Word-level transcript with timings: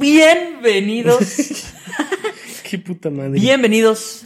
Bienvenidos. 0.00 1.18
Qué 2.70 2.78
puta 2.78 3.10
madre. 3.10 3.38
Bienvenidos. 3.38 4.24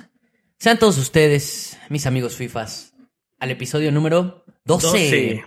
Sean 0.56 0.78
todos 0.78 0.96
ustedes, 0.98 1.76
mis 1.88 2.06
amigos 2.06 2.36
FIFAs, 2.36 2.94
al 3.40 3.50
episodio 3.50 3.90
número 3.90 4.44
12. 4.66 4.86
12. 4.86 5.44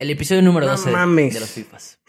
El 0.00 0.10
episodio 0.10 0.42
número 0.42 0.66
No 0.66 0.72
12 0.72 0.90
mames. 0.90 1.34
de 1.34 1.38
los 1.40 1.50
FIFAs. 1.50 2.00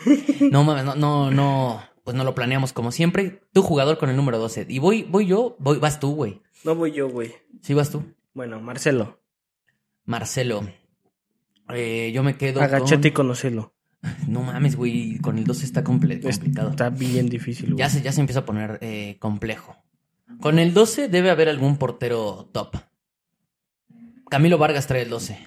No 0.41 0.63
mames, 0.63 0.85
no, 0.85 0.95
no, 0.95 1.29
no, 1.29 1.83
pues 2.03 2.17
no 2.17 2.23
lo 2.23 2.33
planeamos 2.33 2.73
como 2.73 2.91
siempre. 2.91 3.41
Tu 3.53 3.61
jugador 3.61 3.99
con 3.99 4.09
el 4.09 4.15
número 4.15 4.39
12. 4.39 4.65
Y 4.69 4.79
voy, 4.79 5.03
voy 5.03 5.27
yo, 5.27 5.55
voy, 5.59 5.77
vas 5.77 5.99
tú, 5.99 6.15
güey. 6.15 6.41
No 6.63 6.73
voy 6.73 6.93
yo, 6.93 7.09
güey. 7.09 7.31
Sí, 7.61 7.75
vas 7.75 7.91
tú. 7.91 8.03
Bueno, 8.33 8.59
Marcelo. 8.59 9.21
Marcelo. 10.05 10.67
Eh, 11.69 12.11
yo 12.11 12.23
me 12.23 12.37
quedo 12.37 12.59
Agachate 12.59 13.09
y 13.09 13.11
con... 13.11 13.27
conocelo. 13.27 13.72
No 14.27 14.41
mames, 14.43 14.75
güey, 14.75 15.17
con 15.19 15.37
el 15.37 15.45
12 15.45 15.65
está 15.65 15.83
comple- 15.83 16.21
complicado. 16.21 16.69
Está 16.71 16.89
bien 16.89 17.29
difícil, 17.29 17.67
güey. 17.73 17.77
Ya 17.79 17.89
se, 17.89 18.01
ya 18.01 18.11
se 18.11 18.19
empieza 18.19 18.41
a 18.41 18.45
poner 18.45 18.77
eh, 18.81 19.17
complejo. 19.19 19.77
Con 20.41 20.59
el 20.59 20.73
12 20.73 21.07
debe 21.07 21.29
haber 21.29 21.47
algún 21.49 21.77
portero 21.77 22.49
top. 22.51 22.75
Camilo 24.29 24.57
Vargas 24.57 24.87
trae 24.87 25.03
el 25.03 25.09
12. 25.09 25.37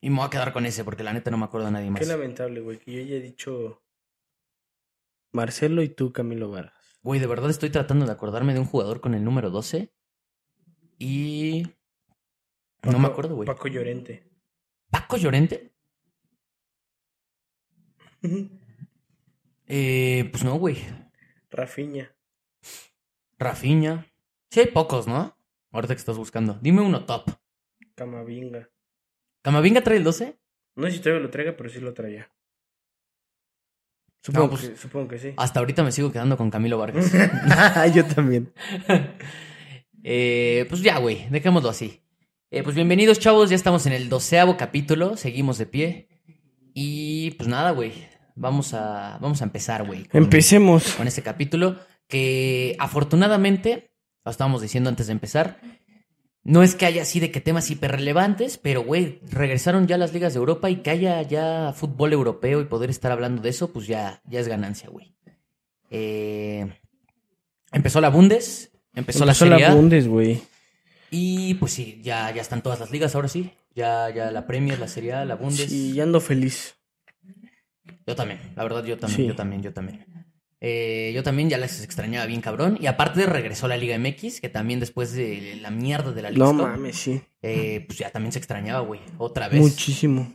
Y 0.00 0.10
me 0.10 0.16
voy 0.16 0.26
a 0.26 0.30
quedar 0.30 0.52
con 0.52 0.64
ese 0.64 0.84
porque 0.84 1.02
la 1.02 1.12
neta 1.12 1.30
no 1.30 1.38
me 1.38 1.44
acuerdo 1.44 1.66
de 1.66 1.72
nadie 1.72 1.90
más. 1.90 2.00
Qué 2.00 2.06
lamentable, 2.06 2.60
güey, 2.60 2.78
que 2.78 2.92
yo 2.92 3.00
haya 3.00 3.20
dicho 3.20 3.82
Marcelo 5.32 5.82
y 5.82 5.88
tú, 5.88 6.12
Camilo 6.12 6.50
Vargas. 6.50 6.74
Güey, 7.02 7.20
de 7.20 7.26
verdad 7.26 7.50
estoy 7.50 7.70
tratando 7.70 8.06
de 8.06 8.12
acordarme 8.12 8.54
de 8.54 8.60
un 8.60 8.66
jugador 8.66 9.00
con 9.00 9.14
el 9.14 9.24
número 9.24 9.50
12. 9.50 9.92
Y... 10.98 11.64
no 12.84 12.98
me 12.98 13.08
acuerdo, 13.08 13.34
güey. 13.34 13.46
Paco 13.46 13.68
Llorente. 13.68 14.24
¿Paco 14.90 15.16
Llorente? 15.16 15.72
Eh, 19.66 20.28
pues 20.30 20.44
no, 20.44 20.54
güey. 20.58 20.78
Rafiña. 21.50 22.14
Rafiña. 23.38 24.06
Sí 24.50 24.60
hay 24.60 24.66
pocos, 24.66 25.06
¿no? 25.06 25.36
Ahorita 25.72 25.94
que 25.94 25.98
estás 26.00 26.16
buscando. 26.16 26.58
Dime 26.60 26.80
uno 26.82 27.04
top. 27.04 27.30
Camavinga. 27.94 28.70
¿Camavinga 29.42 29.82
trae 29.82 29.98
el 29.98 30.04
12? 30.04 30.38
No 30.76 30.86
sé 30.86 30.92
si 30.92 30.98
todavía 31.00 31.22
lo 31.22 31.30
traiga, 31.30 31.56
pero 31.56 31.68
sí 31.68 31.80
lo 31.80 31.92
traía. 31.94 32.30
Supongo, 34.22 34.46
No, 34.46 34.50
pues- 34.50 34.68
que, 34.70 34.76
supongo 34.76 35.08
que 35.08 35.18
sí. 35.18 35.34
Hasta 35.36 35.60
ahorita 35.60 35.82
me 35.82 35.92
sigo 35.92 36.10
quedando 36.12 36.36
con 36.36 36.50
Camilo 36.50 36.78
Vargas. 36.78 37.12
yo 37.94 38.04
también. 38.06 38.52
Eh, 40.04 40.64
pues 40.68 40.80
ya, 40.80 40.96
güey, 40.98 41.28
dejémoslo 41.28 41.68
así. 41.68 42.00
Eh, 42.52 42.62
pues 42.62 42.76
bienvenidos, 42.76 43.18
chavos, 43.18 43.50
ya 43.50 43.56
estamos 43.56 43.84
en 43.84 43.92
el 43.92 44.08
doceavo 44.08 44.56
capítulo, 44.56 45.16
seguimos 45.16 45.58
de 45.58 45.66
pie. 45.66 46.08
Y 46.80 47.32
pues 47.32 47.48
nada, 47.48 47.72
güey, 47.72 47.92
vamos 48.36 48.72
a, 48.72 49.18
vamos 49.20 49.40
a 49.42 49.44
empezar, 49.44 49.84
güey. 49.84 50.06
Empecemos. 50.12 50.92
Con 50.92 51.08
este 51.08 51.22
capítulo 51.22 51.76
que 52.06 52.76
afortunadamente, 52.78 53.90
lo 54.24 54.30
estábamos 54.30 54.62
diciendo 54.62 54.88
antes 54.88 55.08
de 55.08 55.12
empezar, 55.12 55.60
no 56.44 56.62
es 56.62 56.76
que 56.76 56.86
haya 56.86 57.02
así 57.02 57.18
de 57.18 57.32
que 57.32 57.40
temas 57.40 57.68
hiperrelevantes, 57.72 58.58
pero 58.58 58.84
güey, 58.84 59.18
regresaron 59.28 59.88
ya 59.88 59.98
las 59.98 60.12
ligas 60.12 60.34
de 60.34 60.38
Europa 60.38 60.70
y 60.70 60.76
que 60.76 60.90
haya 60.90 61.20
ya 61.22 61.72
fútbol 61.74 62.12
europeo 62.12 62.60
y 62.60 62.66
poder 62.66 62.90
estar 62.90 63.10
hablando 63.10 63.42
de 63.42 63.48
eso, 63.48 63.72
pues 63.72 63.88
ya, 63.88 64.22
ya 64.24 64.38
es 64.38 64.46
ganancia, 64.46 64.88
güey. 64.88 65.16
Eh, 65.90 66.64
empezó 67.72 68.00
la 68.00 68.10
Bundes, 68.10 68.70
empezó, 68.94 69.24
la 69.24 69.34
Serie 69.34 69.64
A, 69.64 69.74
Bundes, 69.74 70.06
güey. 70.06 70.40
Y 71.10 71.54
pues 71.54 71.72
sí, 71.72 72.00
ya, 72.02 72.30
ya 72.32 72.40
están 72.42 72.62
todas 72.62 72.80
las 72.80 72.90
ligas 72.90 73.14
ahora 73.14 73.28
sí. 73.28 73.50
Ya, 73.74 74.10
ya 74.14 74.30
la 74.30 74.46
Premier, 74.46 74.78
la 74.78 74.88
Serie 74.88 75.12
A, 75.12 75.24
la 75.24 75.36
Bundes. 75.36 75.70
Sí, 75.70 75.92
ya 75.94 76.02
ando 76.02 76.20
feliz. 76.20 76.74
Yo 78.06 78.16
también, 78.16 78.40
la 78.56 78.62
verdad, 78.62 78.84
yo 78.84 78.98
también, 78.98 79.16
Sí. 79.22 79.26
yo 79.26 79.36
también, 79.36 79.62
yo 79.62 79.72
también. 79.72 80.04
Eh, 80.60 81.12
yo 81.14 81.22
también 81.22 81.48
ya 81.48 81.58
les 81.58 81.84
extrañaba 81.84 82.26
bien 82.26 82.40
cabrón. 82.40 82.78
Y 82.80 82.86
aparte 82.86 83.24
regresó 83.26 83.68
la 83.68 83.76
Liga 83.76 83.96
MX, 83.98 84.40
que 84.40 84.48
también 84.48 84.80
después 84.80 85.12
de 85.12 85.58
la 85.62 85.70
mierda 85.70 86.10
de 86.12 86.22
la 86.22 86.30
Liga 86.30 86.44
No 86.46 86.50
Cup, 86.52 86.62
mames, 86.62 86.96
sí. 86.96 87.20
eh, 87.42 87.84
pues 87.86 87.98
ya 87.98 88.10
también 88.10 88.32
se 88.32 88.38
extrañaba, 88.38 88.80
güey. 88.80 89.00
Otra 89.18 89.48
vez. 89.48 89.60
Muchísimo. 89.60 90.34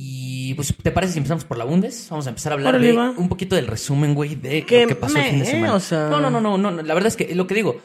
Y 0.00 0.54
pues, 0.54 0.72
¿te 0.80 0.92
parece 0.92 1.14
si 1.14 1.18
empezamos 1.18 1.44
por 1.44 1.58
la 1.58 1.64
Bundes? 1.64 2.06
Vamos 2.10 2.26
a 2.26 2.28
empezar 2.28 2.52
a 2.52 2.54
hablar 2.54 2.78
de 2.78 2.92
un 2.96 3.28
poquito 3.28 3.56
del 3.56 3.66
resumen, 3.66 4.14
güey, 4.14 4.36
de 4.36 4.60
lo 4.60 4.66
que 4.66 4.94
pasó 4.94 5.18
el 5.18 5.24
fin 5.24 5.32
de 5.40 5.44
me, 5.44 5.50
semana. 5.50 5.74
o 5.74 5.80
sea- 5.80 6.08
No, 6.08 6.20
no, 6.20 6.30
no, 6.30 6.40
no, 6.40 6.56
no, 6.56 6.70
no, 6.70 6.82
La 6.82 6.94
verdad 6.94 7.08
es 7.08 7.16
que 7.16 7.34
lo 7.34 7.48
que 7.48 7.56
digo, 7.56 7.80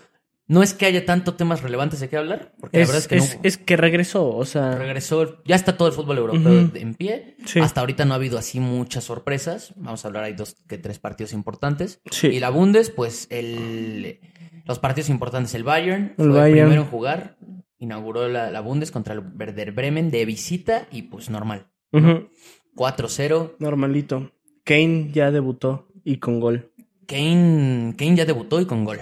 no 0.47 0.61
es 0.61 0.73
que 0.73 0.85
haya 0.85 1.05
tanto 1.05 1.35
temas 1.35 1.61
relevantes 1.63 1.99
de 1.99 2.09
qué 2.09 2.17
hablar, 2.17 2.53
porque 2.59 2.77
la 2.77 2.83
Es, 2.83 2.89
verdad 2.89 3.01
es 3.01 3.07
que 3.07 3.15
es- 3.17 3.35
no. 3.35 3.41
es 3.43 3.57
que 3.57 3.77
regresó, 3.77 4.27
o 4.35 4.45
sea. 4.45 4.75
Regresó, 4.75 5.41
ya 5.45 5.55
está 5.55 5.77
todo 5.77 5.87
el 5.87 5.93
fútbol 5.93 6.17
europeo 6.17 6.69
en 6.75 6.95
pie. 6.95 7.37
Sí. 7.45 7.59
Hasta 7.59 7.79
ahorita 7.81 8.05
no 8.05 8.13
ha 8.13 8.15
habido 8.15 8.37
así 8.37 8.59
muchas 8.59 9.05
sorpresas. 9.05 9.73
Vamos 9.77 10.03
a 10.03 10.07
hablar, 10.09 10.25
hay 10.25 10.33
dos 10.33 10.55
que 10.67 10.77
tres 10.77 10.99
partidos 10.99 11.33
importantes. 11.33 12.01
Sí. 12.11 12.27
Y 12.27 12.39
la 12.39 12.49
Bundes, 12.49 12.89
pues 12.89 13.27
el, 13.29 14.19
los 14.65 14.79
partidos 14.79 15.09
importantes, 15.09 15.53
el 15.55 15.63
Bayern, 15.63 16.13
El 16.17 16.31
fue 16.31 16.39
Bayern. 16.39 16.57
el 16.57 16.63
primero 16.65 16.81
en 16.83 16.87
jugar. 16.89 17.37
Inauguró 17.79 18.29
la, 18.29 18.49
la 18.51 18.61
Bundes 18.61 18.91
contra 18.91 19.13
el 19.13 19.19
Werder 19.19 19.71
Bremen 19.73 20.09
de 20.11 20.23
visita 20.25 20.87
y 20.91 21.03
pues 21.03 21.29
normal. 21.29 21.67
Ujú, 21.91 22.29
4-0. 22.75 23.55
Normalito. 23.59 24.31
Kane 24.63 25.09
ya 25.11 25.31
debutó 25.31 25.89
y 26.05 26.17
con 26.17 26.39
gol. 26.39 26.71
Kane, 27.07 27.93
Kane 27.97 28.15
ya 28.15 28.25
debutó 28.25 28.61
y 28.61 28.65
con 28.65 28.85
gol. 28.85 28.99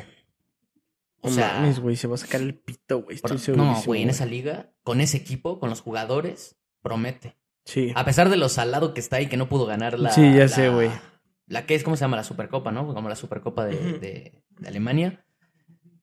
O 1.22 1.30
No 1.30 1.36
sea, 1.36 1.54
mames, 1.54 1.80
güey, 1.80 1.96
se 1.96 2.08
va 2.08 2.16
a 2.16 2.18
sacar 2.18 2.42
el 2.42 2.56
pito, 2.56 3.04
güey. 3.04 3.20
no, 3.56 3.82
güey, 3.86 4.02
en 4.02 4.10
esa 4.10 4.26
liga, 4.26 4.72
con 4.84 5.02
ese 5.02 5.18
equipo, 5.18 5.60
con 5.60 5.70
los 5.70 5.82
jugadores, 5.82 6.58
promete. 6.82 7.38
Sí. 7.66 7.92
A 7.96 8.04
pesar 8.06 8.30
de 8.30 8.38
lo 8.38 8.50
salado 8.50 8.94
que 8.94 9.00
está 9.02 9.22
y 9.22 9.28
que 9.28 9.38
no 9.38 9.48
pudo 9.48 9.66
ganar 9.68 10.00
la. 10.00 10.10
Sí, 10.12 10.22
ya 10.34 10.40
la- 10.40 10.48
sé, 10.48 10.70
güey. 10.70 10.90
La 11.46 11.66
que 11.66 11.76
es, 11.76 11.84
¿cómo 11.84 11.96
se 11.96 12.02
llama? 12.02 12.18
La 12.18 12.24
Supercopa, 12.24 12.72
¿no? 12.72 12.92
Como 12.94 13.08
la 13.10 13.16
Supercopa 13.16 13.66
de, 13.66 13.76
de- 14.00 14.44
de 14.50 14.68
Alemania. 14.68 15.24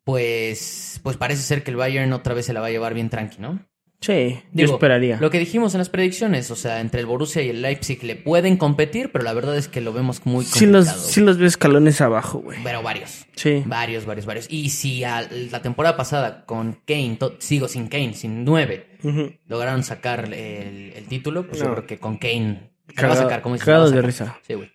Pues, 0.04 1.00
pues 1.02 1.16
parece 1.16 1.42
ser 1.42 1.62
que 1.64 1.70
el 1.70 1.76
Bayern 1.76 2.12
otra 2.12 2.34
vez 2.34 2.46
se 2.46 2.52
la 2.52 2.60
va 2.60 2.68
a 2.68 2.70
llevar 2.70 2.94
bien 2.94 3.10
tranqui, 3.10 3.38
¿no? 3.40 3.66
Sí, 4.00 4.40
yo 4.52 4.66
esperaría. 4.66 5.18
Lo 5.20 5.28
que 5.30 5.40
dijimos 5.40 5.74
en 5.74 5.78
las 5.78 5.88
predicciones, 5.88 6.50
o 6.52 6.56
sea, 6.56 6.80
entre 6.80 7.00
el 7.00 7.06
Borussia 7.06 7.42
y 7.42 7.48
el 7.48 7.62
Leipzig 7.62 8.04
le 8.04 8.14
pueden 8.14 8.56
competir, 8.56 9.10
pero 9.10 9.24
la 9.24 9.32
verdad 9.32 9.56
es 9.56 9.66
que 9.66 9.80
lo 9.80 9.92
vemos 9.92 10.24
muy 10.24 10.44
Sí 10.44 10.66
los, 10.66 10.84
complicado. 10.86 11.10
sí 11.12 11.20
los 11.20 11.36
veo 11.38 11.48
escalones 11.48 12.00
abajo, 12.00 12.38
güey. 12.38 12.58
Pero 12.62 12.80
varios. 12.82 13.26
Sí. 13.34 13.64
Varios, 13.66 14.06
varios, 14.06 14.24
varios. 14.24 14.46
Y 14.48 14.70
si 14.70 15.02
a- 15.02 15.28
la 15.50 15.62
temporada 15.62 15.96
pasada 15.96 16.44
con 16.46 16.78
Kane, 16.86 17.18
sigo 17.40 17.66
sin 17.66 17.88
Kane, 17.88 18.14
sin 18.14 18.44
nueve, 18.44 18.86
Ujú. 19.02 19.32
lograron 19.48 19.82
sacar 19.82 20.32
el, 20.32 20.92
el 20.94 21.04
título, 21.08 21.46
pues 21.48 21.58
yo 21.60 21.72
creo 21.72 21.86
que 21.86 21.98
con 21.98 22.18
Kane 22.18 22.70
se 22.94 23.02
la 23.02 23.08
va 23.08 23.14
a 23.14 23.16
Cagado- 23.16 23.22
sacar, 23.22 23.42
como 23.42 23.54
dices, 23.56 23.66
cagados 23.66 23.90
de 23.92 24.02
risa. 24.02 24.38
Sí, 24.46 24.54
güey. 24.54 24.70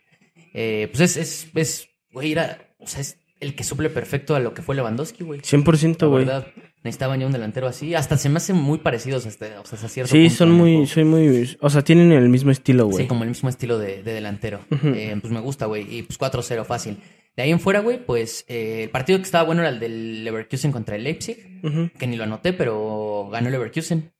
Eh, 0.53 0.89
pues 0.91 0.99
es, 1.01 1.17
es, 1.17 1.47
es, 1.55 1.87
güey, 2.11 2.33
era, 2.33 2.57
o 2.77 2.87
sea, 2.87 2.99
es 2.99 3.17
el 3.39 3.55
que 3.55 3.63
suple 3.63 3.89
perfecto 3.89 4.35
a 4.35 4.39
lo 4.39 4.53
que 4.53 4.61
fue 4.61 4.75
Lewandowski, 4.75 5.23
güey. 5.23 5.39
100%, 5.41 6.01
La 6.01 6.07
güey. 6.07 6.25
verdad, 6.25 6.47
necesitaban 6.83 7.19
ya 7.19 7.25
un 7.25 7.31
delantero 7.31 7.67
así. 7.67 7.95
Hasta 7.95 8.17
se 8.17 8.29
me 8.29 8.37
hacen 8.37 8.55
muy 8.55 8.79
parecidos, 8.79 9.25
hasta, 9.25 9.61
o 9.61 9.65
sea, 9.65 9.77
hasta 9.77 9.87
cierto 9.89 10.11
Sí, 10.11 10.23
punto 10.23 10.35
son 10.35 10.51
muy, 10.51 10.85
soy 10.85 11.05
muy, 11.05 11.57
o 11.59 11.69
sea, 11.69 11.81
tienen 11.81 12.11
el 12.11 12.29
mismo 12.29 12.51
estilo, 12.51 12.87
güey. 12.87 13.03
Sí, 13.03 13.07
como 13.07 13.23
el 13.23 13.29
mismo 13.29 13.49
estilo 13.49 13.77
de, 13.79 14.03
de 14.03 14.13
delantero. 14.13 14.59
Eh, 14.69 15.15
pues 15.19 15.31
me 15.33 15.39
gusta, 15.39 15.65
güey. 15.65 15.97
Y 15.97 16.03
pues 16.03 16.19
4-0 16.19 16.65
fácil. 16.65 16.97
De 17.35 17.43
ahí 17.43 17.51
en 17.51 17.59
fuera, 17.59 17.79
güey, 17.79 18.05
pues 18.05 18.45
eh, 18.47 18.83
el 18.83 18.89
partido 18.89 19.17
que 19.17 19.23
estaba 19.23 19.43
bueno 19.43 19.61
era 19.61 19.69
el 19.69 19.79
del 19.79 20.23
Leverkusen 20.23 20.71
contra 20.71 20.95
el 20.95 21.03
Leipzig. 21.03 21.61
Que 21.97 22.05
ni 22.07 22.15
lo 22.15 22.25
anoté, 22.25 22.53
pero 22.53 23.29
ganó 23.31 23.47
el 23.47 23.53
Leverkusen. 23.53 24.11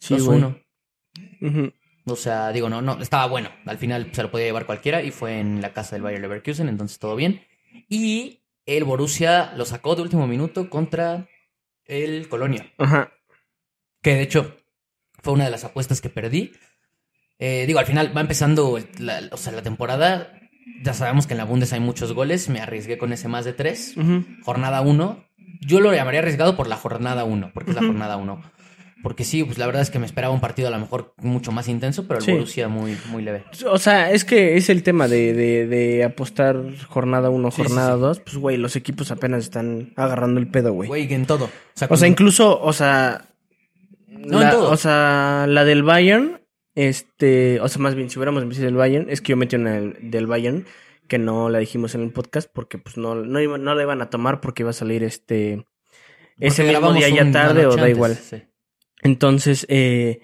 Sí, 0.00 0.14
2-1. 0.14 0.24
güey. 0.26 1.50
Ujú. 1.50 1.72
O 2.06 2.16
sea, 2.16 2.52
digo, 2.52 2.68
no, 2.68 2.80
no, 2.82 3.00
estaba 3.00 3.26
bueno. 3.26 3.50
Al 3.66 3.78
final 3.78 4.08
se 4.12 4.22
lo 4.22 4.30
podía 4.30 4.46
llevar 4.46 4.66
cualquiera 4.66 5.02
y 5.02 5.10
fue 5.10 5.38
en 5.38 5.60
la 5.60 5.72
casa 5.72 5.94
del 5.94 6.02
Bayer 6.02 6.20
Leverkusen, 6.20 6.68
entonces 6.68 6.98
todo 6.98 7.16
bien. 7.16 7.42
Y 7.88 8.40
el 8.66 8.84
Borussia 8.84 9.52
lo 9.56 9.64
sacó 9.64 9.94
de 9.94 10.02
último 10.02 10.26
minuto 10.26 10.70
contra 10.70 11.28
el 11.88 12.28
Colonia. 12.28 12.72
Ajá. 12.78 13.12
Que 14.02 14.14
de 14.14 14.22
hecho 14.22 14.56
fue 15.22 15.32
una 15.32 15.44
de 15.44 15.50
las 15.50 15.64
apuestas 15.64 16.00
que 16.00 16.10
perdí. 16.10 16.52
Eh, 17.38 17.64
digo, 17.66 17.78
al 17.78 17.86
final 17.86 18.16
va 18.16 18.20
empezando 18.20 18.78
la, 18.98 19.22
o 19.32 19.36
sea, 19.36 19.52
la 19.52 19.62
temporada. 19.62 20.32
Ya 20.82 20.94
sabemos 20.94 21.26
que 21.26 21.34
en 21.34 21.38
la 21.38 21.44
Bundes 21.44 21.72
hay 21.72 21.80
muchos 21.80 22.12
goles. 22.12 22.48
Me 22.48 22.60
arriesgué 22.60 22.98
con 22.98 23.12
ese 23.12 23.28
más 23.28 23.44
de 23.44 23.52
tres. 23.52 23.94
Jornada 24.42 24.80
1. 24.82 25.24
Yo 25.60 25.80
lo 25.80 25.92
llamaría 25.92 26.20
arriesgado 26.20 26.56
por 26.56 26.68
la 26.68 26.76
jornada 26.76 27.24
1, 27.24 27.50
porque 27.52 27.70
es 27.70 27.76
la 27.76 27.82
jornada 27.82 28.16
1. 28.16 28.42
Porque 29.02 29.22
sí, 29.24 29.44
pues 29.44 29.58
la 29.58 29.66
verdad 29.66 29.82
es 29.82 29.90
que 29.90 30.00
me 30.00 30.06
esperaba 30.06 30.34
un 30.34 30.40
partido 30.40 30.66
a 30.68 30.70
lo 30.72 30.78
mejor 30.80 31.14
mucho 31.18 31.52
más 31.52 31.68
intenso, 31.68 32.06
pero 32.08 32.18
el 32.18 32.24
Sí. 32.24 32.32
Borussia 32.32 32.66
muy, 32.68 32.96
muy 33.10 33.22
leve. 33.22 33.44
O 33.70 33.78
sea, 33.78 34.10
es 34.10 34.24
que 34.24 34.56
es 34.56 34.68
el 34.70 34.82
tema 34.82 35.06
de, 35.06 35.32
de, 35.34 35.66
de 35.68 36.02
apostar 36.04 36.60
jornada 36.88 37.30
1, 37.30 37.50
Sí, 37.52 37.56
sí, 37.56 37.62
jornada 37.62 37.94
sí. 37.94 38.00
2. 38.00 38.20
Pues, 38.20 38.36
güey, 38.38 38.56
los 38.56 38.74
equipos 38.74 39.12
apenas 39.12 39.44
están 39.44 39.92
agarrando 39.94 40.40
el 40.40 40.48
pedo, 40.48 40.72
güey. 40.72 40.88
Güey, 40.88 41.14
en 41.14 41.26
todo. 41.26 41.44
O 41.44 41.48
sea, 41.74 41.86
O 41.90 41.96
sea, 41.96 42.06
con- 42.06 42.12
incluso, 42.12 42.60
o 42.60 42.72
sea. 42.72 43.24
No, 44.08 44.40
la- 44.40 44.46
en 44.46 44.50
todo. 44.56 44.70
O 44.72 44.76
sea, 44.76 45.46
la 45.48 45.64
del 45.64 45.84
Bayern, 45.84 46.40
este. 46.74 47.60
O 47.60 47.68
sea, 47.68 47.80
más 47.80 47.94
bien, 47.94 48.10
si 48.10 48.18
hubiéramos 48.18 48.42
empezado 48.42 48.66
del 48.66 48.74
Bayern, 48.74 49.08
es 49.10 49.20
que 49.20 49.30
yo 49.30 49.36
metí 49.36 49.54
una 49.54 49.80
del, 49.80 50.26
Bayern, 50.26 50.64
que 51.06 51.18
no 51.18 51.50
la 51.50 51.60
dijimos 51.60 51.94
en 51.94 52.02
el 52.02 52.10
podcast, 52.10 52.50
porque 52.52 52.78
pues 52.78 52.96
no, 52.96 53.14
no, 53.14 53.40
iba- 53.40 53.58
no 53.58 53.74
la 53.76 53.82
iban 53.84 54.02
a 54.02 54.10
tomar 54.10 54.40
porque 54.40 54.64
iba 54.64 54.70
a 54.70 54.74
salir 54.74 55.04
este. 55.04 55.64
porque 56.34 56.46
Ese 56.48 56.64
mismo 56.64 56.92
día 56.92 57.08
ya 57.10 57.30
tarde 57.30 57.64
o 57.66 57.76
da 57.76 57.88
igual. 57.88 58.16
sí. 58.16 58.42
Entonces, 59.02 59.66
eh, 59.68 60.20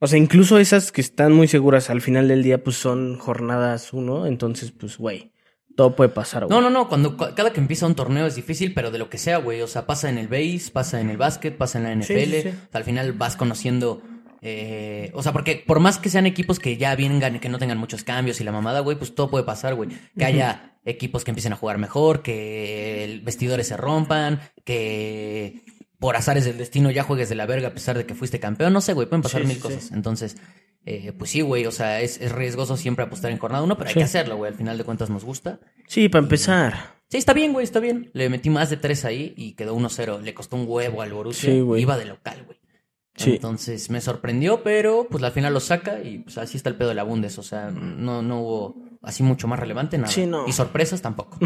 o 0.00 0.06
sea, 0.06 0.18
incluso 0.18 0.58
esas 0.58 0.92
que 0.92 1.00
están 1.00 1.32
muy 1.32 1.48
seguras 1.48 1.90
al 1.90 2.00
final 2.00 2.28
del 2.28 2.42
día, 2.42 2.62
pues 2.62 2.76
son 2.76 3.18
jornadas 3.18 3.92
uno, 3.92 4.26
entonces, 4.26 4.72
pues, 4.72 4.98
güey, 4.98 5.32
Todo 5.76 5.94
puede 5.94 6.08
pasar, 6.08 6.46
güey. 6.46 6.50
No, 6.58 6.62
no, 6.62 6.70
no. 6.70 6.88
Cuando 6.88 7.18
cu- 7.18 7.34
cada 7.36 7.52
que 7.52 7.60
empieza 7.60 7.86
un 7.86 7.94
torneo 7.94 8.26
es 8.26 8.34
difícil, 8.34 8.72
pero 8.72 8.90
de 8.90 8.96
lo 8.98 9.10
que 9.10 9.18
sea, 9.18 9.36
güey. 9.36 9.60
O 9.60 9.66
sea, 9.66 9.84
pasa 9.86 10.08
en 10.08 10.16
el 10.16 10.26
base, 10.26 10.70
pasa 10.72 11.02
en 11.02 11.10
el 11.10 11.18
básquet, 11.18 11.54
pasa 11.54 11.76
en 11.78 11.84
la 11.84 11.92
NFL. 11.92 12.14
Sí, 12.24 12.24
sí, 12.24 12.42
sí. 12.44 12.48
O 12.48 12.70
sea, 12.72 12.78
al 12.78 12.84
final 12.84 13.12
vas 13.12 13.36
conociendo. 13.36 14.00
eh, 14.40 15.10
o 15.12 15.22
sea, 15.22 15.32
porque 15.34 15.62
por 15.66 15.80
más 15.80 15.98
que 15.98 16.08
sean 16.08 16.24
equipos 16.24 16.58
que 16.60 16.78
ya 16.78 16.96
vengan, 16.96 17.40
que 17.40 17.48
no 17.50 17.58
tengan 17.58 17.76
muchos 17.76 18.04
cambios 18.04 18.40
y 18.40 18.44
la 18.44 18.52
mamada, 18.52 18.80
güey, 18.80 18.96
pues 18.96 19.14
todo 19.14 19.28
puede 19.28 19.44
pasar, 19.44 19.74
güey. 19.74 19.90
Que 20.16 20.24
haya 20.24 20.78
equipos 20.86 21.24
que 21.24 21.32
empiecen 21.32 21.52
a 21.52 21.56
jugar 21.56 21.76
mejor, 21.76 22.22
que 22.22 23.04
el 23.04 23.20
vestidores 23.20 23.66
se 23.68 23.76
rompan, 23.76 24.40
que 24.64 25.60
por 25.98 26.16
azares 26.16 26.44
del 26.44 26.58
destino 26.58 26.90
ya 26.90 27.02
juegues 27.02 27.28
de 27.28 27.34
la 27.34 27.46
verga 27.46 27.68
a 27.68 27.72
pesar 27.74 27.96
de 27.96 28.06
que 28.06 28.14
fuiste 28.14 28.40
campeón. 28.40 28.72
No 28.72 28.80
sé, 28.80 28.92
güey, 28.92 29.08
pueden 29.08 29.22
pasar 29.22 29.42
Sí, 29.42 29.46
mil 29.46 29.56
sí, 29.56 29.62
cosas. 29.62 29.84
sí. 29.84 29.94
Entonces, 29.94 30.36
eh, 30.84 31.12
pues 31.12 31.30
sí, 31.30 31.40
güey, 31.40 31.66
o 31.66 31.70
sea, 31.72 32.00
es, 32.00 32.20
es 32.20 32.32
riesgoso 32.32 32.76
siempre 32.76 33.04
apostar 33.04 33.30
en 33.30 33.38
jornada 33.38 33.64
uno, 33.64 33.76
pero 33.76 33.88
hay 33.88 33.94
que 33.94 34.02
hacerlo, 34.04 34.36
güey. 34.36 34.50
Al 34.52 34.56
final 34.58 34.78
de 34.78 34.84
cuentas 34.84 35.10
nos 35.10 35.24
gusta. 35.24 35.60
Sí, 35.88 36.08
para 36.08 36.22
empezar. 36.24 36.96
Sí, 37.08 37.18
está 37.18 37.32
bien, 37.32 37.52
güey, 37.52 37.64
está 37.64 37.80
bien. 37.80 38.10
Le 38.14 38.28
metí 38.28 38.50
más 38.50 38.68
de 38.70 38.76
tres 38.76 39.04
ahí 39.04 39.32
y 39.36 39.52
quedó 39.52 39.76
1-0. 39.76 40.20
Le 40.22 40.34
costó 40.34 40.56
un 40.56 40.64
huevo 40.68 41.02
al 41.02 41.12
Borussia. 41.12 41.50
Sí, 41.52 41.60
güey. 41.60 41.82
Iba 41.82 41.96
de 41.96 42.04
local, 42.06 42.42
güey. 42.44 42.58
Sí. 43.14 43.36
Entonces 43.36 43.88
me 43.88 44.02
sorprendió, 44.02 44.62
pero 44.62 45.06
pues 45.10 45.22
al 45.24 45.32
final 45.32 45.54
lo 45.54 45.60
saca 45.60 46.02
y 46.02 46.18
pues 46.18 46.36
así 46.36 46.58
está 46.58 46.68
el 46.68 46.76
pedo 46.76 46.90
de 46.90 46.94
la 46.96 47.02
Bundes. 47.04 47.38
O 47.38 47.42
sea, 47.42 47.70
no, 47.70 48.20
no 48.20 48.40
hubo 48.42 48.76
así 49.02 49.22
mucho 49.22 49.48
más 49.48 49.58
relevante, 49.58 49.96
nada. 49.96 50.12
Sí, 50.12 50.26
no. 50.26 50.46
Y 50.46 50.52
sorpresas 50.52 51.00
tampoco. 51.00 51.38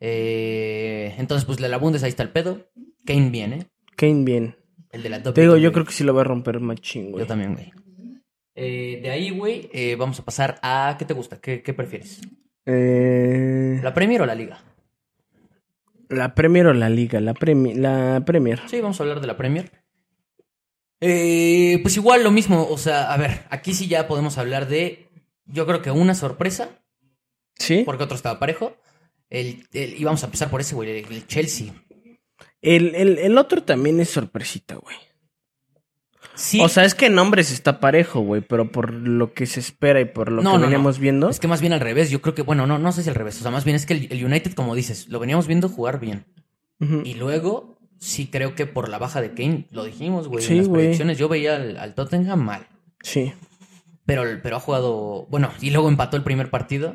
Eh, 0.00 1.14
entonces, 1.18 1.44
pues 1.44 1.58
de 1.58 1.68
la 1.68 1.76
Bundes 1.78 2.02
ahí 2.02 2.08
está 2.10 2.22
el 2.22 2.30
pedo. 2.30 2.70
Kane 3.08 3.30
viene, 3.30 3.66
Kane 3.96 4.24
bien. 4.24 4.56
el 4.92 5.02
de 5.02 5.08
la 5.08 5.22
top 5.22 5.34
Te 5.34 5.40
digo, 5.40 5.56
yo 5.56 5.72
creo 5.72 5.84
que 5.86 5.92
sí 5.92 6.04
lo 6.04 6.12
va 6.14 6.20
a 6.20 6.24
romper 6.24 6.60
machín, 6.60 7.10
güey. 7.10 7.24
Yo 7.24 7.26
también, 7.26 7.54
güey. 7.54 7.72
Eh, 8.54 9.00
de 9.02 9.10
ahí, 9.10 9.30
güey, 9.30 9.70
eh, 9.72 9.96
vamos 9.96 10.18
a 10.20 10.24
pasar 10.24 10.58
a... 10.62 10.96
¿Qué 10.98 11.04
te 11.04 11.14
gusta? 11.14 11.40
¿Qué, 11.40 11.62
qué 11.62 11.72
prefieres? 11.72 12.20
Eh, 12.66 13.80
¿La 13.82 13.94
Premier 13.94 14.20
o 14.22 14.26
la 14.26 14.34
Liga? 14.34 14.62
la 16.10 16.34
Premier 16.34 16.66
o 16.66 16.74
la 16.74 16.88
Liga, 16.88 17.20
la, 17.20 17.34
Premi- 17.34 17.74
la 17.74 18.22
Premier. 18.26 18.60
Sí, 18.66 18.80
vamos 18.80 18.98
a 18.98 19.02
hablar 19.04 19.20
de 19.20 19.26
la 19.26 19.36
Premier. 19.36 19.70
Eh, 21.00 21.78
pues 21.82 21.96
igual 21.96 22.24
lo 22.24 22.30
mismo, 22.30 22.66
o 22.68 22.78
sea, 22.78 23.12
a 23.12 23.16
ver, 23.16 23.42
aquí 23.50 23.72
sí 23.74 23.86
ya 23.88 24.08
podemos 24.08 24.36
hablar 24.38 24.68
de, 24.68 25.08
yo 25.46 25.66
creo 25.66 25.80
que 25.82 25.90
una 25.90 26.14
sorpresa, 26.14 26.70
¿Sí? 27.54 27.82
porque 27.84 28.04
otro 28.04 28.16
estaba 28.16 28.38
parejo. 28.38 28.76
El, 29.30 29.64
el- 29.72 30.00
y 30.00 30.04
vamos 30.04 30.22
a 30.22 30.26
empezar 30.26 30.50
por 30.50 30.60
ese, 30.60 30.74
güey, 30.74 30.90
el, 30.90 31.12
el 31.12 31.26
Chelsea. 31.26 31.72
El, 32.76 32.94
el, 32.94 33.18
el 33.18 33.38
otro 33.38 33.62
también 33.62 34.00
es 34.00 34.10
sorpresita, 34.10 34.76
güey. 34.76 34.96
Sí, 36.34 36.60
O 36.60 36.68
sea, 36.68 36.84
es 36.84 36.94
que 36.94 37.06
en 37.06 37.14
nombres 37.16 37.50
está 37.50 37.80
parejo, 37.80 38.20
güey, 38.20 38.42
pero 38.42 38.70
por 38.70 38.92
lo 38.92 39.32
que 39.32 39.46
se 39.46 39.58
espera 39.58 40.00
y 40.00 40.04
por 40.04 40.30
lo 40.30 40.40
No, 40.42 40.52
que 40.52 40.58
no, 40.58 40.62
veníamos 40.64 40.98
viendo. 41.00 41.28
es 41.30 41.40
que 41.40 41.48
más 41.48 41.60
bien 41.60 41.72
al 41.72 41.80
revés, 41.80 42.10
yo 42.10 42.20
creo 42.22 42.34
que, 42.34 42.42
bueno, 42.42 42.64
no, 42.66 42.78
no 42.78 42.92
sé 42.92 43.02
si 43.02 43.08
al 43.08 43.16
revés, 43.16 43.38
o 43.38 43.42
sea, 43.42 43.50
más 43.50 43.64
bien 43.64 43.74
es 43.74 43.86
que 43.86 43.94
el, 43.94 44.08
el 44.12 44.24
United, 44.24 44.52
como 44.52 44.76
dices, 44.76 45.08
lo 45.08 45.18
veníamos 45.18 45.46
viendo 45.48 45.68
jugar 45.68 45.98
bien. 45.98 46.26
Y 47.04 47.14
luego, 47.14 47.80
sí 47.98 48.28
creo 48.28 48.54
que 48.54 48.66
por 48.66 48.88
la 48.88 48.98
baja 48.98 49.20
de 49.20 49.34
Kane, 49.34 49.66
lo 49.72 49.82
dijimos, 49.82 50.28
güey, 50.28 50.44
Sí, 50.44 50.52
en 50.52 50.58
las 50.58 50.68
predicciones, 50.68 51.18
yo 51.18 51.28
veía 51.28 51.56
al, 51.56 51.76
al 51.76 51.94
Tottenham 51.96 52.38
mal. 52.44 52.68
Sí. 53.02 53.32
Pero, 54.06 54.22
pero 54.42 54.56
ha 54.56 54.60
jugado, 54.60 55.26
bueno, 55.28 55.50
y 55.60 55.70
luego 55.70 55.88
empató 55.88 56.16
el 56.16 56.22
primer 56.22 56.50
partido 56.50 56.94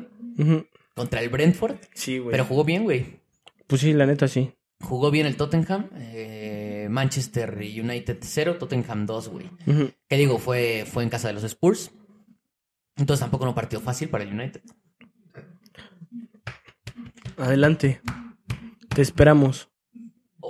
contra 0.94 1.20
el 1.20 1.28
Brentford, 1.28 1.76
Sí, 1.92 2.16
güey. 2.18 2.30
pero 2.30 2.46
jugó 2.46 2.64
bien, 2.64 2.84
güey. 2.84 3.20
Pues 3.66 3.82
sí, 3.82 3.92
la 3.92 4.06
neta 4.06 4.26
sí. 4.26 4.52
Jugó 4.84 5.10
bien 5.10 5.26
el 5.26 5.36
Tottenham, 5.36 5.88
eh, 5.96 6.86
Manchester 6.90 7.56
United 7.56 8.18
0, 8.20 8.56
Tottenham 8.58 9.06
2, 9.06 9.28
güey. 9.28 9.50
Ujú. 9.66 9.90
Que 10.08 10.16
digo, 10.16 10.38
fue, 10.38 10.84
fue 10.86 11.02
en 11.02 11.08
casa 11.08 11.28
de 11.28 11.34
los 11.34 11.44
Spurs. 11.44 11.90
Entonces 12.96 13.20
tampoco 13.20 13.46
no 13.46 13.54
partido 13.54 13.80
fácil 13.80 14.08
para 14.10 14.24
el 14.24 14.32
United. 14.32 14.60
Adelante. 17.36 18.00
Te 18.94 19.02
esperamos. 19.02 19.70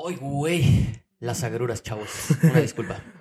Ay, 0.07 0.17
güey. 0.17 1.03
Las 1.21 1.43
agruras, 1.45 1.83
chavos. 1.83 2.11
Una 2.43 2.61
disculpa. 2.61 3.03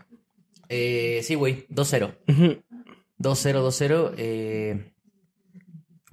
Eh, 0.75 1.19
sí, 1.23 1.35
güey, 1.35 1.67
2-0. 1.67 2.15
Ujú. 2.29 2.63
2-0, 3.19 3.61
2-0. 3.61 4.13
Eh, 4.17 4.92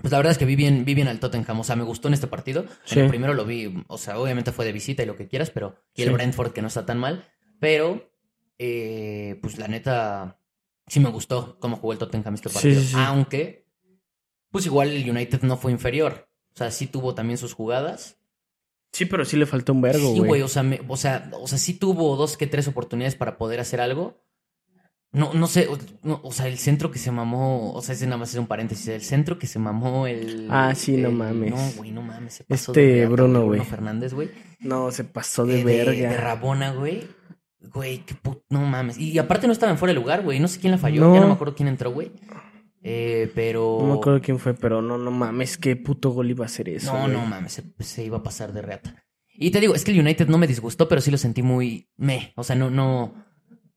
pues 0.00 0.10
la 0.12 0.18
verdad 0.18 0.32
es 0.32 0.38
que 0.38 0.44
vi 0.44 0.56
bien, 0.56 0.84
vi 0.84 0.94
bien 0.94 1.08
al 1.08 1.20
Tottenham. 1.20 1.60
O 1.60 1.64
sea, 1.64 1.76
me 1.76 1.84
gustó 1.84 2.08
en 2.08 2.14
este 2.14 2.26
partido. 2.26 2.64
Sí. 2.84 2.98
En 2.98 3.04
el 3.06 3.10
primero 3.10 3.34
lo 3.34 3.44
vi, 3.44 3.84
o 3.88 3.98
sea, 3.98 4.18
obviamente 4.18 4.52
fue 4.52 4.64
de 4.64 4.72
visita 4.72 5.02
y 5.02 5.06
lo 5.06 5.16
que 5.16 5.28
quieras, 5.28 5.50
pero. 5.50 5.76
Y 5.94 6.02
el 6.02 6.08
Sí. 6.08 6.14
Brentford 6.14 6.52
que 6.52 6.62
no 6.62 6.68
está 6.68 6.84
tan 6.86 6.98
mal. 6.98 7.28
Pero, 7.60 8.10
eh, 8.58 9.38
pues 9.42 9.58
la 9.58 9.68
neta, 9.68 10.38
sí 10.86 11.00
me 11.00 11.10
gustó 11.10 11.58
cómo 11.60 11.76
jugó 11.76 11.92
el 11.92 11.98
Tottenham 11.98 12.34
este 12.34 12.50
partido. 12.50 12.80
sí. 12.80 12.94
Aunque, 12.96 13.66
pues 14.50 14.66
igual 14.66 14.90
el 14.90 15.08
United 15.08 15.42
no 15.42 15.56
fue 15.56 15.72
inferior. 15.72 16.28
O 16.54 16.56
sea, 16.58 16.70
sí 16.70 16.86
tuvo 16.86 17.14
también 17.14 17.38
sus 17.38 17.52
jugadas. 17.54 18.16
Sí, 18.92 19.04
pero 19.04 19.24
sí 19.24 19.36
le 19.36 19.46
faltó 19.46 19.72
un 19.72 19.82
vergo, 19.82 20.12
Sí, 20.12 20.18
güey. 20.18 20.28
güey, 20.28 20.42
o 20.42 20.48
sea, 20.48 20.64
me- 20.64 20.80
o 20.88 20.96
sea, 20.96 21.30
o 21.40 21.46
sea, 21.46 21.58
sí 21.58 21.74
tuvo 21.74 22.16
dos 22.16 22.36
que 22.36 22.48
tres 22.48 22.66
oportunidades 22.66 23.14
para 23.14 23.38
poder 23.38 23.60
hacer 23.60 23.80
algo. 23.80 24.20
No, 25.12 25.34
no 25.34 25.48
sé, 25.48 25.66
o, 25.66 25.76
no, 26.04 26.20
o 26.22 26.30
sea, 26.30 26.46
el 26.46 26.56
centro 26.56 26.90
que 26.92 27.00
se 27.00 27.10
mamó, 27.10 27.72
o 27.72 27.82
sea, 27.82 27.94
ese 27.96 28.06
nada 28.06 28.18
más 28.18 28.30
es 28.32 28.38
un 28.38 28.46
paréntesis, 28.46 28.86
el 28.88 29.02
centro 29.02 29.40
que 29.40 29.48
se 29.48 29.58
mamó 29.58 30.06
el... 30.06 30.46
Ah, 30.50 30.72
sí, 30.76 30.96
no 30.96 31.10
mames. 31.10 31.50
No, 31.50 31.58
güey, 31.76 31.90
no 31.90 32.00
mames, 32.02 32.34
se 32.34 32.44
pasó 32.44 32.70
Este 32.70 32.80
de 32.80 32.94
reata, 32.98 33.10
Bruno, 33.12 33.44
güey. 33.44 33.60
Fernández, 33.64 34.14
güey. 34.14 34.30
No, 34.60 34.92
se 34.92 35.02
pasó 35.02 35.46
de 35.46 35.62
Eh, 35.62 35.64
De, 35.64 35.76
verga. 35.84 36.10
de 36.10 36.16
Rabona, 36.16 36.72
güey. 36.74 37.08
Güey, 37.60 38.04
qué 38.06 38.14
put... 38.14 38.42
No 38.50 38.60
mames. 38.60 38.98
Y 38.98 39.18
aparte 39.18 39.48
no 39.48 39.52
estaba 39.52 39.72
en 39.72 39.78
fuera 39.78 39.92
de 39.92 39.98
lugar, 40.00 40.22
güey. 40.22 40.38
No 40.38 40.46
sé 40.46 40.60
quién 40.60 40.70
la 40.70 40.78
falló, 40.78 41.00
No. 41.02 41.14
ya 41.14 41.20
no 41.20 41.26
me 41.26 41.32
acuerdo 41.34 41.56
quién 41.56 41.68
entró, 41.68 41.90
güey. 41.92 42.12
Eh, 42.82 43.30
pero... 43.34 43.78
No 43.80 43.88
me 43.88 43.94
acuerdo 43.94 44.20
quién 44.20 44.38
fue, 44.38 44.54
pero 44.54 44.80
no, 44.80 44.96
no 44.96 45.10
mames, 45.10 45.58
qué 45.58 45.74
puto 45.76 46.10
gol 46.10 46.30
iba 46.30 46.44
a 46.46 46.48
ser 46.48 46.68
eso. 46.68 46.92
No, 46.94 47.00
güey. 47.02 47.12
no 47.12 47.26
mames, 47.26 47.52
se, 47.52 47.64
se 47.80 48.04
iba 48.04 48.18
a 48.18 48.22
pasar 48.22 48.52
de 48.52 48.62
reata. 48.62 48.94
Y 49.34 49.50
te 49.50 49.60
digo, 49.60 49.74
es 49.74 49.84
que 49.84 49.90
el 49.90 50.00
United 50.00 50.28
no 50.28 50.38
me 50.38 50.46
disgustó, 50.46 50.88
pero 50.88 51.00
sí 51.00 51.10
lo 51.10 51.18
sentí 51.18 51.42
muy 51.42 51.90
me. 51.96 52.32
O 52.36 52.44
sea, 52.44 52.54
no, 52.56 52.70
no. 52.70 53.14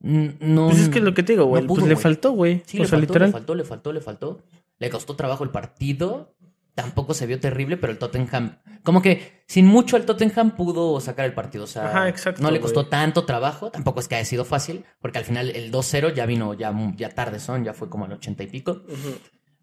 No. 0.03 0.67
Pues 0.67 0.79
es 0.81 0.89
que 0.89 0.99
es 0.99 1.03
lo 1.03 1.13
que 1.13 1.23
te 1.23 1.33
digo, 1.33 1.45
güey. 1.45 1.61
no 1.63 1.67
pues 1.67 1.79
pudo, 1.79 1.87
le 1.87 1.93
güey. 1.95 2.03
faltó, 2.03 2.31
güey. 2.33 2.61
Sí, 2.65 2.77
o 2.77 2.81
le 2.83 2.87
sea, 2.87 2.97
faltó, 2.99 3.13
literal. 3.13 3.29
le 3.29 3.33
faltó, 3.33 3.55
le 3.55 3.63
faltó, 3.63 3.93
le 3.93 4.01
faltó. 4.01 4.41
Le 4.77 4.89
costó 4.89 5.15
trabajo 5.15 5.43
el 5.43 5.49
partido. 5.49 6.35
Tampoco 6.75 7.13
se 7.13 7.27
vio 7.27 7.39
terrible, 7.39 7.77
pero 7.77 7.93
el 7.93 7.99
Tottenham. 7.99 8.57
Como 8.83 9.01
que 9.01 9.43
sin 9.47 9.65
mucho 9.67 9.95
el 9.95 10.05
Tottenham 10.05 10.55
pudo 10.55 10.99
sacar 10.99 11.25
el 11.25 11.33
partido. 11.33 11.63
O 11.63 11.67
sea, 11.67 11.85
Ajá, 11.87 12.09
exacto, 12.09 12.41
no 12.41 12.51
le 12.51 12.59
costó 12.59 12.81
güey. 12.81 12.89
tanto 12.89 13.25
trabajo. 13.25 13.69
Tampoco 13.71 13.99
es 13.99 14.07
que 14.07 14.15
haya 14.15 14.25
sido 14.25 14.43
fácil, 14.43 14.83
porque 14.99 15.19
al 15.19 15.23
final 15.25 15.51
el 15.51 15.71
2-0 15.71 16.13
ya 16.13 16.25
vino 16.25 16.53
ya, 16.53 16.73
ya 16.97 17.09
tarde 17.09 17.39
son, 17.39 17.63
ya 17.63 17.73
fue 17.73 17.89
como 17.89 18.05
al 18.05 18.13
80 18.13 18.43
y 18.43 18.47
pico. 18.47 18.81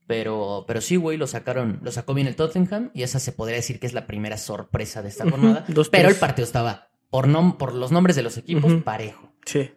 Pero, 0.06 0.64
pero 0.66 0.80
sí, 0.80 0.96
güey, 0.96 1.16
lo 1.16 1.26
sacaron, 1.26 1.78
lo 1.82 1.92
sacó 1.92 2.14
bien 2.14 2.26
el 2.26 2.34
Tottenham 2.34 2.90
y 2.94 3.02
esa 3.02 3.20
se 3.20 3.32
podría 3.32 3.56
decir 3.56 3.78
que 3.78 3.86
es 3.86 3.92
la 3.92 4.06
primera 4.06 4.36
sorpresa 4.38 5.02
de 5.02 5.08
esta 5.08 5.28
jornada. 5.28 5.64
dos, 5.68 5.88
pero 5.88 6.04
tres. 6.04 6.14
el 6.14 6.20
partido 6.20 6.44
estaba 6.46 6.88
por, 7.10 7.28
nom 7.28 7.58
por 7.58 7.74
los 7.74 7.92
nombres 7.92 8.16
de 8.16 8.22
los 8.22 8.36
equipos 8.36 8.72
parejo. 8.82 9.32
Sí. 9.46 9.70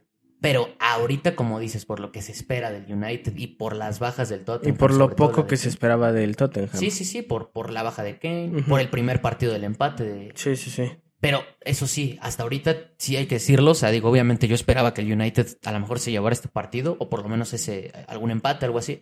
Pero 0.44 0.68
ahorita, 0.80 1.38
como 1.38 1.58
dices, 1.58 1.86
por 1.86 2.02
lo 2.02 2.12
que 2.12 2.22
se 2.22 2.34
espera 2.34 2.70
del 2.70 2.92
United 2.92 3.32
y 3.38 3.48
por 3.56 3.78
las 3.78 4.00
bajas 4.00 4.28
del 4.28 4.42
Y 4.42 4.44
Tottenham. 4.44 4.78
por 4.78 4.94
lo 4.94 5.16
poco 5.16 5.48
que 5.48 5.56
se 5.56 5.70
esperaba 5.70 6.12
del 6.12 6.36
Tottenham. 6.36 6.68
Sí, 6.74 6.92
sí, 6.92 7.06
sí, 7.06 7.22
por, 7.22 7.52
por 7.52 7.72
la 7.72 7.82
baja 7.82 8.04
de 8.04 8.20
Kane, 8.20 8.64
por 8.68 8.82
el 8.82 8.90
primer 8.90 9.22
partido 9.22 9.54
del 9.54 9.64
empate. 9.64 10.04
de- 10.04 10.32
Sí, 10.36 10.58
sí, 10.58 10.70
sí. 10.70 10.92
Pero 11.22 11.42
eso 11.62 11.88
sí, 11.88 12.18
hasta 12.22 12.44
ahorita 12.44 12.76
sí 12.98 13.16
hay 13.16 13.28
que 13.28 13.36
decirlo. 13.36 13.72
O 13.72 13.76
sea, 13.76 13.90
digo, 13.92 14.10
obviamente 14.10 14.50
yo 14.50 14.56
esperaba 14.56 14.94
que 14.94 15.00
el 15.00 15.14
United 15.14 15.48
a 15.64 15.72
lo 15.72 15.80
mejor 15.80 16.00
se 16.00 16.12
llevara 16.12 16.34
este 16.34 16.50
partido 16.50 16.98
o 17.00 17.10
por 17.10 17.24
lo 17.24 17.30
menos 17.30 17.54
ese 17.54 17.94
algún 18.10 18.30
empate, 18.30 18.66
algo 18.66 18.80
así. 18.80 19.00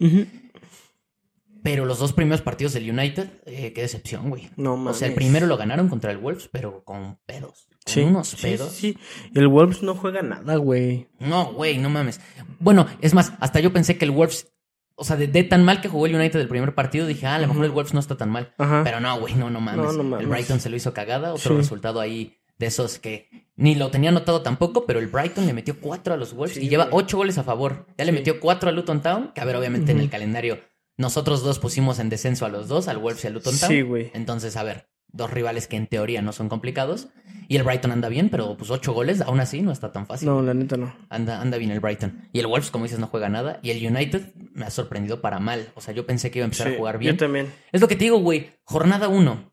Pero 1.64 1.86
los 1.86 2.00
dos 2.00 2.14
primeros 2.14 2.42
partidos 2.42 2.74
del 2.74 2.90
United, 2.90 3.30
eh, 3.46 3.72
qué 3.74 3.82
decepción, 3.82 4.30
güey. 4.30 4.50
No 4.56 4.74
O 4.74 4.78
mames. 4.78 4.98
sea, 4.98 5.08
el 5.08 5.14
primero 5.14 5.46
lo 5.46 5.58
ganaron 5.58 5.90
contra 5.90 6.12
el 6.12 6.18
Wolves, 6.18 6.50
pero 6.52 6.84
con 6.84 7.20
pedos. 7.26 7.68
Con 7.86 7.94
Sí, 7.94 8.02
unos 8.02 8.36
pedos. 8.36 8.72
Sí, 8.72 8.98
sí. 8.98 9.30
El 9.36 9.48
Wolves 9.48 9.84
no 9.84 9.96
juega 9.96 10.22
nada, 10.24 10.56
güey. 10.56 11.08
No, 11.20 11.54
güey, 11.54 11.78
no 11.78 11.90
mames. 11.90 12.20
Bueno, 12.60 12.88
es 13.02 13.14
más, 13.14 13.34
hasta 13.40 13.60
yo 13.60 13.72
pensé 13.72 13.98
que 13.98 14.06
el 14.06 14.12
Wolves, 14.12 14.52
o 14.96 15.04
sea, 15.04 15.16
de, 15.18 15.28
de 15.28 15.44
tan 15.44 15.64
mal 15.64 15.82
que 15.82 15.88
jugó 15.90 16.06
el 16.08 16.16
United 16.16 16.40
el 16.40 16.48
primer 16.48 16.74
partido, 16.74 17.06
dije, 17.06 17.28
ah, 17.28 17.36
a 17.36 17.40
lo 17.40 17.48
mejor 17.48 17.66
el 17.66 17.72
Wolves 17.72 17.94
no 17.94 18.00
está 18.00 18.18
tan 18.18 18.30
mal. 18.32 18.54
Ajá. 18.58 18.82
Pero 18.84 19.00
no, 19.00 19.20
güey, 19.20 19.36
no, 19.36 19.50
no 19.52 19.62
mames. 19.62 19.86
No, 19.86 19.92
no 19.94 20.04
mames. 20.04 20.24
El 20.26 20.32
Brighton 20.32 20.60
se 20.60 20.70
lo 20.72 20.76
hizo 20.76 20.94
cagada, 20.94 21.34
otro 21.34 21.52
Sí. 21.56 21.58
resultado 21.58 22.00
ahí 22.00 22.38
de 22.58 22.68
esos 22.68 23.00
que 23.00 23.28
ni 23.56 23.74
lo 23.76 23.90
tenía 23.90 24.10
anotado 24.10 24.42
tampoco, 24.42 24.86
pero 24.86 25.00
el 25.00 25.08
Brighton 25.08 25.46
le 25.48 25.54
metió 25.54 25.80
cuatro 25.80 26.14
a 26.14 26.18
los 26.18 26.34
Wolves 26.36 26.56
Sí, 26.56 26.66
y 26.66 26.70
lleva 26.70 26.86
güey. 26.86 27.04
ocho 27.04 27.18
goles 27.18 27.38
a 27.40 27.44
favor. 27.44 27.88
Ya 27.98 28.06
le 28.06 28.12
metió 28.12 28.40
cuatro 28.40 28.70
a 28.70 28.72
Luton 28.72 29.02
Town, 29.02 29.32
que 29.34 29.42
a 29.42 29.46
ver, 29.46 29.56
obviamente 29.56 29.92
en 29.92 30.00
el 30.00 30.10
calendario 30.10 30.60
nosotros 30.98 31.44
dos 31.44 31.60
pusimos 31.60 32.00
en 32.00 32.10
descenso 32.10 32.46
a 32.46 32.50
los 32.50 32.68
dos, 32.68 32.88
al 32.88 32.98
Wolves 32.98 33.24
y 33.24 33.28
al 33.28 33.34
Luton 33.34 33.58
Town. 33.58 33.70
Sí, 33.70 33.82
güey. 33.82 34.12
Entonces, 34.14 34.56
a 34.58 34.64
ver, 34.64 34.90
dos 35.08 35.32
rivales 35.32 35.68
que 35.68 35.78
en 35.78 35.88
teoría 35.88 36.22
no 36.22 36.32
son 36.34 36.50
complicados. 36.50 37.08
Y 37.48 37.58
el 37.58 37.64
Brighton 37.64 37.92
anda 37.92 38.08
bien, 38.08 38.30
pero 38.30 38.56
pues 38.56 38.70
ocho 38.72 38.94
goles, 38.94 39.20
aún 39.20 39.42
así 39.42 39.62
no 39.62 39.74
está 39.74 39.92
tan 39.92 40.08
fácil. 40.08 40.30
No, 40.30 40.42
la 40.42 40.54
neta 40.54 40.78
no. 40.78 40.96
Anda, 41.10 41.42
anda 41.42 41.58
bien 41.58 41.72
el 41.72 41.82
Brighton. 41.82 42.30
Y 42.32 42.40
el 42.40 42.48
Wolves, 42.48 42.72
como 42.72 42.86
dices, 42.86 43.00
no 43.00 43.08
juega 43.08 43.28
nada. 43.28 43.60
Y 43.62 43.72
el 43.72 43.86
United 43.86 44.34
me 44.54 44.66
ha 44.66 44.70
sorprendido 44.70 45.20
para 45.20 45.40
mal. 45.40 45.68
O 45.76 45.82
sea, 45.82 45.94
yo 45.94 46.06
pensé 46.06 46.32
que 46.32 46.40
iba 46.40 46.46
a 46.46 46.48
empezar 46.48 46.68
Sí, 46.70 46.76
a 46.76 46.78
jugar 46.78 46.98
bien. 46.98 47.16
Yo 47.16 47.26
también. 47.26 47.52
Es 47.74 47.82
lo 47.82 47.90
que 47.90 47.98
te 47.98 48.06
digo, 48.06 48.20
güey. 48.20 48.52
Jornada 48.64 49.10
uno. 49.10 49.52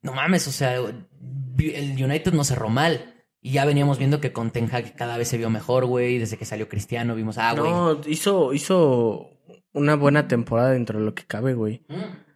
No 0.00 0.12
mames, 0.12 0.46
o 0.46 0.52
sea, 0.52 0.76
el 0.76 2.04
United 2.04 2.32
no 2.34 2.44
cerró 2.44 2.68
mal. 2.68 3.14
Y 3.40 3.52
ya 3.52 3.64
veníamos 3.64 3.98
viendo 3.98 4.20
que 4.20 4.32
con 4.32 4.52
Ten 4.52 4.68
Hag 4.72 4.94
cada 4.94 5.16
vez 5.16 5.26
se 5.26 5.38
vio 5.38 5.50
mejor, 5.50 5.86
güey. 5.86 6.18
Desde 6.18 6.36
que 6.36 6.44
salió 6.44 6.68
Cristiano 6.68 7.16
vimos, 7.16 7.36
ah, 7.38 7.52
güey. 7.56 7.68
no, 7.70 8.00
hizo, 8.06 8.52
hizo 8.52 9.30
una 9.78 9.94
buena 9.96 10.28
temporada 10.28 10.70
dentro 10.70 10.98
de 10.98 11.04
lo 11.04 11.14
que 11.14 11.24
cabe, 11.24 11.54
güey. 11.54 11.82
Mm. 11.88 12.26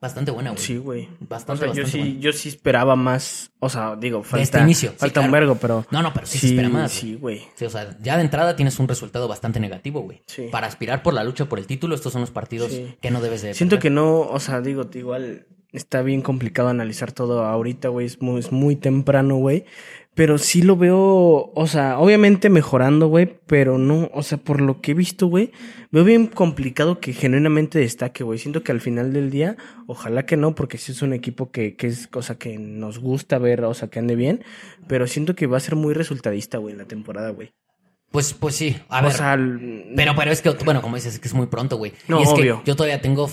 bastante 0.00 0.30
buena, 0.30 0.50
güey. 0.50 0.62
Sí, 0.62 0.76
güey. 0.76 1.08
Bastante, 1.20 1.64
O 1.64 1.74
sea, 1.74 1.82
yo 1.82 1.88
sí, 1.88 1.98
buena. 1.98 2.20
yo 2.20 2.32
sí 2.32 2.48
esperaba 2.50 2.94
más. 2.96 3.50
O 3.58 3.68
sea, 3.68 3.96
digo, 3.96 4.22
falta, 4.22 4.42
este 4.42 4.60
inicio, 4.60 4.90
sí, 4.90 4.96
falta 4.98 5.20
un 5.20 5.30
vergo, 5.32 5.56
pero. 5.60 5.84
No, 5.90 6.02
no, 6.02 6.12
pero 6.12 6.26
sí, 6.26 6.38
se 6.38 6.48
espera 6.48 6.68
más. 6.68 6.92
Sí, 6.92 7.14
güey. 7.16 7.42
Sí, 7.56 7.64
o 7.64 7.70
sea, 7.70 7.96
ya 8.00 8.16
de 8.16 8.22
entrada 8.22 8.54
tienes 8.56 8.78
un 8.78 8.86
resultado 8.88 9.26
bastante 9.26 9.58
negativo, 9.58 10.00
güey. 10.02 10.22
Sí. 10.26 10.48
Para 10.52 10.66
aspirar 10.68 11.02
por 11.02 11.12
la 11.14 11.24
lucha 11.24 11.46
por 11.46 11.58
el 11.58 11.66
título, 11.66 11.94
estos 11.94 12.12
son 12.12 12.20
los 12.20 12.30
partidos 12.30 12.70
Sí. 12.72 12.94
que 13.00 13.10
no 13.10 13.20
debes 13.20 13.42
de 13.42 13.54
Siento 13.54 13.76
perder. 13.76 13.82
que 13.82 13.94
no, 13.94 14.20
o 14.20 14.38
sea, 14.38 14.60
digo, 14.60 14.88
igual 14.94 15.46
está 15.72 16.02
bien 16.02 16.22
complicado 16.22 16.68
analizar 16.68 17.10
todo 17.12 17.44
ahorita, 17.44 17.88
güey. 17.88 18.06
Es 18.06 18.20
muy, 18.22 18.38
es 18.40 18.52
muy 18.52 18.76
temprano, 18.76 19.36
güey. 19.36 19.64
Pero 20.16 20.38
sí 20.38 20.62
lo 20.62 20.76
veo, 20.78 21.52
o 21.54 21.66
sea, 21.66 21.98
obviamente 21.98 22.48
mejorando, 22.48 23.06
güey. 23.08 23.38
Pero 23.46 23.76
no, 23.76 24.10
o 24.14 24.22
sea, 24.22 24.38
por 24.38 24.62
lo 24.62 24.80
que 24.80 24.92
he 24.92 24.94
visto, 24.94 25.26
güey, 25.26 25.52
veo 25.92 26.04
bien 26.04 26.26
complicado 26.26 27.00
que 27.00 27.12
genuinamente 27.12 27.78
destaque, 27.78 28.24
güey. 28.24 28.38
Siento 28.38 28.62
que 28.62 28.72
al 28.72 28.80
final 28.80 29.12
del 29.12 29.30
día, 29.30 29.56
ojalá 29.86 30.24
que 30.24 30.38
no, 30.38 30.54
porque 30.54 30.78
sí 30.78 30.92
es 30.92 31.02
un 31.02 31.12
equipo 31.12 31.50
que, 31.50 31.76
que 31.76 31.86
es 31.86 32.08
cosa 32.08 32.38
que 32.38 32.56
nos 32.58 32.98
gusta 32.98 33.38
ver, 33.38 33.62
o 33.64 33.74
sea, 33.74 33.88
que 33.88 33.98
ande 33.98 34.16
bien. 34.16 34.42
Pero 34.88 35.06
siento 35.06 35.34
que 35.36 35.46
va 35.46 35.58
a 35.58 35.60
ser 35.60 35.76
muy 35.76 35.92
resultadista, 35.92 36.56
güey, 36.58 36.72
en 36.72 36.78
la 36.78 36.86
temporada, 36.86 37.28
güey. 37.30 37.52
Pues, 38.10 38.32
pues 38.32 38.54
sí, 38.54 38.74
a 38.88 39.00
O 39.00 39.02
ver. 39.04 39.12
sea, 39.12 39.36
Pero, 39.96 40.14
pero 40.16 40.30
es 40.30 40.40
que, 40.40 40.48
bueno, 40.64 40.80
como 40.80 40.96
dices, 40.96 41.12
es 41.14 41.20
que 41.20 41.28
es 41.28 41.34
muy 41.34 41.48
pronto, 41.48 41.76
güey. 41.76 41.92
No, 42.08 42.20
y 42.20 42.22
es 42.22 42.30
obvio. 42.30 42.62
que 42.64 42.70
yo 42.70 42.74
todavía 42.76 43.02
tengo, 43.02 43.28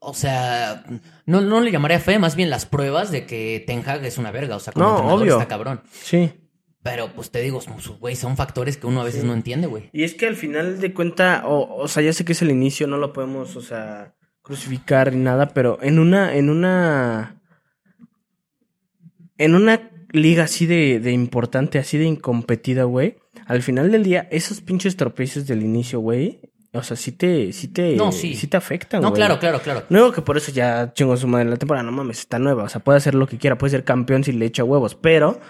o 0.00 0.14
sea, 0.14 0.82
no, 1.26 1.40
no 1.42 1.60
le 1.60 1.70
llamaría 1.70 2.00
fe, 2.00 2.18
más 2.18 2.34
bien 2.34 2.50
las 2.50 2.66
pruebas 2.66 3.10
de 3.12 3.26
que 3.26 3.62
Ten 3.66 3.82
Hag 3.86 4.04
es 4.04 4.18
una 4.18 4.30
verga. 4.32 4.56
O 4.56 4.60
sea, 4.60 4.72
como 4.72 4.84
No, 4.86 4.90
entrenador 4.96 5.22
obvio. 5.22 5.32
está 5.34 5.48
cabrón. 5.48 5.82
sí. 5.92 6.32
Pero, 6.82 7.12
pues 7.14 7.30
te 7.30 7.42
digo, 7.42 7.60
son- 7.60 7.76
güey, 7.98 8.16
son 8.16 8.38
factores 8.38 8.78
que 8.78 8.86
uno 8.86 9.02
a 9.02 9.04
veces 9.04 9.20
Sí. 9.20 9.26
no 9.26 9.34
entiende, 9.34 9.66
güey. 9.66 9.90
Y 9.92 10.02
es 10.04 10.14
que 10.14 10.26
al 10.26 10.34
final 10.34 10.80
de 10.80 10.94
cuenta, 10.94 11.42
o, 11.46 11.76
o 11.76 11.86
sea, 11.88 12.02
ya 12.02 12.14
sé 12.14 12.24
que 12.24 12.32
es 12.32 12.40
el 12.40 12.50
inicio, 12.50 12.86
no 12.86 12.96
lo 12.96 13.12
podemos, 13.12 13.54
o 13.56 13.60
sea, 13.60 14.14
crucificar 14.40 15.12
ni 15.12 15.22
nada, 15.22 15.50
pero 15.50 15.78
en 15.82 15.98
una, 15.98 16.34
en 16.34 16.48
una, 16.48 17.38
en 19.36 19.54
una 19.54 19.90
liga 20.12 20.44
así 20.44 20.64
de, 20.64 21.00
de 21.00 21.12
importante, 21.12 21.78
así 21.78 21.98
de 21.98 22.04
incompetida, 22.06 22.84
güey, 22.84 23.18
al 23.46 23.62
final 23.62 23.92
del 23.92 24.02
día, 24.02 24.26
esos 24.30 24.62
pinches 24.62 24.96
tropiezos 24.96 25.46
del 25.46 25.62
inicio, 25.62 26.00
güey, 26.00 26.40
o 26.72 26.82
sea, 26.82 26.96
sí 26.96 27.12
te, 27.12 27.52
sí 27.52 27.68
te, 27.68 27.96
No, 27.96 28.12
sí. 28.12 28.34
te 28.46 28.56
afectan, 28.56 29.02
No, 29.02 29.08
güey. 29.10 29.18
claro, 29.18 29.38
claro, 29.38 29.60
claro. 29.60 29.84
No 29.88 29.98
digo 29.98 30.12
que 30.12 30.22
por 30.22 30.36
eso 30.36 30.52
ya 30.52 30.92
chingo 30.94 31.16
su 31.16 31.26
madre 31.26 31.44
en 31.44 31.50
la 31.50 31.56
temporada, 31.56 31.82
no 31.84 31.92
mames, 31.92 32.20
está 32.20 32.38
nueva, 32.38 32.64
o 32.64 32.68
sea, 32.68 32.80
puede 32.82 32.98
hacer 32.98 33.14
lo 33.14 33.26
que 33.26 33.38
quiera, 33.38 33.58
puede 33.58 33.70
ser 33.72 33.84
campeón 33.84 34.22
si 34.24 34.32
le 34.32 34.46
echa 34.46 34.62
huevos, 34.64 34.94
pero 34.94 35.40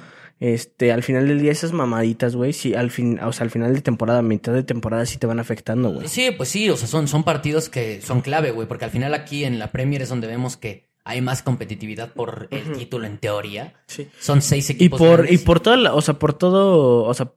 este, 0.41 0.91
al 0.93 1.03
final 1.03 1.29
del 1.29 1.41
día 1.43 1.53
esas 1.53 1.73
mamaditas, 1.73 2.35
güey, 2.35 2.53
sí, 2.55 2.75
al 2.75 2.91
fin, 2.91 3.21
o 3.23 3.33
sea, 3.33 3.45
al 3.45 3.50
final 3.50 3.75
de 3.75 3.83
temporada, 3.83 4.23
mitad 4.23 4.55
de 4.55 4.62
temporada 4.62 5.05
sí 5.05 5.19
te 5.19 5.27
van 5.27 5.39
afectando, 5.39 5.91
güey. 5.93 6.09
Sí, 6.09 6.31
pues 6.37 6.49
sí, 6.49 6.71
o 6.71 6.77
sea, 6.79 6.89
son, 6.89 7.09
son 7.09 7.25
partidos 7.25 7.69
que 7.69 8.00
son 8.00 8.23
clave, 8.23 8.50
güey, 8.50 8.67
porque 8.67 8.87
al 8.87 8.91
final 8.91 9.12
aquí 9.12 9.45
en 9.45 9.59
la 9.59 9.71
Premier 9.71 10.00
es 10.00 10.09
donde 10.09 10.27
vemos 10.27 10.57
que 10.57 10.89
hay 11.05 11.21
más 11.21 11.43
competitividad 11.43 12.12
por 12.12 12.49
el 12.50 12.73
título 12.73 13.07
en 13.07 13.19
teoría. 13.19 13.75
Sí. 13.87 14.09
Son 14.19 14.41
seis 14.43 14.69
Y 14.71 14.75
equipos. 14.75 14.99
por, 14.99 15.11
y 15.21 15.23
grandes. 15.25 15.43
por 15.43 15.61
toda 15.61 15.77
la, 15.77 15.95
o 15.95 16.00
sea, 16.00 16.15
por 16.19 16.33
todo, 16.35 17.05
o 17.05 17.15
sea, 17.15 17.33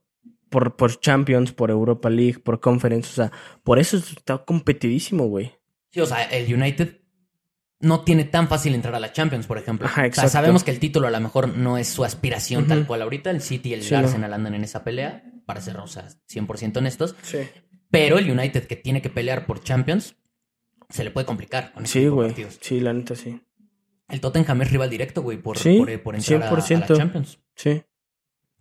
por, 0.53 0.75
por 0.75 1.00
Champions, 1.00 1.51
por 1.51 1.72
Europa 1.72 2.10
League, 2.12 2.38
por 2.39 2.60
Conference, 2.60 3.10
o 3.10 3.13
sea, 3.15 3.31
por 3.63 3.79
eso 3.79 3.98
está 3.98 4.38
competidísimo, 4.45 5.25
güey. 5.25 5.53
Sí, 5.91 6.00
o 6.00 6.05
sea, 6.05 6.24
el 6.25 6.53
United 6.53 7.00
no 7.79 8.01
tiene 8.03 8.24
tan 8.24 8.48
fácil 8.48 8.75
entrar 8.75 8.93
a 8.95 9.00
la 9.00 9.12
Champions, 9.12 9.48
por 9.48 9.57
ejemplo. 9.57 9.88
Ajá, 9.88 10.05
O 10.07 10.13
sea, 10.13 10.29
sabemos 10.29 10.63
que 10.63 10.69
el 10.72 10.79
título 10.79 11.07
a 11.07 11.12
lo 11.12 11.19
mejor 11.19 11.50
no 11.57 11.77
es 11.79 11.88
su 11.88 12.05
aspiración 12.05 12.67
tal 12.67 12.86
cual 12.88 13.01
ahorita. 13.01 13.31
El 13.31 13.41
City 13.41 13.69
y 13.69 13.74
el 13.74 13.81
Sí, 13.83 13.93
no. 13.93 14.00
Arsenal 14.00 14.31
andan 14.33 14.53
en 14.55 14.63
esa 14.63 14.83
pelea, 14.83 15.24
para 15.45 15.60
ser, 15.60 15.77
o 15.77 15.88
sea, 15.88 16.07
100% 16.29 16.77
honestos. 16.77 17.15
Sí. 17.24 17.39
Pero 17.91 18.19
el 18.19 18.29
United 18.31 18.65
que 18.67 18.75
tiene 18.75 19.01
que 19.01 19.10
pelear 19.10 19.45
por 19.45 19.62
Champions, 19.63 20.15
se 20.89 21.03
le 21.03 21.12
puede 21.12 21.25
complicar 21.25 21.74
con 21.74 21.86
Sí, 21.88 22.07
güey. 22.07 22.33
Sí, 22.62 22.79
la 22.79 22.93
neta 22.93 23.15
sí. 23.15 23.41
El 24.07 24.22
Tottenham 24.22 24.62
es 24.62 24.72
rival 24.72 24.89
directo, 24.89 25.22
güey, 25.24 25.38
por, 25.38 25.57
Sí, 25.57 25.77
por, 25.79 26.01
por 26.03 26.15
entrar 26.15 26.43
a- 26.43 26.50
a, 26.50 26.51
la 26.53 26.57
100%. 26.62 26.95
Champions. 26.98 27.39
Sí. 27.55 27.81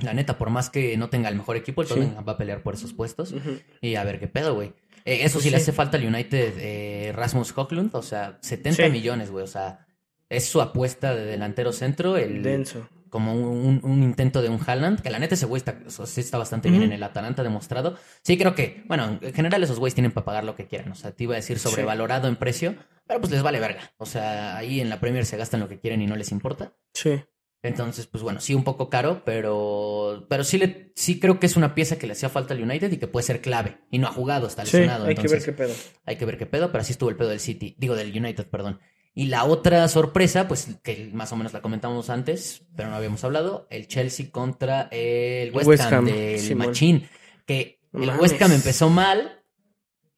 La 0.02 0.14
neta, 0.14 0.38
por 0.38 0.50
más 0.50 0.68
que 0.71 0.97
no 0.97 1.09
tenga 1.11 1.28
el 1.28 1.37
mejor 1.37 1.56
equipo, 1.56 1.82
el 1.82 1.88
Sí. 1.88 1.94
Tottenham 1.94 2.25
va 2.26 2.32
a 2.32 2.37
pelear 2.38 2.62
por 2.62 2.75
esos 2.75 2.92
puestos. 2.92 3.35
Y 3.80 3.94
a 3.94 4.04
ver 4.04 4.18
qué 4.21 4.28
pedo, 4.28 4.54
güey. 4.54 4.73
Eh, 5.04 5.21
eso 5.25 5.35
Pues 5.35 5.44
sí, 5.44 5.50
le 5.50 5.56
hace 5.56 5.73
falta 5.73 5.97
al 5.97 6.04
United 6.06 6.54
eh, 6.59 7.12
Rasmus 7.14 7.52
Hoglund, 7.56 7.90
o 7.94 8.02
sea, 8.02 8.38
70 8.40 8.85
Sí. 8.85 8.90
millones, 8.90 9.30
güey. 9.30 9.42
O 9.44 9.49
sea, 9.49 9.87
es 10.28 10.44
su 10.47 10.61
apuesta 10.61 11.14
de 11.14 11.25
delantero 11.25 11.73
centro, 11.73 12.16
el, 12.16 12.42
Denso. 12.42 12.88
como 13.11 13.35
un, 13.35 13.80
un 13.82 14.02
intento 14.02 14.40
de 14.42 14.49
un 14.49 14.61
Haaland, 14.64 15.00
que 15.02 15.11
la 15.11 15.18
neta 15.18 15.35
ese 15.35 15.44
güey 15.47 15.61
está, 15.61 16.38
bastante 16.38 16.71
bien 16.71 16.82
en 16.85 16.92
el 16.92 17.02
Atalanta 17.02 17.42
demostrado. 17.42 17.97
Sí, 18.23 18.38
creo 18.38 18.54
que, 18.54 18.85
bueno, 18.87 19.18
en 19.21 19.35
general 19.35 19.62
esos 19.62 19.78
güeyes 19.78 19.94
tienen 19.94 20.12
para 20.12 20.25
pagar 20.25 20.44
lo 20.44 20.54
que 20.54 20.66
quieran. 20.68 20.92
O 20.92 20.94
sea, 20.94 21.11
te 21.12 21.25
iba 21.25 21.35
a 21.35 21.37
decir 21.37 21.59
sobrevalorado 21.59 22.28
en 22.28 22.37
precio, 22.37 22.76
pero 23.06 23.21
pues 23.21 23.30
les 23.32 23.42
vale 23.42 23.59
verga. 23.61 23.92
O 23.99 24.06
sea, 24.06 24.56
ahí 24.56 24.80
en 24.80 24.88
la 24.88 25.00
Premier 25.00 25.26
se 25.26 25.37
gastan 25.37 25.61
lo 25.61 25.68
que 25.68 25.78
quieren 25.80 26.00
y 26.00 26.06
no 26.06 26.16
les 26.16 26.30
importa. 26.32 26.73
Sí. 26.94 27.21
Entonces, 27.64 28.07
pues 28.09 28.25
bueno, 28.25 28.40
sí 28.40 28.54
un 28.54 28.64
poco 28.64 28.90
caro, 28.90 29.23
pero 29.25 30.26
pero 30.28 30.42
sí 30.42 30.59
le 30.59 30.92
sí 30.97 31.21
creo 31.21 31.38
que 31.38 31.47
es 31.47 31.57
una 31.57 31.75
pieza 31.76 31.97
que 31.97 32.07
le 32.09 32.14
hacía 32.14 32.28
falta 32.28 32.54
al 32.54 32.62
United 32.62 32.90
y 32.90 32.97
que 32.97 33.07
puede 33.07 33.25
ser 33.25 33.40
clave 33.40 33.78
y 33.90 33.99
no 33.99 34.09
ha 34.09 34.12
jugado, 34.12 34.49
está 34.49 34.64
Sí, 34.66 34.78
lesionado, 34.78 35.07
hay 35.07 35.14
que 35.14 35.28
ver 35.28 35.45
qué 35.45 35.52
pedo. 35.52 35.75
hay 36.04 36.16
que 36.16 36.25
ver 36.25 36.38
qué 36.38 36.47
pedo, 36.47 36.73
pero 36.73 36.83
así 36.83 36.92
estuvo 36.92 37.09
el 37.11 37.16
pedo 37.16 37.28
del 37.28 37.38
City, 37.40 37.76
digo 37.78 37.95
del 37.95 38.11
United, 38.16 38.49
perdón. 38.49 38.81
Y 39.14 39.26
la 39.26 39.45
otra 39.45 39.87
sorpresa, 39.88 40.49
pues 40.49 40.69
que 40.83 41.11
más 41.12 41.31
o 41.33 41.37
menos 41.37 41.52
la 41.52 41.61
comentamos 41.62 42.11
antes, 42.11 42.66
pero 42.75 42.88
no 42.90 42.97
habíamos 42.97 43.23
hablado, 43.23 43.66
el 43.71 43.87
Chelsea 43.87 44.31
contra 44.33 44.88
el 44.90 45.52
West, 45.54 45.69
West 45.69 45.83
Ham, 45.85 45.95
Ham, 45.95 46.04
del 46.07 46.38
Simón. 46.40 46.66
Machín, 46.69 47.09
que 47.47 47.78
el 47.92 48.00
mames. 48.07 48.23
West 48.23 48.42
Ham 48.42 48.52
empezó 48.52 48.88
mal 48.90 49.45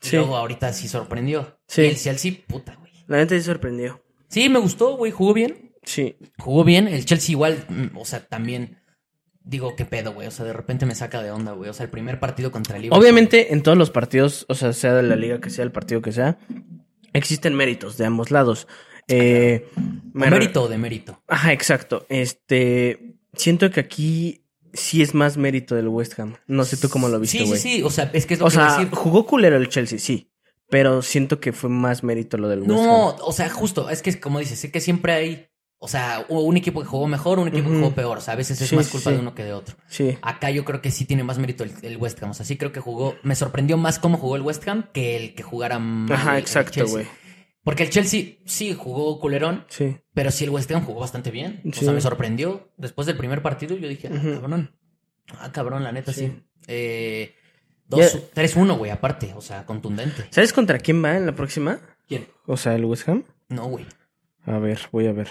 y 0.01 0.07
Sí. 0.07 0.17
luego 0.17 0.37
ahorita 0.37 0.73
sí 0.73 0.87
sorprendió. 0.89 1.59
Sí. 1.67 1.83
Y 1.83 1.87
el 1.87 1.97
Chelsea, 1.97 2.33
puta, 2.47 2.77
güey. 2.77 2.93
La 3.07 3.17
neta 3.19 3.35
sí 3.35 3.43
sorprendió. 3.43 4.03
Sí, 4.29 4.49
me 4.49 4.61
gustó, 4.61 4.97
güey, 4.97 5.13
jugó 5.13 5.35
bien. 5.35 5.64
Sí. 5.85 6.17
Jugó 6.39 6.65
bien, 6.65 6.89
el 6.89 7.05
Chelsea 7.05 7.33
igual, 7.33 7.65
mm, 7.69 7.97
o 7.97 8.05
sea, 8.05 8.25
también 8.27 8.79
digo, 9.43 9.77
qué 9.77 9.85
pedo, 9.85 10.13
güey, 10.15 10.27
o 10.27 10.31
sea, 10.31 10.45
de 10.47 10.53
repente 10.55 10.87
me 10.87 10.95
saca 10.95 11.23
de 11.23 11.31
onda, 11.31 11.53
güey, 11.53 11.69
o 11.69 11.75
sea, 11.75 11.85
el 11.85 11.91
primer 11.91 12.19
partido 12.19 12.51
contra 12.51 12.77
el 12.77 12.83
Liverpool. 12.83 13.03
Obviamente, 13.03 13.53
en 13.53 13.63
todos 13.63 13.77
los 13.77 13.91
partidos, 13.91 14.47
o 14.49 14.55
sea, 14.55 14.73
sea 14.73 14.95
de 14.95 15.03
la 15.03 15.17
liga 15.17 15.41
que 15.41 15.51
sea, 15.51 15.65
el 15.65 15.73
partido 15.73 16.01
que 16.01 16.13
sea, 16.13 16.39
existen 17.13 17.55
méritos 17.55 17.97
de 17.99 18.07
ambos 18.07 18.31
lados. 18.31 18.67
Eh, 19.09 19.69
¿O 19.77 19.81
me- 20.15 20.31
mérito 20.31 20.63
o 20.63 20.69
de 20.69 20.79
mérito? 20.79 21.23
Ajá, 21.29 21.53
exacto. 21.53 22.07
Este, 22.09 23.17
siento 23.35 23.71
que 23.71 23.81
aquí 23.81 24.47
sí 24.73 25.03
es 25.03 25.15
más 25.15 25.37
mérito 25.37 25.75
del 25.75 25.89
West 25.89 26.19
Ham. 26.19 26.37
No 26.47 26.65
sé 26.65 26.77
tú 26.79 26.89
cómo 26.89 27.09
lo 27.09 27.21
viste, 27.21 27.39
Sí, 27.39 27.45
güey. 27.47 27.61
sí, 27.61 27.77
sí, 27.77 27.83
o 27.83 27.91
sea, 27.91 28.11
es 28.15 28.25
que 28.27 28.35
es 28.35 28.41
lo 28.41 28.47
O 28.47 28.49
que 28.49 28.55
sea, 28.57 28.79
decir. 28.79 28.89
jugó 28.95 29.27
culero 29.27 29.57
el 29.57 29.69
Chelsea, 29.69 29.99
sí. 29.99 30.31
Pero 30.71 31.03
siento 31.03 31.39
que 31.39 31.53
fue 31.53 31.69
más 31.69 32.03
mérito 32.03 32.39
lo 32.39 32.49
del 32.49 32.61
West 32.61 32.71
No, 32.73 33.11
Ham. 33.11 33.17
o 33.21 33.33
sea, 33.33 33.51
justo, 33.51 33.91
es 33.91 34.01
que 34.01 34.19
como 34.19 34.39
dices, 34.39 34.59
sé 34.59 34.71
que 34.73 34.81
siempre 34.81 35.13
hay, 35.13 35.49
o 35.85 35.89
sea, 35.89 36.25
hubo 36.31 36.41
un 36.45 36.57
equipo 36.57 36.81
que 36.81 36.87
jugó 36.87 37.07
mejor, 37.07 37.39
un 37.39 37.49
equipo 37.49 37.69
que 37.69 37.77
jugó 37.77 37.95
peor, 37.95 38.17
o 38.19 38.21
sea, 38.23 38.33
a 38.33 38.37
veces 38.39 38.59
es 38.61 38.69
Sí, 38.71 38.75
más 38.77 38.89
culpa 38.89 39.11
sí. 39.11 39.17
de 39.17 39.21
uno 39.21 39.35
que 39.35 39.45
de 39.45 39.53
otro. 39.53 39.77
Sí. 39.87 40.17
Acá 40.23 40.51
yo 40.51 40.65
creo 40.65 40.81
que 40.81 40.91
sí 40.91 41.05
tiene 41.05 41.25
más 41.25 41.37
mérito 41.39 41.63
el, 41.65 41.73
el 41.83 41.97
West 41.99 42.23
Ham, 42.23 42.31
o 42.31 42.35
sea, 42.35 42.47
sí 42.47 42.57
creo 42.57 42.73
que 42.73 42.81
jugó, 42.81 43.17
me 43.23 43.35
sorprendió 43.35 43.77
más 43.77 43.99
cómo 43.99 44.17
jugó 44.17 44.37
el 44.37 44.43
West 44.43 44.67
Ham 44.67 44.87
que 44.95 45.17
el 45.17 45.35
que 45.35 45.43
jugara 45.43 45.79
mal 45.79 46.11
Ajá, 46.13 46.37
el 46.37 46.43
exacto, 46.43 46.87
güey. 46.87 47.07
Porque 47.63 47.83
el 47.83 47.91
Chelsea 47.91 48.37
sí 48.45 48.75
jugó 48.75 49.19
culerón, 49.21 49.65
Sí. 49.69 49.97
Pero 50.13 50.31
sí, 50.31 50.45
el 50.45 50.51
West 50.51 50.71
Ham 50.73 50.85
jugó 50.85 51.01
bastante 51.01 51.31
bien. 51.31 51.63
O 51.71 51.73
sea, 51.73 51.93
me 51.93 52.01
sorprendió. 52.01 52.71
Después 52.77 53.07
del 53.07 53.17
primer 53.17 53.41
partido, 53.43 53.75
yo 53.77 53.89
dije, 53.89 54.09
ah, 54.13 54.21
cabrón. 54.41 54.77
Ah, 55.39 55.51
cabrón, 55.53 55.83
la 55.83 55.91
neta, 55.93 56.13
sí. 56.13 56.43
Eh, 56.67 57.35
Ya- 57.89 57.97
2 58.11 58.19
3-1, 58.35 58.77
güey, 58.77 58.91
aparte. 58.91 59.33
O 59.35 59.41
sea, 59.41 59.65
contundente. 59.65 60.27
¿Sabes 60.31 60.53
contra 60.53 60.79
quién 60.79 61.03
va 61.03 61.17
en 61.17 61.25
la 61.27 61.35
próxima? 61.35 61.81
¿Quién? 62.07 62.27
O 62.47 62.57
sea, 62.59 62.75
el 62.75 62.85
West 62.85 63.09
Ham. 63.09 63.25
No, 63.49 63.65
güey. 63.67 63.87
A 64.47 64.59
ver, 64.59 64.81
voy 64.93 65.07
a 65.07 65.13
ver. 65.13 65.29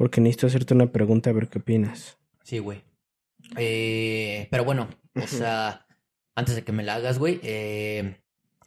Porque 0.00 0.22
necesito 0.22 0.46
hacerte 0.46 0.72
una 0.72 0.90
pregunta 0.90 1.28
a 1.28 1.34
ver 1.34 1.48
qué 1.48 1.58
opinas. 1.58 2.16
Sí, 2.42 2.58
güey. 2.58 2.80
Eh, 3.58 4.48
pero 4.50 4.64
bueno, 4.64 4.88
o 5.14 5.26
sea, 5.26 5.84
antes 6.34 6.54
de 6.54 6.64
que 6.64 6.72
me 6.72 6.82
la 6.82 6.94
hagas, 6.94 7.18
güey. 7.18 7.38
eh, 7.42 8.16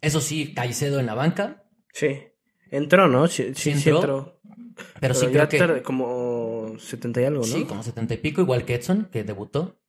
eso 0.00 0.20
sí, 0.20 0.54
Caicedo 0.54 1.00
en 1.00 1.06
la 1.06 1.14
banca. 1.14 1.64
Sí. 1.92 2.18
Entró, 2.70 3.08
¿no? 3.08 3.26
Sí, 3.26 3.52
sí, 3.56 3.70
entró. 3.70 4.38
Pero, 5.00 5.14
sí 5.14 5.26
creo 5.26 5.48
que. 5.48 5.58
tarde, 5.58 5.82
como 5.82 6.76
70 6.78 7.22
y 7.22 7.24
algo, 7.24 7.40
¿no? 7.40 7.46
Sí, 7.52 7.64
como 7.64 7.82
70 7.82 8.14
y 8.14 8.16
pico, 8.18 8.40
igual 8.40 8.64
que 8.64 8.76
Edson, 8.76 9.08
que 9.10 9.24
debutó. 9.24 9.80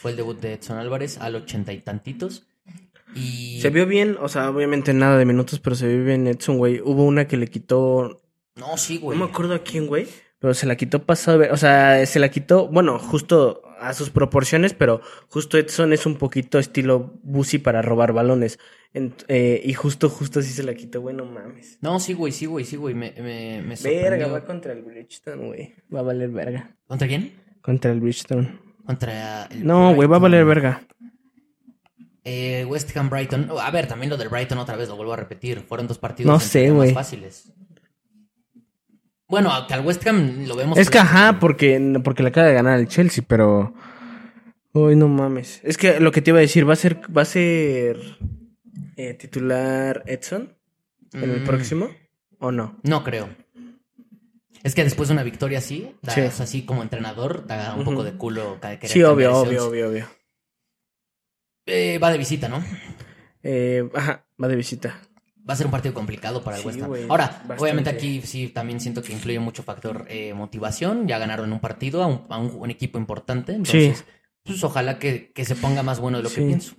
Fue 0.00 0.10
el 0.10 0.16
debut 0.16 0.40
de 0.40 0.54
Edson 0.54 0.78
Álvarez 0.78 1.18
al 1.18 1.36
ochenta 1.36 1.72
y 1.72 1.78
tantitos. 1.80 2.48
Y. 3.14 3.60
Se 3.60 3.70
vio 3.70 3.86
bien, 3.86 4.16
o 4.20 4.28
sea, 4.28 4.50
obviamente 4.50 4.92
nada 4.94 5.16
de 5.16 5.26
minutos, 5.26 5.60
pero 5.60 5.76
se 5.76 5.86
vio 5.86 6.04
bien 6.04 6.26
Edson, 6.26 6.58
güey. 6.58 6.80
Hubo 6.80 7.04
una 7.04 7.28
que 7.28 7.36
le 7.36 7.46
quitó, 7.46 8.20
No, 8.56 8.76
sí, 8.76 8.96
no 8.96 9.00
güey. 9.02 9.18
me 9.20 9.26
acuerdo 9.26 9.54
a 9.54 9.60
quién, 9.60 9.86
güey, 9.86 10.08
pero 10.38 10.54
se 10.54 10.66
la 10.66 10.76
quitó 10.76 11.04
pasado, 11.04 11.42
o 11.50 11.56
sea, 11.56 12.04
se 12.06 12.18
la 12.18 12.28
quitó, 12.30 12.68
bueno, 12.68 12.98
justo 12.98 13.62
a 13.78 13.92
sus 13.94 14.10
proporciones, 14.10 14.72
pero 14.74 15.00
justo 15.28 15.58
Edson 15.58 15.92
es 15.92 16.06
un 16.06 16.16
poquito 16.16 16.58
estilo 16.58 17.18
Busi 17.22 17.58
para 17.58 17.82
robar 17.82 18.12
balones. 18.12 18.58
Eh, 19.28 19.60
y 19.62 19.74
justo, 19.74 20.08
justo 20.08 20.40
así 20.40 20.50
se 20.52 20.62
la 20.62 20.74
quitó, 20.74 21.02
güey, 21.02 21.14
no 21.14 21.26
mames. 21.26 21.78
No, 21.82 22.00
sí, 22.00 22.14
güey, 22.14 22.32
sí, 22.32 22.46
güey, 22.46 22.64
sí, 22.64 22.76
güey. 22.76 22.94
Me, 22.94 23.12
me, 23.18 23.60
me 23.62 23.74
Verga, 23.74 23.76
sorprendió. 23.76 24.32
va 24.32 24.44
contra 24.46 24.72
el 24.72 24.82
Bridgestone, 24.82 25.46
güey. 25.46 25.74
Va 25.94 26.00
a 26.00 26.02
valer 26.02 26.30
verga. 26.30 26.74
¿Contra 26.86 27.06
quién? 27.06 27.34
Contra 27.60 27.92
el 27.92 28.00
Bridgestone. 28.00 28.58
Contra 28.86 29.44
el 29.46 29.66
No, 29.66 29.94
güey, 29.94 30.08
va 30.08 30.16
a 30.16 30.20
valer 30.20 30.46
verga. 30.46 30.86
Eh, 32.24 32.64
West 32.68 32.96
Ham 32.96 33.10
Brighton. 33.10 33.48
A 33.60 33.70
ver, 33.70 33.86
también 33.86 34.08
lo 34.10 34.16
del 34.16 34.28
Brighton 34.30 34.58
otra 34.58 34.76
vez, 34.76 34.88
lo 34.88 34.96
vuelvo 34.96 35.12
a 35.12 35.16
repetir. 35.16 35.60
Fueron 35.60 35.86
dos 35.86 35.98
partidos 35.98 36.32
No 36.32 36.40
sé, 36.40 36.68
más 36.68 36.76
güey. 36.76 36.94
fáciles. 36.94 37.52
Bueno, 39.28 39.50
que 39.66 39.74
al 39.74 39.84
West 39.84 40.06
Ham 40.06 40.44
lo 40.46 40.54
vemos. 40.56 40.78
Es 40.78 40.88
que 40.90 40.98
ajá, 40.98 41.38
porque, 41.40 42.00
porque 42.04 42.22
le 42.22 42.28
acaba 42.28 42.46
de 42.46 42.54
ganar 42.54 42.78
el 42.78 42.88
Chelsea, 42.88 43.24
pero. 43.26 43.74
Uy, 44.72 44.94
no 44.94 45.08
mames. 45.08 45.60
Es 45.64 45.76
que 45.78 45.98
lo 46.00 46.12
que 46.12 46.20
te 46.22 46.30
iba 46.30 46.38
a 46.38 46.42
decir, 46.42 46.68
va 46.68 46.74
a 46.74 46.76
ser, 46.76 47.00
va 47.16 47.22
a 47.22 47.24
ser 47.24 47.98
eh, 48.96 49.14
titular 49.14 50.02
Edson 50.06 50.54
en 51.12 51.30
el 51.30 51.40
Mm, 51.40 51.44
próximo, 51.44 51.88
¿o 52.38 52.52
no? 52.52 52.78
No 52.82 53.02
creo. 53.02 53.28
Es 54.62 54.74
que 54.74 54.84
después 54.84 55.08
de 55.08 55.14
una 55.14 55.22
victoria 55.22 55.58
así, 55.58 55.94
da- 56.02 56.12
Sí. 56.12 56.20
o 56.20 56.30
sea, 56.30 56.44
así 56.44 56.62
como 56.66 56.82
entrenador, 56.82 57.46
da 57.46 57.74
un 57.74 57.84
poco 57.84 58.04
de 58.04 58.12
culo. 58.16 58.58
ca- 58.60 58.78
querer 58.78 58.90
Sí, 58.92 59.02
obvio, 59.02 59.34
obvio, 59.36 59.66
obvio, 59.68 59.88
obvio. 59.90 60.06
Eh, 61.66 61.98
va 61.98 62.10
de 62.10 62.18
visita, 62.18 62.48
¿no? 62.48 62.62
Eh, 63.42 63.88
ajá, 63.94 64.24
va 64.42 64.48
de 64.48 64.56
visita. 64.56 65.00
Va 65.48 65.54
a 65.54 65.56
ser 65.56 65.66
un 65.66 65.70
partido 65.72 65.94
complicado 65.94 66.42
para 66.42 66.56
el 66.56 66.62
Sí, 66.62 66.68
West 66.68 66.82
Ham. 66.82 66.92
Ahora, 67.08 67.26
bastante. 67.26 67.62
obviamente 67.62 67.90
aquí 67.90 68.20
sí 68.22 68.48
también 68.48 68.80
siento 68.80 69.02
que 69.02 69.12
influye 69.12 69.38
mucho 69.38 69.62
factor 69.62 70.04
eh, 70.08 70.34
motivación. 70.34 71.06
Ya 71.06 71.18
ganaron 71.18 71.52
un 71.52 71.60
partido 71.60 72.02
a 72.02 72.06
un, 72.06 72.22
a 72.28 72.38
un- 72.38 72.52
un 72.58 72.70
equipo 72.70 72.98
importante. 72.98 73.52
Entonces, 73.52 74.04
pues 74.42 74.62
ojalá 74.64 74.98
que, 74.98 75.30
que 75.32 75.44
se 75.44 75.54
ponga 75.54 75.82
más 75.84 76.00
bueno 76.00 76.16
de 76.18 76.24
lo 76.24 76.28
que 76.30 76.36
Sí. 76.36 76.46
pienso. 76.46 76.74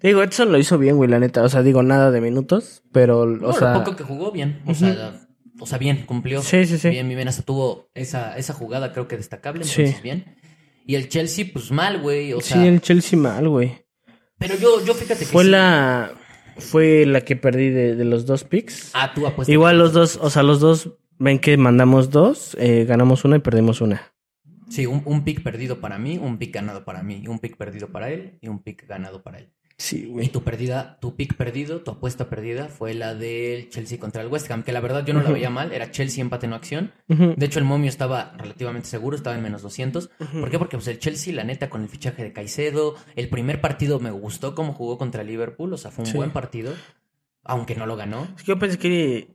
Te 0.00 0.08
digo, 0.08 0.22
Edson 0.22 0.52
lo 0.52 0.58
hizo 0.58 0.78
bien, 0.78 0.96
güey, 0.96 1.10
la 1.10 1.18
neta. 1.18 1.42
O 1.42 1.48
sea, 1.48 1.62
digo, 1.62 1.82
nada 1.82 2.10
de 2.12 2.20
minutos, 2.20 2.82
pero, 2.92 3.20
o 3.22 3.26
No, 3.26 3.52
sea. 3.52 3.72
lo 3.74 3.84
poco 3.84 3.96
que 3.96 4.04
jugó, 4.04 4.30
bien. 4.30 4.62
O 4.66 4.74
sea, 4.74 5.20
o 5.58 5.66
sea, 5.66 5.78
bien, 5.78 6.04
cumplió. 6.06 6.40
Sí, 6.40 6.64
sí, 6.66 6.78
sí. 6.78 6.90
Bien, 6.90 7.08
bien, 7.08 7.26
hasta 7.26 7.42
tuvo 7.42 7.90
esa, 7.94 8.36
esa 8.38 8.54
jugada, 8.54 8.92
creo 8.92 9.08
que 9.08 9.16
destacable. 9.16 9.64
Sí. 9.64 9.82
Entonces, 9.82 10.02
bien. 10.02 10.36
Y 10.86 10.94
el 10.94 11.08
Chelsea, 11.08 11.46
pues 11.52 11.70
mal, 11.72 12.00
güey. 12.00 12.32
O 12.32 12.40
sí, 12.40 12.52
sea, 12.54 12.64
el 12.66 12.80
Chelsea 12.80 13.18
mal, 13.18 13.48
güey. 13.48 13.84
pero 14.38 14.54
yo, 14.56 14.84
yo 14.84 14.94
fíjate 14.94 15.20
que. 15.20 15.26
Fue 15.26 15.44
sí. 15.44 15.50
la. 15.50 16.12
Fue 16.58 17.04
la 17.06 17.22
que 17.22 17.36
perdí 17.36 17.70
de, 17.70 17.96
de 17.96 18.04
los 18.04 18.26
dos 18.26 18.44
picks. 18.44 18.90
Ah, 18.94 19.12
tú 19.14 19.26
apuestas. 19.26 19.52
Igual 19.52 19.78
los 19.78 19.92
dos, 19.92 20.18
o 20.20 20.30
sea, 20.30 20.42
los 20.42 20.60
dos 20.60 20.92
ven 21.18 21.38
que 21.38 21.56
mandamos 21.56 22.10
dos, 22.10 22.56
eh, 22.58 22.84
ganamos 22.84 23.24
una 23.24 23.36
y 23.36 23.40
perdimos 23.40 23.80
una. 23.80 24.12
Sí, 24.68 24.86
un, 24.86 25.02
un 25.04 25.24
pick 25.24 25.42
perdido 25.42 25.80
para 25.80 25.98
mí, 25.98 26.18
un 26.18 26.38
pick 26.38 26.54
ganado 26.54 26.84
para 26.84 27.02
mí, 27.02 27.26
un 27.28 27.38
pick 27.38 27.56
perdido 27.56 27.88
para 27.88 28.10
él 28.10 28.38
y 28.40 28.48
un 28.48 28.62
pick 28.62 28.86
ganado 28.86 29.22
para 29.22 29.38
él. 29.38 29.52
Sí, 29.76 30.04
Y 30.04 30.06
güey. 30.06 30.28
tu 30.28 30.42
perdida, 30.44 30.98
tu 31.00 31.16
pick 31.16 31.34
perdido, 31.36 31.80
tu 31.80 31.90
apuesta 31.90 32.30
perdida 32.30 32.68
fue 32.68 32.94
la 32.94 33.14
del 33.14 33.68
Chelsea 33.70 33.98
contra 33.98 34.22
el 34.22 34.28
West 34.28 34.48
Ham, 34.50 34.62
que 34.62 34.70
la 34.72 34.78
verdad 34.80 35.04
yo 35.04 35.14
no 35.14 35.22
la 35.22 35.30
veía 35.30 35.50
mal, 35.50 35.72
era 35.72 35.90
Chelsea 35.90 36.22
empate 36.22 36.46
no 36.46 36.54
acción. 36.54 36.92
De 37.08 37.44
hecho, 37.44 37.58
el 37.58 37.64
momio 37.64 37.88
estaba 37.88 38.34
relativamente 38.38 38.88
seguro, 38.88 39.16
estaba 39.16 39.34
en 39.36 39.42
menos 39.42 39.62
200. 39.62 40.10
ujú. 40.20 40.40
¿Por 40.40 40.50
qué? 40.50 40.58
Porque 40.60 40.76
pues, 40.76 40.86
el 40.88 40.98
Chelsea, 41.00 41.34
la 41.34 41.42
neta, 41.44 41.70
con 41.70 41.82
el 41.82 41.88
fichaje 41.88 42.22
de 42.22 42.32
Caicedo, 42.32 42.94
el 43.16 43.28
primer 43.28 43.60
partido 43.60 43.98
me 43.98 44.12
gustó 44.12 44.54
cómo 44.54 44.72
jugó 44.74 44.96
contra 44.96 45.24
Liverpool, 45.24 45.72
o 45.72 45.76
sea, 45.76 45.90
fue 45.90 46.04
un 46.04 46.10
Sí. 46.12 46.16
buen 46.16 46.30
partido, 46.30 46.72
aunque 47.42 47.74
no 47.74 47.86
lo 47.86 47.96
ganó. 47.96 48.28
Es 48.36 48.42
que 48.44 48.52
yo 48.52 48.58
pensé 48.58 48.78
que 48.78 49.34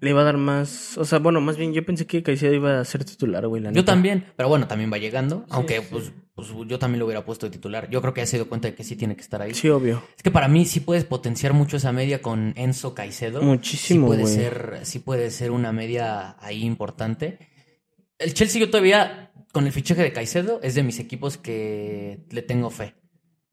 le 0.00 0.10
iba 0.10 0.22
a 0.22 0.24
dar 0.24 0.36
más. 0.38 0.96
O 0.98 1.04
sea, 1.04 1.18
bueno, 1.18 1.40
más 1.40 1.56
bien 1.56 1.72
yo 1.72 1.84
pensé 1.84 2.06
que 2.06 2.22
Caicedo 2.22 2.54
iba 2.54 2.80
a 2.80 2.84
ser 2.84 3.04
titular, 3.04 3.46
güey. 3.46 3.62
La 3.62 3.70
Yo 3.70 3.82
neta. 3.82 3.92
también, 3.92 4.24
pero 4.36 4.48
bueno, 4.48 4.66
también 4.66 4.90
va 4.92 4.98
llegando, 4.98 5.44
aunque 5.50 5.80
sí. 5.80 5.86
Pues, 5.90 6.12
pues 6.34 6.48
yo 6.66 6.78
también 6.78 7.00
lo 7.00 7.04
hubiera 7.06 7.24
puesto 7.24 7.46
de 7.46 7.50
titular. 7.52 7.90
Yo 7.90 8.00
creo 8.00 8.14
que 8.14 8.22
ya 8.22 8.26
se 8.26 8.36
dio 8.38 8.48
cuenta 8.48 8.68
de 8.68 8.74
que 8.74 8.82
sí 8.82 8.96
tiene 8.96 9.14
que 9.14 9.20
estar 9.22 9.42
ahí. 9.42 9.52
Sí, 9.54 9.68
obvio. 9.68 10.02
Es 10.16 10.22
que 10.22 10.30
para 10.30 10.48
mí 10.48 10.64
sí 10.64 10.80
puedes 10.80 11.04
potenciar 11.04 11.52
mucho 11.52 11.76
esa 11.76 11.92
media 11.92 12.22
con 12.22 12.54
Enzo 12.56 12.94
Caicedo. 12.94 13.42
Muchísimo, 13.42 14.06
sí 14.06 14.08
puede 14.08 14.22
güey. 14.22 14.34
ser, 14.34 14.78
sí 14.84 14.98
puede 15.00 15.30
ser 15.30 15.50
una 15.50 15.70
media 15.72 16.36
ahí 16.40 16.64
importante. 16.64 17.38
El 18.18 18.32
Chelsea 18.34 18.60
yo 18.60 18.70
todavía, 18.70 19.32
con 19.52 19.66
el 19.66 19.72
fichaje 19.72 20.02
de 20.02 20.12
Caicedo, 20.12 20.60
es 20.62 20.74
de 20.74 20.82
mis 20.82 20.98
equipos 20.98 21.36
que 21.36 22.24
le 22.30 22.40
tengo 22.42 22.70
fe. 22.70 22.94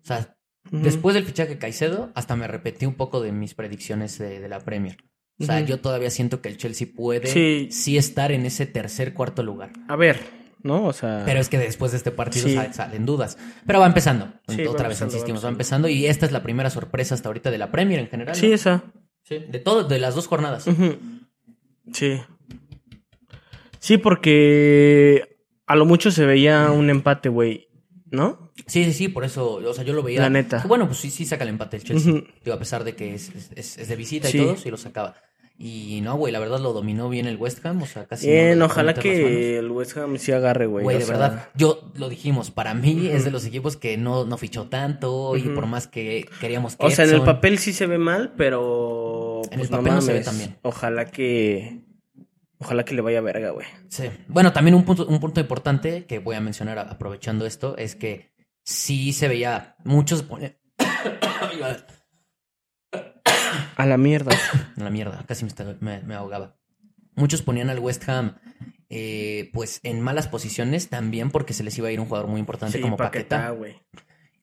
O 0.03 0.05
sea, 0.07 0.37
después 0.71 1.13
del 1.13 1.25
fichaje 1.25 1.51
de 1.51 1.57
Caicedo, 1.57 2.11
hasta 2.15 2.35
me 2.37 2.47
repetí 2.47 2.85
un 2.85 2.95
poco 2.95 3.19
de 3.21 3.33
mis 3.33 3.53
predicciones 3.53 4.17
de, 4.17 4.39
de 4.39 4.47
la 4.47 4.59
Premier. 4.61 4.97
O 5.39 5.45
sea, 5.45 5.59
yo 5.61 5.79
todavía 5.79 6.09
siento 6.09 6.41
que 6.41 6.49
el 6.49 6.57
Chelsea 6.57 6.87
puede 6.95 7.27
Sí. 7.27 7.67
sí. 7.71 7.97
estar 7.97 8.31
en 8.31 8.45
ese 8.45 8.65
tercer, 8.65 9.13
cuarto 9.13 9.43
lugar. 9.43 9.71
A 9.87 9.95
ver, 9.95 10.19
¿no? 10.63 10.85
O 10.85 10.93
sea. 10.93 11.23
Pero 11.25 11.39
es 11.39 11.47
que 11.49 11.57
después 11.59 11.91
de 11.91 11.97
este 11.97 12.11
partido 12.11 12.47
Sí. 12.47 12.57
salen 12.73 13.05
dudas. 13.05 13.37
Pero 13.65 13.79
va 13.79 13.85
empezando. 13.85 14.33
Sí, 14.47 14.63
va 14.63 14.71
Otra 14.71 14.87
vez 14.87 14.97
empezando, 14.97 15.13
insistimos, 15.13 15.45
va 15.45 15.49
empezando. 15.49 15.87
Y 15.89 16.07
esta 16.07 16.25
es 16.25 16.31
la 16.31 16.41
primera 16.41 16.69
sorpresa 16.71 17.13
hasta 17.13 17.29
ahorita 17.29 17.51
de 17.51 17.57
la 17.59 17.71
Premier 17.71 17.99
en 17.99 18.07
general. 18.07 18.35
Sí, 18.35 18.47
¿no? 18.49 18.55
esa. 18.55 18.83
Sí, 19.23 19.39
de 19.47 19.59
todo, 19.59 19.83
de 19.83 19.99
las 19.99 20.15
dos 20.15 20.25
jornadas. 20.27 20.65
Sí. 21.93 22.19
Sí, 23.79 23.97
porque 23.97 25.37
a 25.67 25.75
lo 25.75 25.85
mucho 25.85 26.11
se 26.11 26.25
veía 26.25 26.71
un 26.71 26.89
empate, 26.89 27.29
güey. 27.29 27.67
¿No? 28.09 28.46
Sí, 28.67 28.83
sí, 28.85 28.93
sí, 28.93 29.07
por 29.07 29.23
eso, 29.25 29.53
o 29.55 29.73
sea, 29.73 29.83
yo 29.83 29.93
lo 29.93 30.03
veía. 30.03 30.21
La 30.21 30.29
neta. 30.29 30.63
Bueno, 30.67 30.85
pues 30.87 30.99
sí, 30.99 31.09
sí 31.09 31.25
saca 31.25 31.43
el 31.43 31.49
empate 31.49 31.77
el 31.77 31.83
Chelsea. 31.83 32.13
Digo, 32.43 32.55
a 32.55 32.59
pesar 32.59 32.83
de 32.83 32.95
que 32.95 33.15
es, 33.15 33.31
es- 33.55 33.77
es 33.77 33.87
de 33.87 33.95
visita 33.95 34.27
Sí. 34.27 34.37
y 34.37 34.41
todo, 34.41 34.57
sí 34.57 34.69
lo 34.69 34.77
sacaba. 34.77 35.15
Y 35.59 36.01
no, 36.01 36.15
güey, 36.17 36.31
la 36.31 36.37
verdad 36.37 36.59
lo 36.59 36.71
dominó 36.71 37.09
bien 37.09 37.25
el 37.25 37.37
West 37.37 37.65
Ham, 37.65 37.81
o 37.81 37.87
sea, 37.87 38.05
casi. 38.05 38.27
no 38.27 38.31
Bien, 38.33 38.61
ojalá 38.61 38.93
que 38.93 39.57
el 39.57 39.71
West 39.71 39.97
Ham 39.97 40.17
sí 40.19 40.31
agarre, 40.31 40.67
güey. 40.67 40.83
Güey, 40.83 40.99
de 40.99 41.05
sea, 41.05 41.17
verdad, 41.17 41.49
yo 41.55 41.91
lo 41.95 42.09
dijimos, 42.09 42.51
para 42.51 42.75
mí 42.75 43.07
es 43.07 43.25
de 43.25 43.31
los 43.31 43.43
equipos 43.43 43.75
que 43.75 43.97
no, 43.97 44.23
no 44.25 44.37
fichó 44.37 44.65
tanto 44.67 45.35
y 45.35 45.41
por 45.49 45.65
más 45.65 45.87
que 45.87 46.29
queríamos 46.39 46.75
que 46.75 46.85
O 46.85 46.91
sea, 46.91 47.05
en 47.05 47.11
el 47.15 47.23
papel 47.23 47.57
sí 47.57 47.73
se 47.73 47.87
ve 47.87 47.97
mal, 47.97 48.33
pero. 48.37 49.41
En 49.49 49.57
pues, 49.59 49.71
el 49.71 49.77
papel 49.77 49.93
no 49.95 50.01
se 50.01 50.13
ve 50.13 50.23
bien. 50.37 50.57
Ojalá 50.61 51.05
que. 51.05 51.79
Ojalá 52.59 52.85
que 52.85 52.93
le 52.95 53.01
vaya 53.01 53.21
verga, 53.21 53.51
güey. 53.51 53.65
Sí. 53.87 54.03
Bueno, 54.27 54.51
también 54.53 54.75
un 54.75 54.83
punto, 54.83 55.07
un 55.07 55.19
punto 55.19 55.39
importante 55.39 56.05
que 56.05 56.19
voy 56.19 56.35
a 56.35 56.41
mencionar 56.41 56.77
aprovechando 56.79 57.45
esto 57.47 57.75
es 57.77 57.95
que 57.95 58.29
sí 58.67 59.13
se 59.13 59.27
veía 59.29 59.75
muchos 59.85 60.25
A 63.77 63.85
la 63.85 63.97
mierda. 63.97 64.35
la 64.75 64.89
mierda, 64.89 65.23
casi 65.27 65.43
me, 65.45 65.49
está- 65.49 65.75
me- 65.79 66.01
me 66.01 66.15
ahogaba. 66.15 66.57
Muchos 67.15 67.41
ponían 67.41 67.69
al 67.69 67.79
West 67.79 68.07
Ham 68.09 68.35
eh, 68.89 69.49
pues 69.53 69.79
en 69.83 70.01
malas 70.01 70.27
posiciones 70.27 70.89
también 70.89 71.31
porque 71.31 71.53
se 71.53 71.63
les 71.63 71.77
iba 71.77 71.87
a 71.87 71.91
ir 71.91 71.99
un 71.99 72.07
jugador 72.07 72.27
muy 72.27 72.39
importante 72.39 72.77
Sí, 72.77 72.81
como 72.81 72.97
Paquetá, 72.97 73.37
Paqueta. 73.37 73.49
güey. 73.51 73.81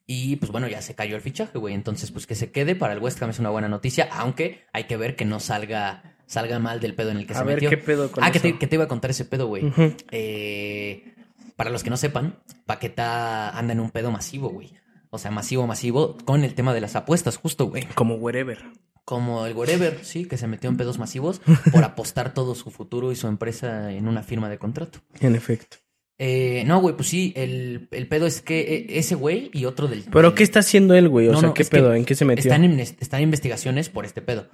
Y 0.07 0.37
pues 0.37 0.53
bueno, 0.53 0.69
ya 0.69 0.83
se 0.83 0.95
cayó 0.95 1.17
el 1.17 1.23
fichaje, 1.23 1.59
güey. 1.59 1.75
Entonces, 1.75 2.11
pues 2.11 2.27
que 2.27 2.35
se 2.35 2.51
quede 2.51 2.75
para 2.77 2.93
el 2.93 2.99
West 3.01 3.23
Ham 3.23 3.31
es 3.31 3.39
una 3.39 3.51
buena 3.51 3.69
noticia, 3.69 4.09
aunque 4.13 4.65
hay 4.73 4.85
que 4.85 4.97
ver 4.97 5.17
que 5.17 5.25
no 5.25 5.41
salga, 5.41 6.17
salga 6.27 6.59
mal 6.59 6.81
del 6.81 6.95
pedo 6.95 7.11
en 7.11 7.17
el 7.19 7.27
que 7.27 7.33
A 7.35 7.39
se 7.39 7.45
ver 7.45 7.55
metió. 7.57 7.71
qué 7.71 7.79
pedo 7.79 8.11
con 8.13 8.23
ah, 8.23 8.31
que 8.33 8.41
te, 8.41 8.59
que 8.59 8.67
te 8.67 8.77
iba 8.77 8.85
a 8.85 8.89
contar 8.89 9.11
ese 9.11 9.25
pedo, 9.25 9.47
güey. 9.47 9.65
Eh, 10.11 11.14
para 11.57 11.71
los 11.71 11.83
que 11.83 11.91
no 11.91 11.97
sepan, 11.97 12.41
Paqueta 12.67 13.51
anda 13.57 13.73
en 13.73 13.81
un 13.81 13.91
pedo 13.91 14.11
masivo, 14.11 14.49
güey. 14.51 14.73
O 15.11 15.19
sea, 15.19 15.31
masivo, 15.31 15.67
masivo, 15.67 16.17
con 16.25 16.43
el 16.45 16.55
tema 16.55 16.75
de 16.75 16.81
las 16.81 16.97
apuestas, 16.97 17.37
justo, 17.37 17.67
güey. 17.67 17.85
Como 17.95 18.17
wherever. 18.17 18.59
Como 19.05 19.45
el 19.45 19.53
Wherever, 19.55 20.03
sí, 20.03 20.25
que 20.25 20.39
se 20.39 20.47
metió 20.47 20.71
en 20.71 20.79
pedos 20.79 20.99
masivos 20.99 21.43
por 21.73 21.85
apostar 21.85 22.33
todo 22.33 22.55
su 22.55 22.71
futuro 22.71 23.13
y 23.13 23.17
su 23.17 23.27
empresa 23.29 23.93
en 23.93 24.09
una 24.09 24.23
firma 24.23 24.49
de 24.49 24.57
contrato. 24.59 25.01
En 25.21 25.37
efecto. 25.37 25.77
Eh, 26.17 26.65
no, 26.67 26.81
güey, 26.81 26.97
pues 26.97 27.09
sí, 27.11 27.33
el, 27.37 27.87
el 27.91 28.09
pedo 28.09 28.27
es 28.27 28.41
que 28.41 28.61
eh, 28.61 28.87
ese 28.99 29.15
güey 29.15 29.51
y 29.53 29.67
otro 29.67 29.89
del... 29.89 30.05
¿Pero 30.11 30.29
del- 30.31 30.35
qué 30.35 30.43
está 30.43 30.61
haciendo 30.61 30.95
él, 30.95 31.11
güey? 31.11 31.29
O 31.29 31.33
No, 31.33 31.41
sea, 31.41 31.49
no, 31.51 31.55
¿qué 31.55 31.67
pedo? 31.67 31.93
¿En 31.95 32.07
qué 32.07 32.15
se 32.15 32.25
metió? 32.25 32.41
Están 32.51 32.65
en, 32.65 32.81
están 32.81 33.21
investigaciones 33.21 33.91
por 33.91 34.07
este 34.07 34.23
pedo. 34.23 34.49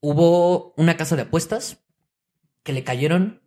Hubo 0.00 0.74
una 0.76 0.96
casa 0.96 1.16
de 1.16 1.22
apuestas 1.22 1.78
que 2.62 2.72
le 2.72 2.84
cayeron 2.84 3.41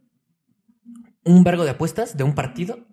un 1.26 1.44
vergo 1.44 1.64
de 1.66 1.72
apuestas 1.72 2.16
de 2.18 2.24
un 2.24 2.34
partido, 2.36 2.88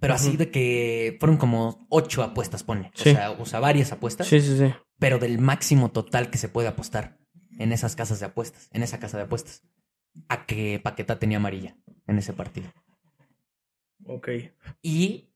pero 0.00 0.12
así 0.14 0.36
de 0.36 0.50
que 0.50 1.16
fueron 1.20 1.38
como 1.38 1.86
ocho 1.88 2.22
apuestas, 2.22 2.62
pone. 2.62 2.90
Sí. 2.94 3.10
O, 3.10 3.12
sea, 3.14 3.30
o 3.30 3.46
sea, 3.46 3.60
varias 3.60 3.92
apuestas, 3.92 4.26
Sí, 4.26 4.40
sí, 4.40 4.58
sí. 4.58 4.74
pero 4.98 5.18
del 5.18 5.38
máximo 5.38 5.90
total 5.90 6.28
que 6.30 6.38
se 6.38 6.48
puede 6.48 6.68
apostar 6.68 7.18
en 7.58 7.72
esas 7.72 7.96
casas 7.96 8.20
de 8.20 8.26
apuestas, 8.26 8.68
en 8.72 8.82
esa 8.82 8.98
casa 8.98 9.16
de 9.16 9.24
apuestas. 9.24 9.62
A 10.28 10.46
que 10.46 10.80
Paqueta 10.82 11.18
tenía 11.18 11.36
amarilla 11.38 11.76
en 12.06 12.18
ese 12.18 12.32
partido. 12.32 12.70
Ok. 14.06 14.28
Y 14.82 15.30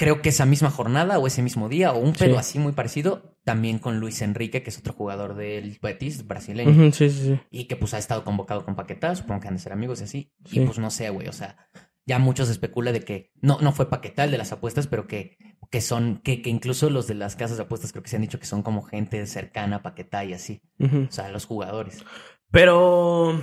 creo 0.00 0.22
que 0.22 0.30
esa 0.30 0.46
misma 0.46 0.70
jornada 0.70 1.18
o 1.18 1.26
ese 1.26 1.42
mismo 1.42 1.68
día 1.68 1.92
o 1.92 1.98
un 1.98 2.14
pedo 2.14 2.32
Sí. 2.32 2.38
así 2.38 2.58
muy 2.58 2.72
parecido, 2.72 3.36
también 3.44 3.78
con 3.78 4.00
Luis 4.00 4.22
Enrique, 4.22 4.62
que 4.62 4.70
es 4.70 4.78
otro 4.78 4.94
jugador 4.94 5.34
del 5.34 5.78
Betis 5.82 6.26
brasileño. 6.26 6.90
Sí, 6.90 7.10
sí, 7.10 7.22
sí. 7.26 7.40
Y 7.50 7.64
que 7.66 7.76
pues 7.76 7.92
ha 7.92 7.98
estado 7.98 8.24
convocado 8.24 8.64
con 8.64 8.76
Paquetá, 8.76 9.14
supongo 9.14 9.42
que 9.42 9.48
han 9.48 9.56
de 9.56 9.60
ser 9.60 9.74
amigos 9.74 10.00
y 10.00 10.04
así. 10.04 10.32
Sí. 10.46 10.60
Y 10.60 10.64
pues 10.64 10.78
no 10.78 10.90
sé, 10.90 11.10
güey, 11.10 11.28
o 11.28 11.34
sea, 11.34 11.68
ya 12.06 12.18
muchos 12.18 12.48
especula 12.48 12.92
de 12.92 13.00
que 13.00 13.30
no, 13.42 13.58
no 13.60 13.72
fue 13.72 13.90
Paquetá 13.90 14.24
el 14.24 14.30
de 14.30 14.38
las 14.38 14.52
apuestas, 14.52 14.86
pero 14.86 15.06
que, 15.06 15.36
que 15.70 15.82
son, 15.82 16.22
que, 16.24 16.40
que 16.40 16.48
incluso 16.48 16.88
los 16.88 17.06
de 17.06 17.14
las 17.16 17.36
casas 17.36 17.58
de 17.58 17.64
apuestas 17.64 17.92
creo 17.92 18.02
que 18.02 18.08
se 18.08 18.16
han 18.16 18.22
dicho 18.22 18.40
que 18.40 18.46
son 18.46 18.62
como 18.62 18.80
gente 18.80 19.26
cercana 19.26 19.76
a 19.76 19.82
Paquetá 19.82 20.24
y 20.24 20.32
así. 20.32 20.62
O 20.80 21.12
sea, 21.12 21.28
los 21.28 21.44
jugadores. 21.44 22.02
Pero. 22.50 23.38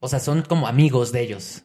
O 0.00 0.08
sea, 0.08 0.20
son 0.20 0.40
como 0.40 0.68
amigos 0.68 1.12
de 1.12 1.20
ellos. 1.20 1.64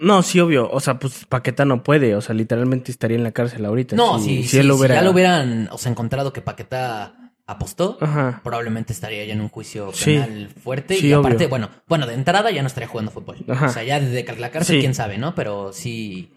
No, 0.00 0.22
sí, 0.22 0.40
obvio. 0.40 0.70
O 0.70 0.80
sea, 0.80 0.98
pues 0.98 1.24
Paqueta 1.28 1.64
no 1.64 1.82
puede. 1.82 2.14
O 2.14 2.20
sea, 2.20 2.34
literalmente 2.34 2.90
estaría 2.92 3.16
en 3.16 3.24
la 3.24 3.32
cárcel 3.32 3.64
ahorita. 3.64 3.96
No, 3.96 4.18
si, 4.18 4.38
él 4.38 4.44
si- 4.48 4.62
lo 4.62 4.76
si 4.78 4.88
ya 4.88 5.02
lo 5.02 5.10
hubieran, 5.10 5.68
o 5.72 5.78
sea, 5.78 5.90
encontrado 5.90 6.32
que 6.32 6.40
Paquetá 6.40 7.14
apostó, 7.46 7.96
Ajá. 8.00 8.40
probablemente 8.44 8.92
estaría 8.92 9.24
ya 9.24 9.32
en 9.32 9.40
un 9.40 9.48
juicio 9.48 9.90
Sí. 9.94 10.12
penal 10.14 10.50
fuerte. 10.62 10.96
Sí, 10.96 11.08
y 11.08 11.12
aparte, 11.12 11.36
obvio. 11.36 11.48
bueno, 11.48 11.70
bueno, 11.86 12.06
de 12.06 12.14
entrada 12.14 12.50
ya 12.50 12.60
no 12.62 12.68
estaría 12.68 12.88
jugando 12.88 13.10
fútbol. 13.10 13.38
Ajá. 13.48 13.66
O 13.66 13.68
sea, 13.70 13.82
ya 13.84 13.98
desde 14.00 14.24
la 14.38 14.50
cárcel, 14.50 14.76
Sí. 14.76 14.80
quién 14.80 14.94
sabe, 14.94 15.16
¿no? 15.18 15.34
Pero 15.34 15.72
sí, 15.72 16.30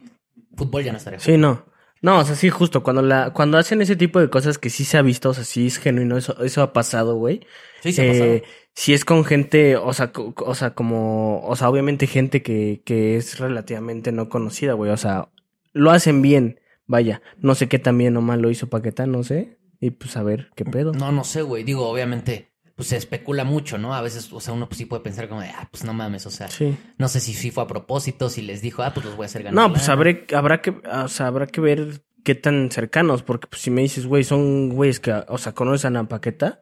fútbol 0.55 0.83
ya 0.83 0.91
no 0.93 0.97
estaría 0.97 1.19
jugando. 1.19 1.33
Sí, 1.35 1.37
no. 1.65 1.71
No, 2.03 2.17
o 2.19 2.25
sea, 2.25 2.35
sí, 2.35 2.49
justo, 2.49 2.81
cuando 2.81 3.03
la, 3.03 3.31
cuando 3.31 3.59
hacen 3.59 3.79
ese 3.81 3.95
tipo 3.95 4.19
de 4.19 4.29
cosas 4.31 4.57
que 4.57 4.71
sí 4.71 4.85
se 4.85 4.97
ha 4.97 5.03
visto, 5.03 5.29
o 5.29 5.33
sea, 5.35 5.43
sí 5.43 5.67
es 5.67 5.77
genuino, 5.77 6.17
eso, 6.17 6.41
eso 6.43 6.63
ha 6.63 6.73
pasado, 6.73 7.15
güey. 7.15 7.45
Sí, 7.83 7.91
se 7.93 8.07
ha 8.07 8.11
pasado. 8.11 8.41
Si 8.73 8.93
es 8.93 9.03
con 9.05 9.25
gente, 9.25 9.75
o 9.75 9.91
sea, 9.93 10.11
o 10.15 10.55
sea, 10.55 10.73
como, 10.73 11.41
o 11.45 11.55
sea, 11.55 11.69
obviamente 11.69 12.07
gente 12.07 12.41
que, 12.41 12.81
que 12.85 13.17
es 13.17 13.39
relativamente 13.39 14.11
no 14.11 14.29
conocida, 14.29 14.73
güey. 14.73 14.91
O 14.91 14.97
sea, 14.97 15.29
lo 15.73 15.91
hacen 15.91 16.21
bien, 16.21 16.59
vaya. 16.85 17.21
No 17.37 17.53
sé 17.55 17.67
qué 17.67 17.79
tan 17.79 17.97
bien 17.97 18.15
o 18.17 18.21
mal 18.21 18.41
lo 18.41 18.49
hizo 18.49 18.69
Paquetá, 18.69 19.05
no 19.05 19.23
sé. 19.23 19.57
Y 19.79 19.91
pues 19.91 20.15
a 20.15 20.23
ver 20.23 20.51
qué 20.55 20.63
pedo. 20.63 20.93
No, 20.93 21.11
no 21.11 21.23
sé, 21.23 21.41
güey. 21.41 21.63
Digo, 21.63 21.87
obviamente, 21.87 22.51
pues 22.75 22.89
se 22.89 22.97
especula 22.97 23.43
mucho, 23.43 23.77
¿no? 23.77 23.93
A 23.93 24.01
veces, 24.01 24.31
o 24.31 24.39
sea, 24.39 24.53
uno 24.53 24.67
pues, 24.67 24.77
sí 24.77 24.85
puede 24.85 25.03
pensar 25.03 25.27
como 25.27 25.41
de, 25.41 25.49
ah, 25.49 25.67
pues 25.69 25.83
no 25.83 25.93
mames, 25.93 26.25
o 26.25 26.31
sea, 26.31 26.47
Sí. 26.47 26.77
no 26.97 27.07
sé 27.09 27.19
si 27.19 27.33
sí 27.33 27.51
fue 27.51 27.63
a 27.63 27.67
propósito, 27.67 28.29
si 28.29 28.41
les 28.41 28.61
dijo, 28.61 28.83
ah, 28.83 28.93
pues 28.93 29.05
los 29.05 29.15
voy 29.17 29.23
a 29.23 29.27
hacer 29.27 29.43
ganar. 29.43 29.67
No, 29.67 29.73
pues 29.73 29.89
habré, 29.89 30.25
habrá 30.33 30.61
que, 30.61 30.69
o 30.71 31.07
sea, 31.07 31.27
habrá 31.27 31.47
que 31.47 31.61
ver 31.61 32.03
qué 32.23 32.35
tan 32.35 32.71
cercanos, 32.71 33.21
porque 33.23 33.47
pues 33.47 33.61
si 33.61 33.69
me 33.71 33.81
dices, 33.81 34.05
güey, 34.05 34.23
son 34.23 34.69
güeyes 34.69 34.99
que, 34.99 35.11
o 35.27 35.37
sea, 35.37 35.53
conocen 35.53 35.97
a 35.97 36.07
Paqueta, 36.07 36.59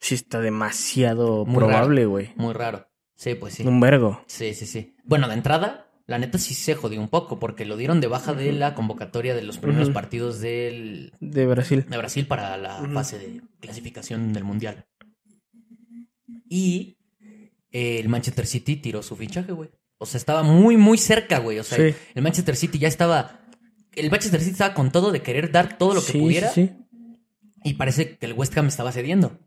sí 0.00 0.14
está 0.14 0.40
demasiado 0.40 1.44
Muy 1.44 1.56
probable, 1.56 2.06
güey. 2.06 2.32
Muy 2.36 2.52
raro. 2.54 2.88
Sí, 3.16 3.34
pues 3.34 3.54
sí. 3.54 3.66
Un 3.66 3.80
vergo. 3.80 4.22
Sí, 4.26 4.54
sí, 4.54 4.66
sí. 4.66 4.94
Bueno, 5.04 5.28
de 5.28 5.34
entrada, 5.34 5.90
la 6.06 6.18
neta 6.18 6.38
sí 6.38 6.54
se 6.54 6.74
jodió 6.74 7.00
un 7.00 7.08
poco, 7.08 7.38
porque 7.38 7.64
lo 7.66 7.76
dieron 7.76 8.00
de 8.00 8.06
baja 8.06 8.32
de 8.32 8.52
la 8.52 8.74
convocatoria 8.74 9.34
de 9.34 9.42
los 9.42 9.58
primeros 9.58 9.90
partidos 9.90 10.40
del, 10.40 11.12
De 11.20 11.46
Brasil. 11.46 11.84
de 11.88 11.96
Brasil 11.98 12.26
para 12.26 12.56
la 12.56 12.76
fase 12.94 13.18
de 13.18 13.42
clasificación 13.60 14.32
del 14.32 14.44
Mundial. 14.44 14.86
Y 16.48 16.96
eh, 17.70 17.98
el 18.00 18.08
Manchester 18.08 18.46
City 18.46 18.76
tiró 18.76 19.02
su 19.02 19.16
fichaje, 19.16 19.52
güey. 19.52 19.70
O 19.98 20.06
sea, 20.06 20.18
estaba 20.18 20.42
muy, 20.42 20.76
muy 20.76 20.96
cerca, 20.98 21.38
güey. 21.38 21.58
O 21.58 21.64
sea, 21.64 21.76
Sí. 21.78 21.94
el 22.14 22.22
Manchester 22.22 22.56
City 22.56 22.78
ya 22.78 22.88
estaba. 22.88 23.40
El 23.92 24.10
Manchester 24.10 24.40
City 24.40 24.52
estaba 24.52 24.74
con 24.74 24.90
todo 24.90 25.12
de 25.12 25.20
querer 25.22 25.52
dar 25.52 25.76
todo 25.76 25.94
lo 25.94 26.00
que 26.00 26.12
Sí, 26.12 26.18
pudiera. 26.18 26.48
sí, 26.48 26.70
sí. 26.70 27.18
Y 27.64 27.74
parece 27.74 28.16
que 28.16 28.24
el 28.26 28.32
West 28.32 28.56
Ham 28.56 28.68
estaba 28.68 28.92
cediendo. 28.92 29.38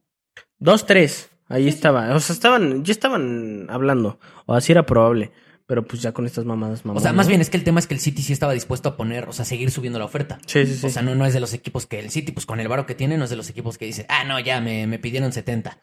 Dos, 0.64 0.86
tres. 0.86 1.30
Ahí 1.50 1.68
estaba. 1.68 2.16
O 2.16 2.20
sea, 2.20 2.34
estaban, 2.34 2.84
ya 2.84 2.92
estaban 2.94 3.68
hablando. 3.70 4.20
O 4.46 4.54
así 4.56 4.72
era 4.72 4.86
probable. 4.86 5.32
Pero 5.66 5.84
pues 5.86 6.02
ya 6.02 6.12
con 6.12 6.26
estas 6.26 6.44
mamadas, 6.46 6.82
O 6.84 6.88
mamadas. 6.90 7.04
sea, 7.04 7.14
más 7.14 7.28
bien 7.28 7.40
es 7.42 7.50
que 7.50 7.56
el 7.58 7.64
tema 7.64 7.80
es 7.80 7.88
que 7.88 7.94
el 7.94 8.00
City 8.02 8.22
sí 8.22 8.34
estaba 8.34 8.52
dispuesto 8.54 8.90
a 8.90 8.98
poner, 8.98 9.30
o 9.30 9.34
sea, 9.34 9.46
seguir 9.46 9.72
subiendo 9.72 9.98
la 9.98 10.06
oferta. 10.06 10.38
Sí, 10.46 10.66
sí, 10.66 10.76
sí. 10.76 10.86
O 10.86 10.90
sea, 10.90 11.02
no, 11.02 11.16
no 11.16 11.26
es 11.26 11.34
de 11.34 11.40
los 11.40 11.54
equipos 11.54 11.86
que 11.86 12.00
el 12.00 12.10
City, 12.12 12.32
pues 12.34 12.46
con 12.46 12.60
el 12.60 12.68
varo 12.68 12.86
que 12.86 12.96
tiene, 12.96 13.18
no 13.18 13.24
es 13.24 13.30
de 13.30 13.38
los 13.38 13.50
equipos 13.50 13.78
que 13.78 13.86
dice, 13.86 14.06
ah, 14.10 14.24
no, 14.26 14.40
ya 14.42 14.60
me, 14.60 14.88
me 14.88 15.00
pidieron 15.00 15.32
70. 15.32 15.78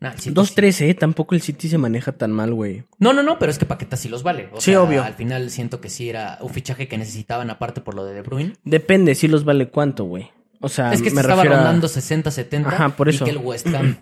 No, 0.00 0.10
el 0.12 0.18
City 0.20 0.34
Dos, 0.34 0.48
sí. 0.50 0.54
tres, 0.54 0.80
eh. 0.82 0.94
Tampoco 0.94 1.34
el 1.34 1.40
City 1.42 1.68
se 1.68 1.78
maneja 1.78 2.12
tan 2.12 2.30
mal, 2.30 2.54
güey. 2.54 2.84
No, 2.98 3.12
no, 3.12 3.22
no, 3.24 3.38
pero 3.38 3.50
es 3.50 3.58
que 3.58 3.66
Paqueta 3.66 3.96
sí 3.96 4.08
los 4.08 4.22
vale. 4.22 4.50
O 4.52 4.60
Sí, 4.60 4.70
sea, 4.72 4.82
obvio. 4.82 5.02
Al 5.02 5.14
final 5.14 5.50
siento 5.50 5.80
que 5.80 5.90
sí 5.90 6.08
era 6.08 6.38
un 6.40 6.50
fichaje 6.50 6.86
que 6.86 6.96
necesitaban 6.98 7.50
aparte 7.50 7.80
por 7.80 7.94
lo 7.94 8.04
de 8.04 8.14
De 8.14 8.22
Bruyne. 8.22 8.52
Depende 8.64 9.14
si 9.16 9.26
los 9.28 9.44
vale 9.44 9.68
cuánto, 9.68 10.04
güey. 10.04 10.30
O 10.60 10.68
sea, 10.68 10.92
es 10.92 11.02
que 11.02 11.10
me 11.10 11.16
se 11.16 11.20
estaba 11.22 11.42
refiero 11.42 11.56
a- 11.56 11.58
rondando 11.64 11.88
60, 11.88 12.30
70. 12.30 12.68
Ajá, 12.70 12.88
por 12.90 13.08
eso. 13.08 13.24
Y 13.24 13.26
que 13.26 13.32
el 13.32 13.38
West 13.38 13.66
Ham. 13.68 13.96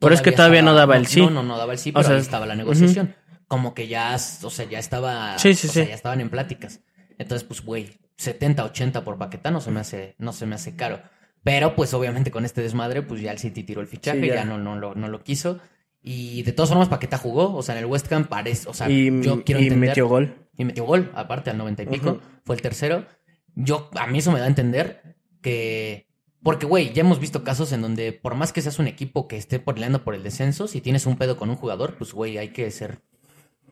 Pero 0.00 0.14
es 0.14 0.22
que 0.22 0.32
todavía 0.32 0.62
no 0.62 0.74
daba 0.74 0.96
el 0.96 1.06
sí. 1.06 1.20
No, 1.20 1.30
no, 1.30 1.42
no 1.42 1.58
daba 1.58 1.72
el 1.72 1.78
sí, 1.78 1.92
pero 1.92 2.04
sea, 2.04 2.16
ahí 2.16 2.20
estaba 2.20 2.46
la 2.46 2.54
negociación. 2.54 3.14
Como 3.48 3.74
que 3.74 3.86
ya, 3.88 4.14
o 4.14 4.50
sea, 4.50 4.68
ya 4.68 4.78
estaba. 4.78 5.38
Sí, 5.38 5.54
sí, 5.54 5.68
o 5.68 5.70
sea, 5.70 5.84
sí. 5.84 5.88
ya 5.90 5.94
estaban 5.94 6.20
en 6.20 6.30
pláticas. 6.30 6.80
Entonces, 7.18 7.46
pues, 7.46 7.62
güey, 7.62 7.98
70, 8.16 8.64
80 8.64 9.04
por 9.04 9.18
Paquetá 9.18 9.50
no 9.50 9.60
se 9.60 9.70
me 9.70 9.80
hace, 9.80 10.14
no 10.18 10.32
se 10.32 10.46
me 10.46 10.54
hace 10.56 10.74
caro. 10.76 11.00
Pero, 11.44 11.76
pues, 11.76 11.94
obviamente, 11.94 12.30
con 12.30 12.44
este 12.44 12.60
desmadre, 12.60 13.02
pues 13.02 13.20
ya 13.20 13.30
el 13.30 13.38
City 13.38 13.62
tiró 13.62 13.80
el 13.80 13.86
fichaje, 13.86 14.20
Sí, 14.20 14.26
ya. 14.26 14.34
ya. 14.36 14.44
no, 14.44 14.58
no, 14.58 14.76
lo, 14.76 14.94
no 14.94 15.08
lo 15.08 15.22
quiso. 15.22 15.60
Y 16.02 16.42
de 16.42 16.52
todas 16.52 16.70
formas, 16.70 16.88
Paqueta 16.88 17.18
jugó. 17.18 17.54
O 17.54 17.62
sea, 17.62 17.74
en 17.76 17.84
el 17.84 17.86
West 17.86 18.10
Ham 18.12 18.26
parece. 18.26 18.68
O 18.68 18.74
sea, 18.74 18.90
y, 18.90 19.22
yo 19.22 19.44
quiero 19.44 19.60
y 19.60 19.64
entender. 19.64 19.90
metió 19.90 20.08
gol. 20.08 20.48
Y 20.56 20.64
metió 20.64 20.84
gol, 20.84 21.12
aparte 21.14 21.50
al 21.50 21.58
90 21.58 21.82
y 21.84 21.86
pico. 21.86 22.20
Fue 22.44 22.56
el 22.56 22.62
tercero. 22.62 23.04
Yo, 23.54 23.90
a 23.94 24.06
mí 24.06 24.18
eso 24.18 24.32
me 24.32 24.38
da 24.38 24.46
a 24.46 24.48
entender 24.48 25.16
que. 25.40 26.05
Porque, 26.46 26.64
güey, 26.64 26.92
ya 26.92 27.00
hemos 27.00 27.18
visto 27.18 27.42
casos 27.42 27.72
en 27.72 27.82
donde, 27.82 28.12
por 28.12 28.36
más 28.36 28.52
que 28.52 28.62
seas 28.62 28.78
un 28.78 28.86
equipo 28.86 29.26
que 29.26 29.36
esté 29.36 29.58
peleando 29.58 30.04
por 30.04 30.14
el 30.14 30.22
descenso, 30.22 30.68
si 30.68 30.80
tienes 30.80 31.04
un 31.04 31.16
pedo 31.16 31.36
con 31.36 31.50
un 31.50 31.56
jugador, 31.56 31.96
pues, 31.98 32.12
güey, 32.12 32.38
hay 32.38 32.50
que 32.50 32.70
ser. 32.70 33.00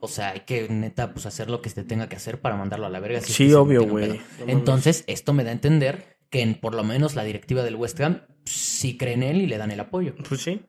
O 0.01 0.09
sea, 0.09 0.31
hay 0.31 0.41
que, 0.41 0.69
neta, 0.69 1.13
pues 1.13 1.25
hacer 1.25 1.49
lo 1.49 1.63
que 1.63 1.71
se 1.71 1.85
tenga 1.85 2.09
que 2.09 2.17
hacer 2.17 2.41
para 2.41 2.57
mandarlo 2.57 2.87
a 2.87 2.91
la 2.91 2.99
verga. 2.99 3.21
si 3.21 3.33
Sí, 3.33 3.53
obvio, 3.53 3.87
güey. 3.87 4.21
Entonces, 4.49 5.05
esto 5.07 5.33
me 5.33 5.45
da 5.45 5.51
a 5.51 5.53
entender 5.53 6.19
que 6.31 6.43
en, 6.43 6.57
por 6.57 6.75
lo 6.75 6.83
menos 6.83 7.15
la 7.15 7.23
directiva 7.23 7.63
del 7.63 7.77
West 7.77 8.01
Ham 8.01 8.23
sí 8.45 8.99
cree 8.99 9.15
en 9.15 9.23
él 9.23 9.41
y 9.41 9.47
le 9.47 9.57
dan 9.57 9.71
el 9.71 9.79
apoyo. 9.79 10.17
Pues 10.29 10.41
sí. 10.41 10.61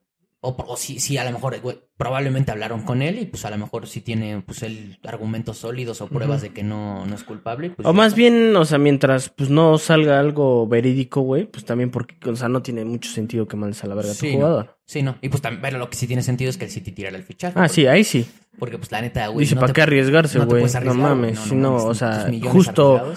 O, 0.46 0.56
o 0.68 0.78
sí, 0.78 1.00
sí, 1.00 1.18
a 1.18 1.26
lo 1.26 1.32
mejor, 1.32 1.60
güey, 1.62 1.78
probablemente 1.98 2.52
hablaron 2.52 2.82
con 2.84 3.02
él 3.02 3.20
y 3.20 3.26
pues 3.26 3.46
a 3.46 3.50
lo 3.50 3.58
mejor 3.58 3.88
sí 3.88 4.02
tiene 4.02 4.44
pues 4.46 4.64
él 4.64 5.00
argumentos 5.04 5.58
sólidos 5.58 6.02
o 6.02 6.08
pruebas 6.08 6.42
de 6.42 6.50
que 6.50 6.64
no, 6.64 7.06
no 7.06 7.16
es 7.16 7.24
culpable. 7.24 7.72
Pues, 7.72 7.88
O 7.88 7.94
más 7.94 8.16
bien, 8.16 8.56
o 8.56 8.66
sea, 8.66 8.78
mientras 8.78 9.30
pues 9.30 9.50
no 9.50 9.78
salga 9.78 10.20
algo 10.20 10.68
verídico, 10.68 11.22
güey, 11.22 11.46
pues 11.46 11.66
también 11.66 11.90
porque, 11.90 12.30
o 12.30 12.36
sea, 12.36 12.48
no 12.50 12.62
tiene 12.62 12.86
mucho 12.86 13.10
sentido 13.10 13.48
que 13.48 13.58
mandes 13.58 13.84
a 13.84 13.88
la 13.88 13.96
verga 13.96 14.12
a 14.12 14.14
tu 14.14 14.20
Sí, 14.20 14.32
¿no? 14.34 14.34
jugador. 14.38 14.78
Sí, 14.86 15.02
no. 15.02 15.16
Y 15.22 15.30
pues 15.30 15.42
también, 15.42 15.62
pero 15.62 15.80
lo 15.80 15.90
que 15.90 15.96
sí 15.96 16.06
tiene 16.06 16.22
sentido 16.22 16.50
es 16.50 16.58
que 16.58 16.66
el 16.66 16.72
City 16.72 16.92
tirara 16.92 17.18
el 17.18 17.24
fichaje. 17.24 17.54
Ah, 17.58 17.64
porque, 17.64 17.74
sí, 17.74 17.88
ahí 17.88 18.04
sí. 18.04 18.26
Porque 18.60 18.78
pues 18.78 18.92
la 18.92 19.02
neta, 19.02 19.28
güey. 19.28 19.46
Dice, 19.46 19.56
no 19.56 19.62
¿para 19.62 19.74
qué 19.74 19.82
arriesgarse, 19.82 20.40
güey? 20.40 20.64
No, 20.84 20.94
mames, 20.94 21.40
si 21.40 21.56
no, 21.56 21.76
o 21.76 21.94
sea, 21.96 22.28
millones 22.30 22.54
justo 22.54 23.14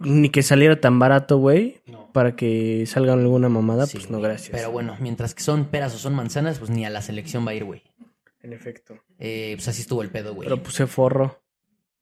ni 0.00 0.28
que 0.30 0.42
saliera 0.42 0.80
tan 0.80 0.98
barato, 0.98 1.38
güey. 1.38 1.80
Para 2.12 2.34
que 2.36 2.84
salga 2.86 3.12
alguna 3.12 3.48
mamada, 3.48 3.86
Sí, 3.86 3.98
pues 3.98 4.10
no, 4.10 4.20
gracias. 4.20 4.50
Pero 4.50 4.70
bueno, 4.70 4.96
mientras 5.00 5.34
que 5.34 5.42
son 5.42 5.66
peras 5.66 5.94
o 5.94 5.98
son 5.98 6.14
manzanas, 6.14 6.58
pues 6.58 6.70
ni 6.70 6.84
a 6.84 6.90
la 6.90 7.02
selección 7.02 7.46
va 7.46 7.50
a 7.52 7.54
ir, 7.54 7.64
güey. 7.64 7.82
En 8.42 8.52
efecto. 8.52 8.96
Eh, 9.18 9.52
pues 9.56 9.68
así 9.68 9.82
estuvo 9.82 10.02
el 10.02 10.10
pedo, 10.10 10.34
güey. 10.34 10.48
Pero 10.48 10.62
puse 10.62 10.86
forro, 10.86 11.42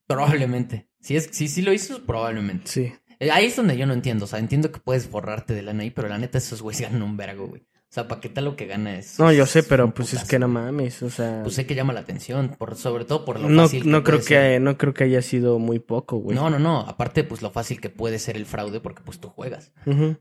Probablemente. 0.07 0.89
Si 1.01 1.17
es, 1.17 1.29
si 1.33 1.49
sí 1.49 1.63
lo 1.63 1.73
hizo, 1.73 2.05
probablemente. 2.05 2.71
sí. 2.71 2.93
Eh, 3.19 3.31
Ahí 3.31 3.47
es 3.47 3.57
donde 3.57 3.77
yo 3.77 3.87
no 3.87 3.95
entiendo. 3.95 4.27
O 4.27 4.29
sea, 4.29 4.39
entiendo 4.39 4.71
que 4.71 4.79
puedes 4.79 5.07
forrarte 5.09 5.55
de 5.55 5.63
lana 5.63 5.83
ahí, 5.83 5.91
pero 5.91 6.09
la 6.09 6.19
neta, 6.19 6.39
esos 6.39 6.61
güeyes 6.63 6.83
ganan 6.83 7.03
un 7.03 7.17
vergo, 7.17 7.49
güey. 7.49 7.67
O 7.97 7.99
sea, 7.99 8.09
¿para 8.09 8.21
qué 8.21 8.29
tal 8.29 8.45
lo 8.45 8.57
que 8.57 8.67
gana 8.67 8.99
es? 8.99 9.19
No, 9.19 9.33
yo 9.33 9.47
sé, 9.47 9.63
pero 9.63 9.95
pues 9.95 10.13
es 10.13 10.25
que 10.25 10.39
no 10.39 10.49
mames, 10.49 11.03
o 11.03 11.09
sea... 11.09 11.41
Pues 11.43 11.55
sé 11.55 11.65
que 11.65 11.75
llama 11.75 11.95
la 11.95 12.01
atención, 12.01 12.55
por, 12.59 12.77
sobre 12.77 13.07
todo 13.07 13.25
por 13.25 13.41
lo 13.41 13.49
no, 13.49 13.63
fácil 13.63 13.91
no 13.91 14.03
creo 14.05 14.19
puede 14.19 14.29
ser. 14.29 14.53
que 14.53 14.61
no 14.61 14.77
creo 14.77 14.93
que 14.93 15.05
haya 15.05 15.23
sido 15.23 15.59
muy 15.59 15.79
poco, 15.79 16.19
güey. 16.19 16.37
No, 16.37 16.51
no, 16.51 16.59
no. 16.59 16.81
Aparte, 16.81 17.25
pues 17.25 17.41
lo 17.41 17.51
fácil 17.51 17.81
que 17.81 17.89
puede 17.89 18.19
ser 18.19 18.37
el 18.37 18.45
fraude 18.45 18.81
porque 18.81 19.01
pues 19.03 19.19
tú 19.19 19.31
juegas. 19.31 19.73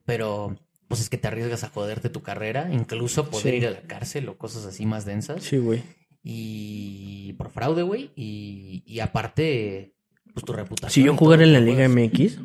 Pero 0.05 0.55
pues 0.87 1.01
es 1.01 1.09
que 1.09 1.17
te 1.17 1.27
arriesgas 1.27 1.65
a 1.65 1.69
joderte 1.69 2.09
tu 2.09 2.21
carrera, 2.21 2.69
incluso 2.71 3.29
poder 3.29 3.51
Sí. 3.51 3.57
ir 3.57 3.67
a 3.67 3.71
la 3.71 3.81
cárcel 3.81 4.29
o 4.29 4.37
cosas 4.37 4.65
así 4.65 4.85
más 4.85 5.03
densas. 5.03 5.43
Sí, 5.43 5.57
güey. 5.57 5.83
Y 6.23 7.33
por 7.33 7.49
fraude, 7.49 7.83
güey. 7.83 8.11
Y, 8.15 8.83
y 8.85 9.01
aparte, 9.01 9.95
pues 10.33 10.45
tu 10.45 10.53
reputación. 10.53 10.91
Si 10.93 11.03
yo 11.03 11.17
jugara 11.17 11.43
en 11.43 11.51
la 11.51 11.59
que 11.59 11.65
Liga. 11.65 11.89
MX, 11.89 12.39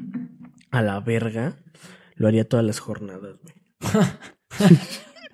a 0.72 0.82
la 0.82 0.98
verga, 0.98 1.56
lo 2.16 2.26
haría 2.26 2.48
todas 2.48 2.66
las 2.66 2.80
jornadas, 2.80 3.36
güey. 3.40 3.54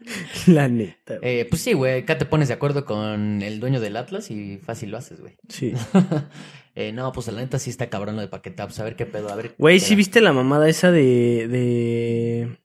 la 0.47 0.69
neta. 0.69 1.19
güey. 1.19 1.40
Eh, 1.40 1.47
pues 1.49 1.62
sí, 1.62 1.73
güey. 1.73 2.01
Acá 2.01 2.16
te 2.19 2.27
pones 2.27 2.49
de 2.49 2.55
acuerdo 2.55 2.85
con 2.85 3.42
el 3.42 3.61
dueño 3.61 3.81
del 3.81 3.97
Atlas 3.97 4.31
y 4.31 4.59
fácil 4.59 4.90
lo 4.90 4.99
haces, 4.99 5.21
güey. 5.21 5.37
Sí. 5.49 5.73
Eh, 6.79 6.92
no, 6.92 7.11
pues 7.11 7.27
la 7.29 7.40
neta 7.40 7.59
sí 7.59 7.71
está 7.71 7.88
cabrón 7.88 8.16
lo 8.16 8.21
de 8.21 8.29
Paquetá. 8.29 8.66
Pues 8.66 8.79
a 8.81 8.85
ver 8.85 8.97
qué 8.97 9.07
pedo, 9.07 9.31
a 9.31 9.35
ver. 9.35 9.55
Güey, 9.57 9.81
¿sí 9.81 9.95
viste 9.95 10.21
la 10.21 10.35
mamada 10.35 10.69
esa 10.69 10.90
de. 10.90 11.49
de. 11.49 12.59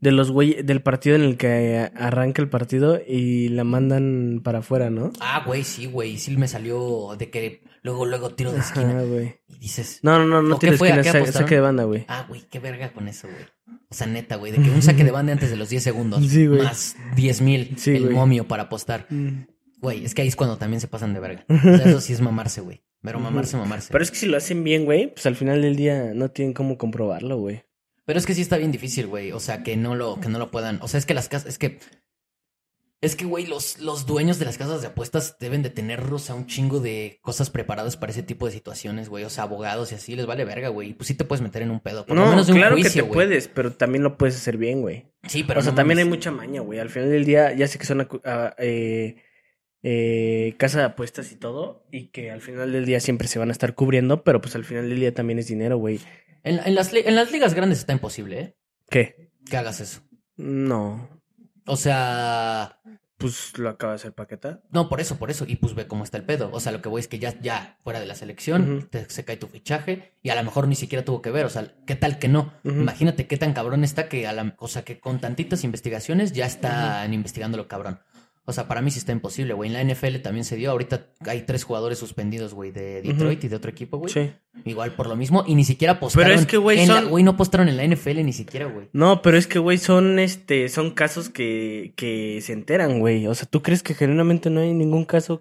de 0.00 0.10
los 0.10 0.32
güey. 0.32 0.60
del 0.64 0.82
partido 0.82 1.14
en 1.14 1.22
el 1.22 1.36
que 1.36 1.88
arranca 1.94 2.42
el 2.42 2.48
partido 2.48 3.00
y 3.06 3.48
la 3.50 3.62
mandan 3.62 4.40
para 4.42 4.58
afuera, 4.58 4.90
¿no? 4.90 5.12
Ah, 5.20 5.44
güey, 5.46 5.62
sí, 5.62 5.86
güey. 5.86 6.18
Sí 6.18 6.36
me 6.36 6.48
salió 6.48 7.14
de 7.16 7.30
que 7.30 7.62
luego, 7.82 8.04
luego 8.06 8.30
tiro 8.34 8.50
de 8.52 8.58
esquina. 8.58 9.02
güey. 9.02 9.36
Y 9.48 9.58
dices, 9.60 10.00
No, 10.02 10.18
no, 10.18 10.26
no, 10.26 10.42
no 10.42 10.56
¿O 10.56 10.58
qué 10.58 10.62
tienes 10.66 10.78
fue? 10.80 10.88
que 10.88 10.94
¿A 10.94 11.02
qué 11.02 11.10
sa- 11.12 11.18
apostaron? 11.18 11.44
saque 11.46 11.54
de 11.54 11.60
banda, 11.60 11.84
güey. 11.84 12.04
ah, 12.08 12.26
güey, 12.28 12.42
qué 12.50 12.58
verga 12.58 12.92
con 12.92 13.06
eso, 13.06 13.28
güey. 13.28 13.44
O 13.88 13.94
sea, 13.94 14.06
neta, 14.06 14.36
güey, 14.36 14.52
de 14.52 14.60
que 14.60 14.70
un 14.70 14.82
saque 14.82 15.04
de 15.04 15.10
banda 15.12 15.32
antes 15.32 15.50
de 15.50 15.56
los 15.56 15.68
10 15.68 15.82
segundos. 15.82 16.26
Sí, 16.26 16.46
güey. 16.46 16.62
Más 16.62 16.96
10 17.14 17.40
mil 17.42 17.74
Sí, 17.76 17.92
el 17.96 18.04
güey. 18.04 18.14
momio 18.14 18.48
para 18.48 18.64
apostar. 18.64 19.06
Mm. 19.10 19.46
Güey, 19.80 20.04
es 20.04 20.14
que 20.14 20.22
ahí 20.22 20.28
es 20.28 20.36
cuando 20.36 20.56
también 20.58 20.80
se 20.80 20.88
pasan 20.88 21.14
de 21.14 21.20
verga. 21.20 21.44
O 21.48 21.60
sea, 21.60 21.84
eso 21.86 22.00
sí 22.00 22.12
es 22.12 22.20
mamarse, 22.20 22.60
güey. 22.60 22.82
Pero 23.02 23.20
mamarse, 23.20 23.56
mamarse. 23.56 23.92
Pero 23.92 24.02
es 24.02 24.10
que 24.10 24.16
si 24.16 24.26
lo 24.26 24.36
hacen 24.36 24.64
bien, 24.64 24.84
güey, 24.84 25.12
pues 25.14 25.26
al 25.26 25.36
final 25.36 25.62
del 25.62 25.76
día 25.76 26.12
no 26.14 26.30
tienen 26.30 26.54
cómo 26.54 26.76
comprobarlo, 26.76 27.38
güey. 27.38 27.62
Pero 28.04 28.18
es 28.18 28.26
que 28.26 28.34
sí 28.34 28.40
está 28.40 28.56
bien 28.56 28.72
difícil, 28.72 29.06
güey. 29.06 29.30
O 29.32 29.38
sea, 29.38 29.62
que 29.62 29.76
no 29.76 29.94
lo, 29.94 30.18
que 30.20 30.28
no 30.28 30.38
lo 30.40 30.50
puedan. 30.50 30.80
O 30.82 30.88
sea, 30.88 30.98
es 30.98 31.06
que 31.06 31.14
las 31.14 31.28
casas, 31.28 31.48
es 31.48 31.58
que. 31.58 31.78
Es 33.02 33.14
que, 33.14 33.26
güey, 33.26 33.46
los, 33.46 33.78
los 33.78 34.06
dueños 34.06 34.38
de 34.38 34.46
las 34.46 34.56
casas 34.56 34.80
de 34.80 34.86
apuestas 34.88 35.36
deben 35.38 35.62
de 35.62 35.68
tener, 35.68 36.00
o 36.12 36.18
sea, 36.18 36.34
un 36.34 36.46
chingo 36.46 36.80
de 36.80 37.18
cosas 37.20 37.50
preparadas 37.50 37.96
para 37.98 38.10
ese 38.10 38.22
tipo 38.22 38.46
de 38.46 38.52
situaciones, 38.52 39.10
güey. 39.10 39.24
O 39.24 39.30
sea, 39.30 39.44
abogados 39.44 39.92
y 39.92 39.96
así, 39.96 40.16
les 40.16 40.24
vale 40.24 40.44
verga, 40.46 40.70
güey. 40.70 40.94
Pues 40.94 41.08
sí 41.08 41.14
te 41.14 41.24
puedes 41.24 41.42
meter 41.42 41.60
en 41.62 41.70
un 41.70 41.80
pedo. 41.80 42.06
Por 42.06 42.16
lo 42.16 42.24
No, 42.24 42.30
menos 42.30 42.46
de 42.46 42.52
un 42.54 42.58
claro 42.58 42.74
juicio, 42.74 42.90
que 42.90 42.96
te 42.96 43.02
güey. 43.02 43.12
puedes, 43.28 43.48
pero 43.48 43.72
también 43.74 44.02
lo 44.02 44.16
puedes 44.16 44.36
hacer 44.36 44.56
bien, 44.56 44.80
güey. 44.80 45.12
Sí, 45.24 45.44
pero 45.44 45.60
o 45.60 45.62
sea, 45.62 45.72
no 45.72 45.76
también 45.76 45.98
hay 45.98 46.04
mucha 46.06 46.30
maña, 46.30 46.62
güey. 46.62 46.78
Al 46.78 46.88
final 46.88 47.10
del 47.10 47.26
día, 47.26 47.52
ya 47.52 47.68
sé 47.68 47.78
que 47.78 47.84
son 47.84 47.98
acu- 48.00 48.22
ah, 48.24 48.54
eh, 48.58 49.16
eh, 49.82 50.54
casa 50.58 50.78
de 50.78 50.84
apuestas 50.86 51.30
y 51.32 51.36
todo, 51.36 51.86
y 51.92 52.08
que 52.08 52.30
al 52.30 52.40
final 52.40 52.72
del 52.72 52.86
día 52.86 52.98
siempre 53.00 53.28
se 53.28 53.38
van 53.38 53.50
a 53.50 53.52
estar 53.52 53.74
cubriendo, 53.74 54.24
pero 54.24 54.40
pues 54.40 54.54
al 54.56 54.64
final 54.64 54.88
del 54.88 54.98
día 54.98 55.12
también 55.14 55.38
es 55.38 55.46
dinero, 55.48 55.76
güey. 55.76 56.00
En, 56.42 56.60
en 56.64 56.74
las, 56.74 56.92
en 56.94 57.14
las 57.14 57.30
ligas 57.30 57.54
grandes 57.54 57.78
está 57.80 57.92
imposible, 57.92 58.40
¿eh? 58.40 58.56
¿Qué? 58.88 59.30
Que 59.48 59.56
hagas 59.58 59.80
eso. 59.80 60.00
No. 60.36 61.10
O 61.68 61.76
sea, 61.76 62.80
Pues 63.18 63.56
lo 63.56 63.70
acaba 63.70 63.92
de 63.92 63.96
hacer 63.96 64.12
Paquetá. 64.12 64.60
No, 64.70 64.88
por 64.90 65.00
eso, 65.00 65.16
por 65.16 65.30
eso. 65.30 65.44
Y 65.48 65.56
pues 65.56 65.74
ve 65.74 65.86
cómo 65.86 66.04
está 66.04 66.18
el 66.18 66.24
pedo. 66.24 66.50
O 66.52 66.60
sea, 66.60 66.70
lo 66.72 66.82
que 66.82 66.88
voy 66.90 67.00
es 67.00 67.08
que 67.08 67.18
ya, 67.18 67.40
ya 67.40 67.78
fuera 67.82 67.98
de 67.98 68.04
la 68.06 68.14
selección, 68.14 68.88
te- 68.90 69.08
se 69.08 69.24
cae 69.24 69.38
tu 69.38 69.46
fichaje 69.46 70.12
y 70.22 70.28
a 70.28 70.34
lo 70.34 70.44
mejor 70.44 70.68
ni 70.68 70.74
siquiera 70.74 71.04
tuvo 71.04 71.22
que 71.22 71.30
ver. 71.30 71.46
O 71.46 71.48
sea, 71.50 71.72
¿qué 71.86 71.94
tal 71.96 72.18
que 72.18 72.28
no? 72.28 72.52
Imagínate 72.64 73.26
qué 73.26 73.38
tan 73.38 73.54
cabrón 73.54 73.84
está 73.84 74.08
que 74.10 74.26
a 74.26 74.32
la, 74.34 74.54
o 74.58 74.68
sea, 74.68 74.82
que 74.84 75.00
con 75.00 75.18
tantitas 75.18 75.64
investigaciones 75.64 76.32
ya 76.32 76.44
están 76.46 77.14
investigando 77.14 77.56
lo 77.56 77.68
cabrón. 77.68 78.00
O 78.48 78.52
sea, 78.52 78.68
para 78.68 78.80
mí 78.80 78.92
sí 78.92 79.00
está 79.00 79.10
imposible, 79.10 79.54
güey. 79.54 79.68
En 79.68 79.72
la 79.74 79.82
NFL 79.94 80.18
también 80.22 80.44
se 80.44 80.54
dio. 80.54 80.70
Ahorita 80.70 81.08
hay 81.26 81.42
tres 81.42 81.64
jugadores 81.64 81.98
suspendidos, 81.98 82.54
güey, 82.54 82.70
de 82.70 83.02
Detroit 83.02 83.42
y 83.42 83.48
de 83.48 83.56
otro 83.56 83.70
equipo, 83.70 83.98
güey. 83.98 84.12
Sí. 84.12 84.30
Igual 84.64 84.92
por 84.94 85.08
lo 85.08 85.16
mismo. 85.16 85.42
Y 85.48 85.56
ni 85.56 85.64
siquiera 85.64 85.98
postaron. 85.98 86.28
Pero 86.28 86.40
es 86.40 86.46
que, 86.46 86.56
güey, 86.56 86.86
son- 86.86 87.08
Güey, 87.08 87.24
no 87.24 87.36
postaron 87.36 87.68
en 87.68 87.76
la 87.76 87.82
NFL 87.84 88.22
ni 88.24 88.32
siquiera, 88.32 88.66
güey. 88.66 88.88
No, 88.92 89.20
pero 89.20 89.36
es 89.36 89.46
que, 89.48 89.58
güey, 89.58 89.78
son, 89.78 90.18
este, 90.20 90.68
son 90.68 90.92
casos 90.92 91.28
que, 91.28 91.92
que 91.96 92.38
se 92.40 92.52
enteran, 92.52 93.00
güey. 93.00 93.26
O 93.26 93.34
sea, 93.34 93.46
¿tú 93.50 93.62
crees 93.62 93.82
que 93.82 93.94
genuinamente 93.94 94.48
no 94.48 94.60
hay 94.60 94.72
ningún 94.74 95.04
caso 95.06 95.40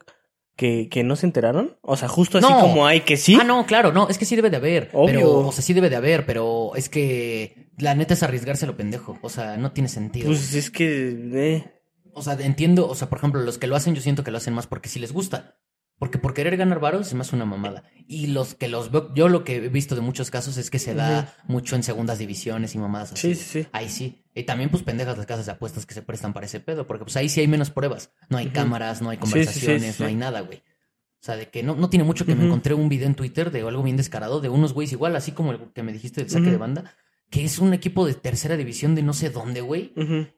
que, 0.55 0.87
que 0.89 1.03
no 1.03 1.15
se 1.15 1.27
enteraron? 1.27 1.77
O 1.81 1.97
sea, 1.97 2.07
justo 2.07 2.39
así 2.39 2.47
No. 2.49 2.59
como 2.59 2.87
hay 2.87 3.01
que 3.01 3.17
sí. 3.17 3.37
Ah, 3.39 3.43
no, 3.43 3.67
claro, 3.67 3.91
no, 3.91 4.09
es 4.09 4.17
que 4.17 4.25
sí 4.25 4.35
debe 4.35 4.49
de 4.49 4.57
haber. 4.57 4.89
Obvio. 4.93 5.13
Pero, 5.13 5.47
o 5.47 5.51
sea, 5.51 5.61
sí 5.63 5.73
debe 5.73 5.91
de 5.91 5.95
haber, 5.95 6.25
pero 6.25 6.71
es 6.75 6.89
que 6.89 7.69
la 7.77 7.93
neta 7.93 8.15
es 8.15 8.23
arriesgarse 8.23 8.65
lo 8.65 8.75
pendejo. 8.77 9.19
O 9.21 9.29
sea, 9.29 9.57
no 9.57 9.73
tiene 9.73 9.89
sentido. 9.89 10.25
Pues 10.27 10.55
es 10.55 10.71
que, 10.71 11.19
eh, 11.33 11.71
O 12.15 12.23
sea, 12.23 12.33
entiendo, 12.33 12.87
o 12.87 12.95
sea, 12.95 13.09
por 13.09 13.19
ejemplo, 13.19 13.41
los 13.41 13.57
que 13.57 13.67
lo 13.67 13.75
hacen, 13.75 13.93
yo 13.93 14.01
siento 14.01 14.23
que 14.23 14.31
lo 14.31 14.37
hacen 14.37 14.53
más 14.53 14.67
porque 14.67 14.89
sí 14.89 14.99
les 14.99 15.11
gusta. 15.11 15.59
Porque 15.97 16.17
por 16.17 16.33
querer 16.33 16.57
ganar 16.57 16.79
varos 16.79 17.07
es 17.07 17.13
más 17.13 17.31
una 17.31 17.45
mamada. 17.45 17.83
Y 18.07 18.27
los 18.27 18.55
que 18.55 18.67
los 18.67 18.91
veo, 18.91 19.13
yo 19.13 19.29
lo 19.29 19.45
que 19.45 19.57
he 19.57 19.69
visto 19.69 19.95
de 19.95 20.01
muchos 20.01 20.29
casos 20.29 20.57
es 20.57 20.69
que 20.69 20.79
se 20.79 20.93
da 20.93 21.33
mucho 21.47 21.75
en 21.75 21.83
segundas 21.83 22.17
divisiones 22.17 22.75
y 22.75 22.79
mamadas 22.79 23.13
así. 23.13 23.33
Sí, 23.33 23.41
sí, 23.41 23.61
sí. 23.63 23.67
Ahí 23.71 23.87
sí. 23.89 24.25
Y 24.33 24.43
también, 24.43 24.69
pues, 24.69 24.83
pendejas 24.83 25.17
las 25.17 25.25
casas 25.25 25.45
de 25.45 25.53
apuestas 25.53 25.85
que 25.85 25.93
se 25.93 26.01
prestan 26.01 26.33
para 26.33 26.47
ese 26.47 26.59
pedo. 26.59 26.85
Porque, 26.85 27.05
pues, 27.05 27.15
ahí 27.15 27.29
sí 27.29 27.39
hay 27.39 27.47
menos 27.47 27.69
pruebas. 27.69 28.11
No 28.29 28.37
hay 28.37 28.49
cámaras, 28.49 29.01
no 29.01 29.09
hay 29.09 29.17
Sí, 29.17 29.21
sí, 29.21 29.27
sí, 29.27 29.31
conversaciones, 29.31 29.95
sí, 29.95 30.03
no 30.03 30.09
hay 30.09 30.15
nada, 30.15 30.41
güey. 30.41 30.57
O 30.57 31.25
sea, 31.25 31.37
de 31.37 31.49
que 31.49 31.63
no, 31.63 31.75
no 31.75 31.89
tiene 31.89 32.03
mucho 32.03 32.25
que 32.25 32.35
me 32.35 32.45
encontré 32.45 32.73
un 32.73 32.89
video 32.89 33.07
en 33.07 33.15
Twitter 33.15 33.49
de 33.49 33.61
algo 33.61 33.81
bien 33.81 33.97
descarado 33.97 34.41
de 34.41 34.49
unos 34.49 34.73
güeyes 34.73 34.91
igual, 34.91 35.15
así 35.15 35.31
como 35.31 35.53
el 35.53 35.71
que 35.73 35.81
me 35.81 35.91
dijiste 35.91 36.21
del 36.21 36.29
saque 36.29 36.51
de 36.51 36.57
banda, 36.57 36.93
que 37.31 37.43
es 37.43 37.57
un 37.57 37.73
equipo 37.73 38.05
de 38.05 38.13
tercera 38.13 38.57
división 38.57 38.93
de 38.93 39.01
no 39.01 39.13
sé 39.13 39.31
dónde, 39.31 39.61
güey. 39.61 39.93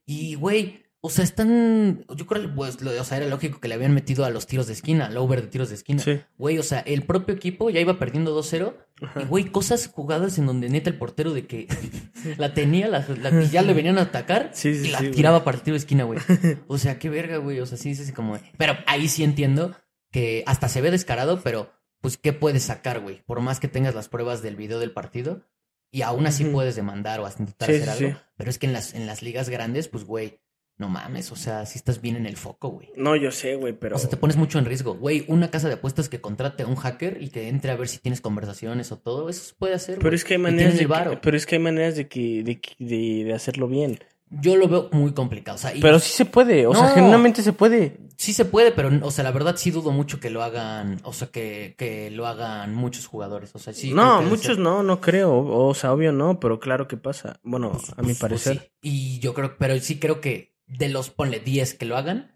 Y, 0.06 0.36
güey, 0.36 0.86
o 1.01 1.10
sea, 1.10 1.23
están. 1.23 2.05
Yo 2.15 2.25
creo 2.25 2.41
que, 2.41 2.47
pues, 2.49 2.81
lo- 2.81 2.99
o 2.99 3.03
sea, 3.03 3.17
era 3.17 3.27
lógico 3.27 3.60
que 3.60 3.67
le 3.67 3.75
habían 3.75 3.93
metido 3.93 4.25
a 4.25 4.29
los 4.29 4.47
tiros 4.47 4.67
de 4.67 4.73
esquina, 4.73 5.05
al 5.05 5.17
over 5.17 5.41
de 5.41 5.47
tiros 5.47 5.69
de 5.69 5.75
esquina. 5.75 6.01
Sí. 6.01 6.19
Güey, 6.38 6.57
o 6.57 6.63
sea, 6.63 6.79
el 6.79 7.03
propio 7.03 7.36
equipo 7.36 7.69
ya 7.69 7.79
iba 7.79 7.97
perdiendo 7.99 8.33
2-0. 8.33 8.75
Ajá. 9.01 9.21
Y, 9.21 9.25
güey, 9.25 9.45
cosas 9.45 9.88
jugadas 9.88 10.38
en 10.39 10.47
donde 10.47 10.69
neta 10.69 10.89
el 10.89 10.97
portero 10.97 11.33
de 11.33 11.45
que 11.45 11.67
la 12.38 12.53
tenía, 12.53 12.88
la, 12.88 13.05
ya 13.51 13.62
le 13.62 13.73
venían 13.73 13.97
a 13.99 14.03
atacar 14.03 14.49
Sí, 14.53 14.73
sí, 14.73 14.88
y 14.88 14.91
la 14.91 14.99
güey. 14.99 15.12
tiraba 15.12 15.43
para 15.43 15.57
el 15.57 15.63
tiro 15.63 15.75
de 15.75 15.79
esquina, 15.79 16.03
güey. 16.03 16.19
O 16.67 16.77
sea, 16.77 16.97
qué 16.99 17.10
verga, 17.10 17.38
güey. 17.38 17.60
O 17.60 17.65
sea, 17.65 17.77
sí, 17.77 17.93
sí, 17.95 18.03
sí, 18.05 18.12
como. 18.12 18.38
Pero 18.57 18.73
ahí 18.88 19.07
sí 19.07 19.23
entiendo 19.23 19.75
que 20.12 20.43
hasta 20.47 20.67
se 20.67 20.81
ve 20.81 20.89
descarado, 20.89 21.41
pero, 21.43 21.71
pues, 22.01 22.17
¿qué 22.17 22.33
puedes 22.33 22.63
sacar, 22.63 23.01
güey? 23.01 23.21
Por 23.25 23.39
más 23.41 23.60
que 23.60 23.67
tengas 23.67 23.93
las 23.93 24.10
pruebas 24.10 24.41
del 24.41 24.55
video 24.55 24.79
del 24.79 24.91
partido. 24.91 25.43
Y 25.89 26.01
aún 26.01 26.27
así 26.27 26.43
puedes 26.43 26.75
demandar 26.75 27.21
o 27.21 27.27
intentar 27.29 27.69
hacer 27.71 27.89
algo. 27.89 28.19
Pero 28.36 28.49
es 28.49 28.57
que 28.60 28.65
en 28.65 28.73
las, 28.73 28.93
en 28.93 29.05
las 29.07 29.21
ligas 29.21 29.47
grandes, 29.47 29.88
pues, 29.88 30.03
güey, 30.03 30.41
no 30.78 30.90
mames. 30.90 31.32
O 31.32 31.36
sea, 31.36 31.66
si 31.66 31.78
estás 31.78 32.02
bien 32.02 32.16
en 32.16 32.26
el 32.26 32.38
foco, 32.38 32.70
güey. 32.70 32.92
No, 32.96 33.16
yo 33.16 33.32
sé, 33.32 33.56
güey, 33.56 33.74
pero. 33.74 33.96
O 33.96 34.00
sea, 34.00 34.10
te 34.10 34.18
pones 34.18 34.38
mucho 34.38 34.60
en 34.60 34.66
riesgo. 34.66 34.96
Güey, 34.96 35.26
una 35.28 35.50
casa 35.50 35.68
de 35.68 35.76
apuestas 35.76 36.10
que 36.10 36.22
contrate 36.22 36.63
a 36.63 36.68
un 36.68 36.76
hacker 36.76 37.18
y 37.22 37.30
que 37.30 37.50
entre 37.50 37.72
a 37.72 37.76
ver 37.76 37.88
si 37.88 37.98
tienes 38.00 38.22
conversaciones 38.22 38.92
o 38.92 38.98
todo, 38.98 39.30
eso 39.30 39.44
se 39.44 39.56
puede 39.56 39.74
hacer. 39.74 39.96
Pero 39.96 40.10
güey. 40.10 40.16
es 40.16 40.24
que 40.26 40.34
hay 40.36 40.40
maneras 40.40 40.78
de 40.78 40.88
que, 40.88 41.20
pero 41.22 41.38
es 41.38 41.46
que 41.46 41.56
hay 41.56 41.62
maneras 41.62 41.96
de 41.96 42.08
que, 42.08 42.44
de, 42.44 42.62
de, 42.80 43.24
de 43.24 43.34
hacerlo 43.34 43.68
bien. 43.68 44.00
Yo 44.30 44.58
lo 44.58 44.68
veo 44.68 44.90
muy 44.92 45.13
complicado. 45.13 45.56
O 45.56 45.60
sea, 45.60 45.74
y 45.74 45.80
Pero 45.80 46.00
sí 46.00 46.12
se 46.12 46.26
puede, 46.26 46.68
o 46.68 46.76
sea, 46.76 46.90
genuinamente 46.90 47.42
se 47.42 47.54
puede. 47.54 47.98
sí 48.18 48.34
se 48.34 48.44
puede, 48.44 48.72
pero, 48.74 48.92
o 49.02 49.10
sea, 49.10 49.24
la 49.24 49.32
verdad 49.32 49.56
sí 49.56 49.72
dudo 49.72 49.92
mucho 49.92 50.20
que 50.20 50.30
lo 50.30 50.44
hagan, 50.44 51.00
o 51.04 51.13
sea, 51.13 51.30
que, 51.30 51.76
que 51.78 52.12
lo 52.12 52.28
hagan 52.28 52.76
muchos 52.76 53.08
jugadores. 53.08 53.56
O 53.56 53.60
sea, 53.60 53.74
sí. 53.74 53.94
no, 53.94 54.22
muchos 54.22 54.58
no, 54.58 54.84
no 54.84 55.00
creo. 55.00 55.34
O 55.40 55.74
sea, 55.74 55.94
obvio 55.94 56.12
no, 56.12 56.40
pero 56.42 56.60
claro 56.60 56.90
que 56.90 56.98
pasa. 56.98 57.40
Bueno, 57.44 57.68
a 57.72 57.72
mi 57.72 57.80
pues, 57.80 57.96
pues, 58.06 58.20
parecer. 58.20 58.60
sí. 58.60 58.70
Y 58.82 59.20
yo 59.20 59.34
creo, 59.34 59.56
pero 59.58 59.80
sí 59.80 59.98
creo 59.98 60.20
que 60.20 60.57
de 60.67 60.89
los, 60.89 61.10
ponle 61.10 61.39
10 61.39 61.73
que 61.75 61.86
lo 61.86 61.97
hagan, 61.97 62.32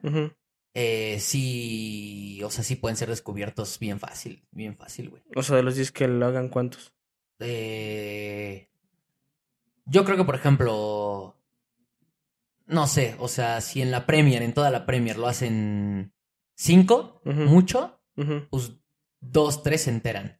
eh, 0.73 1.17
sí, 1.19 2.41
o 2.43 2.49
sea, 2.49 2.63
sí 2.63 2.75
pueden 2.75 2.95
ser 2.97 3.09
descubiertos 3.09 3.77
bien 3.79 3.99
fácil, 3.99 4.43
bien 4.51 4.77
fácil, 4.77 5.09
güey. 5.09 5.21
O 5.35 5.43
sea, 5.43 5.57
de 5.57 5.63
los 5.63 5.75
10 5.75 5.91
que 5.91 6.07
lo 6.07 6.25
hagan, 6.25 6.49
¿cuántos? 6.49 6.93
Eh, 7.39 8.69
yo 9.85 10.05
creo 10.05 10.17
que, 10.17 10.23
por 10.23 10.35
ejemplo, 10.35 11.35
no 12.67 12.87
sé, 12.87 13.15
o 13.19 13.27
sea, 13.27 13.59
si 13.61 13.81
en 13.81 13.91
la 13.91 14.05
Premier, 14.05 14.41
en 14.43 14.53
toda 14.53 14.69
la 14.69 14.85
Premier 14.85 15.17
lo 15.17 15.27
hacen 15.27 16.13
cinco, 16.55 17.21
Ujú. 17.25 17.41
mucho, 17.41 17.99
Ujú. 18.15 18.47
pues 18.49 18.73
dos, 19.19 19.63
tres 19.63 19.81
se 19.81 19.89
enteran. 19.89 20.39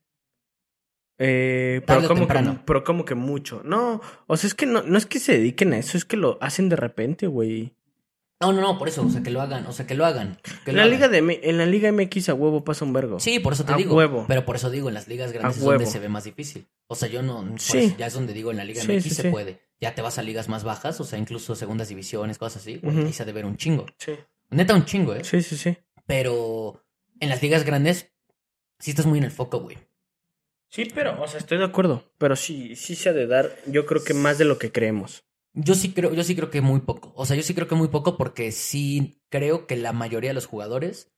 Eh, 1.24 1.82
pero 1.86 2.08
como 2.08 2.28
que, 2.28 2.60
pero 2.66 2.84
como 2.84 3.06
que 3.06 3.14
mucho. 3.16 3.62
No, 3.64 4.02
o 4.26 4.38
sea, 4.38 4.48
es 4.48 4.56
que 4.56 4.66
no, 4.66 4.82
no 4.82 4.98
es 4.98 5.06
que 5.06 5.20
se 5.20 5.34
dediquen 5.34 5.74
a 5.74 5.78
eso, 5.78 5.98
es 5.98 6.06
que 6.06 6.18
lo 6.18 6.38
hacen 6.42 6.68
de 6.70 6.76
repente, 6.78 7.28
güey. 7.28 7.76
No, 8.42 8.52
no, 8.52 8.60
no, 8.62 8.78
por 8.80 8.88
eso, 8.88 9.06
o 9.06 9.10
sea, 9.10 9.22
que 9.22 9.30
lo 9.30 9.40
hagan, 9.42 9.66
o 9.68 9.72
sea, 9.72 9.86
que 9.86 9.94
lo 9.94 10.06
hagan. 10.06 10.40
que 10.66 10.72
lo 10.72 10.78
la 10.78 10.84
hagan. 10.84 10.92
liga 10.96 11.08
de 11.10 11.40
en 11.44 11.58
la 11.58 11.66
liga 11.68 11.92
MX 11.92 12.30
a 12.30 12.34
huevo 12.34 12.64
pasa 12.64 12.84
un 12.86 12.92
vergo. 12.94 13.20
Sí, 13.20 13.40
por 13.40 13.54
eso 13.54 13.64
te 13.66 13.74
A 13.74 13.78
digo. 13.78 13.96
huevo. 13.96 14.26
Pero 14.28 14.46
por 14.46 14.56
eso 14.56 14.70
digo, 14.72 14.88
en 14.90 14.96
las 14.96 15.08
ligas 15.08 15.32
grandes 15.32 15.58
A 15.58 15.60
es 15.60 15.66
donde 15.66 15.86
se 15.86 16.00
ve 16.00 16.10
más 16.10 16.24
difícil. 16.24 16.68
O 16.88 16.96
sea, 16.96 17.08
yo 17.08 17.22
no, 17.22 17.46
Sí. 17.58 17.78
eso 17.78 17.96
ya 17.98 18.08
es 18.08 18.14
donde 18.14 18.34
digo, 18.34 18.50
en 18.52 18.58
la 18.58 18.64
liga 18.66 18.82
Sí, 18.82 18.92
MX 18.92 19.04
sí, 19.04 19.10
se 19.12 19.30
puede. 19.32 19.60
Ya 19.80 19.96
te 19.96 20.02
vas 20.02 20.18
a 20.18 20.24
ligas 20.24 20.50
más 20.50 20.64
bajas, 20.64 21.00
o 21.00 21.04
sea, 21.04 21.18
incluso 21.20 21.56
segundas 21.56 21.90
divisiones, 21.90 22.38
cosas 22.38 22.62
así, 22.64 22.78
güey, 22.82 22.96
Ujú. 22.98 23.06
ahí 23.08 23.14
se 23.14 23.24
ha 23.24 23.26
de 23.26 23.34
ver 23.34 23.46
un 23.46 23.58
chingo. 23.58 23.86
Sí, 23.98 24.14
Neta, 24.50 24.74
un 24.76 24.86
chingo, 24.86 25.14
¿eh? 25.16 25.24
sí, 25.24 25.42
sí. 25.42 25.56
sí. 25.56 25.78
Pero 26.06 26.84
en 27.20 27.30
las 27.30 27.42
ligas 27.42 27.64
grandes 27.64 28.12
sí 28.80 28.92
estás 28.92 29.06
muy 29.06 29.20
en 29.20 29.26
el 29.26 29.32
foco, 29.32 29.60
güey. 29.60 29.78
Sí, 30.70 30.88
pero, 30.94 31.22
o 31.22 31.28
sea, 31.28 31.40
estoy 31.40 31.58
de 31.58 31.66
acuerdo. 31.66 32.12
Pero 32.18 32.36
sí, 32.36 32.76
sí 32.76 32.96
se 32.96 33.10
ha 33.10 33.14
de 33.14 33.28
dar, 33.28 33.56
yo 33.68 33.86
creo 33.86 34.04
que 34.04 34.14
más 34.14 34.38
de 34.38 34.46
lo 34.46 34.58
que 34.58 34.72
creemos. 34.72 35.24
Yo 35.54 35.76
sí 35.76 35.94
creo, 35.94 36.14
yo 36.14 36.24
sí 36.24 36.36
creo 36.36 36.50
que 36.50 36.62
muy 36.62 36.80
poco. 36.82 37.12
O 37.16 37.26
sea, 37.26 37.36
yo 37.36 37.44
sí 37.44 37.54
creo 37.54 37.68
que 37.68 37.76
muy 37.76 37.90
poco 37.90 38.18
porque 38.18 38.52
sí 38.52 39.22
creo 39.30 39.68
que 39.68 39.76
la 39.76 39.92
mayoría 39.94 40.30
de 40.30 40.34
los 40.36 40.46
jugadores 40.46 41.12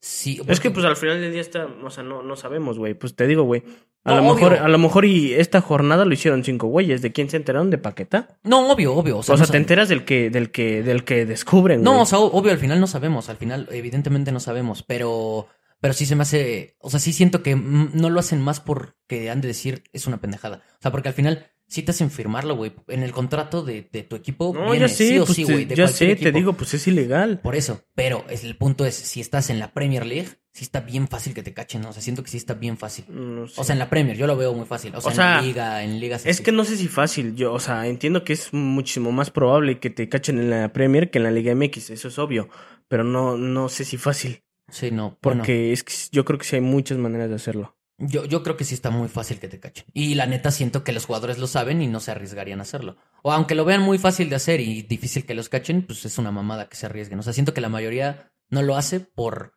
sí. 0.00 0.40
Es 0.48 0.60
que, 0.60 0.70
pues, 0.70 0.84
al 0.84 0.96
final 0.96 1.20
del 1.20 1.32
día 1.32 1.40
está, 1.40 1.66
o 1.66 1.90
sea, 1.90 2.02
no, 2.04 2.22
no 2.22 2.36
sabemos, 2.36 2.78
güey. 2.78 2.94
Pues 2.94 3.16
te 3.16 3.26
digo, 3.26 3.44
güey. 3.44 3.62
A 4.06 4.10
No, 4.10 4.16
lo 4.16 4.22
obvio. 4.22 4.34
mejor, 4.34 4.54
a 4.58 4.68
lo 4.68 4.76
mejor 4.78 5.06
y 5.06 5.32
esta 5.32 5.62
jornada 5.62 6.04
lo 6.04 6.12
hicieron 6.12 6.44
cinco 6.44 6.66
güeyes. 6.66 7.00
¿De 7.00 7.12
quién 7.12 7.30
se 7.30 7.38
enteraron? 7.38 7.70
¿De 7.70 7.78
Paqueta? 7.78 8.38
No, 8.42 8.70
obvio, 8.70 8.92
obvio. 8.94 9.16
O 9.16 9.20
O 9.20 9.22
sea, 9.22 9.36
no 9.38 9.46
te 9.46 9.56
enteras 9.56 9.88
del 9.88 10.04
que, 10.04 10.28
del 10.28 10.50
que, 10.50 10.82
del 10.82 11.04
que 11.04 11.24
descubren, 11.24 11.82
No, 11.82 12.02
o 12.02 12.06
sea, 12.06 12.18
obvio, 12.18 12.52
al 12.52 12.58
final 12.58 12.80
no 12.80 12.86
sabemos. 12.86 13.30
Al 13.30 13.38
final, 13.38 13.66
evidentemente 13.70 14.30
no 14.30 14.40
sabemos. 14.40 14.82
Pero, 14.82 15.48
pero 15.80 15.94
sí 15.94 16.04
se 16.04 16.16
me 16.16 16.22
hace. 16.22 16.76
O 16.80 16.90
sea, 16.90 17.00
sí 17.00 17.14
siento 17.14 17.42
que 17.42 17.56
no 17.56 18.10
lo 18.10 18.20
hacen 18.20 18.42
más 18.42 18.60
porque 18.60 19.30
han 19.30 19.40
de 19.40 19.48
decir 19.48 19.84
es 19.94 20.06
una 20.06 20.20
pendejada. 20.20 20.62
O 20.78 20.82
sea, 20.82 20.90
porque 20.92 21.08
al 21.08 21.14
final 21.14 21.46
sí 21.74 21.82
te 21.82 21.90
hacen 21.90 22.10
firmarlo, 22.10 22.56
güey. 22.56 22.72
En 22.88 23.02
el 23.02 23.12
contrato 23.12 23.62
de, 23.64 23.88
de 23.92 24.02
tu 24.04 24.16
equipo. 24.16 24.52
No, 24.54 24.70
viene 24.70 24.88
ya 24.88 24.94
sé, 24.94 25.08
sí 25.08 25.18
o 25.18 25.24
pues 25.24 25.36
sí, 25.36 25.44
te- 25.44 25.52
güey. 25.52 25.66
ya 25.68 25.88
sé, 25.88 26.06
te 26.06 26.12
equipo. 26.12 26.30
digo, 26.38 26.52
pues 26.54 26.74
es 26.74 26.86
ilegal. 26.86 27.40
Por 27.40 27.56
eso, 27.56 27.82
pero 27.94 28.24
es, 28.28 28.44
el 28.44 28.56
punto 28.56 28.86
es, 28.86 28.94
si 28.94 29.20
estás 29.20 29.50
en 29.50 29.58
la 29.58 29.72
Premier 29.72 30.06
League, 30.06 30.28
sí 30.52 30.62
está 30.64 30.80
bien 30.80 31.08
fácil 31.08 31.34
que 31.34 31.42
te 31.42 31.52
cachen, 31.52 31.82
¿no? 31.82 31.90
O 31.90 31.92
sea, 31.92 32.00
siento 32.00 32.22
que 32.22 32.30
sí 32.30 32.36
está 32.36 32.54
bien 32.54 32.76
fácil. 32.78 33.04
No 33.08 33.48
sé. 33.48 33.60
O 33.60 33.64
sea, 33.64 33.72
en 33.72 33.80
la 33.80 33.90
Premier, 33.90 34.16
yo 34.16 34.26
lo 34.26 34.36
veo 34.36 34.54
muy 34.54 34.66
fácil. 34.66 34.94
O 34.94 35.00
sea, 35.00 35.10
O 35.10 35.14
sea, 35.14 35.24
en 35.30 35.36
la 35.36 35.42
liga, 35.42 35.82
en 35.84 35.98
ligas 36.00 36.24
Es 36.26 36.36
así. 36.36 36.44
que 36.44 36.52
no 36.52 36.64
sé 36.64 36.76
si 36.76 36.86
fácil, 36.88 37.34
yo, 37.34 37.52
o 37.52 37.58
sea, 37.60 37.86
entiendo 37.88 38.22
que 38.24 38.32
es 38.34 38.52
muchísimo 38.52 39.10
más 39.12 39.30
probable 39.30 39.80
que 39.80 39.90
te 39.90 40.08
cachen 40.08 40.38
en 40.38 40.50
la 40.50 40.72
Premier 40.72 41.10
que 41.10 41.18
en 41.18 41.24
la 41.24 41.30
Liga 41.32 41.54
MX, 41.54 41.90
eso 41.90 42.08
es 42.08 42.18
obvio, 42.18 42.48
pero 42.88 43.02
no, 43.02 43.36
no 43.36 43.68
sé 43.68 43.84
si 43.84 43.96
fácil, 43.96 44.42
Sí, 44.70 44.90
no. 44.92 45.18
porque 45.20 45.38
Bueno, 45.52 45.72
es 45.72 45.82
que 45.84 45.92
yo 46.12 46.24
creo 46.24 46.38
que 46.38 46.44
sí 46.46 46.56
hay 46.56 46.62
muchas 46.62 46.98
maneras 46.98 47.28
de 47.30 47.34
hacerlo. 47.34 47.76
Yo, 47.98 48.24
yo 48.24 48.42
creo 48.42 48.56
que 48.56 48.64
sí 48.64 48.74
está 48.74 48.90
muy 48.90 49.08
fácil 49.08 49.38
que 49.38 49.48
te 49.48 49.60
cachen. 49.60 49.84
Y 49.92 50.14
la 50.14 50.26
neta 50.26 50.50
siento 50.50 50.82
que 50.84 50.92
los 50.92 51.06
jugadores 51.06 51.38
lo 51.38 51.46
saben 51.46 51.80
y 51.82 51.86
no 51.86 52.00
se 52.00 52.10
arriesgarían 52.10 52.58
a 52.58 52.62
hacerlo. 52.62 52.96
O 53.22 53.32
aunque 53.32 53.54
lo 53.54 53.64
vean 53.64 53.82
muy 53.82 53.98
fácil 53.98 54.28
de 54.30 54.36
hacer 54.36 54.60
y 54.60 54.82
difícil 54.82 55.24
que 55.26 55.34
los 55.34 55.48
cachen, 55.48 55.82
pues 55.86 56.04
es 56.04 56.18
una 56.18 56.30
mamada 56.32 56.68
que 56.68 56.76
se 56.76 56.86
arriesguen. 56.86 57.18
O 57.18 57.22
sea, 57.22 57.32
siento 57.32 57.54
que 57.54 57.60
la 57.60 57.68
mayoría 57.68 58.32
no 58.50 58.62
lo 58.62 58.76
hace 58.76 59.00
por 59.00 59.54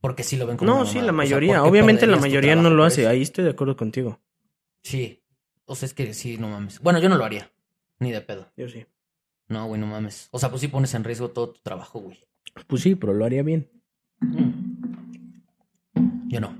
porque 0.00 0.22
sí 0.22 0.36
lo 0.36 0.46
ven 0.46 0.56
como 0.58 0.70
No, 0.70 0.76
una 0.80 0.86
sí, 0.86 0.96
mamada. 0.98 1.06
la 1.06 1.12
O 1.12 1.14
sea, 1.14 1.16
mayoría, 1.16 1.54
¿por 1.56 1.64
qué 1.64 1.70
obviamente 1.70 2.06
la 2.06 2.18
mayoría 2.18 2.56
no 2.56 2.68
lo 2.70 2.84
hace, 2.84 3.06
ahí 3.06 3.22
estoy 3.22 3.44
de 3.44 3.50
acuerdo 3.50 3.76
contigo, 3.76 4.20
Sí. 4.82 5.22
O 5.66 5.74
sea, 5.74 5.86
es 5.86 5.94
que 5.94 6.12
sí, 6.12 6.36
no 6.36 6.48
mames. 6.48 6.78
Bueno, 6.80 6.98
yo 6.98 7.08
no 7.08 7.16
lo 7.16 7.24
haría. 7.24 7.50
Ni 8.00 8.12
de 8.12 8.20
pedo. 8.20 8.52
yo 8.54 8.68
sí. 8.68 8.84
No, 9.48 9.66
güey, 9.66 9.80
no 9.80 9.86
mames. 9.86 10.28
O 10.30 10.38
sea, 10.38 10.50
pues 10.50 10.60
sí 10.60 10.68
pones 10.68 10.92
en 10.92 11.04
riesgo 11.04 11.30
todo 11.30 11.52
tu 11.52 11.62
trabajo, 11.62 12.00
güey. 12.00 12.18
Pues 12.66 12.82
sí, 12.82 12.94
pero 12.96 13.14
lo 13.14 13.24
haría 13.24 13.42
bien. 13.42 13.70
Yo 16.28 16.40
no. 16.40 16.54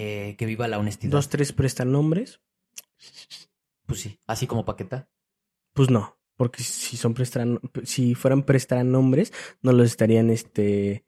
Eh, 0.00 0.36
que 0.36 0.46
viva 0.46 0.68
la 0.68 0.78
honestidad. 0.78 1.10
Dos, 1.12 1.28
tres 1.28 1.52
prestan 1.52 1.90
nombres, 1.90 2.40
Pues 3.86 4.00
sí. 4.00 4.20
Así 4.26 4.46
como 4.46 4.64
Paqueta. 4.64 5.08
pues 5.72 5.90
no, 5.90 6.16
porque 6.36 6.62
si 6.62 6.96
son 6.96 7.14
prestan, 7.14 7.60
si 7.84 8.14
fueran 8.14 8.42
prestan 8.44 8.92
nombres, 8.92 9.32
no 9.62 9.72
los 9.72 9.86
estarían, 9.86 10.30
este, 10.30 11.04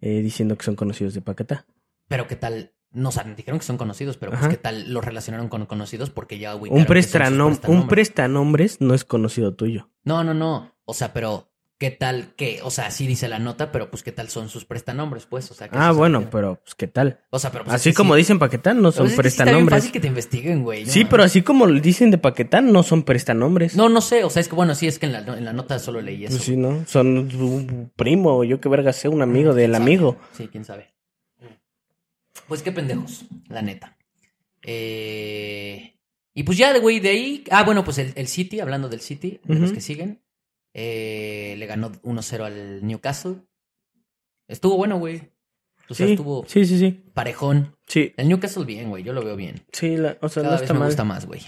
eh, 0.00 0.20
diciendo 0.20 0.56
que 0.56 0.64
son 0.64 0.76
conocidos 0.76 1.14
de 1.14 1.22
Paquetá. 1.22 1.66
Pero 2.08 2.26
qué 2.26 2.36
tal. 2.36 2.74
No, 2.90 3.08
o 3.08 3.12
sea, 3.12 3.24
dijeron 3.24 3.58
que 3.58 3.66
son 3.66 3.78
conocidos, 3.78 4.16
pero 4.16 4.32
pues 4.32 4.48
qué 4.48 4.56
tal 4.56 4.92
los 4.92 5.04
relacionaron 5.04 5.48
con 5.48 5.66
conocidos 5.66 6.10
porque 6.10 6.38
ya. 6.38 6.54
Un 6.54 6.86
prestanom, 6.86 7.58
un 7.66 7.88
prestanombres 7.88 8.80
no 8.80 8.94
es 8.94 9.04
conocido 9.04 9.54
tuyo. 9.54 9.90
No, 10.04 10.24
no, 10.24 10.34
no. 10.34 10.76
O 10.84 10.94
sea, 10.94 11.12
pero 11.12 11.50
qué 11.78 11.90
tal 11.90 12.34
que, 12.36 12.60
o 12.62 12.70
sea, 12.70 12.90
sí 12.90 13.06
dice 13.06 13.28
la 13.28 13.38
nota, 13.38 13.70
pero 13.72 13.90
pues 13.90 14.02
qué 14.02 14.10
tal 14.12 14.28
son 14.28 14.48
sus 14.48 14.64
prestanombres, 14.64 15.26
pues, 15.26 15.50
o 15.50 15.54
sea. 15.54 15.68
que 15.68 15.76
Ah, 15.78 15.92
bueno, 15.92 16.18
refiere. 16.20 16.32
pero 16.32 16.60
pues 16.62 16.74
qué 16.74 16.86
tal. 16.86 17.20
O 17.30 17.38
sea, 17.38 17.50
pero 17.52 17.64
pues, 17.64 17.74
así 17.76 17.90
es 17.90 17.96
como 17.96 18.14
sí. 18.14 18.18
dicen 18.18 18.38
Paquetán, 18.38 18.76
no 18.78 18.90
Pero 18.90 18.92
son 18.92 19.06
es 19.06 19.10
bien 19.12 19.16
prestanombres. 19.22 19.78
fácil 19.78 19.92
que 19.92 20.00
te 20.00 20.06
investiguen, 20.08 20.62
güey. 20.62 20.84
no 20.84 20.90
Sí, 20.92 21.04
pero 21.04 21.22
así 21.22 21.42
como 21.42 21.66
dicen 21.66 22.10
de 22.10 22.18
Paquetán, 22.18 22.72
no 22.72 22.82
son 22.82 23.02
prestanombres. 23.02 23.76
No, 23.76 23.88
no 23.88 24.00
sé, 24.00 24.24
o 24.24 24.30
sea, 24.30 24.40
es 24.40 24.48
que 24.48 24.54
bueno, 24.54 24.74
sí, 24.74 24.86
es 24.86 24.98
que 24.98 25.06
en 25.06 25.12
la, 25.12 25.18
en 25.20 25.44
la 25.44 25.52
nota 25.52 25.78
solo 25.78 26.00
leí 26.00 26.24
eso. 26.24 26.34
Pues 26.36 26.44
sí, 26.44 26.56
¿no? 26.56 26.84
Son 26.86 27.08
un 27.18 27.92
primo, 27.94 28.42
yo 28.44 28.60
que 28.60 28.68
verga 28.68 28.92
sé, 28.92 29.08
un 29.08 29.22
amigo 29.22 29.52
del 29.54 29.72
¿Quién 29.72 29.82
amigo. 29.82 30.16
Sí, 30.36 30.48
quién 30.50 30.64
sabe. 30.64 30.94
Pues 32.48 32.62
qué 32.62 32.70
pendejos, 32.72 33.24
la 33.48 33.60
neta. 33.62 33.96
Eh, 34.62 35.98
y 36.34 36.42
pues 36.42 36.58
ya, 36.58 36.76
güey, 36.78 37.00
de 37.00 37.08
ahí. 37.08 37.44
Ah, 37.50 37.64
bueno, 37.64 37.84
pues 37.84 37.98
el, 37.98 38.12
el 38.14 38.28
City, 38.28 38.60
hablando 38.60 38.88
del 38.88 39.00
City, 39.00 39.40
de 39.44 39.54
los 39.56 39.72
que 39.72 39.80
siguen, 39.80 40.22
eh, 40.78 41.54
le 41.56 41.64
ganó 41.66 41.90
1-0 42.02 42.44
al 42.44 42.86
Newcastle. 42.86 43.36
Estuvo 44.46 44.76
bueno, 44.76 44.98
güey. 44.98 45.32
O 45.88 45.94
sea, 45.94 46.06
Sí, 46.06 46.12
estuvo 46.12 46.44
sí, 46.46 46.66
sí, 46.66 46.78
sí. 46.78 46.90
parejón. 47.14 47.76
Sí, 47.86 48.12
El 48.18 48.28
Newcastle 48.28 48.64
bien, 48.66 48.90
güey, 48.90 49.02
yo 49.02 49.12
lo 49.14 49.24
veo 49.24 49.36
bien. 49.36 49.64
sí, 49.72 49.96
la- 49.96 50.18
o 50.20 50.28
sea, 50.28 50.42
Cada 50.42 50.56
no 50.56 50.60
vez 50.60 50.62
está 50.62 50.74
me 50.74 50.80
mal. 50.80 50.88
gusta 50.88 51.04
más, 51.04 51.24
güey. 51.26 51.40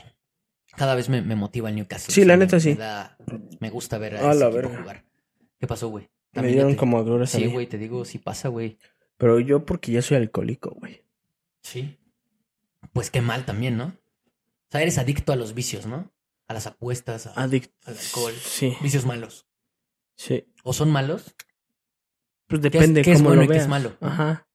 Cada 0.76 0.94
vez 0.94 1.08
me, 1.10 1.20
me 1.20 1.34
motiva 1.36 1.68
el 1.68 1.74
Newcastle. 1.76 2.14
Sí, 2.14 2.20
o 2.20 2.24
sea, 2.24 2.28
la 2.28 2.36
me- 2.38 2.44
neta 2.46 2.58
sí. 2.60 2.70
Me, 2.70 2.74
da- 2.76 3.18
me 3.60 3.68
gusta 3.70 3.98
ver 3.98 4.16
a, 4.16 4.28
A 4.28 4.30
ese 4.30 4.40
la 4.40 4.48
verga. 4.48 4.78
jugar. 4.80 5.04
¿Qué 5.58 5.66
pasó, 5.66 5.88
güey? 5.88 6.08
Me 6.32 6.46
dieron 6.46 6.70
te- 6.72 6.76
como 6.78 6.98
agruras 6.98 7.30
Sí, 7.30 7.46
güey, 7.48 7.66
te 7.66 7.76
digo, 7.78 8.04
sí 8.04 8.18
pasa, 8.18 8.48
güey. 8.48 8.78
Pero 9.18 9.40
yo 9.40 9.66
porque 9.66 9.92
ya 9.92 10.00
soy 10.02 10.16
alcohólico, 10.16 10.70
güey. 10.70 11.02
Sí. 11.62 11.98
Pues 12.92 13.10
qué 13.10 13.20
mal 13.20 13.44
también, 13.44 13.76
¿no? 13.76 13.86
O 13.86 14.70
sea, 14.70 14.80
eres 14.82 14.98
adicto 14.98 15.32
a 15.32 15.36
los 15.36 15.52
vicios, 15.54 15.86
¿no? 15.86 16.12
A 16.48 16.54
las 16.54 16.66
apuestas, 16.66 17.26
a- 17.26 17.32
al 17.34 17.52
alcohol. 17.84 18.32
Sí, 18.42 18.76
Vicios 18.80 19.04
malos. 19.06 19.46
sí. 20.16 20.44
¿O 20.64 20.72
son 20.72 20.90
malos? 20.90 21.34
Pues 22.46 22.58
es- 22.58 22.62
depende 22.72 23.02
qué 23.02 23.12
es 23.12 23.18
cómo 23.18 23.28
bueno 23.30 23.42
lo 23.42 23.44
y 23.46 23.48
qué 23.52 23.58
es 23.62 23.68
malo? 23.68 23.96
Ajá. 24.00 24.48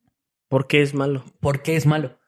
¿Por 0.50 0.68
qué 0.68 0.82
es 0.82 0.94
malo? 0.94 1.24
¿Por 1.40 1.62
qué 1.62 1.76
es 1.76 1.86
malo? 1.86 2.20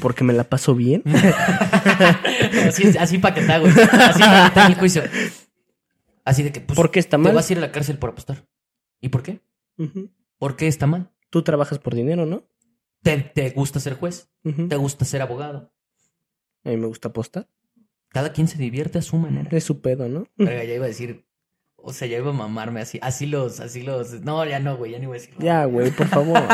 Porque 0.00 0.22
me 0.24 0.34
la 0.34 0.44
paso 0.44 0.74
bien. 0.74 1.02
así, 2.68 2.96
así 2.98 3.18
para 3.18 3.34
que 3.34 3.40
te 3.42 3.52
hago. 3.52 3.66
Así 3.66 4.20
para 4.20 4.48
que 4.48 4.54
te 4.54 4.60
haga 4.60 4.66
el 4.68 4.74
juicio. 4.74 5.02
Así 6.24 6.42
de 6.42 6.52
que, 6.52 6.60
pues, 6.60 6.76
¿Por 6.76 6.90
qué 6.90 7.00
está 7.00 7.16
te 7.16 7.22
mal? 7.22 7.34
vas 7.34 7.48
a 7.48 7.52
ir 7.52 7.58
a 7.58 7.62
la 7.62 7.72
cárcel 7.72 7.98
por 7.98 8.10
apostar. 8.10 8.46
¿Y 9.00 9.08
por 9.08 9.22
qué? 9.22 9.40
Ujú. 9.78 10.10
¿Por 10.38 10.56
qué 10.56 10.66
está 10.68 10.86
mal? 10.86 11.10
Tú 11.30 11.42
trabajas 11.42 11.78
por 11.78 11.94
dinero, 11.94 12.26
¿no? 12.26 12.46
¿Te, 13.02 13.18
te 13.18 13.50
gusta 13.50 13.80
ser 13.80 13.94
juez? 13.94 14.30
¿Te 14.42 14.76
gusta 14.76 15.04
ser 15.04 15.20
abogado? 15.22 15.72
A 16.64 16.68
mí 16.70 16.76
me 16.76 16.86
gusta 16.86 17.08
apostar. 17.08 17.48
Cada 18.14 18.32
quien 18.32 18.46
se 18.46 18.58
divierte 18.58 18.98
a 18.98 19.02
su 19.02 19.16
manera. 19.16 19.50
Es 19.50 19.64
su 19.64 19.80
pedo, 19.80 20.08
¿no? 20.08 20.28
Verga, 20.36 20.62
ya 20.64 20.74
iba 20.74 20.84
a 20.84 20.88
decir... 20.88 21.26
O 21.76 21.92
sea, 21.92 22.08
ya 22.08 22.16
iba 22.16 22.30
a 22.30 22.32
mamarme 22.32 22.80
así. 22.80 23.00
Así 23.02 23.26
los... 23.26 23.58
Así 23.58 23.82
los... 23.82 24.22
No, 24.22 24.42
ya 24.46 24.60
no, 24.60 24.76
güey. 24.76 24.92
Ya 24.92 25.00
ni 25.00 25.06
voy 25.06 25.18
a 25.18 25.20
decir. 25.20 25.34
Ya, 25.38 25.64
güey, 25.64 25.90
por 25.90 26.06
favor. 26.06 26.40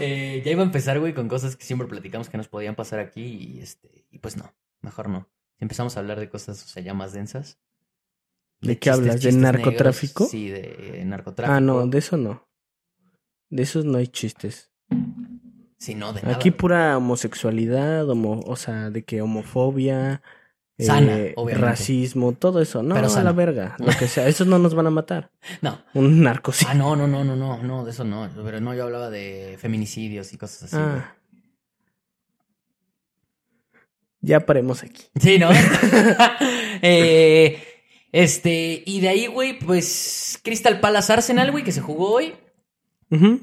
Eh, 0.00 0.42
ya 0.44 0.52
iba 0.52 0.62
a 0.62 0.64
empezar, 0.64 1.00
güey, 1.00 1.12
con 1.12 1.26
cosas 1.26 1.56
que 1.56 1.64
siempre 1.64 1.88
platicamos 1.88 2.28
que 2.28 2.36
nos 2.36 2.46
podían 2.46 2.76
pasar 2.76 3.00
aquí 3.00 3.22
y 3.24 3.58
este 3.58 4.06
y 4.12 4.18
pues 4.20 4.36
no, 4.36 4.54
mejor 4.80 5.08
no. 5.08 5.28
Empezamos 5.58 5.96
a 5.96 6.00
hablar 6.00 6.20
de 6.20 6.28
cosas, 6.28 6.62
o 6.62 6.68
sea, 6.68 6.84
ya 6.84 6.94
más 6.94 7.12
densas. 7.12 7.58
¿De 8.60 8.78
qué 8.78 8.90
hablas? 8.90 9.16
¿De 9.16 9.20
chistes 9.22 9.36
narcotráfico? 9.36 10.24
negros, 10.24 10.30
sí, 10.30 10.48
de 10.50 11.04
narcotráfico. 11.04 11.56
ah, 11.56 11.60
no, 11.60 11.84
de 11.88 11.98
eso 11.98 12.16
no. 12.16 12.48
De 13.50 13.64
esos 13.64 13.84
no 13.84 13.98
hay 13.98 14.06
chistes. 14.06 14.70
Sí, 15.78 15.96
no, 15.96 16.12
de 16.12 16.22
nada. 16.22 16.36
Aquí 16.36 16.52
pura 16.52 16.96
homosexualidad, 16.96 18.08
homo, 18.08 18.40
o 18.46 18.54
sea, 18.54 18.90
de 18.90 19.02
que 19.04 19.20
homofobia, 19.20 20.22
Sana, 20.78 21.18
eh, 21.18 21.32
obviamente. 21.36 21.66
racismo, 21.70 22.32
todo 22.34 22.60
eso. 22.62 22.82
No, 22.82 22.94
Pero 22.94 23.08
a 23.08 23.10
sana. 23.10 23.24
la 23.24 23.32
verga, 23.32 23.76
lo 23.80 23.92
que 23.98 24.06
sea. 24.06 24.28
Esos 24.28 24.46
no 24.46 24.58
nos 24.58 24.74
van 24.74 24.86
a 24.86 24.90
matar. 24.90 25.30
No. 25.60 25.82
Un 25.94 26.22
narco 26.22 26.52
sí. 26.52 26.64
Ah, 26.68 26.74
no, 26.74 26.94
no, 26.94 27.08
no, 27.08 27.24
no, 27.24 27.34
no, 27.34 27.62
no, 27.62 27.84
de 27.84 27.90
eso 27.90 28.04
no. 28.04 28.28
Pero 28.44 28.60
no, 28.60 28.74
yo 28.74 28.84
hablaba 28.84 29.10
de 29.10 29.56
feminicidios 29.60 30.32
y 30.32 30.38
cosas 30.38 30.64
así. 30.64 30.76
Ah. 30.78 31.14
Ya 34.20 34.40
paremos 34.40 34.82
aquí. 34.82 35.04
Sí, 35.20 35.38
¿no? 35.38 35.50
Eh, 36.80 37.60
este, 38.12 38.84
y 38.86 39.00
de 39.00 39.08
ahí, 39.08 39.26
güey, 39.26 39.58
pues 39.58 40.38
Crystal 40.44 40.78
Palace 40.78 41.12
Arsenal, 41.12 41.50
güey, 41.50 41.64
que 41.64 41.72
se 41.72 41.80
jugó 41.80 42.12
hoy. 42.12 42.34
Eh, 43.10 43.40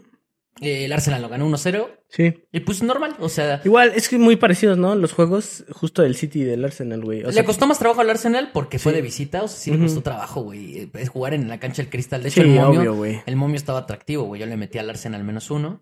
el 0.61 0.93
Arsenal 0.93 1.21
lo 1.21 1.29
ganó 1.29 1.47
1-0. 1.49 1.87
Sí. 2.07 2.33
Y 2.51 2.61
pues 2.61 2.81
normal, 2.81 3.15
o 3.19 3.27
sea, 3.27 3.61
Igual, 3.65 3.91
es 3.95 4.07
que 4.07 4.17
muy 4.17 4.37
parecidos, 4.37 4.77
¿no? 4.77 4.95
Los 4.95 5.11
juegos 5.11 5.65
justo 5.71 6.01
del 6.01 6.15
City 6.15 6.41
y 6.41 6.43
del 6.45 6.63
Arsenal, 6.63 7.01
güey. 7.01 7.23
O 7.23 7.27
le 7.27 7.33
sea, 7.33 7.43
costó 7.43 7.67
más 7.67 7.77
trabajo 7.77 8.01
al 8.01 8.09
Arsenal 8.09 8.51
porque 8.53 8.79
fue 8.79 8.93
de 8.93 9.01
visita, 9.01 9.43
o 9.43 9.47
sea, 9.47 9.57
sí 9.57 9.71
le 9.71 9.79
costó 9.79 10.01
trabajo, 10.01 10.41
güey. 10.41 10.89
Es 10.93 11.09
jugar 11.09 11.33
en 11.33 11.49
la 11.49 11.59
cancha 11.59 11.81
del 11.81 11.91
cristal. 11.91 12.23
De 12.23 12.29
hecho, 12.29 12.41
sí, 12.41 12.47
el 12.47 12.55
momio, 12.55 12.79
obvio, 12.79 12.95
güey. 12.95 13.21
el 13.25 13.35
momio 13.35 13.57
estaba 13.57 13.79
atractivo, 13.79 14.23
güey. 14.23 14.39
Yo 14.39 14.47
le 14.47 14.55
metí 14.55 14.77
al 14.77 14.89
Arsenal 14.89 15.23
menos 15.23 15.51
uno, 15.51 15.81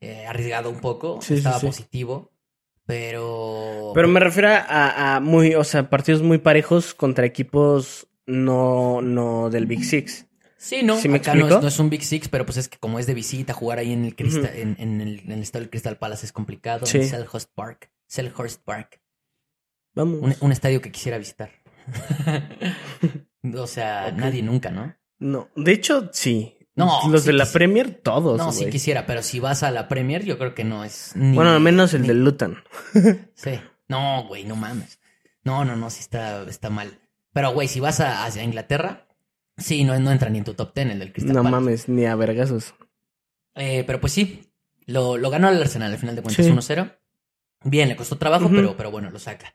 eh, 0.00 0.26
arriesgado 0.26 0.70
un 0.70 0.80
poco, 0.80 1.20
Sí, 1.22 1.34
estaba 1.34 1.58
positivo, 1.58 2.30
pero. 2.84 3.92
Pero 3.94 4.08
me 4.08 4.20
refiero 4.20 4.48
a, 4.48 5.16
a 5.16 5.20
muy, 5.20 5.54
o 5.54 5.64
sea, 5.64 5.88
partidos 5.88 6.22
muy 6.22 6.38
parejos 6.38 6.92
contra 6.94 7.24
equipos 7.24 8.06
no, 8.26 9.00
no 9.00 9.48
del 9.50 9.66
Big 9.66 9.84
Six. 9.84 10.27
Sí, 10.60 10.82
no, 10.82 10.98
¿Sí 10.98 11.08
me 11.08 11.18
acá 11.18 11.34
no 11.36 11.46
es, 11.46 11.62
no 11.62 11.68
es 11.68 11.78
un 11.78 11.88
Big 11.88 12.02
Six, 12.02 12.28
pero 12.28 12.44
pues 12.44 12.58
es 12.58 12.68
que 12.68 12.78
como 12.78 12.98
es 12.98 13.06
de 13.06 13.14
visita, 13.14 13.52
jugar 13.54 13.78
ahí 13.78 13.92
en 13.92 14.04
el 14.04 14.16
cristal, 14.16 14.50
en, 14.54 14.74
en 14.80 15.00
el, 15.00 15.20
en 15.20 15.30
el 15.32 15.44
del 15.44 15.70
Crystal 15.70 15.96
Palace 15.96 16.26
es 16.26 16.32
complicado. 16.32 16.84
Sí. 16.84 16.98
En 16.98 17.08
Selhurst 17.08 17.50
Park. 17.54 17.90
Selhurst 18.08 18.60
Park. 18.64 19.00
Vamos. 19.94 20.18
Un, 20.20 20.34
un 20.40 20.52
estadio 20.52 20.80
que 20.82 20.90
quisiera 20.90 21.16
visitar. 21.16 21.50
o 23.56 23.66
sea, 23.66 24.10
nadie 24.12 24.42
nunca, 24.42 24.70
¿no? 24.70 24.94
No, 25.18 25.48
de 25.56 25.72
hecho, 25.72 26.10
sí. 26.12 26.54
No, 26.74 27.00
Los 27.10 27.22
sí 27.22 27.28
de 27.28 27.32
la 27.32 27.46
Premier, 27.46 27.90
todos, 27.90 28.38
No, 28.38 28.52
sí 28.52 28.60
güey. 28.60 28.70
quisiera, 28.72 29.04
pero 29.04 29.22
si 29.24 29.40
vas 29.40 29.64
a 29.64 29.72
la 29.72 29.88
Premier, 29.88 30.24
yo 30.24 30.38
creo 30.38 30.54
que 30.54 30.62
no 30.62 30.84
es 30.84 31.10
ni. 31.16 31.34
Bueno, 31.34 31.50
al 31.50 31.60
menos 31.60 31.92
el 31.94 32.02
ni- 32.02 32.08
del 32.08 32.22
Luton. 32.24 32.62
Sí. 33.34 33.58
No, 33.88 34.24
güey, 34.28 34.44
no 34.44 34.54
mames. 34.54 35.00
No, 35.42 35.64
no, 35.64 35.74
no, 35.74 35.90
sí 35.90 36.00
está, 36.00 36.42
está 36.48 36.70
mal. 36.70 37.00
Pero, 37.32 37.52
güey, 37.52 37.66
si 37.68 37.80
vas 37.80 37.98
a, 38.00 38.24
hacia 38.24 38.44
Inglaterra, 38.44 39.07
sí, 39.58 39.84
no, 39.84 39.98
no 39.98 40.10
entra 40.10 40.30
ni 40.30 40.38
en 40.38 40.44
tu 40.44 40.54
top 40.54 40.72
10 40.74 40.90
el 40.92 40.98
del 40.98 41.12
Crystal 41.12 41.34
No 41.34 41.42
Palace. 41.42 41.50
mames, 41.60 41.88
ni 41.88 42.06
a 42.06 42.14
vergazos. 42.16 42.74
Eh, 43.54 43.84
pero 43.86 44.00
pues 44.00 44.12
sí, 44.12 44.52
lo, 44.86 45.16
lo 45.18 45.30
ganó 45.30 45.48
el 45.50 45.60
Arsenal 45.60 45.92
al 45.92 45.98
final 45.98 46.16
de 46.16 46.22
cuentas 46.22 46.46
Sí. 46.46 46.50
1-0. 46.52 46.96
Bien, 47.64 47.88
le 47.88 47.96
costó 47.96 48.16
trabajo, 48.18 48.48
pero, 48.50 48.76
pero 48.76 48.90
bueno, 48.90 49.10
lo 49.10 49.18
saca. 49.18 49.52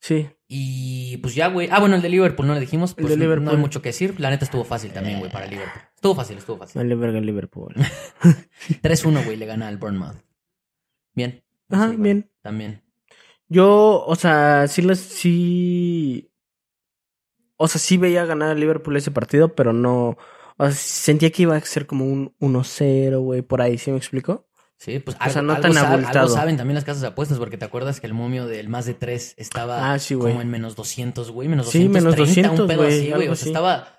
Sí. 0.00 0.28
Y 0.48 1.16
pues 1.18 1.34
ya, 1.34 1.46
güey. 1.48 1.68
Ah, 1.70 1.78
bueno, 1.80 1.96
el 1.96 2.02
de 2.02 2.08
Liverpool 2.10 2.46
no 2.46 2.54
le 2.54 2.60
dijimos. 2.60 2.90
El 2.98 3.04
Pues 3.06 3.10
de 3.12 3.16
no- 3.16 3.24
No 3.24 3.30
hay 3.32 3.36
Liverpool. 3.38 3.58
mucho 3.58 3.80
que 3.80 3.88
decir. 3.90 4.18
La 4.20 4.28
neta 4.30 4.44
estuvo 4.44 4.64
fácil 4.64 4.92
también, 4.92 5.18
güey, 5.20 5.30
para 5.30 5.46
Liverpool. 5.46 5.80
Estuvo 5.94 6.14
fácil, 6.14 6.38
estuvo 6.38 6.58
fácil. 6.58 6.78
Vale 6.82 6.94
verga 6.96 7.18
el 7.18 7.24
Liverpool. 7.26 7.74
3-1, 8.82 9.24
güey, 9.24 9.36
le 9.36 9.46
gana 9.46 9.68
al 9.68 9.78
Bournemouth. 9.78 10.16
Bien. 11.14 11.42
Ajá, 11.70 11.90
Sí, 11.90 11.96
bien. 11.96 12.30
También. 12.42 12.82
Yo, 13.48 14.04
o 14.04 14.14
sea, 14.16 14.66
sí 14.68 14.82
les, 14.82 14.98
sí. 14.98 16.31
O 17.62 17.68
sea, 17.68 17.80
sí 17.80 17.96
veía 17.96 18.24
ganar 18.24 18.50
a 18.50 18.54
Liverpool 18.54 18.96
ese 18.96 19.10
partido, 19.10 19.54
pero 19.54 19.72
no. 19.72 20.16
O 20.58 20.64
sea, 20.66 20.72
sentía 20.72 21.30
que 21.30 21.42
iba 21.42 21.56
a 21.56 21.60
ser 21.60 21.86
como 21.86 22.04
un 22.04 22.34
1-0, 22.40 23.18
güey, 23.20 23.42
por 23.42 23.62
ahí, 23.62 23.78
¿sí 23.78 23.90
me 23.90 23.96
explico? 23.96 24.46
Sí, 24.76 24.98
pues 24.98 25.16
O 25.16 25.30
sea, 25.30 25.40
algo, 25.40 25.42
no 25.42 25.52
algo 25.54 25.62
tan 25.62 25.72
sab- 25.74 25.92
abultado. 25.92 26.20
algo 26.24 26.34
saben 26.34 26.56
también 26.56 26.74
las 26.74 26.84
casas 26.84 27.02
de 27.02 27.08
apuestas, 27.08 27.38
porque 27.38 27.56
te 27.56 27.64
acuerdas 27.64 28.00
que 28.00 28.06
el 28.08 28.14
momio 28.14 28.46
del 28.46 28.68
más 28.68 28.84
de 28.84 28.94
3 28.94 29.34
estaba 29.38 29.92
Ah, 29.92 29.98
sí, 30.00 30.14
como 30.16 30.40
en 30.40 30.50
menos 30.50 30.74
200, 30.74 31.30
güey. 31.30 31.46
Menos 31.48 31.68
Sí, 31.70 31.84
230, 31.86 32.00
menos 32.00 32.16
200, 32.28 32.60
un 32.60 32.66
pedo 32.66 32.82
así, 32.88 33.10
güey. 33.12 33.28
O 33.28 33.34
sea, 33.36 33.42
así. 33.42 33.48
estaba... 33.50 33.98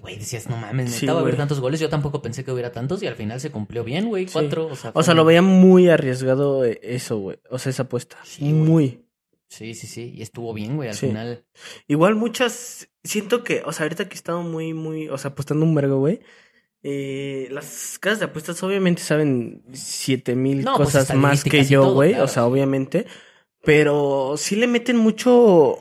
Güey, 0.00 0.18
decías, 0.18 0.48
no 0.48 0.56
mames, 0.56 0.70
Sí, 0.86 0.90
necesitaba 0.90 1.20
haber 1.20 1.34
güey. 1.34 1.38
tantos 1.38 1.60
goles. 1.60 1.78
Yo 1.80 1.88
tampoco 1.88 2.20
pensé 2.22 2.44
que 2.44 2.50
hubiera 2.52 2.72
tantos 2.72 3.02
y 3.02 3.06
al 3.06 3.14
final 3.14 3.40
se 3.40 3.50
cumplió 3.50 3.84
bien, 3.84 4.08
güey. 4.08 4.26
Sí. 4.26 4.32
Cuatro, 4.32 4.66
o 4.66 4.74
sea... 4.76 4.90
O 4.94 5.02
sea, 5.02 5.14
lo 5.14 5.24
veía 5.24 5.42
muy 5.42 5.88
arriesgado 5.88 6.64
eh, 6.64 6.80
eso, 6.82 7.18
güey. 7.18 7.38
O 7.50 7.58
sea, 7.58 7.70
esa 7.70 7.84
apuesta. 7.84 8.16
Sí, 8.24 8.52
muy. 8.52 9.04
Sí, 9.48 9.74
sí, 9.74 9.86
sí. 9.86 10.12
Y 10.14 10.22
estuvo 10.22 10.52
bien, 10.54 10.76
güey. 10.76 10.88
Al 10.90 10.94
Sí. 10.94 11.06
final... 11.08 11.44
Igual 11.86 12.14
muchas. 12.16 12.90
Siento 13.02 13.42
que, 13.44 13.62
o 13.64 13.72
sea, 13.72 13.84
ahorita 13.84 14.06
que 14.08 14.14
he 14.14 14.16
estado 14.16 14.42
muy, 14.42 14.74
muy. 14.74 15.08
O 15.08 15.16
sea, 15.18 15.30
apostando 15.30 15.64
un 15.64 15.74
vergo, 15.74 15.98
güey. 15.98 16.20
eh, 16.82 17.48
las 17.50 17.98
casas 17.98 18.20
de 18.20 18.26
apuestas 18.26 18.62
obviamente 18.62 19.02
saben 19.02 19.64
siete 19.72 20.36
mil 20.36 20.62
No, 20.62 20.76
pues, 20.76 20.90
cosas 20.90 21.12
más 21.16 21.42
que 21.42 21.64
yo, 21.64 21.92
güey. 21.92 22.10
claro. 22.10 22.24
O 22.24 22.28
sea, 22.28 22.46
obviamente. 22.46 23.06
Pero 23.64 24.34
sí 24.36 24.54
le 24.56 24.66
meten 24.66 24.96
mucho. 24.96 25.78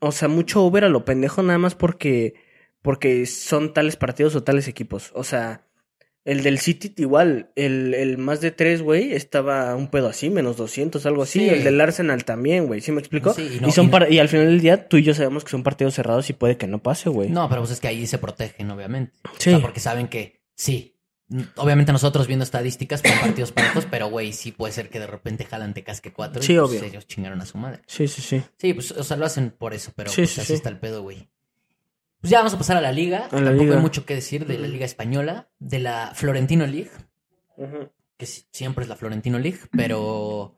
O 0.00 0.12
sea, 0.12 0.28
mucho 0.28 0.62
over 0.64 0.84
a 0.84 0.88
lo 0.90 1.04
pendejo 1.04 1.42
nada 1.42 1.58
más 1.58 1.74
porque. 1.74 2.34
Porque 2.82 3.24
son 3.26 3.72
tales 3.72 3.96
partidos 3.96 4.34
o 4.36 4.42
tales 4.42 4.68
equipos. 4.68 5.12
O 5.14 5.24
sea. 5.24 5.63
El 6.24 6.42
del 6.42 6.58
City 6.58 6.92
igual, 6.96 7.50
el, 7.54 7.92
el 7.92 8.16
más 8.16 8.40
de 8.40 8.50
tres, 8.50 8.80
güey, 8.80 9.12
estaba 9.12 9.74
un 9.76 9.88
pedo 9.88 10.08
así, 10.08 10.30
menos 10.30 10.56
200, 10.56 11.04
algo 11.04 11.22
así. 11.24 11.40
Sí. 11.40 11.48
El 11.50 11.64
del 11.64 11.78
Arsenal 11.80 12.24
también, 12.24 12.66
güey, 12.66 12.80
¿sí 12.80 12.92
me 12.92 13.00
explico? 13.00 13.34
Sí, 13.34 13.56
y 13.56 13.60
no- 13.60 13.68
y, 13.68 13.72
son 13.72 13.86
y 13.86 13.90
no- 13.90 14.08
y 14.08 14.18
al 14.18 14.28
final 14.30 14.46
del 14.46 14.60
día, 14.60 14.88
tú 14.88 14.96
y 14.96 15.02
yo 15.02 15.12
sabemos 15.12 15.44
que 15.44 15.50
son 15.50 15.62
partidos 15.62 15.94
cerrados 15.94 16.30
y 16.30 16.32
puede 16.32 16.56
que 16.56 16.66
no 16.66 16.82
pase, 16.82 17.10
güey. 17.10 17.28
No, 17.28 17.48
pero 17.50 17.60
pues 17.60 17.72
es 17.72 17.80
que 17.80 17.88
ahí 17.88 18.06
se 18.06 18.16
protegen, 18.18 18.70
obviamente. 18.70 19.12
Sí. 19.38 19.50
O 19.50 19.52
sea, 19.54 19.60
porque 19.60 19.80
saben 19.80 20.08
que 20.08 20.40
sí. 20.56 20.92
Obviamente 21.56 21.90
nosotros 21.90 22.26
viendo 22.26 22.42
estadísticas 22.44 23.00
son 23.04 23.18
partidos 23.18 23.50
parejos, 23.52 23.86
pero 23.90 24.08
güey, 24.08 24.32
sí 24.32 24.52
puede 24.52 24.72
ser 24.72 24.88
que 24.90 25.00
de 25.00 25.06
repente 25.06 25.44
jalan 25.44 25.72
te 25.74 25.82
casque 25.82 26.12
cuatro 26.12 26.42
Sí, 26.42 26.52
y 26.52 26.58
pues, 26.58 26.70
obvio. 26.70 26.84
ellos 26.84 27.06
chingaron 27.06 27.40
a 27.40 27.46
su 27.46 27.56
madre. 27.58 27.80
Sí, 27.86 28.08
sí, 28.08 28.20
sí. 28.22 28.42
Sí, 28.58 28.72
pues, 28.74 28.92
o 28.92 29.02
sea, 29.04 29.16
lo 29.16 29.24
hacen 29.26 29.50
por 29.50 29.72
eso, 29.74 29.92
pero 29.96 30.10
Sí, 30.10 30.22
pues 30.22 30.30
sí, 30.30 30.40
así 30.40 30.48
sí. 30.48 30.52
está 30.54 30.68
el 30.68 30.78
pedo, 30.78 31.02
güey. 31.02 31.28
Pues 32.24 32.30
ya 32.30 32.38
vamos 32.38 32.54
a 32.54 32.56
pasar 32.56 32.78
a 32.78 32.80
la 32.80 32.90
liga. 32.90 33.28
A 33.30 33.36
la 33.36 33.44
Tampoco 33.50 33.64
liga. 33.64 33.76
hay 33.76 33.82
mucho 33.82 34.06
que 34.06 34.14
decir 34.14 34.46
de 34.46 34.56
la 34.58 34.66
liga 34.66 34.86
española, 34.86 35.50
de 35.58 35.78
la 35.78 36.12
Florentino 36.14 36.66
League, 36.66 36.88
que 38.16 38.24
si- 38.24 38.44
siempre 38.50 38.84
es 38.84 38.88
la 38.88 38.96
Florentino 38.96 39.38
League, 39.38 39.58
pero, 39.76 40.56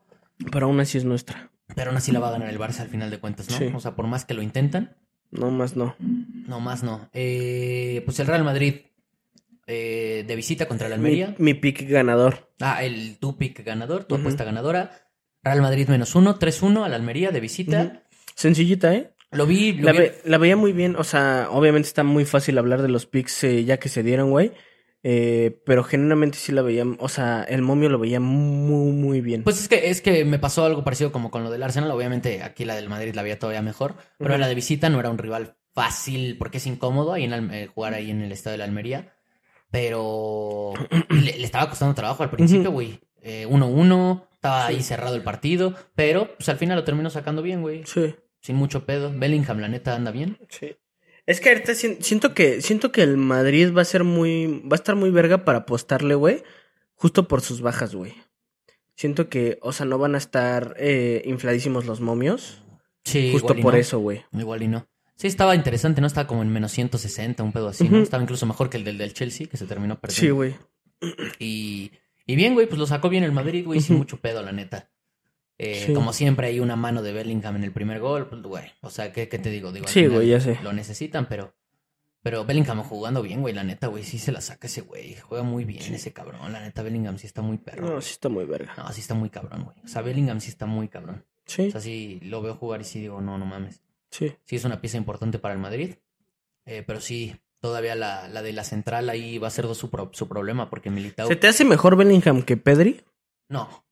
Pero 0.49 0.67
aún 0.67 0.79
así 0.79 0.97
es 0.97 1.03
nuestra. 1.03 1.51
pero 1.75 1.89
aún 1.89 1.97
así 1.97 2.13
la 2.13 2.19
va 2.21 2.29
a 2.29 2.31
ganar 2.31 2.47
el 2.47 2.57
Barça 2.57 2.79
al 2.79 2.87
final 2.87 3.09
de 3.09 3.19
cuentas, 3.19 3.49
¿no? 3.49 3.57
Sí. 3.57 3.69
O 3.75 3.81
sea, 3.81 3.97
por 3.97 4.07
más 4.07 4.23
que 4.23 4.33
lo 4.33 4.41
intentan, 4.41 4.95
No 5.29 5.51
más 5.51 5.75
no. 5.75 5.93
no 5.99 6.61
más 6.61 6.83
no. 6.83 7.09
Eh, 7.11 8.01
pues 8.05 8.17
el 8.21 8.27
Real 8.27 8.45
Madrid 8.45 8.75
eh, 9.65 10.23
de 10.25 10.35
visita 10.37 10.69
contra 10.69 10.87
el 10.87 10.93
Almería. 10.93 11.35
mi 11.37 11.53
pick 11.53 11.81
ganador. 11.89 12.49
Ah, 12.61 12.81
el 12.81 13.17
tu 13.19 13.37
pick 13.37 13.65
ganador, 13.65 14.05
tu 14.05 14.15
apuesta 14.15 14.45
ganadora. 14.45 14.91
Real 15.43 15.61
Madrid 15.61 15.89
menos 15.89 16.15
uno, 16.15 16.39
3-1 16.39 16.85
al 16.85 16.93
Almería 16.93 17.31
de 17.31 17.41
visita. 17.41 18.03
Sencillita, 18.35 18.95
¿eh? 18.95 19.11
Lo 19.31 19.45
vi, 19.45 19.73
lo 19.73 19.83
La, 19.85 19.91
vi- 19.91 19.97
ve- 19.99 20.15
la 20.25 20.37
veía 20.37 20.55
muy 20.55 20.71
bien. 20.73 20.95
O 20.95 21.03
sea, 21.03 21.47
obviamente 21.51 21.87
está 21.87 22.03
muy 22.03 22.25
fácil 22.25 22.57
hablar 22.57 22.81
de 22.81 22.87
los 22.89 23.05
picks 23.05 23.43
eh, 23.43 23.63
ya 23.65 23.77
que 23.77 23.89
se 23.89 24.03
dieron, 24.03 24.29
güey. 24.31 24.51
Eh, 25.03 25.61
pero 25.65 25.83
genuinamente 25.83 26.37
sí 26.37 26.51
la 26.51 26.61
veía. 26.61 26.83
O 26.99 27.07
sea, 27.09 27.43
el 27.43 27.61
momio 27.61 27.87
lo 27.89 27.99
veía 27.99 28.19
muy, 28.19 28.91
muy 28.91 29.21
bien. 29.21 29.43
Pues 29.43 29.61
es 29.61 29.67
que, 29.67 29.89
es 29.89 30.01
que 30.01 30.25
me 30.25 30.39
pasó 30.39 30.65
algo 30.65 30.83
parecido 30.83 31.11
como 31.11 31.29
con 31.31 31.43
lo 31.43 31.51
del 31.51 31.63
Arsenal. 31.63 31.91
Obviamente 31.91 32.41
aquí 32.43 32.65
la 32.65 32.75
del 32.75 32.89
Madrid 32.89 33.13
la 33.15 33.23
veía 33.23 33.37
todavía 33.39 33.61
mejor. 33.61 33.95
Pero 34.17 34.37
la 34.37 34.47
de 34.47 34.55
visita 34.55 34.89
no 34.89 34.99
era 34.99 35.09
un 35.09 35.17
rival 35.17 35.55
fácil 35.73 36.37
porque 36.37 36.57
es 36.57 36.65
incómodo 36.67 37.13
ahí 37.13 37.23
en 37.25 37.31
Alme- 37.31 37.53
eh, 37.63 37.67
jugar 37.67 37.93
ahí 37.93 38.09
en 38.11 38.21
el 38.21 38.31
estadio 38.31 38.53
de 38.53 38.57
la 38.59 38.63
Almería. 38.65 39.13
Pero 39.71 40.73
le, 41.09 41.37
le 41.37 41.43
estaba 41.43 41.69
costando 41.69 41.93
trabajo 41.95 42.23
al 42.23 42.29
principio, 42.31 42.71
güey. 42.71 42.99
Eh, 43.21 43.45
1-1, 43.49 44.23
estaba 44.33 44.67
Sí. 44.67 44.75
ahí 44.75 44.83
cerrado 44.83 45.15
el 45.15 45.23
partido. 45.23 45.73
Pero 45.95 46.35
pues 46.35 46.49
al 46.49 46.57
final 46.57 46.77
lo 46.77 46.83
terminó 46.83 47.09
sacando 47.09 47.41
bien, 47.41 47.61
güey. 47.61 47.83
Sí. 47.85 48.15
Sin 48.47 48.55
mucho 48.55 48.85
pedo. 48.85 49.11
Bellingham, 49.13 49.59
la 49.59 49.67
neta, 49.67 49.93
anda 49.93 50.11
bien. 50.11 50.37
Sí. 50.49 50.77
Es 51.25 51.41
que 51.41 51.49
ahorita 51.49 51.73
sien- 51.75 51.97
siento 52.01 52.33
que 52.33 52.61
siento 52.61 52.93
que 52.93 53.03
el 53.03 53.17
Madrid 53.17 53.73
va 53.75 53.81
a 53.81 53.85
ser 53.85 54.05
muy 54.05 54.61
va 54.65 54.71
a 54.71 54.75
estar 54.75 54.95
muy 54.95 55.09
verga 55.09 55.43
para 55.43 55.59
apostarle, 55.59 56.15
güey, 56.15 56.43
justo 56.95 57.27
por 57.27 57.41
sus 57.41 57.59
bajas, 57.59 57.93
güey. 57.93 58.13
Siento 58.95 59.27
que, 59.27 59.59
o 59.61 59.73
sea, 59.73 59.85
no 59.85 59.97
van 59.97 60.15
a 60.15 60.17
estar 60.17 60.75
eh, 60.79 61.21
infladísimos 61.25 61.85
los 61.85 61.99
momios, 61.99 62.63
Sí, 63.03 63.31
justo 63.33 63.47
igual 63.53 63.59
y 63.59 63.61
por 63.63 63.73
no. 63.73 63.79
eso, 63.81 63.99
güey. 63.99 64.23
Igual 64.31 64.63
y 64.63 64.67
no. 64.69 64.87
Sí, 65.15 65.27
estaba 65.27 65.53
interesante, 65.55 65.99
¿no? 65.99 66.07
Estaba 66.07 66.27
como 66.27 66.41
en 66.41 66.49
menos 66.49 66.71
160, 66.71 67.43
un 67.43 67.51
pedo 67.51 67.67
así, 67.67 67.89
¿no? 67.89 67.97
Estaba 67.97 68.23
incluso 68.23 68.45
mejor 68.45 68.69
que 68.69 68.77
el 68.77 68.83
del, 68.85 68.97
del 68.97 69.13
Chelsea, 69.13 69.47
que 69.47 69.57
se 69.57 69.65
terminó 69.65 69.99
perdiendo. 69.99 70.21
Sí, 70.21 70.29
güey. 70.29 70.55
Y, 71.39 71.91
y 72.25 72.35
bien, 72.35 72.53
güey, 72.53 72.67
pues 72.67 72.79
lo 72.79 72.85
sacó 72.87 73.09
bien 73.09 73.23
el 73.23 73.31
Madrid, 73.31 73.65
güey, 73.65 73.81
sin 73.81 73.97
mucho 73.97 74.17
pedo, 74.17 74.41
la 74.43 74.51
neta. 74.51 74.89
Eh, 75.59 75.83
Sí. 75.87 75.93
Como 75.93 76.13
siempre, 76.13 76.47
hay 76.47 76.59
una 76.59 76.75
mano 76.75 77.01
de 77.01 77.13
Bellingham 77.13 77.55
en 77.55 77.63
el 77.63 77.71
primer 77.71 77.99
gol, 77.99 78.27
pues, 78.29 78.41
güey. 78.43 78.65
O 78.81 78.89
sea, 78.89 79.11
¿qué, 79.11 79.27
qué 79.27 79.39
te 79.39 79.49
digo? 79.49 79.71
digo 79.71 79.87
Sí, 79.87 80.05
güey, 80.07 80.29
ya 80.29 80.39
sé. 80.39 80.59
Lo 80.63 80.71
necesitan, 80.73 81.27
pero. 81.27 81.53
Pero 82.23 82.43
Bellingham 82.43 82.83
jugando 82.83 83.21
bien, 83.21 83.41
güey, 83.41 83.53
la 83.53 83.63
neta, 83.63 83.87
güey, 83.87 84.03
sí 84.03 84.17
se 84.19 84.31
la 84.33 84.41
saca 84.41 84.67
ese 84.67 84.81
güey. 84.81 85.15
Juega 85.15 85.43
muy 85.43 85.63
bien 85.63 85.81
ese 85.93 86.11
cabrón. 86.11 86.51
La 86.51 86.59
neta, 86.59 86.81
Bellingham 86.83 87.17
sí 87.17 87.25
está 87.25 87.41
muy 87.41 87.57
perro. 87.57 87.87
No, 87.87 88.01
sí 88.01 88.11
está 88.11 88.27
muy 88.27 88.43
verga. 88.45 88.73
No, 88.77 88.91
sí 88.91 88.99
está 89.01 89.13
muy 89.13 89.29
cabrón, 89.29 89.63
güey. 89.63 89.77
O 89.85 89.87
sea, 89.87 90.01
Bellingham 90.01 90.41
sí 90.41 90.49
está 90.49 90.65
muy 90.65 90.89
cabrón. 90.89 91.23
Sí, 91.45 91.67
O 91.69 91.71
sea, 91.71 91.79
sí 91.79 92.19
lo 92.23 92.41
veo 92.41 92.55
jugar 92.55 92.81
y 92.81 92.83
sí 92.83 92.99
digo, 92.99 93.21
no, 93.21 93.37
no 93.37 93.45
mames. 93.45 93.81
sí. 94.11 94.33
Sí 94.43 94.57
es 94.57 94.65
una 94.65 94.81
pieza 94.81 94.97
importante 94.97 95.39
para 95.39 95.53
el 95.53 95.59
Madrid. 95.61 95.95
Eh, 96.65 96.83
pero 96.85 96.99
sí, 96.99 97.33
todavía 97.61 97.95
la, 97.95 98.27
la 98.27 98.41
de 98.41 98.51
la 98.51 98.65
central 98.65 99.09
ahí 99.09 99.37
va 99.37 99.47
a 99.47 99.51
ser 99.51 99.73
su, 99.73 99.89
pro- 99.89 100.09
su 100.11 100.27
problema, 100.27 100.69
porque 100.69 100.89
Militao. 100.89 101.27
¿Se 101.29 101.37
te 101.37 101.47
hace 101.47 101.63
mejor 101.63 101.95
Bellingham 101.95 102.41
que 102.41 102.57
Pedri? 102.57 103.01
No. 103.47 103.85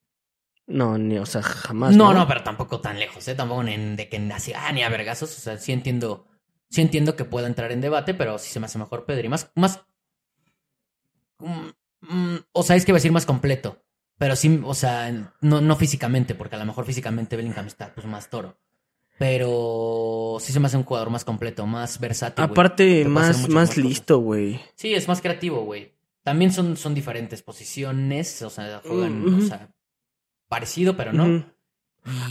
No, 0.68 0.98
ni, 0.98 1.18
o 1.20 1.26
sea, 1.26 1.42
jamás. 1.44 1.96
No, 1.96 2.12
No, 2.14 2.20
no, 2.22 2.28
pero 2.28 2.44
tampoco 2.44 2.80
tan 2.82 3.00
lejos, 3.00 3.28
¿eh? 3.28 3.36
Tampoco 3.36 3.64
en- 3.64 3.96
de 3.96 4.10
que 4.10 4.18
nací, 4.20 4.52
ah, 4.56 4.72
ni 4.72 4.82
a 4.84 4.90
vergazos. 4.90 5.38
O 5.38 5.40
sea, 5.42 5.58
sí 5.58 5.72
entiendo, 5.72 6.26
sí 6.70 6.82
entiendo 6.82 7.16
que 7.16 7.26
pueda 7.26 7.48
entrar 7.48 7.72
en 7.72 7.82
debate, 7.82 8.14
pero 8.14 8.38
sí 8.40 8.50
se 8.52 8.60
me 8.60 8.66
hace 8.66 8.80
mejor 8.80 9.06
Pedri. 9.06 9.30
Más, 9.30 9.52
más. 9.56 9.82
mm, 11.40 11.68
mm, 12.02 12.36
o 12.52 12.64
sea, 12.64 12.76
es 12.76 12.86
que 12.86 12.92
iba 12.92 12.98
a 12.98 13.00
decir 13.00 13.12
más 13.12 13.26
completo. 13.26 13.82
Pero 14.18 14.36
sí, 14.38 14.62
o 14.64 14.74
sea, 14.74 15.12
no, 15.42 15.60
no 15.62 15.76
físicamente, 15.76 16.36
porque 16.36 16.56
a 16.56 16.60
lo 16.60 16.66
mejor 16.66 16.86
físicamente 16.86 17.36
Bellingham 17.36 17.68
está 17.68 17.94
pues 17.94 18.08
más 18.08 18.30
toro. 18.30 18.58
Pero 19.20 20.38
sí 20.40 20.52
se 20.54 20.60
me 20.60 20.68
hace 20.68 20.78
un 20.78 20.84
jugador 20.84 21.10
más 21.10 21.24
completo, 21.26 21.66
más 21.66 22.00
versátil. 22.00 22.44
Aparte, 22.44 23.06
más, 23.06 23.48
más 23.50 23.78
listo, 23.78 24.20
güey. 24.20 24.60
Sí, 24.76 24.94
es 24.94 25.08
más 25.08 25.22
creativo, 25.22 25.64
güey. 25.64 25.94
También 26.24 26.52
son, 26.52 26.76
son 26.76 26.94
diferentes 26.96 27.42
posiciones, 27.42 28.42
o 28.42 28.50
sea, 28.50 28.82
juegan, 28.86 29.24
Mm, 29.26 29.38
o 29.38 29.42
sea, 29.42 29.70
parecido, 30.48 30.96
pero 30.98 31.14
no. 31.14 31.28
Y- 31.28 31.46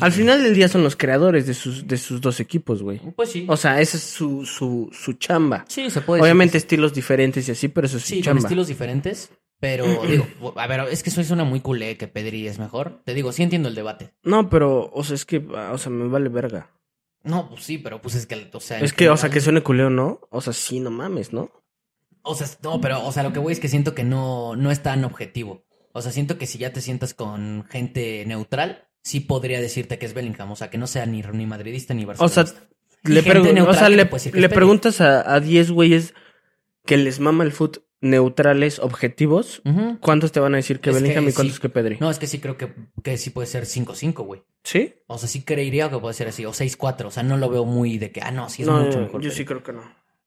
Al 0.00 0.12
final 0.12 0.42
del 0.42 0.54
día 0.54 0.68
son 0.68 0.84
los 0.84 0.94
creadores 0.94 1.46
de 1.48 1.54
sus, 1.54 1.86
de 1.88 1.96
sus 1.98 2.20
dos 2.20 2.38
equipos, 2.38 2.82
güey. 2.82 2.98
Pues 3.16 3.32
sí. 3.32 3.44
O 3.48 3.56
sea, 3.56 3.80
esa 3.80 3.96
es 3.96 4.04
su, 4.04 4.46
su, 4.46 4.88
su 4.92 5.14
chamba. 5.14 5.64
sí, 5.68 5.90
se 5.90 6.00
puede 6.00 6.18
decir 6.20 6.24
Obviamente 6.24 6.58
estilos 6.58 6.94
diferentes 6.94 7.48
y 7.48 7.52
así, 7.52 7.66
pero 7.68 7.88
eso 7.88 7.96
es 7.96 8.04
sí, 8.04 8.22
su 8.22 8.30
estilos 8.30 8.68
diferentes. 8.68 9.30
Pero 9.58 9.84
digo, 10.06 10.26
a 10.56 10.66
ver, 10.68 10.80
es 10.90 11.02
que 11.02 11.10
eso 11.10 11.24
suena 11.24 11.42
muy 11.44 11.58
culé 11.60 11.96
que 11.96 12.06
Pedri 12.06 12.46
es 12.46 12.58
mejor. 12.60 13.00
Te 13.04 13.14
digo, 13.14 13.32
sí 13.32 13.42
entiendo 13.42 13.68
el 13.68 13.74
debate. 13.74 14.12
No, 14.22 14.48
pero, 14.48 14.90
o 14.92 15.02
sea, 15.02 15.16
es 15.16 15.24
que, 15.24 15.38
o 15.38 15.78
sea, 15.78 15.90
me 15.90 16.06
vale 16.08 16.28
verga. 16.28 16.70
No, 17.24 17.48
pues 17.48 17.64
sí, 17.64 17.78
pero 17.78 18.00
pues 18.00 18.14
es 18.14 18.26
que, 18.26 18.50
o 18.52 18.60
sea. 18.60 18.78
Es 18.80 18.92
que, 18.92 19.08
o 19.08 19.16
sea, 19.16 19.30
que 19.30 19.40
suene 19.40 19.62
culeo, 19.62 19.90
¿no? 19.90 20.20
O 20.30 20.40
sea, 20.40 20.52
sí, 20.52 20.78
no 20.78 20.90
mames, 20.90 21.32
¿no? 21.32 21.50
O 22.22 22.34
sea, 22.34 22.46
no, 22.62 22.80
pero, 22.80 23.04
o 23.04 23.10
sea, 23.12 23.22
lo 23.22 23.32
que 23.32 23.38
voy 23.38 23.52
es 23.54 23.60
que 23.60 23.68
siento 23.68 23.94
que 23.94 24.04
no, 24.04 24.54
no 24.56 24.70
es 24.70 24.82
tan 24.82 25.04
objetivo. 25.04 25.64
O 25.96 26.02
sea, 26.02 26.12
siento 26.12 26.36
que 26.38 26.46
si 26.46 26.58
ya 26.58 26.72
te 26.72 26.80
sientas 26.80 27.14
con 27.14 27.64
gente 27.70 28.24
neutral, 28.26 28.88
sí 29.02 29.20
podría 29.20 29.60
decirte 29.60 29.98
que 29.98 30.06
es 30.06 30.12
Bellingham. 30.14 30.50
O 30.50 30.56
sea, 30.56 30.68
que 30.68 30.76
no 30.78 30.86
sea 30.86 31.06
ni, 31.06 31.22
ni 31.22 31.46
madridista 31.46 31.94
ni 31.94 32.04
O 32.04 32.08
barcelonista. 32.08 32.46
sea, 32.46 32.68
Y 33.04 33.08
le, 33.12 33.22
gente 33.22 33.38
pregu- 33.54 33.68
o 33.68 33.72
sea, 33.74 33.88
que 33.88 33.96
le, 33.96 34.08
que 34.32 34.40
le 34.40 34.48
preguntas 34.48 35.00
a 35.00 35.34
a 35.34 35.40
10 35.40 35.70
güeyes 35.70 36.14
que 36.84 36.96
les 36.96 37.20
mama 37.20 37.44
el 37.44 37.52
foot 37.52 37.78
neutrales 38.00 38.78
objetivos. 38.80 39.62
Ujú. 39.64 39.98
¿Cuántos 40.00 40.32
te 40.32 40.40
van 40.40 40.54
a 40.54 40.56
decir 40.58 40.80
que 40.80 40.90
Es 40.90 40.96
que 40.96 41.02
Bellingham 41.02 41.24
y 41.24 41.30
sí. 41.30 41.36
cuántos 41.36 41.60
que 41.60 41.68
Pedri? 41.70 41.96
No, 42.00 42.10
es 42.10 42.18
que 42.18 42.26
sí 42.26 42.38
creo 42.40 42.56
que, 42.58 42.74
que 43.02 43.16
sí 43.16 43.30
puede 43.30 43.46
ser 43.46 43.64
5-5, 43.64 44.24
güey. 44.26 44.42
¿Sí? 44.64 44.94
O 45.06 45.16
sea, 45.16 45.28
sí 45.28 45.42
creería 45.42 45.88
que 45.90 45.98
puede 45.98 46.12
ser 46.14 46.28
así. 46.28 46.44
O 46.44 46.52
6-4. 46.52 47.06
O 47.06 47.10
sea, 47.10 47.22
no 47.22 47.36
lo 47.38 47.48
veo 47.48 47.64
muy 47.64 47.96
de 47.98 48.10
que, 48.10 48.20
ah, 48.20 48.30
no, 48.30 48.48
sí 48.50 48.62
es 48.62 48.68
no, 48.68 48.80
mucho 48.82 48.98
mejor. 49.00 49.20
yo 49.22 49.28
Pedri. 49.30 49.36
sí 49.36 49.44
creo 49.44 49.62
que 49.62 49.72
no. 49.72 49.82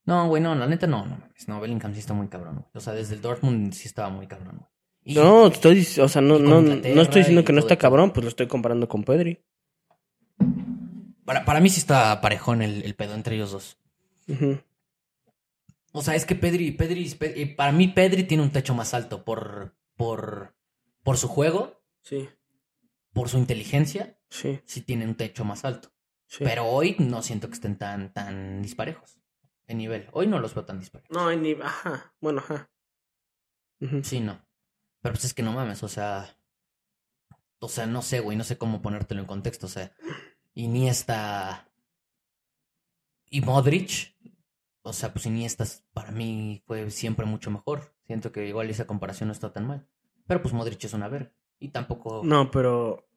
No, 0.06 0.28
güey, 0.30 0.42
no, 0.42 0.56
la 0.56 0.66
neta 0.68 0.88
no, 0.88 1.06
no. 1.06 1.20
No, 1.48 1.60
Bellingham 1.60 1.94
sí 1.94 2.00
está 2.00 2.14
muy 2.14 2.30
cabrón, 2.30 2.56
güey. 2.56 2.66
O 2.74 2.80
sea, 2.80 2.94
desde 2.94 3.14
el 3.16 3.22
Dortmund 3.22 3.74
sí 3.74 3.88
estaba 3.88 4.10
muy 4.10 4.26
cabrón, 4.28 4.58
güey. 4.60 4.70
No, 5.16 5.48
estoy, 5.48 5.88
o 6.02 6.08
sea, 6.10 6.22
no, 6.22 6.38
no, 6.40 6.62
no 6.62 7.02
estoy 7.02 7.22
diciendo 7.22 7.44
que 7.46 7.54
no 7.54 7.60
está 7.60 7.78
cabrón, 7.78 8.12
pues 8.12 8.24
lo 8.24 8.30
estoy 8.30 8.48
comparando 8.48 8.88
con 8.90 9.04
Pedri. 9.04 9.44
Para, 11.26 11.44
para 11.46 11.60
mí 11.60 11.70
sí 11.70 11.80
está 11.80 12.20
parejón 12.22 12.62
el, 12.62 12.84
el 12.84 12.96
pedo 12.96 13.14
entre 13.16 13.36
ellos 13.36 13.52
dos. 13.52 13.78
O 15.94 16.02
sea, 16.02 16.16
es 16.16 16.26
que 16.26 16.36
Pedri, 16.36 16.72
Pedri, 16.72 17.06
Pedri- 17.10 17.56
para 17.56 17.72
mí 17.72 17.88
Pedri 17.88 18.24
tiene 18.24 18.44
un 18.44 18.52
techo 18.52 18.74
más 18.76 18.94
alto 18.94 19.24
por, 19.24 19.76
por, 19.96 20.56
por 21.04 21.18
su 21.18 21.28
juego, 21.28 21.82
Sí, 22.02 22.30
por 23.14 23.28
su 23.30 23.38
inteligencia, 23.38 24.18
sí, 24.30 24.60
sí 24.66 24.82
tiene 24.82 25.06
un 25.06 25.16
techo 25.16 25.44
más 25.44 25.66
alto. 25.66 25.92
sí. 26.28 26.44
Pero 26.44 26.66
hoy 26.68 26.96
no 27.00 27.22
siento 27.22 27.48
que 27.48 27.54
estén 27.56 27.78
tan, 27.78 28.14
tan 28.14 28.62
disparejos 28.62 29.20
en 29.68 29.78
nivel. 29.80 30.08
Hoy 30.14 30.28
no 30.28 30.40
los 30.40 30.54
veo 30.54 30.64
tan 30.66 30.80
disparejos. 30.80 31.12
No, 31.16 31.34
ni, 31.36 31.54
ajá, 31.62 32.14
bueno, 32.22 32.40
ajá. 32.40 32.70
Sí, 34.04 34.20
no. 34.22 34.40
Pero 35.08 35.16
pues 35.16 35.24
es 35.24 35.34
que 35.34 35.42
no 35.42 35.54
mames, 35.54 35.84
o 35.84 35.88
sea. 35.88 36.38
O 37.60 37.70
sea, 37.70 37.86
no 37.86 38.02
sé, 38.02 38.20
güey, 38.20 38.36
no 38.36 38.44
sé 38.44 38.58
cómo 38.58 38.82
ponértelo 38.82 39.22
en 39.22 39.26
contexto. 39.26 39.68
O 39.68 39.70
sea, 39.70 39.94
Iniesta 40.54 41.70
y 43.30 43.40
Modric. 43.40 44.18
O 44.82 44.92
sea, 44.92 45.14
pues 45.14 45.26
Iniesta 45.26 45.66
para 45.94 46.12
mí 46.12 46.62
fue 46.68 46.92
siempre 46.92 47.26
mucho 47.26 47.52
mejor. 47.52 47.94
Siento 48.06 48.34
que 48.34 48.50
igual 48.50 48.70
esa 48.70 48.86
comparación 48.86 49.28
no 49.28 49.34
está 49.34 49.54
tan 49.54 49.66
mal. 49.66 49.88
Pero 50.28 50.42
pues 50.42 50.54
Modric 50.54 50.84
es 50.84 50.94
una 50.94 51.08
verga. 51.08 51.32
Y 51.58 51.70
tampoco. 51.70 52.22
No, 52.26 52.52
pero. 52.52 53.08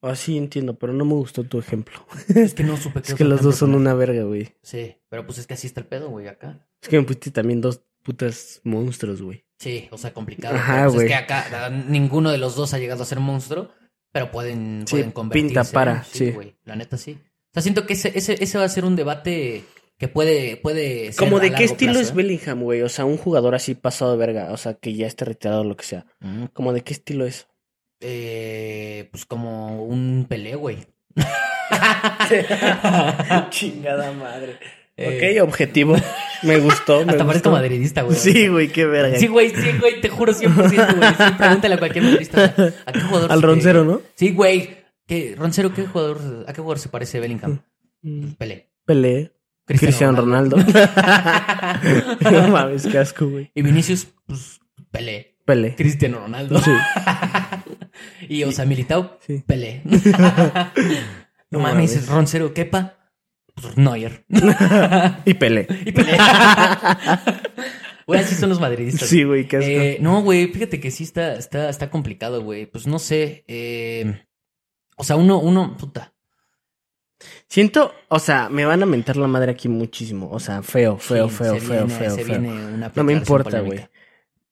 Así 0.00 0.38
entiendo, 0.38 0.78
pero 0.78 0.92
no 0.92 1.04
me 1.04 1.14
gustó 1.14 1.42
tu 1.42 1.58
ejemplo. 1.58 2.06
Es 2.36 2.54
que 2.54 2.62
no 2.62 2.76
supe 2.76 3.02
qué 3.02 3.08
Es 3.08 3.18
que 3.18 3.24
los 3.24 3.42
dos 3.42 3.56
son 3.56 3.74
una 3.74 3.94
verga, 3.94 4.22
güey. 4.22 4.54
Sí, 4.62 4.94
pero 5.08 5.26
pues 5.26 5.38
es 5.38 5.48
que 5.48 5.54
así 5.54 5.66
está 5.66 5.80
el 5.80 5.88
pedo, 5.88 6.08
güey, 6.08 6.28
acá. 6.28 6.64
Es 6.80 6.88
que 6.88 6.98
me 6.98 7.02
pusiste 7.02 7.32
también 7.32 7.60
dos 7.60 7.82
putas 8.04 8.60
monstruos, 8.62 9.20
güey. 9.20 9.47
Sí, 9.58 9.88
o 9.90 9.98
sea, 9.98 10.12
complicado. 10.14 10.54
Ajá, 10.56 10.84
pues, 10.84 10.94
güey. 10.94 11.06
es 11.06 11.12
que 11.12 11.16
acá 11.16 11.68
ninguno 11.70 12.30
de 12.30 12.38
los 12.38 12.54
dos 12.54 12.72
ha 12.74 12.78
llegado 12.78 13.02
a 13.02 13.06
ser 13.06 13.18
monstruo, 13.20 13.70
pero 14.12 14.30
pueden, 14.30 14.84
Sí, 14.86 14.92
pueden 14.96 15.10
convertirse. 15.12 15.46
pinta 15.48 15.64
para, 15.64 16.04
sí. 16.04 16.30
güey, 16.30 16.56
la 16.64 16.76
neta 16.76 16.96
sí. 16.96 17.18
O 17.20 17.50
sea, 17.54 17.62
siento 17.62 17.84
que 17.86 17.94
ese, 17.94 18.12
ese, 18.16 18.36
ese 18.42 18.58
va 18.58 18.64
a 18.64 18.68
ser 18.68 18.84
un 18.84 18.94
debate 18.94 19.64
que 19.98 20.06
puede, 20.06 20.56
puede 20.58 21.06
ser 21.12 21.16
Como 21.16 21.40
de 21.40 21.50
qué 21.52 21.64
estilo 21.64 21.92
plazo, 21.94 22.04
es 22.04 22.10
¿eh? 22.10 22.14
Bellingham, 22.14 22.62
güey. 22.62 22.82
O 22.82 22.88
sea, 22.88 23.04
un 23.04 23.16
jugador 23.16 23.56
así 23.56 23.74
pasado 23.74 24.12
de 24.12 24.18
verga. 24.18 24.52
O 24.52 24.56
sea, 24.56 24.74
que 24.74 24.94
ya 24.94 25.08
esté 25.08 25.24
retirado 25.24 25.62
o 25.62 25.64
lo 25.64 25.76
que 25.76 25.84
sea. 25.84 26.06
Mm, 26.20 26.44
Como 26.52 26.72
de 26.72 26.82
qué 26.82 26.92
estilo 26.92 27.26
es. 27.26 27.48
eh, 28.00 29.08
pues 29.10 29.26
como 29.26 29.82
un 29.84 30.26
Pelé, 30.28 30.54
güey. 30.54 30.86
Chingada 33.50 34.12
madre. 34.12 34.56
Eh, 34.98 35.38
Ok, 35.40 35.48
objetivo. 35.48 35.96
Me 36.42 36.58
gustó. 36.58 37.02
Me 37.06 37.12
Hasta 37.12 37.24
parezco 37.26 37.50
madridista, 37.50 38.02
güey. 38.02 38.16
Sí, 38.16 38.48
güey, 38.48 38.68
qué 38.68 38.84
verga. 38.84 39.18
Sí, 39.18 39.28
güey, 39.28 39.50
sí, 39.50 39.70
güey, 39.80 40.00
te 40.00 40.08
juro 40.08 40.32
100%, 40.34 40.54
güey. 40.54 40.68
Sí, 40.70 41.34
pregúntale 41.38 41.74
a 41.74 41.78
cualquier 41.78 42.04
madridista. 42.04 42.52
o 42.52 42.56
sea, 42.56 42.74
¿A 42.86 42.92
qué 42.92 43.00
jugador 43.00 43.32
Al 43.32 43.40
se- 43.40 43.46
roncero, 43.46 43.84
¿no? 43.84 44.02
Sí, 44.16 44.32
güey. 44.32 44.76
¿Qué, 45.06 45.34
Roncero, 45.38 45.72
¿qué 45.72 45.86
jugador, 45.86 46.44
¿a 46.46 46.52
qué 46.52 46.60
jugador 46.60 46.78
se 46.78 46.90
parece 46.90 47.18
Bellingham? 47.18 47.60
Mm. 48.02 48.32
Pelé. 48.32 48.68
Pelé. 48.84 49.32
Cristiano 49.64 50.16
Ronaldo. 50.20 50.56
no 52.30 52.48
mames, 52.48 52.86
qué 52.86 52.98
asco, 52.98 53.26
güey. 53.28 53.50
Y 53.54 53.62
Vinicius, 53.62 54.08
pues, 54.26 54.60
Pelé. 54.90 55.36
Pele. 55.44 55.74
Cristiano 55.76 56.18
Ronaldo. 56.20 56.60
Sí. 56.60 56.70
y, 58.28 58.44
o 58.44 58.52
sea, 58.52 58.66
Militao, 58.66 59.18
Sí. 59.26 59.42
Pelé. 59.46 59.80
no 59.84 60.00
No 61.50 61.58
mames, 61.60 61.92
mames. 61.94 62.08
Roncero, 62.08 62.52
Kepa, 62.52 62.97
Neuer. 63.76 64.24
Y 65.24 65.34
Pele. 65.34 65.66
y 65.84 65.92
Pelé. 65.92 66.16
Güey, 68.06 68.20
así 68.20 68.34
son 68.36 68.48
los 68.48 68.58
madridistas. 68.58 69.06
Sí, 69.06 69.22
güey, 69.24 69.46
qué 69.46 69.58
asco. 69.58 69.68
Eh, 69.70 69.98
no, 70.00 70.22
güey, 70.22 70.46
fíjate 70.50 70.80
que 70.80 70.90
sí 70.90 71.04
está, 71.04 71.34
está, 71.34 71.68
está 71.68 71.90
complicado, 71.90 72.42
güey. 72.42 72.64
Pues 72.64 72.86
no 72.86 72.98
sé. 72.98 73.44
eh, 73.48 74.22
o 74.96 75.04
sea, 75.04 75.16
uno, 75.16 75.38
uno, 75.38 75.76
puta. 75.76 76.14
Siento, 77.48 77.92
o 78.08 78.18
sea, 78.18 78.48
me 78.48 78.64
van 78.64 78.82
a 78.82 78.86
mentar 78.86 79.16
la 79.18 79.26
madre 79.26 79.52
aquí 79.52 79.68
muchísimo. 79.68 80.30
O 80.30 80.40
sea, 80.40 80.62
feo, 80.62 80.96
feo, 80.96 81.28
Sí, 81.28 81.34
feo, 81.36 81.54
se 81.54 81.60
feo, 81.60 81.84
viene- 81.86 81.98
feo, 81.98 82.10
se 82.14 82.24
feo. 82.24 82.40
viene 82.40 82.66
una 82.74 82.92
No 82.94 83.04
me 83.04 83.12
importa, 83.12 83.60
güey. 83.60 83.86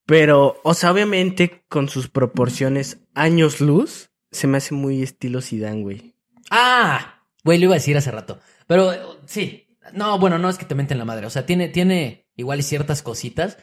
Pero, 0.05 0.59
o 0.63 0.73
sea, 0.75 0.91
obviamente, 0.91 1.63
con 1.67 1.89
sus 1.89 2.09
proporciones 2.09 2.99
años 3.15 3.59
luz, 3.59 4.11
se 4.31 4.45
me 4.45 4.57
hace 4.57 4.75
muy 4.75 5.01
estilo 5.01 5.41
Zidane, 5.41 5.81
güey. 5.81 6.13
Ah, 6.51 7.23
güey, 7.43 7.57
lo 7.57 7.65
iba 7.65 7.73
a 7.73 7.79
decir 7.81 7.97
hace 7.97 8.11
rato. 8.11 8.39
Pero 8.67 8.93
eh, 8.93 8.99
sí. 9.25 9.67
No, 9.93 10.19
bueno, 10.19 10.37
no 10.37 10.49
es 10.49 10.57
que 10.57 10.65
te 10.65 10.75
menten 10.75 10.97
la 10.97 11.05
madre. 11.05 11.25
O 11.25 11.29
sea, 11.29 11.45
tiene, 11.45 11.69
tiene 11.69 12.27
igual 12.35 12.59
y 12.59 12.63
ciertas 12.63 13.01
cositas, 13.01 13.57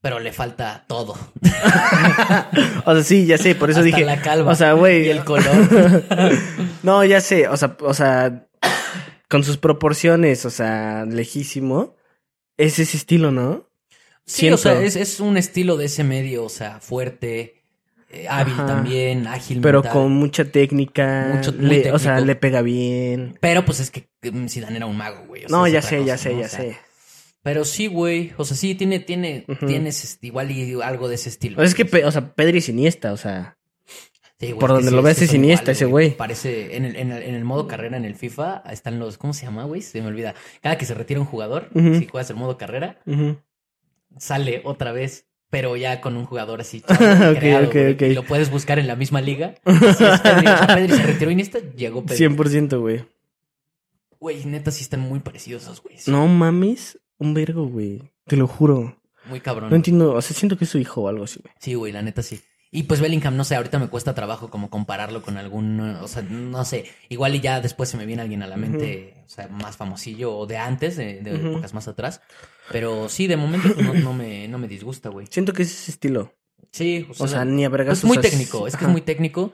pero 0.00 0.20
le 0.20 0.32
falta 0.32 0.84
todo. 0.86 1.16
O 2.86 2.94
sea, 2.94 3.02
sí, 3.02 3.24
ya 3.26 3.38
sé, 3.38 3.54
por 3.54 3.70
eso 3.70 3.80
Hasta 3.80 3.86
dije. 3.86 4.04
la 4.04 4.20
calva. 4.20 4.52
O 4.52 4.54
sea, 4.54 4.74
güey. 4.74 5.06
Y 5.06 5.08
el 5.08 5.24
color. 5.24 6.04
no, 6.82 7.02
ya 7.04 7.20
sé, 7.20 7.48
o 7.48 7.56
sea, 7.56 7.76
o 7.80 7.94
sea, 7.94 8.46
con 9.28 9.42
sus 9.42 9.56
proporciones, 9.56 10.44
o 10.44 10.50
sea, 10.50 11.06
lejísimo. 11.06 11.96
Es 12.56 12.78
ese 12.78 12.98
estilo, 12.98 13.30
¿no? 13.32 13.70
Sí, 14.26 14.50
o 14.50 14.56
sea, 14.56 14.80
es, 14.80 14.96
es 14.96 15.20
un 15.20 15.36
estilo 15.36 15.76
de 15.76 15.86
ese 15.86 16.04
medio, 16.04 16.44
o 16.44 16.48
sea, 16.48 16.80
fuerte, 16.80 17.53
hábil 18.28 18.54
Ajá. 18.54 18.66
también, 18.66 19.26
ágil. 19.26 19.60
Pero 19.60 19.78
mental. 19.80 19.92
con 19.92 20.12
mucha 20.12 20.44
técnica. 20.44 21.30
Mucho- 21.34 21.52
muy 21.52 21.66
le- 21.82 21.92
o 21.92 21.98
sea, 21.98 22.20
le 22.20 22.34
pega 22.36 22.62
bien. 22.62 23.36
Pero 23.40 23.64
pues 23.64 23.80
es 23.80 23.90
que 23.90 24.08
Zidane 24.48 24.76
era 24.76 24.86
un 24.86 24.96
mago, 24.96 25.24
güey. 25.26 25.44
o 25.44 25.48
sea, 25.48 25.56
No, 25.58 25.66
ya 25.68 25.82
sé, 25.82 26.04
ya 26.04 26.16
sé, 26.18 26.32
¿no? 26.34 26.40
ya 26.40 26.46
O 26.46 26.48
sea, 26.48 26.60
sé. 26.60 26.76
Pero 27.42 27.64
sí, 27.64 27.86
güey. 27.88 28.32
O 28.38 28.44
sea, 28.44 28.56
sí, 28.56 28.74
tiene, 28.74 29.00
tiene, 29.00 29.44
Ujú. 29.48 29.66
tienes 29.66 30.02
este, 30.02 30.28
igual 30.28 30.50
y 30.50 30.80
algo 30.82 31.08
de 31.08 31.16
ese 31.16 31.28
estilo. 31.28 31.56
Sea, 31.56 31.64
es 31.64 31.74
que, 31.74 32.04
o 32.04 32.10
sea, 32.10 32.34
Pedri 32.34 32.58
es 32.58 32.68
Iniesta, 32.70 33.12
o 33.12 33.16
sea. 33.18 33.58
Sí, 34.40 34.46
güey, 34.48 34.58
por 34.58 34.70
donde 34.70 34.88
sí, 34.90 34.94
lo 34.96 35.02
veas 35.02 35.16
sí 35.18 35.24
es 35.24 35.30
son 35.30 35.36
Iniesta 35.40 35.62
iguales, 35.72 35.76
ese 35.78 35.84
güey. 35.86 36.16
Parece, 36.16 36.76
en 36.76 36.84
el, 36.86 36.96
en, 36.96 37.12
el, 37.12 37.22
en 37.22 37.34
el 37.34 37.44
modo 37.44 37.68
carrera 37.68 37.96
en 37.96 38.04
el 38.04 38.14
FIFA 38.14 38.62
están 38.70 38.98
los, 38.98 39.16
¿cómo 39.16 39.32
se 39.32 39.46
llama, 39.46 39.64
güey? 39.64 39.80
Se 39.80 40.00
me 40.02 40.08
olvida. 40.08 40.34
Cada 40.60 40.76
que 40.76 40.84
se 40.86 40.94
retira 40.94 41.20
un 41.20 41.26
jugador, 41.26 41.68
si 41.72 42.06
juegas 42.06 42.28
el 42.30 42.36
modo 42.36 42.58
carrera, 42.58 42.98
sale 44.18 44.60
otra 44.64 44.92
vez, 44.92 45.26
pero 45.54 45.76
ya 45.76 46.00
con 46.00 46.16
un 46.16 46.24
jugador 46.24 46.60
así. 46.62 46.80
chavo, 46.88 47.30
Ok, 47.30 47.38
creado. 47.38 48.06
Y 48.06 48.14
lo 48.14 48.24
puedes 48.24 48.50
buscar 48.50 48.80
en 48.80 48.88
la 48.88 48.96
misma 48.96 49.20
liga. 49.20 49.54
Pedri. 49.62 49.86
O 49.86 49.94
sea, 49.94 50.66
Pedri 50.66 50.96
se 50.96 51.02
retiró 51.04 51.30
Iniesta, 51.30 51.60
llegó 51.76 52.04
Pedri. 52.04 52.26
100%, 52.26 52.80
güey. 52.80 53.04
Güey, 54.18 54.44
neta, 54.46 54.72
sí 54.72 54.82
están 54.82 54.98
muy 54.98 55.20
parecidos 55.20 55.62
esos 55.62 55.80
güeyes. 55.80 56.08
No 56.08 56.26
mames, 56.26 56.98
un 57.18 57.34
vergo, 57.34 57.68
güey. 57.68 58.02
Te 58.26 58.36
lo 58.36 58.48
juro. 58.48 59.00
Muy 59.26 59.38
cabrón. 59.38 59.70
No 59.70 59.76
entiendo, 59.76 60.14
o 60.14 60.22
sea, 60.22 60.36
siento 60.36 60.58
que 60.58 60.64
es 60.64 60.70
su 60.70 60.78
hijo 60.78 61.02
o 61.02 61.08
algo 61.08 61.22
así, 61.22 61.38
güey. 61.40 61.54
Sí, 61.60 61.74
güey, 61.74 61.92
la 61.92 62.02
neta 62.02 62.24
sí. 62.24 62.40
Y 62.76 62.82
pues 62.82 63.00
Bellingham, 63.00 63.36
no 63.36 63.44
sé, 63.44 63.54
ahorita 63.54 63.78
me 63.78 63.86
cuesta 63.86 64.16
trabajo 64.16 64.50
como 64.50 64.68
compararlo 64.68 65.22
con 65.22 65.36
algún, 65.36 65.78
o 65.78 66.08
sea, 66.08 66.22
no 66.22 66.64
sé, 66.64 66.86
igual 67.08 67.36
y 67.36 67.40
ya 67.40 67.60
después 67.60 67.88
se 67.88 67.96
me 67.96 68.04
viene 68.04 68.22
alguien 68.22 68.42
a 68.42 68.48
la 68.48 68.56
mente, 68.56 69.22
o 69.24 69.28
sea, 69.28 69.46
más 69.46 69.76
famosillo 69.76 70.36
o 70.36 70.44
de 70.46 70.56
antes, 70.56 70.96
de, 70.96 71.20
épocas 71.20 71.72
más 71.72 71.86
atrás. 71.86 72.20
Pero 72.72 73.08
sí, 73.08 73.28
de 73.28 73.36
momento 73.36 73.72
pues, 73.72 73.86
no, 73.86 73.94
no 73.94 74.12
me, 74.12 74.48
no 74.48 74.58
me 74.58 74.66
disgusta, 74.66 75.08
güey. 75.08 75.28
Siento 75.30 75.52
que 75.52 75.62
es 75.62 75.72
ese 75.72 75.92
estilo. 75.92 76.34
Sí, 76.72 77.06
O 77.18 77.28
sea, 77.28 77.44
ni 77.44 77.64
a 77.64 77.68
vergas. 77.68 77.98
es 77.98 78.04
muy 78.04 78.18
o 78.18 78.20
sea, 78.20 78.28
técnico, 78.28 78.66
es 78.66 78.76
que 78.76 78.86
es 78.86 78.90
muy 78.90 79.02
técnico. 79.02 79.52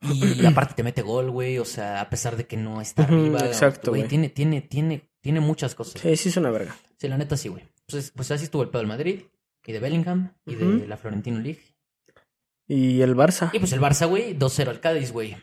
Y 0.00 0.44
aparte 0.46 0.74
te 0.74 0.82
mete 0.82 1.02
gol, 1.02 1.30
güey, 1.30 1.58
o 1.58 1.64
sea, 1.64 2.00
a 2.00 2.10
pesar 2.10 2.36
de 2.36 2.48
que 2.48 2.56
no 2.56 2.80
está 2.80 3.04
arriba. 3.04 3.46
exacto, 3.46 3.92
güey. 3.92 4.08
Tiene, 4.08 4.28
tiene, 4.28 4.60
tiene, 4.62 5.08
tiene 5.20 5.38
muchas 5.38 5.76
cosas. 5.76 6.02
Sí, 6.02 6.16
sí 6.16 6.30
es 6.30 6.36
una 6.36 6.50
verga. 6.50 6.76
Sí, 6.98 7.06
la 7.06 7.16
neta 7.16 7.36
sí, 7.36 7.48
güey. 7.48 7.62
Pues, 7.86 8.10
pues 8.10 8.28
así 8.32 8.42
estuvo 8.42 8.64
el 8.64 8.70
pedo 8.70 8.80
del 8.80 8.88
Madrid, 8.88 9.20
y 9.64 9.72
de 9.72 9.78
Bellingham, 9.78 10.32
y 10.44 10.56
de 10.56 10.88
la 10.88 10.96
Florentino 10.96 11.38
League. 11.38 11.60
Y 12.68 13.00
el 13.02 13.14
Barça. 13.14 13.50
Y 13.52 13.58
pues 13.58 13.72
el 13.72 13.80
Barça, 13.80 14.08
güey, 14.08 14.34
2-0 14.36 14.68
al 14.68 14.80
Cádiz, 14.80 15.12
güey. 15.12 15.36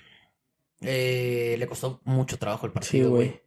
Eh, 0.82 1.56
le 1.58 1.68
costó 1.68 2.02
mucho 2.04 2.38
trabajo 2.38 2.66
el 2.66 2.72
Sí, 2.72 2.74
partido, 2.74 3.10
güey. 3.12 3.28
güey. 3.30 3.44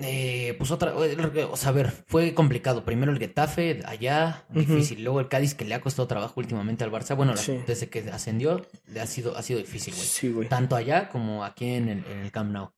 Eh, 0.00 0.54
pues 0.58 0.70
otra, 0.70 0.94
o 0.94 1.56
sea, 1.56 1.70
a 1.70 1.72
ver, 1.72 1.90
fue 2.06 2.32
complicado. 2.32 2.84
Primero 2.84 3.10
el 3.10 3.18
Getafe, 3.18 3.80
allá, 3.84 4.44
difícil. 4.50 5.02
Luego 5.02 5.18
el 5.18 5.28
Cádiz, 5.28 5.54
que 5.54 5.64
le 5.64 5.74
ha 5.74 5.80
costado 5.80 6.06
trabajo 6.06 6.34
últimamente 6.36 6.84
al 6.84 6.92
Barça. 6.92 7.16
Bueno, 7.16 7.32
la- 7.34 7.40
Sí. 7.42 7.58
desde 7.66 7.88
que 7.88 8.00
ascendió, 8.10 8.64
le 8.86 9.00
ha 9.00 9.06
sido, 9.06 9.36
ha 9.36 9.42
sido 9.42 9.58
difícil, 9.58 9.94
güey. 9.94 10.06
Sí, 10.06 10.28
güey. 10.30 10.48
Tanto 10.48 10.76
allá 10.76 11.08
como 11.08 11.44
aquí 11.44 11.66
en 11.66 11.88
el, 11.88 12.04
en 12.06 12.18
el 12.20 12.30
Camp 12.30 12.52
Nou. 12.52 12.70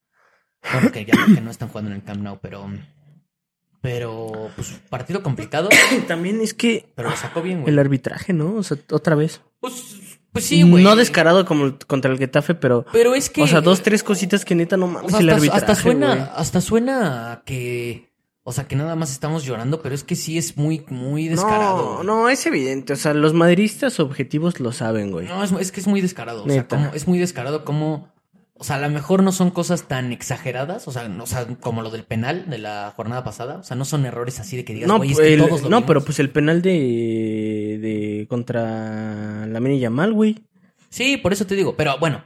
Bueno, 0.73 0.93
que 0.93 1.05
ya 1.05 1.13
que 1.35 1.41
no 1.43 1.51
están 1.51 1.69
jugando 1.69 1.91
en 1.91 1.97
el 1.99 2.05
Camp 2.05 2.23
Nou, 2.23 2.39
pero. 2.41 2.71
Pero, 3.83 4.51
pues, 4.57 4.79
partido 4.91 5.23
complicado, 5.23 5.69
También 6.09 6.41
es 6.41 6.53
que 6.55 6.87
pero 6.95 7.11
lo 7.11 7.17
sacó 7.17 7.41
bien, 7.43 7.63
güey. 7.63 7.73
el 7.73 7.79
arbitraje, 7.79 8.33
¿no? 8.33 8.57
O 8.57 8.63
sea, 8.63 8.77
otra 8.91 9.15
vez. 9.15 9.41
Pues, 9.61 9.75
pues 10.33 10.45
sí, 10.45 10.63
güey. 10.63 10.85
No 10.85 10.97
descarado 10.97 11.45
como 11.47 11.65
el- 11.65 11.79
contra 11.87 12.13
el 12.13 12.19
Getafe, 12.19 12.55
pero. 12.55 12.85
Pero 12.93 13.15
es 13.15 13.31
que. 13.31 13.43
O 13.43 13.47
sea, 13.47 13.61
dos, 13.63 13.83
tres 13.83 14.03
cositas 14.03 14.45
que 14.45 14.55
neta 14.55 14.77
no 14.77 14.85
O 14.87 14.89
mames 14.89 15.11
sea, 15.13 15.21
el 15.21 15.31
hasta, 15.31 15.37
arbitraje. 15.37 15.59
hasta 15.65 15.75
suena, 15.83 16.15
güey. 16.15 16.29
hasta 16.37 16.61
suena 16.61 17.33
a 17.33 17.43
que, 17.45 18.13
o 18.43 18.53
sea, 18.53 18.69
que 18.69 18.77
nada 18.77 18.97
más 18.97 19.13
estamos 19.13 19.45
llorando, 19.45 19.81
pero 19.81 19.95
es 19.95 20.05
que 20.05 20.15
sí 20.15 20.37
es 20.37 20.57
muy, 20.59 20.85
muy 20.89 21.29
descarado. 21.29 21.77
No, 21.79 21.95
güey. 21.97 22.07
no, 22.07 22.29
es 22.29 22.45
evidente. 22.47 22.93
O 22.93 22.97
sea, 22.97 23.15
los 23.15 23.33
madridistas 23.33 23.99
objetivos 23.99 24.61
lo 24.61 24.73
saben, 24.73 25.11
güey. 25.11 25.27
No, 25.27 25.43
es, 25.43 25.53
es 25.53 25.73
que 25.73 25.81
es 25.81 25.87
muy 25.87 26.01
descarado. 26.03 26.43
O 26.45 26.47
sea, 26.47 26.55
Neta. 26.57 26.77
como- 26.77 26.95
es 26.95 27.09
muy 27.09 27.19
descarado 27.19 27.65
como, 27.65 28.13
o 28.61 28.65
sea, 28.65 28.77
a 28.77 28.79
lo 28.79 28.91
mejor 28.91 29.23
no 29.23 29.33
son 29.33 29.51
cosas 29.51 29.85
tan 29.89 30.13
exageradas, 30.13 30.87
o 30.87 30.93
sea, 30.93 31.09
no- 31.09 31.25
o 31.25 31.27
sea, 31.27 31.47
como 31.61 31.81
lo 31.81 31.89
del 31.91 32.05
penal 32.05 32.45
de 32.51 32.59
la 32.59 32.93
jornada 32.95 33.25
pasada, 33.25 33.57
o 33.57 33.63
sea, 33.63 33.75
no 33.75 33.87
son 33.87 34.05
errores 34.05 34.39
así 34.39 34.55
de 34.57 34.65
que 34.67 34.75
digas, 34.75 34.87
No, 34.87 35.03
es 35.03 35.17
que 35.19 35.35
el- 35.35 35.41
todos 35.41 35.63
lo 35.63 35.69
no 35.71 35.77
vimos". 35.79 35.89
pero 35.89 36.05
pues 36.05 36.19
el 36.19 36.29
penal 36.31 36.61
de, 36.63 37.79
de 37.81 38.27
contra 38.29 39.47
la 39.47 39.61
Mini 39.61 39.79
Yamal, 39.81 40.13
güey. 40.13 40.45
Sí, 40.91 41.17
por 41.17 41.33
eso 41.33 41.47
te 41.47 41.55
digo, 41.57 41.75
pero 41.77 41.99
bueno, 41.99 42.23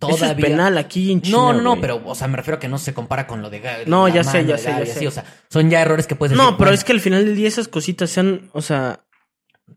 Eso 0.00 0.10
es 0.10 0.16
todavía... 0.20 0.46
penal 0.46 0.76
aquí 0.78 1.12
en 1.12 1.22
China. 1.22 1.36
no, 1.36 1.52
no, 1.52 1.60
no, 1.62 1.70
güey. 1.70 1.80
pero, 1.82 2.02
o 2.04 2.14
sea, 2.14 2.28
me 2.28 2.36
refiero 2.36 2.56
a 2.56 2.60
que 2.60 2.68
no 2.68 2.78
se 2.78 2.92
compara 2.92 3.26
con 3.26 3.40
lo 3.42 3.50
de 3.50 3.62
Ga- 3.62 3.86
No, 3.86 4.08
la 4.08 4.14
ya 4.14 4.24
sé, 4.24 4.38
mano 4.38 4.48
ya 4.48 4.56
de 4.56 4.62
sé, 4.62 4.68
ya 4.70 4.76
así, 4.78 4.92
sé. 5.00 5.08
O 5.08 5.10
sea, 5.10 5.24
son 5.48 5.70
ya 5.70 5.80
errores 5.82 6.06
que 6.06 6.16
puedes 6.16 6.32
decir. 6.36 6.42
No, 6.44 6.56
pero 6.56 6.68
bueno, 6.70 6.74
es 6.74 6.84
que 6.84 6.92
al 6.92 7.00
final 7.00 7.24
del 7.24 7.36
día 7.36 7.48
esas 7.48 7.68
cositas 7.68 8.10
sean, 8.10 8.50
o 8.52 8.60
sea, 8.60 9.04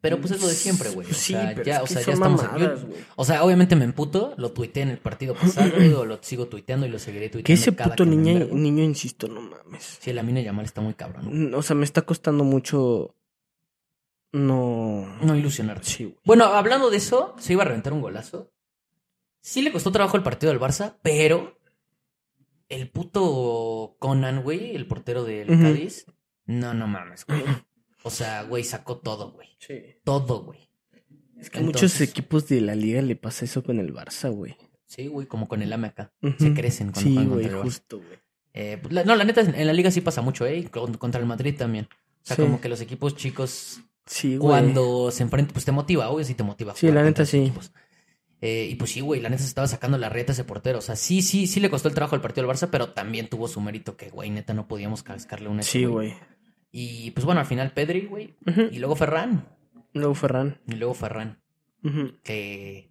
Pero 0.01 0.19
pues 0.21 0.31
es 0.31 0.41
lo 0.41 0.47
de 0.47 0.53
siempre, 0.53 0.89
güey. 0.91 1.09
O 1.09 1.13
Sí, 1.13 1.33
sea, 1.33 1.51
pero 1.53 1.63
ya, 1.65 1.77
es 1.77 1.83
o 1.83 1.87
sea, 1.87 1.97
son 2.01 2.05
ya 2.05 2.13
estamos 2.13 2.43
mamadas. 2.43 2.79
O 3.17 3.25
sea, 3.25 3.43
obviamente 3.43 3.75
me 3.75 3.83
emputo, 3.83 4.33
lo 4.37 4.51
tuiteé 4.53 4.83
en 4.83 4.89
el 4.89 4.97
partido 4.97 5.35
pasado, 5.35 5.71
güey, 5.75 5.93
o 5.93 6.05
lo 6.05 6.19
sigo 6.21 6.47
tuiteando 6.47 6.85
y 6.85 6.89
lo 6.89 6.99
seguiré 6.99 7.27
tuiteando. 7.29 7.45
que 7.45 7.53
ese 7.53 7.75
cada 7.75 7.89
puto 7.91 8.05
me 8.05 8.15
niño, 8.15 8.83
insisto, 8.83 9.27
no 9.27 9.41
mames. 9.41 9.97
Sí, 9.99 10.13
la 10.13 10.23
mina 10.23 10.39
Yamal 10.41 10.63
está 10.65 10.79
muy 10.81 10.93
cabrón. 10.93 11.51
¿no? 11.51 11.57
O 11.57 11.61
sea, 11.61 11.75
me 11.75 11.83
está 11.83 12.03
costando 12.03 12.43
mucho 12.45 13.13
no... 14.31 15.17
No 15.21 15.35
ilusionarte. 15.35 15.85
Sí, 15.89 16.03
güey. 16.05 16.17
Bueno, 16.23 16.45
hablando 16.45 16.89
de 16.89 16.97
eso, 16.97 17.35
se 17.39 17.53
iba 17.53 17.63
a 17.63 17.65
reventar 17.65 17.91
un 17.93 18.01
golazo. 18.01 18.51
Sí 19.41 19.61
le 19.61 19.71
costó 19.71 19.91
trabajo 19.91 20.15
el 20.17 20.23
partido 20.23 20.51
del 20.51 20.61
Barça, 20.61 20.95
pero 21.01 21.57
el 22.69 22.89
puto 22.89 23.95
Conan, 23.99 24.43
güey, 24.43 24.75
el 24.75 24.85
portero 24.87 25.23
del. 25.23 25.47
Cádiz, 25.47 26.05
no, 26.45 26.73
no 26.73 26.87
mames, 26.87 27.25
güey. 27.25 27.43
O 28.03 28.09
sea, 28.09 28.43
güey, 28.43 28.63
sacó 28.63 28.97
todo, 28.97 29.31
güey. 29.31 29.49
Sí. 29.59 29.79
Todo, 30.03 30.43
güey. 30.43 30.59
Es 31.39 31.49
que 31.49 31.59
a 31.59 31.61
muchos 31.61 31.83
Entonces- 31.83 32.09
equipos 32.09 32.47
de 32.47 32.61
la 32.61 32.75
liga 32.75 33.01
le 33.01 33.15
pasa 33.15 33.45
eso 33.45 33.63
con 33.63 33.79
el 33.79 33.93
Barça, 33.93 34.29
güey. 34.31 34.57
Sí, 34.85 35.07
güey, 35.07 35.27
como 35.27 35.47
con 35.47 35.61
el 35.61 35.71
AMK. 35.71 36.09
Ujú. 36.21 36.33
Se 36.39 36.53
crecen 36.53 36.91
cuando 36.91 37.21
Sí, 37.21 37.27
güey, 37.27 37.49
justo, 37.49 37.97
güey. 37.97 38.19
Eh, 38.53 38.77
pues, 38.81 38.93
la- 38.93 39.03
no, 39.03 39.15
la 39.15 39.23
neta, 39.23 39.41
en 39.41 39.67
la 39.67 39.73
liga 39.73 39.91
sí 39.91 40.01
pasa 40.01 40.21
mucho, 40.21 40.45
¿eh? 40.47 40.67
Con- 40.71 40.95
Contra 40.95 41.21
el 41.21 41.27
Madrid 41.27 41.55
también. 41.57 41.85
O 41.85 42.21
sea, 42.23 42.35
Sí. 42.35 42.41
como 42.41 42.59
que 42.59 42.67
los 42.69 42.81
equipos 42.81 43.15
chicos, 43.15 43.79
Sí, 44.05 44.37
güey. 44.37 44.49
cuando 44.49 45.11
se 45.11 45.23
enfrentan, 45.23 45.53
pues 45.53 45.65
te 45.65 45.71
motiva, 45.71 46.09
obvio 46.09 46.25
sí 46.25 46.33
te 46.33 46.43
motiva. 46.43 46.75
Sí, 46.75 46.91
la 46.91 47.03
neta, 47.03 47.25
sí. 47.25 47.53
Eh, 48.41 48.67
y 48.71 48.75
pues 48.75 48.91
sí, 48.91 49.01
güey, 49.01 49.19
la 49.21 49.29
neta 49.29 49.43
se 49.43 49.49
estaba 49.49 49.67
sacando 49.67 49.97
la 49.97 50.09
reta 50.09 50.31
ese 50.31 50.43
portero. 50.45 50.79
O 50.79 50.81
sea, 50.81 50.95
sí, 50.95 51.21
sí, 51.21 51.45
sí 51.45 51.59
le 51.59 51.69
costó 51.69 51.89
el 51.89 51.93
trabajo 51.93 52.15
al 52.15 52.21
partido 52.21 52.47
del 52.47 52.55
Barça, 52.55 52.69
pero 52.71 52.91
también 52.91 53.27
tuvo 53.29 53.47
su 53.47 53.59
mérito 53.61 53.95
que, 53.97 54.09
güey, 54.09 54.29
neta 54.29 54.53
no 54.53 54.67
podíamos 54.67 55.03
cascarle 55.03 55.49
una. 55.49 55.61
Sí, 55.61 55.85
güey. 55.85 56.13
Y 56.72 57.11
pues 57.11 57.26
bueno, 57.26 57.41
al 57.41 57.47
final 57.47 57.72
Pedri, 57.72 58.05
güey. 58.05 58.36
Y 58.72 58.80
luego 58.80 58.95
Ferran. 58.95 59.47
Luego 59.93 60.13
Ferran. 60.13 60.59
Y 60.67 60.76
luego 60.76 60.93
Ferran. 60.93 61.39
Que. 62.24 62.89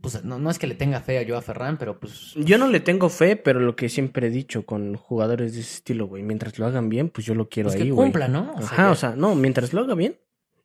Pues 0.00 0.24
no, 0.24 0.38
no 0.38 0.48
es 0.50 0.58
que 0.58 0.66
le 0.66 0.74
tenga 0.74 1.00
fe 1.00 1.18
a 1.18 1.22
yo 1.22 1.36
a 1.36 1.42
Ferran, 1.42 1.76
pero 1.76 2.00
pues. 2.00 2.32
Yo 2.36 2.56
no 2.56 2.68
le 2.68 2.80
tengo 2.80 3.10
fe, 3.10 3.36
pero 3.36 3.60
lo 3.60 3.76
que 3.76 3.90
siempre 3.90 4.28
he 4.28 4.30
dicho 4.30 4.64
con 4.64 4.94
jugadores 4.94 5.54
de 5.54 5.60
ese 5.60 5.74
estilo, 5.74 6.06
güey, 6.06 6.22
mientras 6.22 6.58
lo 6.58 6.64
hagan 6.66 6.88
bien, 6.88 7.10
pues 7.10 7.26
yo 7.26 7.34
lo 7.34 7.50
quiero 7.50 7.68
Pues 7.68 7.76
ahí, 7.80 7.88
que 7.88 7.92
güey. 7.92 8.06
cumpla, 8.06 8.28
¿no? 8.28 8.52
O 8.54 8.58
sea, 8.62 8.66
Ajá, 8.66 8.82
ya- 8.84 8.90
o 8.92 8.94
sea, 8.94 9.16
no, 9.16 9.34
mientras 9.34 9.74
lo 9.74 9.82
haga 9.82 9.94
bien, 9.94 10.18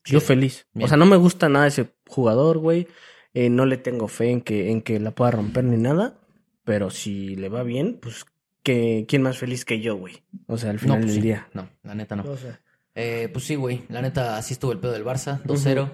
yo 0.06 0.22
Sí. 0.22 0.26
feliz. 0.28 0.68
Bien. 0.74 0.86
O 0.86 0.88
sea, 0.88 0.96
no 0.96 1.06
me 1.06 1.18
gusta 1.18 1.50
nada 1.50 1.68
ese 1.68 1.94
jugador, 2.08 2.60
güey. 2.60 2.88
Eh, 3.34 3.50
no 3.50 3.66
le 3.66 3.76
tengo 3.76 4.08
fe 4.08 4.30
en 4.32 4.40
que, 4.40 4.72
en 4.72 4.82
que 4.82 5.02
la 5.02 5.12
pueda 5.12 5.32
romper 5.32 5.66
ni 5.66 5.76
nada. 5.76 6.18
Pero 6.64 6.90
si 6.90 7.36
le 7.36 7.50
va 7.50 7.64
bien, 7.64 8.00
pues 8.02 8.26
que 8.66 9.06
quién 9.08 9.22
más 9.22 9.38
feliz 9.38 9.64
que 9.64 9.80
yo, 9.80 9.96
güey. 9.96 10.24
O 10.48 10.58
sea, 10.58 10.72
al 10.72 10.80
final 10.80 10.98
no, 11.00 11.04
pues 11.06 11.14
del 11.14 11.22
sí. 11.22 11.28
día. 11.30 11.48
No, 11.54 11.70
la 11.84 11.96
neta 11.96 12.16
no. 12.18 12.24
O 12.30 12.36
sea, 12.36 12.60
Eh, 12.96 13.30
pues 13.32 13.46
sí, 13.46 13.56
güey. 13.56 13.84
La 13.90 14.02
neta, 14.02 14.36
así 14.38 14.54
estuvo 14.54 14.72
el 14.74 14.80
pedo 14.80 14.92
del 14.92 15.06
Barça, 15.06 15.42
2-0. 15.44 15.90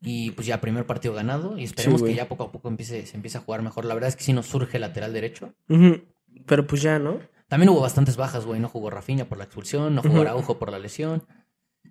Y 0.00 0.30
pues 0.32 0.46
ya 0.46 0.60
primer 0.60 0.86
partido 0.86 1.12
ganado. 1.14 1.58
Y 1.58 1.64
esperemos 1.64 2.00
Sí, 2.00 2.06
que 2.08 2.14
ya 2.14 2.28
poco 2.28 2.44
a 2.44 2.52
poco 2.52 2.68
empiece, 2.68 3.04
se 3.06 3.16
empiece 3.16 3.38
a 3.38 3.40
jugar 3.42 3.62
mejor. 3.62 3.84
La 3.84 3.94
verdad 3.94 4.08
es 4.08 4.16
que 4.16 4.24
sí 4.24 4.32
nos 4.32 4.46
surge 4.46 4.78
lateral 4.78 5.12
derecho. 5.12 5.54
Pero 6.46 6.66
pues 6.66 6.82
ya, 6.82 6.98
¿no? 6.98 7.20
También 7.48 7.68
hubo 7.70 7.80
bastantes 7.80 8.16
bajas, 8.16 8.44
güey. 8.46 8.60
No 8.60 8.68
jugó 8.68 8.88
Rafinha 8.90 9.28
por 9.28 9.38
la 9.38 9.44
expulsión, 9.44 9.94
no 9.94 10.02
jugó 10.02 10.14
Ujú. 10.14 10.22
Araujo 10.22 10.58
por 10.58 10.70
la 10.72 10.78
lesión. 10.78 11.24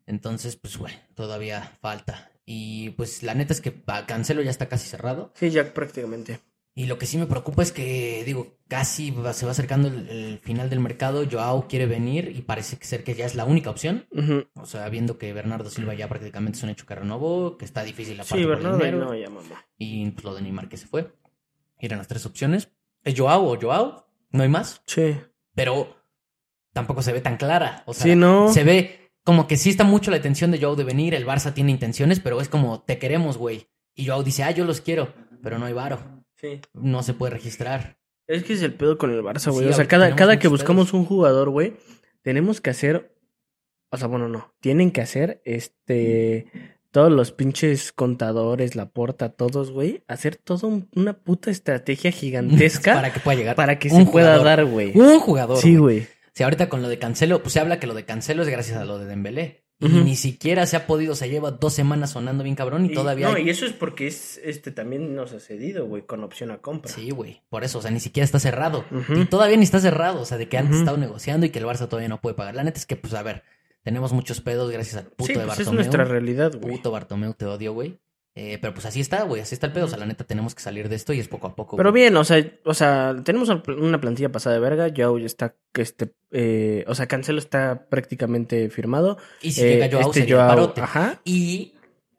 Entonces, 0.08 0.56
pues, 0.56 0.78
güey, 0.78 0.94
todavía 1.16 1.72
falta. 1.82 2.32
Y 2.46 2.89
pues 2.92 3.24
la 3.24 3.34
neta 3.36 3.54
es 3.54 3.62
que 3.62 3.74
Cancelo 4.08 4.42
ya 4.42 4.50
está 4.50 4.68
casi 4.68 4.89
cerrado. 4.89 5.32
Sí, 5.36 5.50
ya 5.52 5.74
prácticamente. 5.74 6.39
Y 6.74 6.86
lo 6.86 6.97
que 6.97 7.05
sí 7.05 7.17
me 7.17 7.26
preocupa 7.26 7.63
es 7.63 7.74
que, 7.74 8.24
digo, 8.26 8.55
casi 8.69 9.11
va- 9.11 9.34
se 9.34 9.45
va 9.45 9.51
acercando 9.51 9.89
el, 9.89 10.07
el 10.07 10.39
final 10.39 10.69
del 10.69 10.80
mercado. 10.80 11.26
Joao 11.30 11.67
quiere 11.67 11.86
venir 11.86 12.32
y 12.34 12.41
parece 12.43 12.78
que 12.78 12.86
ser 12.86 13.03
que 13.03 13.13
ya 13.13 13.26
es 13.26 13.36
la 13.36 13.43
única 13.43 13.69
opción. 13.69 14.07
O 14.55 14.65
sea, 14.65 14.88
viendo 14.88 15.17
que 15.17 15.34
Bernardo 15.34 15.69
Silva 15.69 15.93
ya 15.95 16.07
prácticamente 16.07 16.57
es 16.57 16.63
un 16.63 16.69
hecho 16.69 16.86
que 16.86 16.95
renovó, 16.95 17.57
que 17.57 17.65
está 17.65 17.84
difícil 17.84 18.15
la 18.17 18.24
parte 18.24 18.38
Sí, 18.38 18.43
por 18.43 18.51
el 18.53 18.57
Bernardo 18.63 18.78
dinero, 18.78 18.99
no, 19.05 19.15
ya 19.15 19.30
mamá. 19.30 19.65
y 19.78 20.09
pues 20.11 20.24
lo 20.24 20.34
de 20.34 20.41
Neymar 20.43 20.69
que 20.69 20.78
se 20.78 20.88
fue. 20.88 21.11
Eran 21.78 21.97
las 21.97 22.07
tres 22.07 22.26
opciones. 22.26 22.69
¿Es 23.03 23.19
Joao 23.19 23.43
o 23.51 23.59
Joao? 23.59 24.07
No 24.32 24.43
hay 24.43 24.49
más. 24.49 24.82
Sí. 24.86 25.17
Pero 25.53 25.97
tampoco 26.72 27.01
se 27.01 27.11
ve 27.11 27.19
tan 27.19 27.36
clara. 27.36 27.84
O 27.86 27.93
sea, 27.93 28.03
Sí, 28.03 28.15
no. 28.15 28.47
se 28.53 28.63
ve 28.63 29.11
como 29.26 29.45
que 29.47 29.57
sí 29.57 29.69
está 29.69 29.84
mucho 29.84 30.09
la 30.09 30.17
intención 30.17 30.51
de 30.51 30.59
Joao 30.61 30.78
de 30.78 30.86
venir. 30.86 31.13
El 31.15 31.26
Barça 31.28 31.53
tiene 31.53 31.72
intenciones, 31.72 32.22
pero 32.22 32.39
es 32.39 32.47
como, 32.47 32.82
te 32.84 32.97
queremos, 32.97 33.38
güey. 33.38 33.67
Y 33.93 34.07
Joao 34.07 34.24
dice, 34.24 34.43
ah, 34.43 34.51
yo 34.51 34.63
los 34.63 34.80
quiero, 34.80 35.13
pero 35.43 35.59
no 35.59 35.65
hay 35.65 35.74
varo. 35.74 36.20
Sí. 36.42 36.60
No 36.74 37.04
se 37.04 37.14
puede 37.14 37.34
registrar. 37.34 37.98
Es 38.28 38.44
que 38.44 38.54
es 38.54 38.62
el 38.62 38.74
pedo 38.74 38.98
con 38.98 39.12
el 39.12 39.22
Barça, 39.22 39.52
güey. 39.52 39.66
Sí, 39.68 39.72
o 39.72 39.76
sea, 39.76 39.88
cada, 39.88 40.16
cada 40.16 40.39
que 40.39 40.48
buscamos 40.48 40.94
un 40.94 41.06
jugador, 41.06 41.50
güey, 41.50 41.74
tenemos 42.24 42.62
que 42.62 42.70
hacer. 42.72 43.16
O 43.92 43.98
sea, 43.98 44.08
bueno, 44.08 44.28
no. 44.28 44.54
Tienen 44.60 44.92
que 44.92 45.02
hacer 45.02 45.42
este. 45.46 46.48
Todos 46.92 47.12
los 47.12 47.32
pinches 47.32 47.94
contadores, 47.94 48.76
la 48.76 48.89
porta, 48.89 49.30
todos, 49.30 49.72
güey. 49.72 50.04
Hacer 50.08 50.36
toda 50.36 50.68
un- 50.68 50.89
una 50.96 51.14
puta 51.14 51.50
estrategia 51.52 52.12
gigantesca 52.12 52.94
para 52.96 53.14
que 53.14 53.20
pueda 53.22 53.38
llegar. 53.38 53.56
para 53.56 53.80
que 53.80 53.89
un 53.89 54.06
se 54.06 54.12
pueda 54.12 54.38
dar, 54.44 54.66
güey. 54.66 54.92
Un 54.98 55.20
jugador. 55.20 55.58
Sí, 55.58 55.76
güey. 55.78 56.00
güey. 56.00 56.08
Sí, 56.34 56.44
ahorita 56.44 56.70
con 56.70 56.82
lo 56.82 56.88
de 56.89 56.98
Cancelo, 57.00 57.42
pues 57.44 57.54
se 57.54 57.60
habla 57.60 57.80
que 57.80 57.88
lo 57.88 57.94
de 57.94 58.06
Cancelo 58.06 58.42
es 58.44 58.50
gracias 58.50 58.78
a 58.78 58.86
lo 58.86 58.98
de 59.00 59.06
Dembélé. 59.06 59.61
Y 59.82 59.88
ni 59.90 60.16
siquiera 60.16 60.66
se 60.68 60.76
ha 60.76 60.86
podido, 60.86 61.16
se 61.16 61.28
lleva 61.30 61.52
dos 61.52 61.74
semanas 61.74 62.12
sonando 62.12 62.44
bien 62.44 62.56
cabrón 62.56 62.86
y, 62.86 62.94
todavía 62.94 63.28
No, 63.30 63.36
hay- 63.36 63.48
y 63.48 63.50
eso 63.50 63.66
es 63.66 63.74
porque 63.74 64.06
es 64.08 64.40
este 64.44 64.72
también 64.72 65.16
nos 65.16 65.34
ha 65.34 65.40
cedido, 65.40 65.88
güey, 65.88 66.04
con 66.04 66.24
opción 66.24 66.52
a 66.52 66.60
compra. 66.60 66.92
Sí, 66.92 67.10
güey. 67.10 67.42
Por 67.50 67.64
eso, 67.64 67.80
o 67.80 67.82
sea, 67.82 67.90
ni 67.92 68.00
siquiera 68.00 68.24
está 68.26 68.40
cerrado. 68.40 68.86
Y 69.16 69.26
todavía 69.26 69.58
ni 69.58 69.64
está 69.64 69.80
cerrado. 69.80 70.22
O 70.22 70.26
sea, 70.26 70.38
de 70.38 70.48
que 70.48 70.58
antes 70.58 70.74
Ujú. 70.76 70.82
estaba 70.82 70.98
negociando 70.98 71.46
y 71.46 71.50
que 71.50 71.60
el 71.60 71.66
Barça 71.66 71.88
todavía 71.88 72.10
no 72.10 72.22
puede 72.22 72.36
pagar. 72.36 72.54
La 72.56 72.64
neta 72.64 72.78
es 72.80 72.86
que, 72.86 72.96
pues, 72.96 73.14
a 73.16 73.24
ver, 73.24 73.44
tenemos 73.84 74.14
muchos 74.14 74.40
pedos 74.42 74.72
gracias 74.72 74.98
al 74.98 75.06
puto 75.06 75.26
Sí, 75.26 75.34
de 75.34 75.40
pues 75.40 75.52
es 75.54 75.58
Bartomeu. 75.58 75.76
nuestra 75.76 76.04
realidad, 76.06 76.54
güey. 76.62 76.76
Puto 76.76 76.92
Bartomeu, 76.92 77.34
te 77.34 77.46
odio, 77.48 77.74
güey. 77.74 78.00
Eh, 78.36 78.60
pero 78.62 78.74
pues 78.74 78.86
así 78.86 79.02
está, 79.02 79.24
güey. 79.24 79.42
Así 79.42 79.56
está 79.56 79.68
el 79.68 79.74
pedo. 79.74 79.86
O 79.86 79.88
sea, 79.90 79.98
la 79.98 80.06
neta 80.06 80.24
tenemos 80.24 80.56
que 80.56 80.62
salir 80.62 80.88
de 80.88 80.96
esto 80.96 81.12
y 81.12 81.20
es 81.20 81.28
poco 81.28 81.48
a 81.48 81.56
poco. 81.56 81.76
Pero 81.76 81.92
bien, 81.92 82.16
o 82.16 82.24
sea, 82.24 82.42
o 82.64 82.74
sea, 82.74 83.16
tenemos 83.26 83.50
una 83.50 84.00
plantilla 84.00 84.32
pasada 84.32 84.56
de 84.56 84.62
verga, 84.62 84.88
ya 84.88 85.10
hoy 85.12 85.26
está, 85.26 85.56
que 85.74 85.82
este, 85.82 86.14
eh, 86.32 86.84
o 86.88 86.96
sea, 86.96 87.08
Cancelo 87.08 87.40
está 87.40 87.86
prácticamente 87.90 88.70
firmado. 88.70 89.18
Y 89.42 89.52
si 89.52 89.62
Eh, 89.64 89.70
llega 89.74 89.90
Joao, 89.92 90.10
este 90.10 90.20
sería 90.22 90.36
Joao, 90.38 90.48
parote. 90.50 90.82
ajá. 90.82 91.22
Y 91.26 91.74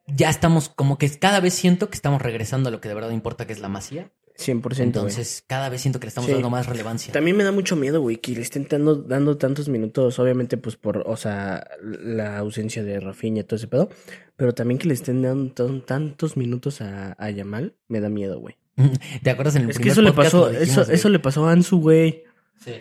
ya 0.06 0.28
estamos, 0.30 0.68
como 0.68 0.98
que 0.98 1.08
cada 1.18 1.40
vez 1.40 1.54
siento 1.54 1.88
que 1.88 1.94
estamos 1.96 2.20
regresando 2.22 2.68
a 2.68 2.72
lo 2.72 2.80
que 2.80 2.88
de 2.88 2.94
verdad 2.94 3.10
importa, 3.10 3.46
que 3.46 3.52
es 3.52 3.60
la 3.60 3.68
masía. 3.68 4.10
100%. 4.38 4.62
güey. 4.78 4.82
Entonces, 4.86 5.44
cada 5.46 5.68
vez 5.68 5.82
siento 5.82 6.00
que 6.00 6.06
le 6.06 6.08
estamos 6.08 6.26
Sí. 6.28 6.32
dando 6.32 6.48
más 6.50 6.66
relevancia. 6.66 7.12
También 7.12 7.36
me 7.36 7.44
da 7.44 7.52
mucho 7.52 7.76
miedo, 7.76 8.00
güey, 8.00 8.16
que 8.16 8.32
le 8.32 8.40
estén 8.40 8.66
dando, 8.68 8.96
dando 8.96 9.36
tantos 9.36 9.68
minutos, 9.68 10.18
obviamente, 10.18 10.56
pues 10.56 10.76
por, 10.76 11.04
o 11.06 11.16
sea, 11.16 11.66
la 11.82 12.38
ausencia 12.38 12.82
de 12.82 12.98
Rafinha 12.98 13.42
y 13.42 13.44
todo 13.44 13.56
ese 13.56 13.68
pedo, 13.68 13.90
pero 14.34 14.54
también 14.54 14.78
que 14.78 14.88
le 14.88 14.94
estén 14.94 15.20
dando 15.22 15.52
tan- 15.52 15.82
tantos 15.84 16.36
minutos 16.38 16.80
a, 16.80 17.14
a 17.18 17.30
Yamal, 17.30 17.76
me 17.88 18.00
da 18.00 18.08
miedo, 18.08 18.40
güey. 18.40 18.56
¿Te 19.22 19.30
acuerdas 19.30 19.54
en 19.56 19.64
el 19.64 19.70
Es 19.70 19.76
que 19.76 19.82
primer 19.82 19.92
eso 19.92 20.02
le 20.02 20.12
podcast 20.12 20.32
pasó, 20.32 20.46
lo 20.46 20.58
dijimos, 20.58 20.78
eso, 20.84 20.92
eso 20.92 21.08
le 21.10 21.18
pasó 21.18 21.46
a 21.46 21.52
Ansu, 21.52 21.78
güey. 21.80 22.24
Sí. 22.64 22.72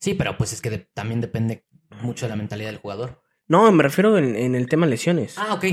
Sí, 0.00 0.14
pero 0.14 0.36
pues 0.36 0.52
es 0.52 0.60
que 0.60 0.70
de- 0.70 0.88
también 0.94 1.20
depende 1.20 1.66
mucho 2.02 2.26
de 2.26 2.30
la 2.30 2.36
mentalidad 2.36 2.70
del 2.70 2.78
jugador. 2.78 3.22
No, 3.46 3.70
me 3.72 3.82
refiero 3.82 4.18
en, 4.18 4.36
en 4.36 4.54
el 4.54 4.68
tema 4.68 4.86
lesiones. 4.86 5.36
Ah, 5.38 5.54
ok. 5.54 5.64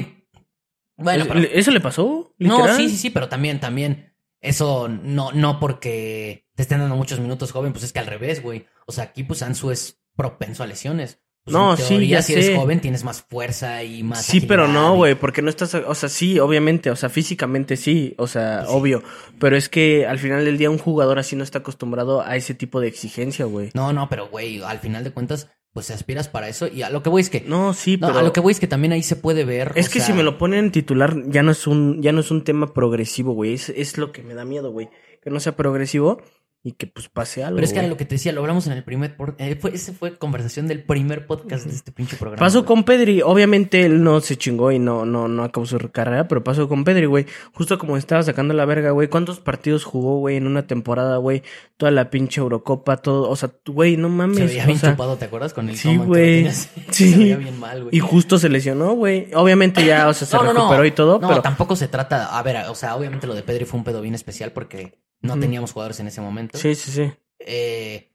Bueno, 0.98 1.24
¿Es- 1.24 1.28
pero... 1.28 1.40
¿Eso 1.42 1.72
le 1.72 1.82
pasó? 1.82 2.34
No, 2.40 2.76
sí, 2.76 2.90
sí, 2.90 2.98
sí, 2.98 3.10
pero 3.10 3.28
también, 3.30 3.60
también. 3.60 4.14
Eso 4.42 4.88
no, 4.88 5.32
no 5.32 5.60
porque 5.60 6.48
te 6.56 6.62
estén 6.62 6.80
dando 6.80 6.96
muchos 6.96 7.20
minutos 7.20 7.52
joven, 7.52 7.72
pues 7.74 7.84
es 7.84 7.92
que 7.94 8.00
al 8.00 8.06
revés, 8.08 8.42
güey. 8.42 8.66
O 8.86 8.92
sea, 8.92 9.06
aquí 9.06 9.24
pues 9.24 9.42
Ansu 9.42 9.72
es 9.72 10.02
propenso 10.16 10.64
a 10.64 10.68
lesiones. 10.68 11.22
Pues, 11.46 11.54
No, 11.54 11.72
en 11.72 11.78
sí, 11.78 12.08
ya 12.08 12.24
si 12.24 12.34
eres 12.34 12.48
sé. 12.48 12.56
joven, 12.56 12.82
tienes 12.82 13.04
más 13.04 13.22
fuerza 13.22 13.84
y 13.84 14.02
más. 14.02 14.26
Sí, 14.26 14.42
pero 14.42 14.68
no, 14.68 14.96
güey, 14.96 15.14
porque 15.14 15.44
no 15.44 15.50
estás, 15.50 15.76
o 15.76 15.94
sea, 15.94 16.10
sí, 16.10 16.40
obviamente, 16.40 16.90
o 16.90 16.96
sea, 16.96 17.10
físicamente 17.10 17.78
sí, 17.78 18.16
o 18.18 18.26
sea, 18.26 18.62
sí. 18.66 18.68
obvio, 18.72 19.04
pero 19.40 19.56
es 19.56 19.70
que 19.70 20.08
al 20.08 20.18
final 20.18 20.44
del 20.44 20.58
día 20.58 20.72
un 20.72 20.80
jugador 20.80 21.20
así 21.20 21.36
no 21.36 21.44
está 21.44 21.60
acostumbrado 21.60 22.22
a 22.22 22.36
ese 22.36 22.56
tipo 22.56 22.80
de 22.80 22.88
exigencia, 22.88 23.46
güey. 23.46 23.70
No, 23.76 23.94
no, 23.94 24.10
pero 24.10 24.28
güey, 24.28 24.64
al 24.64 24.80
final 24.80 25.04
de 25.04 25.12
cuentas, 25.12 25.52
pues 25.72 25.92
aspiras 25.92 26.30
para 26.30 26.50
eso. 26.50 26.68
Y 26.68 26.82
a 26.82 26.90
lo 26.90 27.04
que 27.04 27.10
voy 27.10 27.22
es 27.22 27.30
que. 27.30 27.42
No, 27.42 27.76
sí, 27.76 27.98
No, 27.98 28.08
pero 28.08 28.20
a 28.20 28.24
lo 28.24 28.34
que 28.34 28.40
voy 28.40 28.52
es 28.52 28.60
que 28.60 28.66
también 28.68 28.94
ahí 28.94 29.04
se 29.04 29.16
puede 29.16 29.46
ver. 29.46 29.72
es 29.76 29.88
o 29.88 29.92
que 29.92 30.00
sea, 30.00 30.08
si 30.08 30.14
me 30.14 30.24
lo 30.24 30.40
ponen 30.40 30.72
titular 30.72 31.16
ya 31.28 31.44
no 31.44 31.52
es 31.52 31.68
un, 31.68 32.02
ya 32.02 32.12
no 32.12 32.22
es 32.22 32.32
un 32.32 32.44
tema 32.44 32.74
progresivo, 32.74 33.34
güey, 33.34 33.54
es, 33.54 33.70
es 33.70 34.00
lo 34.00 34.12
que 34.12 34.24
me 34.24 34.34
da 34.34 34.46
miedo, 34.46 34.72
güey, 34.72 34.90
que 35.22 35.30
no 35.30 35.40
sea 35.40 35.56
progresivo 35.56 36.24
y 36.68 36.72
que 36.72 36.88
pues 36.88 37.10
pase 37.10 37.44
algo. 37.44 37.58
Pero 37.58 37.66
es 37.68 37.74
que 37.74 37.78
era 37.78 37.88
lo 37.88 37.96
que 37.96 38.06
te 38.06 38.16
decía, 38.16 38.32
lo 38.32 38.42
hablamos 38.42 38.66
en 38.66 38.74
el 38.74 38.84
primer. 38.84 39.16
eh, 39.38 39.56
fue, 39.56 39.76
ese 39.76 39.94
fue 39.94 40.18
conversación 40.18 40.66
del 40.68 40.82
primer 40.82 41.28
podcast 41.28 41.68
de 41.68 41.76
este 41.76 41.92
pinche 41.92 42.18
programa. 42.18 42.40
Pasó 42.40 42.62
güey. 42.64 42.68
con 42.68 42.84
Pedri, 42.86 43.22
obviamente 43.22 43.86
él 43.86 44.02
no 44.04 44.20
se 44.20 44.36
chingó 44.36 44.72
y 44.72 44.80
no, 44.80 45.06
no, 45.06 45.28
no 45.28 45.44
acabó 45.44 45.68
su 45.68 45.78
carrera, 45.92 46.28
pero 46.28 46.44
pasó 46.44 46.68
con 46.68 46.84
Pedri, 46.84 47.06
güey. 47.06 47.28
Justo 47.54 47.78
como 47.78 47.98
estaba 47.98 48.24
sacando 48.24 48.56
la 48.56 48.66
verga, 48.66 48.90
güey. 48.90 49.10
¿Cuántos 49.10 49.40
partidos 49.40 49.84
jugó, 49.84 50.18
güey, 50.18 50.38
en 50.38 50.48
una 50.48 50.66
temporada, 50.66 51.18
güey? 51.18 51.44
Toda 51.78 51.92
la 51.92 52.10
pinche 52.10 52.42
Eurocopa, 52.42 52.98
todo. 52.98 53.30
O 53.30 53.36
sea, 53.36 53.52
güey, 53.68 53.96
no 53.96 54.10
mames. 54.10 54.38
Se 54.40 54.46
veía 54.48 54.64
o 54.64 54.66
bien 54.66 54.80
sea, 54.80 54.90
chupado, 54.94 55.18
¿te 55.18 55.26
acuerdas? 55.26 55.54
Con 55.54 55.70
el 55.70 55.78
sí, 55.78 55.96
güey. 55.98 56.50
Sí. 56.90 57.12
Se 57.12 57.18
veía 57.20 57.38
bien 57.38 57.60
mal, 57.60 57.84
güey. 57.84 57.96
Y 57.96 58.00
justo 58.00 58.40
se 58.40 58.50
lesionó, 58.50 58.94
güey. 58.94 59.28
Obviamente 59.36 59.86
ya, 59.86 60.08
o 60.08 60.14
sea, 60.16 60.26
se 60.28 60.36
No, 60.36 60.44
no, 60.46 60.54
no. 60.54 60.60
recuperó 60.62 60.86
y 60.86 60.92
todo, 60.92 61.20
No, 61.20 61.28
pero. 61.28 61.42
tampoco 61.44 61.76
se 61.76 61.88
trata. 61.88 62.38
A 62.38 62.42
ver, 62.42 62.58
o 62.70 62.74
sea, 62.76 62.96
obviamente 62.96 63.28
lo 63.28 63.36
de 63.36 63.44
Pedri 63.44 63.66
fue 63.66 63.78
un 63.78 63.84
pedo 63.84 64.02
bien 64.02 64.16
especial 64.16 64.52
porque 64.52 64.98
no 65.26 65.40
teníamos 65.40 65.72
jugadores 65.72 66.00
en 66.00 66.08
ese 66.08 66.22
momento. 66.22 66.58
Sí, 66.58 66.76
sí, 66.76 66.92
sí. 66.92 67.12
Eh, 67.40 68.12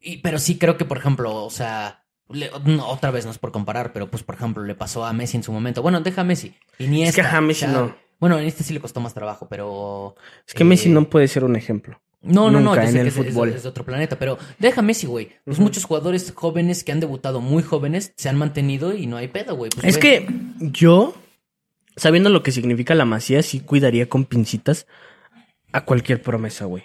y, 0.00 0.18
pero 0.18 0.38
sí 0.38 0.56
creo 0.58 0.76
que, 0.76 0.84
por 0.84 0.98
ejemplo, 0.98 1.44
o 1.44 1.50
sea, 1.50 2.04
le- 2.28 2.50
no, 2.64 2.88
otra 2.88 3.10
vez 3.10 3.24
no 3.24 3.30
es 3.30 3.38
por 3.38 3.52
comparar, 3.52 3.92
pero 3.92 4.10
pues, 4.10 4.22
por 4.22 4.34
ejemplo, 4.34 4.62
le 4.64 4.74
pasó 4.74 5.04
a 5.04 5.12
Messi 5.12 5.36
en 5.36 5.42
su 5.42 5.52
momento. 5.52 5.82
Bueno, 5.82 6.00
deja 6.00 6.22
a 6.22 6.24
Messi. 6.24 6.54
Iniesta, 6.78 7.20
Es 7.22 7.28
que 7.28 7.36
a 7.36 7.40
Messi 7.40 7.66
no. 7.66 7.94
Bueno, 8.18 8.38
en 8.38 8.46
este 8.46 8.64
sí 8.64 8.72
le 8.72 8.80
costó 8.80 9.00
más 9.00 9.12
trabajo, 9.14 9.46
pero. 9.48 10.14
Es 10.46 10.54
que 10.54 10.62
eh, 10.62 10.66
Messi 10.66 10.88
no 10.88 11.08
puede 11.10 11.28
ser 11.28 11.44
un 11.44 11.54
ejemplo. 11.56 12.00
No, 12.22 12.50
no, 12.50 12.58
no, 12.60 12.70
Nunca 12.70 12.88
en 12.88 12.96
el 12.96 13.06
es- 13.08 13.16
es, 13.16 13.26
fútbol. 13.26 13.50
es 13.50 13.62
de 13.62 13.68
otro 13.68 13.84
planeta, 13.84 14.18
pero 14.18 14.38
deja 14.58 14.82
Messi, 14.82 15.06
güey. 15.06 15.30
Pues 15.44 15.58
muchos 15.60 15.84
jugadores 15.84 16.32
jóvenes 16.34 16.82
que 16.82 16.90
han 16.92 16.98
debutado 16.98 17.40
muy 17.40 17.62
jóvenes 17.62 18.14
se 18.16 18.28
han 18.28 18.36
mantenido 18.36 18.94
y 18.94 19.06
no 19.06 19.16
hay 19.16 19.28
pedo, 19.28 19.54
güey. 19.54 19.70
Pues, 19.70 19.84
Es 19.86 20.00
güey, 20.00 20.26
que 20.26 20.28
yo, 20.58 21.14
sabiendo 21.94 22.30
lo 22.30 22.42
que 22.42 22.50
significa 22.52 22.94
la 22.94 23.04
masía, 23.04 23.42
sí 23.42 23.60
cuidaría 23.60 24.08
con 24.08 24.24
pincitas 24.24 24.86
a 25.72 25.84
cualquier 25.84 26.22
promesa, 26.22 26.64
güey. 26.66 26.84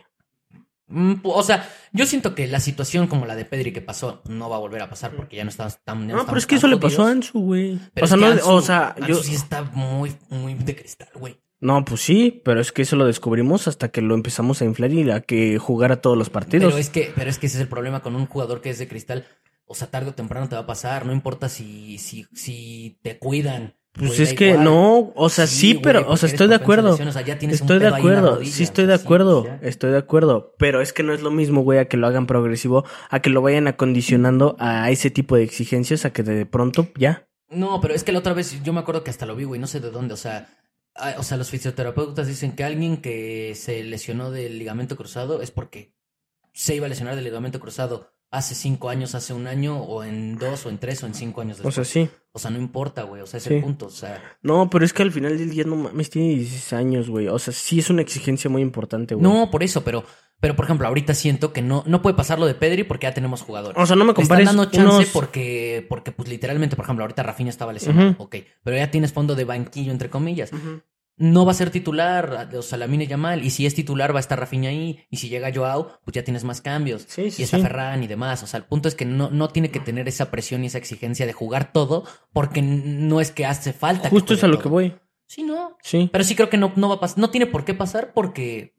mm, 0.87 1.15
O 1.23 1.43
sea, 1.43 1.67
yo 1.93 2.05
siento 2.05 2.35
que 2.35 2.47
la 2.47 2.59
situación 2.59 3.07
como 3.07 3.25
la 3.25 3.35
de 3.35 3.45
Pedri 3.45 3.71
que 3.71 3.81
pasó 3.81 4.21
no 4.27 4.49
va 4.49 4.57
a 4.57 4.59
volver 4.59 4.81
a 4.81 4.89
pasar 4.89 5.11
porque 5.15 5.37
ya 5.37 5.43
no 5.43 5.49
estamos 5.49 5.79
tan. 5.83 5.99
ya 6.07 6.07
No, 6.07 6.07
pero 6.09 6.19
estamos 6.19 6.37
es 6.39 6.47
que 6.47 6.55
eso 6.55 6.67
le 6.67 6.77
pasó 6.77 7.03
a. 7.05 7.11
Ansu, 7.11 7.39
güey. 7.39 7.75
O 7.75 7.79
sea, 7.79 8.03
es 8.05 8.11
que 8.11 8.17
no, 8.17 8.27
Ansu- 8.27 8.41
o 8.45 8.61
sea, 8.61 8.95
yo. 8.99 9.05
Ansu 9.15 9.23
sí 9.23 9.35
está 9.35 9.63
muy, 9.63 10.15
muy 10.29 10.53
de 10.55 10.75
cristal, 10.75 11.09
güey. 11.15 11.39
No, 11.63 11.85
pues 11.85 12.01
sí, 12.01 12.41
pero 12.43 12.59
es 12.59 12.71
que 12.71 12.81
eso 12.81 12.95
lo 12.95 13.05
descubrimos 13.05 13.67
hasta 13.67 13.89
que 13.89 14.01
lo 14.01 14.15
empezamos 14.15 14.61
a 14.61 14.65
inflar 14.65 14.91
y 14.93 15.11
a 15.11 15.21
que 15.21 15.59
jugara 15.59 16.01
todos 16.01 16.17
los 16.17 16.31
partidos. 16.31 16.69
Pero 16.73 16.79
es 16.79 16.89
que, 16.89 17.13
pero 17.15 17.29
es 17.29 17.37
que 17.37 17.45
ese 17.45 17.57
es 17.57 17.61
el 17.61 17.67
problema 17.67 17.99
con 18.01 18.15
un 18.15 18.25
jugador 18.25 18.61
que 18.61 18.71
es 18.71 18.79
de 18.79 18.87
cristal. 18.87 19.27
O 19.65 19.75
sea, 19.75 19.87
tarde 19.91 20.09
o 20.09 20.13
temprano 20.15 20.49
te 20.49 20.55
va 20.55 20.61
a 20.61 20.65
pasar. 20.65 21.05
No 21.05 21.13
importa 21.13 21.49
si, 21.49 21.99
si, 21.99 22.25
si 22.33 22.97
te 23.03 23.19
cuidan. 23.19 23.75
Pues 23.93 24.11
güey, 24.11 24.21
es 24.21 24.33
que 24.33 24.49
igual. 24.49 24.63
no, 24.63 25.11
o 25.15 25.29
sea, 25.29 25.47
sí, 25.47 25.73
güey, 25.73 25.83
pero, 25.83 26.09
o 26.09 26.15
sea, 26.15 26.29
estoy 26.29 26.47
de 26.47 26.55
acuerdo. 26.55 26.93
o 26.93 27.11
sea, 27.11 27.21
ya 27.23 27.33
Estoy 27.33 27.79
de 27.79 27.87
acuerdo, 27.87 28.35
rodilla, 28.35 28.51
sí 28.51 28.63
estoy 28.63 28.85
de 28.85 28.97
sí, 28.97 29.03
acuerdo, 29.03 29.45
estoy 29.61 29.91
de 29.91 29.97
acuerdo, 29.97 30.55
pero 30.57 30.79
es 30.81 30.93
que 30.93 31.03
no 31.03 31.13
es 31.13 31.21
lo 31.21 31.29
mismo, 31.29 31.61
güey, 31.61 31.79
a 31.79 31.85
que 31.85 31.97
lo 31.97 32.07
hagan 32.07 32.25
progresivo, 32.25 32.85
a 33.09 33.19
que 33.19 33.29
lo 33.29 33.41
vayan 33.41 33.67
acondicionando 33.67 34.55
a 34.59 34.89
ese 34.91 35.11
tipo 35.11 35.35
de 35.35 35.43
exigencias, 35.43 36.05
a 36.05 36.13
que 36.13 36.23
de 36.23 36.45
pronto 36.45 36.87
ya. 36.95 37.27
No, 37.49 37.81
pero 37.81 37.93
es 37.93 38.05
que 38.05 38.13
la 38.13 38.19
otra 38.19 38.33
vez 38.33 38.63
yo 38.63 38.71
me 38.71 38.79
acuerdo 38.79 39.03
que 39.03 39.11
hasta 39.11 39.25
lo 39.25 39.35
vi, 39.35 39.43
güey, 39.43 39.59
no 39.59 39.67
sé 39.67 39.81
de 39.81 39.91
dónde, 39.91 40.13
o 40.13 40.17
sea, 40.17 40.47
o 41.17 41.23
sea, 41.23 41.35
los 41.35 41.49
fisioterapeutas 41.49 42.27
dicen 42.27 42.53
que 42.55 42.63
alguien 42.63 42.97
que 42.97 43.53
se 43.55 43.83
lesionó 43.83 44.31
del 44.31 44.57
ligamento 44.57 44.95
cruzado 44.95 45.41
es 45.41 45.51
porque 45.51 45.93
se 46.53 46.75
iba 46.75 46.85
a 46.85 46.89
lesionar 46.89 47.15
del 47.15 47.25
ligamento 47.25 47.59
cruzado 47.59 48.13
hace 48.31 48.55
cinco 48.55 48.89
años, 48.89 49.13
hace 49.13 49.33
un 49.33 49.45
año, 49.45 49.77
o 49.81 50.03
en 50.03 50.37
dos, 50.37 50.65
o 50.65 50.69
en 50.69 50.77
tres, 50.77 51.03
o 51.03 51.05
en 51.05 51.13
cinco 51.13 51.41
años 51.41 51.59
O 51.59 51.63
después. 51.63 51.75
sea, 51.87 52.05
sí. 52.05 52.09
O 52.31 52.39
sea, 52.39 52.49
no 52.49 52.57
importa, 52.57 53.03
güey, 53.03 53.21
o 53.21 53.27
sea, 53.27 53.37
es 53.39 53.43
Sí. 53.43 53.55
el 53.55 53.61
punto, 53.61 53.87
o 53.87 53.89
sea, 53.89 54.21
No, 54.41 54.69
pero 54.69 54.85
es 54.85 54.93
que 54.93 55.03
al 55.03 55.11
final 55.11 55.37
del 55.37 55.49
día 55.51 55.65
no 55.65 55.75
mames, 55.75 56.09
tiene 56.09 56.29
16 56.29 56.71
años, 56.73 57.09
güey. 57.09 57.27
O 57.27 57.37
sea, 57.37 57.53
sí 57.53 57.79
es 57.79 57.89
una 57.89 58.01
exigencia 58.01 58.49
muy 58.49 58.61
importante, 58.61 59.15
güey. 59.15 59.23
no 59.23 59.51
por 59.51 59.63
eso, 59.63 59.83
pero 59.83 60.03
Pero, 60.43 60.55
por 60.55 60.65
ejemplo, 60.65 60.87
ahorita 60.87 61.13
siento 61.13 61.53
que 61.53 61.61
no, 61.61 61.83
no 61.85 62.01
puede 62.01 62.15
pasar 62.15 62.39
lo 62.39 62.47
de 62.47 62.55
Pedri 62.55 62.83
porque 62.83 63.05
ya 63.05 63.13
tenemos 63.13 63.43
jugadores. 63.43 63.77
O 63.79 63.85
sea, 63.85 63.95
no 63.95 64.05
me 64.05 64.13
Te 64.15 64.23
están 64.23 64.37
compares 64.39 64.47
dando 64.47 64.71
chance 64.71 64.95
unos- 64.95 65.09
porque, 65.09 65.85
porque, 65.87 66.11
pues, 66.11 66.29
literalmente, 66.29 66.75
por 66.75 66.85
ejemplo, 66.85 67.03
ahorita 67.03 67.21
Rafinha 67.21 67.51
estaba 67.51 67.71
lesionado, 67.71 68.09
Ujú. 68.13 68.23
ok. 68.23 68.35
Pero 68.63 68.75
ya 68.75 68.89
tienes 68.89 69.13
fondo 69.13 69.35
de 69.35 69.43
banquillo, 69.45 69.91
entre 69.91 70.09
comillas. 70.09 70.49
No 71.21 71.45
va 71.45 71.51
a 71.51 71.55
ser 71.55 71.69
titular, 71.69 72.49
o 72.55 72.61
sea, 72.63 72.79
Lamine 72.79 73.05
Yamal. 73.05 73.45
Y 73.45 73.51
si 73.51 73.67
es 73.67 73.75
titular, 73.75 74.11
va 74.11 74.17
a 74.17 74.21
estar 74.21 74.39
Rafinha 74.39 74.69
ahí. 74.69 75.05
Y 75.11 75.17
si 75.17 75.29
llega 75.29 75.53
Joao, 75.53 75.99
pues 76.03 76.15
ya 76.15 76.23
tienes 76.23 76.43
más 76.43 76.61
cambios. 76.61 77.05
Sí, 77.07 77.29
sí, 77.29 77.43
y 77.43 77.45
está 77.45 77.57
sí. 77.57 77.63
Ferran 77.63 78.01
y 78.01 78.07
demás. 78.07 78.41
O 78.41 78.47
sea, 78.47 78.57
el 78.57 78.63
punto 78.65 78.87
es 78.87 78.95
que 78.95 79.05
no, 79.05 79.29
no 79.29 79.49
tiene 79.49 79.69
que 79.69 79.79
tener 79.79 80.07
esa 80.07 80.31
presión 80.31 80.63
y 80.63 80.67
esa 80.67 80.79
exigencia 80.79 81.27
de 81.27 81.33
jugar 81.33 81.71
todo 81.71 82.05
porque 82.33 82.63
no 82.63 83.21
es 83.21 83.29
que 83.31 83.45
hace 83.45 83.71
falta. 83.71 84.09
que 84.09 84.15
Justo 84.15 84.33
es 84.33 84.43
a 84.43 84.47
lo 84.47 84.59
que 84.59 84.67
voy. 84.67 84.95
Sí, 85.27 85.43
no. 85.43 85.77
Sí. 85.83 86.09
Pero 86.11 86.23
sí 86.23 86.35
creo 86.35 86.49
que 86.49 86.57
no, 86.57 86.73
no 86.75 86.89
va 86.89 86.95
a 86.95 86.99
pasar. 86.99 87.19
No 87.19 87.29
tiene 87.29 87.45
por 87.45 87.65
qué 87.65 87.73
pasar 87.73 88.13
porque. 88.13 88.75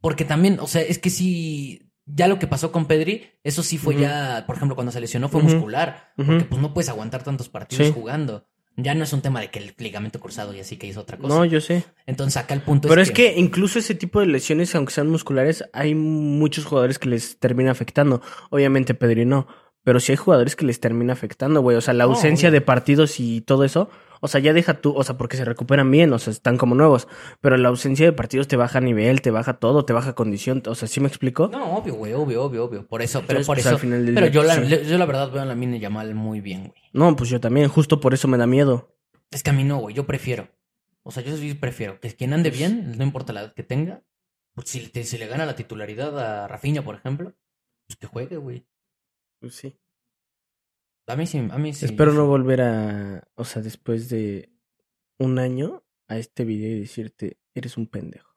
Porque 0.00 0.24
también, 0.24 0.58
o 0.60 0.66
sea, 0.66 0.80
es 0.82 0.98
que 0.98 1.10
sí. 1.10 1.92
Ya 2.06 2.26
lo 2.26 2.40
que 2.40 2.48
pasó 2.48 2.72
con 2.72 2.86
Pedri, 2.86 3.28
eso 3.44 3.62
sí 3.62 3.78
fue 3.78 3.94
ya, 3.94 4.42
por 4.46 4.56
ejemplo, 4.56 4.74
cuando 4.74 4.90
se 4.90 5.00
lesionó 5.00 5.28
fue 5.28 5.42
muscular. 5.42 6.12
Porque 6.16 6.44
pues 6.44 6.60
no 6.60 6.74
puedes 6.74 6.88
aguantar 6.88 7.22
tantos 7.22 7.48
partidos 7.48 7.94
jugando. 7.94 8.48
Ya 8.82 8.94
no 8.94 9.04
es 9.04 9.12
un 9.12 9.20
tema 9.20 9.40
de 9.40 9.48
que 9.48 9.58
el 9.58 9.74
ligamento 9.78 10.20
cruzado 10.20 10.54
y 10.54 10.60
así 10.60 10.76
que 10.76 10.86
hizo 10.86 11.00
otra 11.00 11.16
cosa. 11.16 11.34
No, 11.34 11.44
yo 11.44 11.60
sé. 11.60 11.84
Entonces 12.06 12.36
acá 12.36 12.54
el 12.54 12.62
punto 12.62 12.88
Pero 12.88 13.00
es 13.00 13.08
es 13.08 13.14
que 13.14 13.34
incluso 13.36 13.78
ese 13.78 13.94
tipo 13.94 14.20
de 14.20 14.26
lesiones, 14.26 14.74
aunque 14.74 14.92
sean 14.92 15.08
musculares, 15.08 15.64
hay 15.72 15.94
muchos 15.94 16.64
jugadores 16.64 16.98
que 16.98 17.08
les 17.08 17.38
termina 17.38 17.70
afectando. 17.70 18.22
Obviamente 18.50 18.94
Pedri 18.94 19.24
no. 19.24 19.46
Pero 19.82 19.98
sí 19.98 20.12
hay 20.12 20.16
jugadores 20.16 20.56
que 20.56 20.66
les 20.66 20.78
termina 20.80 21.12
afectando, 21.12 21.62
güey. 21.62 21.76
O 21.76 21.80
sea, 21.80 21.94
la 21.94 22.04
ausencia 22.04 22.50
de 22.50 22.60
partidos 22.60 23.18
y 23.18 23.40
todo 23.40 23.64
eso. 23.64 23.90
O 24.20 24.28
sea, 24.28 24.40
ya 24.40 24.52
deja 24.52 24.80
tú, 24.80 24.94
o 24.94 25.02
sea, 25.02 25.16
porque 25.16 25.36
se 25.36 25.44
recuperan 25.44 25.90
bien, 25.90 26.12
o 26.12 26.18
sea, 26.18 26.30
están 26.30 26.58
como 26.58 26.74
nuevos. 26.74 27.08
Pero 27.40 27.56
la 27.56 27.68
ausencia 27.70 28.04
de 28.06 28.12
partidos 28.12 28.48
te 28.48 28.56
baja 28.56 28.80
nivel, 28.80 29.22
te 29.22 29.30
baja 29.30 29.54
todo, 29.54 29.84
te 29.84 29.92
baja 29.92 30.14
condición. 30.14 30.62
O 30.66 30.74
sea, 30.74 30.88
¿sí 30.88 31.00
me 31.00 31.08
explico? 31.08 31.48
No, 31.48 31.76
obvio, 31.78 31.94
güey, 31.94 32.12
obvio, 32.12 32.44
obvio, 32.44 32.64
obvio. 32.64 32.86
Por 32.86 33.00
eso, 33.02 33.20
pero 33.26 33.40
Entonces, 33.40 33.46
por 33.46 33.56
pues, 33.56 33.66
eso. 33.66 33.74
al 33.76 33.80
final 33.80 34.04
del 34.06 34.14
pero 34.14 34.26
día, 34.26 34.34
yo 34.34 34.42
la, 34.42 34.54
sí. 34.56 34.88
yo 34.88 34.98
la 34.98 35.06
verdad 35.06 35.30
veo 35.32 35.42
a 35.42 35.46
la 35.46 35.54
mina 35.54 35.78
Yamal 35.78 36.14
muy 36.14 36.40
bien, 36.40 36.68
güey. 36.68 36.82
No, 36.92 37.16
pues 37.16 37.30
yo 37.30 37.40
también, 37.40 37.68
justo 37.68 37.98
por 38.00 38.12
eso 38.14 38.28
me 38.28 38.36
da 38.38 38.46
miedo. 38.46 38.94
Es 39.30 39.42
que 39.42 39.50
a 39.50 39.52
mí 39.54 39.64
no, 39.64 39.78
güey, 39.78 39.94
yo 39.94 40.06
prefiero. 40.06 40.48
O 41.02 41.10
sea, 41.12 41.22
yo 41.22 41.34
sí 41.36 41.54
prefiero 41.54 41.98
que 41.98 42.14
quien 42.14 42.34
ande 42.34 42.50
bien, 42.50 42.98
no 42.98 43.04
importa 43.04 43.32
la 43.32 43.40
edad 43.40 43.54
que 43.54 43.62
tenga, 43.62 44.02
pues 44.54 44.68
si, 44.68 44.86
te- 44.88 45.04
si 45.04 45.16
le 45.16 45.28
gana 45.28 45.46
la 45.46 45.56
titularidad 45.56 46.18
a 46.18 46.46
Rafinha, 46.46 46.82
por 46.82 46.94
ejemplo, 46.96 47.32
pues 47.86 47.96
que 47.96 48.06
juegue, 48.06 48.36
güey. 48.36 48.66
Pues 49.40 49.54
sí. 49.54 49.79
A 51.10 51.16
mí 51.16 51.26
sí, 51.26 51.38
a 51.50 51.58
mí 51.58 51.72
sí. 51.74 51.84
Espero 51.86 52.12
no 52.12 52.26
volver 52.26 52.60
a, 52.62 53.28
o 53.34 53.44
sea, 53.44 53.62
después 53.62 54.08
de 54.08 54.52
un 55.18 55.38
año 55.38 55.82
a 56.08 56.16
este 56.18 56.44
video 56.44 56.76
y 56.76 56.80
decirte, 56.80 57.38
eres 57.54 57.76
un 57.76 57.86
pendejo. 57.86 58.36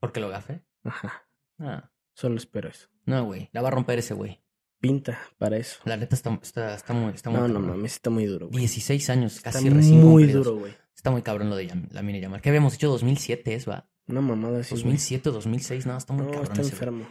¿Porque 0.00 0.20
lo 0.20 0.28
gafe? 0.28 0.62
Ajá. 0.84 1.28
Ah, 1.58 1.90
Solo 2.14 2.36
espero 2.36 2.68
eso. 2.68 2.88
no, 3.04 3.24
güey, 3.24 3.48
la 3.52 3.62
va 3.62 3.68
a 3.68 3.70
romper 3.72 3.98
ese 3.98 4.14
güey. 4.14 4.40
Pinta 4.80 5.18
para 5.38 5.56
eso. 5.56 5.80
La 5.84 5.96
neta 5.96 6.14
está, 6.14 6.32
está, 6.40 6.74
está 6.74 6.92
muy, 6.94 7.12
está 7.12 7.30
muy 7.30 7.40
No, 7.40 7.48
no 7.48 7.58
mames, 7.60 7.94
está 7.94 8.10
muy 8.10 8.26
duro, 8.26 8.46
güey. 8.48 8.60
16 8.60 9.10
años, 9.10 9.36
Está 9.36 9.50
casi 9.52 9.68
recién 9.70 9.96
muy 10.00 10.22
cumplidos. 10.24 10.46
duro, 10.46 10.58
güey. 10.60 10.72
Está 10.94 11.10
muy 11.10 11.22
cabrón 11.22 11.50
lo 11.50 11.56
de 11.56 11.68
Yam- 11.68 11.90
la 11.90 12.02
mina 12.02 12.18
Yamal. 12.18 12.40
¿Qué 12.40 12.48
habíamos 12.48 12.72
dicho? 12.74 12.88
2007 12.88 13.54
es, 13.54 13.68
va. 13.68 13.88
Una 14.06 14.20
mamada 14.20 14.60
así. 14.60 14.70
güey. 14.70 14.82
2007, 14.84 15.30
2006, 15.30 15.86
no, 15.86 15.96
está 15.96 16.12
muy 16.12 16.26
No, 16.26 16.30
cabrón. 16.32 16.52
está 16.52 16.62
ese 16.62 16.86
güey. 16.90 17.06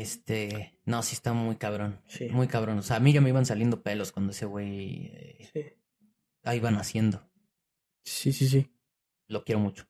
Este, 0.00 0.78
no, 0.84 1.02
sí 1.02 1.14
está 1.14 1.32
muy 1.32 1.56
cabrón. 1.56 2.00
Sí. 2.06 2.28
Muy 2.30 2.46
cabrón. 2.48 2.78
O 2.78 2.82
sea, 2.82 2.96
a 2.96 3.00
mí 3.00 3.12
ya 3.12 3.20
me 3.20 3.28
iban 3.30 3.46
saliendo 3.46 3.82
pelos 3.82 4.12
cuando 4.12 4.32
ese 4.32 4.46
güey 4.46 5.10
eh, 5.14 5.48
Sí. 5.52 5.64
ahí 6.44 6.58
iban 6.58 6.76
haciendo. 6.76 7.28
Sí, 8.04 8.32
sí, 8.32 8.48
sí. 8.48 8.70
Lo 9.26 9.44
quiero 9.44 9.60
mucho. 9.60 9.86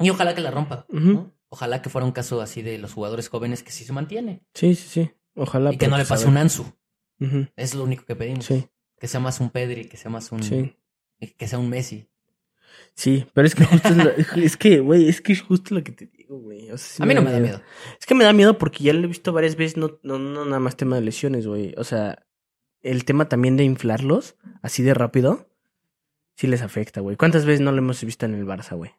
Y 0.00 0.10
ojalá 0.10 0.34
que 0.34 0.40
la 0.40 0.50
rompa. 0.50 0.86
¿no? 0.88 1.32
Ojalá 1.48 1.80
que 1.80 1.88
fuera 1.90 2.04
un 2.04 2.12
caso 2.12 2.40
así 2.40 2.62
de 2.62 2.78
los 2.78 2.92
jugadores 2.92 3.28
jóvenes 3.28 3.62
que 3.62 3.70
sí 3.70 3.84
se 3.84 3.92
mantiene. 3.92 4.42
Sí, 4.54 4.74
sí, 4.74 4.88
sí. 4.88 5.10
Ojalá. 5.34 5.72
y 5.72 5.78
que 5.78 5.86
no 5.88 5.96
le 5.96 6.02
pues, 6.02 6.08
pase 6.08 6.26
un 6.26 6.36
Ansu. 6.36 6.64
Ujú. 7.20 7.46
Es 7.56 7.74
lo 7.74 7.84
único 7.84 8.04
que 8.04 8.16
pedimos. 8.16 8.44
Sí, 8.46 8.68
Que 8.98 9.06
sea 9.08 9.20
más 9.20 9.40
un 9.40 9.50
Pedri, 9.50 9.86
que 9.86 9.96
sea 9.96 10.10
más 10.10 10.32
un. 10.32 10.42
sí. 10.42 10.76
Que 11.38 11.48
sea 11.48 11.58
un 11.58 11.68
Messi. 11.70 12.10
Sí, 12.94 13.26
pero 13.34 13.46
es 13.46 13.54
que 13.54 13.64
justo 13.64 13.88
es, 13.88 13.96
lo- 13.96 14.10
es 14.42 14.56
que, 14.56 14.80
güey, 14.80 15.08
es 15.08 15.20
que 15.20 15.32
es 15.34 15.42
justo 15.42 15.74
lo 15.74 15.84
que 15.84 15.92
te 15.92 16.06
digo, 16.06 16.38
güey. 16.38 16.70
O 16.70 16.78
sea, 16.78 16.96
sí 16.96 17.02
a 17.02 17.06
mí 17.06 17.14
no 17.14 17.22
me 17.22 17.30
da 17.32 17.40
miedo. 17.40 17.60
Es 18.00 18.06
que 18.06 18.14
me 18.14 18.24
da 18.24 18.32
miedo 18.32 18.56
porque 18.58 18.84
ya 18.84 18.92
lo 18.92 19.04
he 19.04 19.06
visto 19.06 19.32
varias 19.32 19.56
veces, 19.56 19.76
no, 19.76 19.98
no, 20.02 20.18
no 20.18 20.44
nada 20.44 20.60
más 20.60 20.76
tema 20.76 20.96
de 20.96 21.02
lesiones, 21.02 21.46
güey. 21.46 21.74
O 21.76 21.84
sea, 21.84 22.24
el 22.82 23.04
tema 23.04 23.28
también 23.28 23.56
de 23.56 23.64
inflarlos 23.64 24.36
así 24.62 24.82
de 24.82 24.94
rápido, 24.94 25.48
sí 26.36 26.46
les 26.46 26.62
afecta, 26.62 27.00
güey. 27.00 27.16
¿Cuántas 27.16 27.44
veces 27.44 27.60
no 27.60 27.72
lo 27.72 27.78
hemos 27.78 28.02
visto 28.04 28.24
en 28.26 28.34
el 28.34 28.46
Barça, 28.46 28.76
güey? 28.76 28.92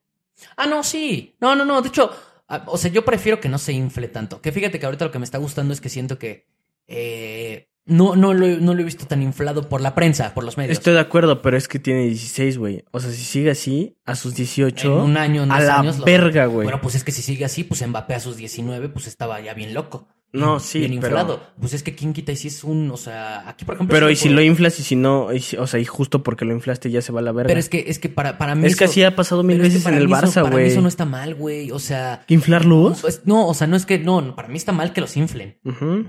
Ah, 0.55 0.67
no, 0.67 0.83
sí. 0.83 1.35
No, 1.41 1.55
no, 1.55 1.65
no. 1.65 1.81
De 1.81 1.89
hecho, 1.89 2.11
ah, 2.47 2.63
o 2.67 2.77
sea, 2.77 2.91
yo 2.91 3.03
prefiero 3.03 3.39
que 3.39 3.49
no 3.49 3.57
se 3.57 3.73
infle 3.73 4.07
tanto. 4.07 4.41
Que 4.41 4.51
fíjate 4.51 4.79
que 4.79 4.85
ahorita 4.85 5.05
lo 5.05 5.11
que 5.11 5.19
me 5.19 5.25
está 5.25 5.37
gustando 5.39 5.73
es 5.73 5.81
que 5.81 5.89
siento 5.89 6.19
que 6.19 6.45
eh, 6.87 7.67
no, 7.87 8.15
no, 8.15 8.33
lo, 8.33 8.45
he- 8.45 8.57
no 8.57 8.73
lo 8.73 8.81
he 8.81 8.83
visto 8.83 9.05
tan 9.07 9.21
inflado 9.23 9.67
por 9.69 9.81
la 9.81 9.95
prensa, 9.95 10.33
por 10.33 10.43
los 10.43 10.57
medios. 10.57 10.77
Estoy 10.77 10.93
de 10.93 10.99
acuerdo, 10.99 11.41
pero 11.41 11.57
es 11.57 11.67
que 11.67 11.79
tiene 11.79 12.03
16, 12.03 12.57
güey. 12.57 12.83
O 12.91 12.99
sea, 12.99 13.11
si 13.11 13.23
sigue 13.23 13.49
así, 13.51 13.97
a 14.05 14.15
sus 14.15 14.35
18, 14.35 14.87
en 14.87 15.01
un 15.11 15.17
año, 15.17 15.43
en 15.43 15.51
a 15.51 15.55
dos 15.59 15.65
la 15.67 15.79
años. 15.79 16.03
verga, 16.03 16.45
güey. 16.45 16.65
Bueno, 16.65 16.81
pues 16.81 16.95
es 16.95 17.03
que 17.03 17.11
si 17.11 17.21
sigue 17.21 17.45
así, 17.45 17.63
pues 17.63 17.85
Mbappé 17.87 18.13
a 18.15 18.19
sus 18.19 18.37
19, 18.37 18.89
pues 18.89 19.07
estaba 19.07 19.39
ya 19.41 19.53
bien 19.53 19.73
loco. 19.73 20.07
No, 20.33 20.59
sí, 20.59 20.79
Bien 20.79 20.91
pero- 20.99 21.07
inflado. 21.17 21.41
Pues 21.59 21.73
es 21.73 21.83
que 21.83 21.95
quién 21.95 22.13
quita 22.13 22.31
y 22.31 22.35
si 22.35 22.49
es 22.49 22.63
un, 22.63 22.91
o 22.91 22.97
sea, 22.97 23.47
aquí 23.49 23.65
por 23.65 23.75
ejemplo. 23.75 23.93
Pero 23.93 24.09
y 24.11 24.15
si 24.15 24.25
puedo- 24.25 24.35
lo 24.35 24.41
inflas 24.43 24.77
y 24.79 24.83
si 24.83 24.95
no, 24.95 25.33
y 25.33 25.39
si- 25.39 25.55
o 25.57 25.65
sea, 25.65 25.79
y 25.79 25.85
justo 25.85 26.21
porque 26.21 26.43
lo 26.45 26.53
inflaste 26.53 26.91
ya 26.91 27.01
se 27.01 27.11
va 27.11 27.21
a 27.21 27.23
la 27.23 27.31
verga. 27.31 27.47
Pero 27.47 27.59
es 27.59 27.69
que, 27.69 27.85
es 27.87 27.97
que 27.97 28.09
para, 28.09 28.37
para 28.37 28.53
mí. 28.53 28.67
Es 28.67 28.75
que 28.75 28.83
así 28.85 29.03
ha 29.03 29.15
pasado 29.15 29.41
mil 29.43 29.55
pero 29.57 29.67
es 29.67 29.73
que 29.73 29.77
veces 29.77 29.85
en 29.87 29.93
para 29.93 30.03
el 30.03 30.29
Barça, 30.31 30.51
güey. 30.51 30.67
eso 30.67 30.81
no 30.81 30.89
está 30.89 31.05
mal, 31.05 31.33
güey. 31.33 31.71
O 31.71 31.79
sea. 31.79 32.23
¿Inflarlos? 32.27 33.01
pues, 33.01 33.21
no, 33.25 33.47
o 33.47 33.53
sea, 33.53 33.67
no 33.67 33.75
es 33.77 33.85
que. 33.85 33.99
No, 33.99 34.35
para 34.35 34.47
mí 34.49 34.57
está 34.57 34.71
mal 34.73 34.93
que 34.93 35.01
los 35.01 35.15
inflen. 35.17 35.57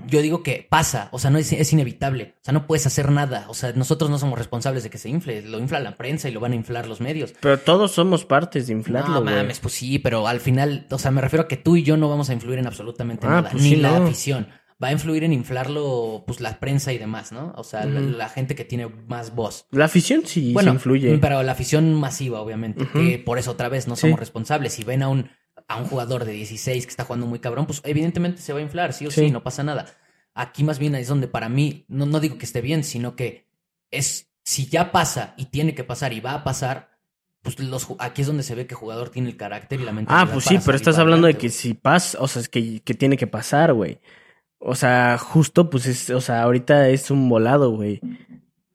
Yo 0.07 0.21
digo 0.21 0.43
que 0.43 0.67
pasa, 0.69 1.09
o 1.11 1.17
sea, 1.19 1.31
no 1.31 1.37
es, 1.39 1.51
es 1.53 1.73
inevitable. 1.73 2.35
O 2.41 2.43
sea, 2.45 2.53
no 2.53 2.67
puedes 2.67 2.85
hacer 2.85 3.11
nada. 3.11 3.45
O 3.49 3.53
sea, 3.53 3.71
nosotros 3.73 4.09
no 4.11 4.19
somos 4.19 4.37
responsables 4.37 4.83
de 4.83 4.89
que 4.89 4.97
se 4.97 5.09
infle. 5.09 5.41
Lo 5.41 5.59
infla 5.59 5.79
la 5.79 5.97
prensa 5.97 6.27
y 6.29 6.31
lo 6.33 6.39
van 6.39 6.51
a 6.51 6.55
inflar 6.55 6.87
los 6.87 6.99
medios. 7.01 7.33
Pero 7.39 7.57
todos 7.59 7.91
somos 7.91 8.25
partes 8.25 8.67
de 8.67 8.73
inflarlo, 8.73 9.15
no 9.15 9.21
mames, 9.21 9.59
pues 9.59 9.73
sí, 9.73 9.97
pero 9.99 10.27
al 10.27 10.39
final, 10.39 10.85
o 10.91 10.99
sea, 10.99 11.09
me 11.11 11.21
refiero 11.21 11.43
a 11.43 11.47
que 11.47 11.57
tú 11.57 11.75
y 11.77 11.83
yo 11.83 11.97
no 11.97 12.09
vamos 12.09 12.29
a 12.29 12.33
influir 12.33 12.59
en 12.59 12.67
absolutamente 12.67 13.25
Ah, 13.25 13.29
nada, 13.29 13.49
pues 13.51 13.63
ni 13.63 13.69
sí, 13.71 13.75
la 13.77 13.99
no. 13.99 14.08
Afición. 14.09 14.47
Va 14.81 14.87
a 14.87 14.91
influir 14.93 15.25
en 15.25 15.33
inflarlo, 15.33 16.23
pues 16.25 16.39
la 16.39 16.57
prensa 16.59 16.93
y 16.93 16.97
demás, 16.97 17.33
¿no? 17.33 17.53
O 17.57 17.63
sea, 17.65 17.83
la, 17.85 18.29
gente 18.29 18.55
que 18.55 18.63
tiene 18.63 18.87
más 18.87 19.35
voz. 19.35 19.65
La 19.71 19.85
afición 19.85 20.21
sí, 20.25 20.53
bueno, 20.53 20.71
sí 20.71 20.75
influye. 20.75 21.17
pero 21.17 21.43
la 21.43 21.51
afición 21.51 21.93
masiva, 21.95 22.39
obviamente, 22.41 22.87
que 22.87 23.19
por 23.19 23.37
eso 23.39 23.51
otra 23.51 23.67
vez 23.67 23.87
no 23.89 23.95
Sí. 23.97 24.01
somos 24.01 24.19
responsables. 24.19 24.71
Si 24.73 24.85
ven 24.85 25.03
a 25.03 25.09
un, 25.09 25.29
a 25.67 25.75
un 25.75 25.83
jugador 25.85 26.23
de 26.23 26.31
16 26.31 26.85
que 26.85 26.89
está 26.89 27.03
jugando 27.03 27.25
muy 27.25 27.39
cabrón, 27.39 27.65
pues 27.65 27.81
evidentemente 27.83 28.41
se 28.41 28.53
va 28.53 28.59
a 28.59 28.61
inflar, 28.61 28.93
sí 28.93 29.05
o 29.05 29.11
sí, 29.11 29.25
Sí. 29.25 29.31
no 29.31 29.43
pasa 29.43 29.63
nada. 29.63 29.85
Aquí 30.33 30.63
más 30.63 30.79
bien 30.79 30.95
es 30.95 31.09
donde 31.09 31.27
para 31.27 31.49
mí, 31.49 31.83
no, 31.89 32.05
no 32.05 32.21
digo 32.21 32.37
que 32.37 32.45
esté 32.45 32.61
bien, 32.61 32.85
sino 32.85 33.17
que 33.17 33.49
es, 33.91 34.31
si 34.45 34.67
ya 34.67 34.93
pasa 34.93 35.33
y 35.35 35.45
tiene 35.47 35.75
que 35.75 35.83
pasar 35.83 36.13
y 36.13 36.21
va 36.21 36.35
a 36.35 36.43
pasar, 36.45 36.91
pues 37.41 37.59
los, 37.59 37.87
aquí 37.99 38.21
es 38.21 38.27
donde 38.27 38.43
se 38.43 38.55
ve 38.55 38.67
que 38.67 38.73
el 38.73 38.79
jugador 38.79 39.09
tiene 39.09 39.29
el 39.29 39.37
carácter 39.37 39.79
y 39.79 39.83
la 39.83 39.91
mentalidad. 39.91 40.27
Ah, 40.29 40.33
pues 40.33 40.45
sí, 40.45 40.57
pero 40.65 40.75
estás 40.75 40.97
hablando 40.97 41.27
de 41.27 41.35
que 41.37 41.49
si 41.49 41.73
pasa, 41.73 42.17
o 42.21 42.27
sea, 42.27 42.41
es 42.41 42.49
que, 42.49 42.81
que 42.81 42.93
tiene 42.93 43.17
que 43.17 43.27
pasar, 43.27 43.73
güey. 43.73 43.99
O 44.59 44.75
sea, 44.75 45.17
justo, 45.17 45.69
pues 45.69 45.85
es, 45.85 46.09
o 46.09 46.19
sea, 46.21 46.41
ahorita 46.43 46.89
es 46.89 47.09
un 47.11 47.29
volado, 47.29 47.71
güey. 47.71 48.01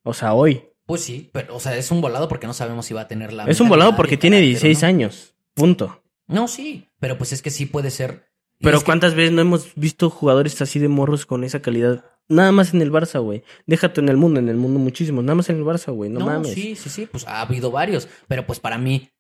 O 0.03 0.15
sea, 0.15 0.33
hoy. 0.33 0.65
Pues 0.87 1.03
sí, 1.03 1.31
pero, 1.33 1.57
o 1.57 1.61
sea, 1.61 1.77
es 1.77 1.91
un 1.91 2.01
volado 2.01 2.29
porque 2.29 2.47
no 2.47 2.55
sabemos 2.55 2.87
si 2.87 2.95
va 2.95 3.03
a 3.03 3.09
tener 3.09 3.33
la. 3.33 3.45
Es 3.45 3.61
un 3.61 3.69
volado 3.69 3.97
porque 3.97 4.17
tiene 4.17 4.37
carácter, 4.39 4.61
16 4.63 4.83
¿no? 4.83 4.89
años. 4.89 5.35
Punto. 5.55 6.03
No, 6.27 6.49
sí, 6.49 6.89
pero 7.01 7.19
pues 7.19 7.33
es 7.33 7.43
que 7.43 7.51
sí 7.51 7.67
puede 7.67 7.91
ser. 7.91 8.29
Pero 8.61 8.79
que- 8.79 8.85
¿cuántas 8.87 9.15
veces 9.15 9.33
no 9.33 9.43
hemos 9.43 9.75
visto 9.75 10.09
jugadores 10.09 10.61
así 10.63 10.79
de 10.79 10.89
morros 10.89 11.27
con 11.27 11.45
esa 11.45 11.61
calidad? 11.61 12.05
Nada 12.29 12.53
más 12.53 12.73
en 12.75 12.81
el 12.83 12.91
Barça, 12.91 13.21
güey. 13.21 13.43
Déjate 13.67 14.01
en 14.01 14.09
el 14.09 14.17
mundo, 14.17 14.41
en 14.41 14.49
el 14.49 14.57
mundo 14.57 14.79
muchísimo. 14.79 15.23
Nada 15.23 15.35
más 15.35 15.49
en 15.51 15.57
el 15.57 15.65
Barça, 15.65 15.93
güey. 15.93 16.11
No, 16.11 16.21
No, 16.21 16.27
mames. 16.27 16.53
sí, 16.55 16.75
sí, 16.77 16.89
sí, 16.89 17.07
pues 17.07 17.27
ha 17.29 17.41
habido 17.43 17.71
varios, 17.71 18.09
pero 18.29 18.47
pues 18.47 18.61
para 18.61 18.79
mí, 18.79 19.11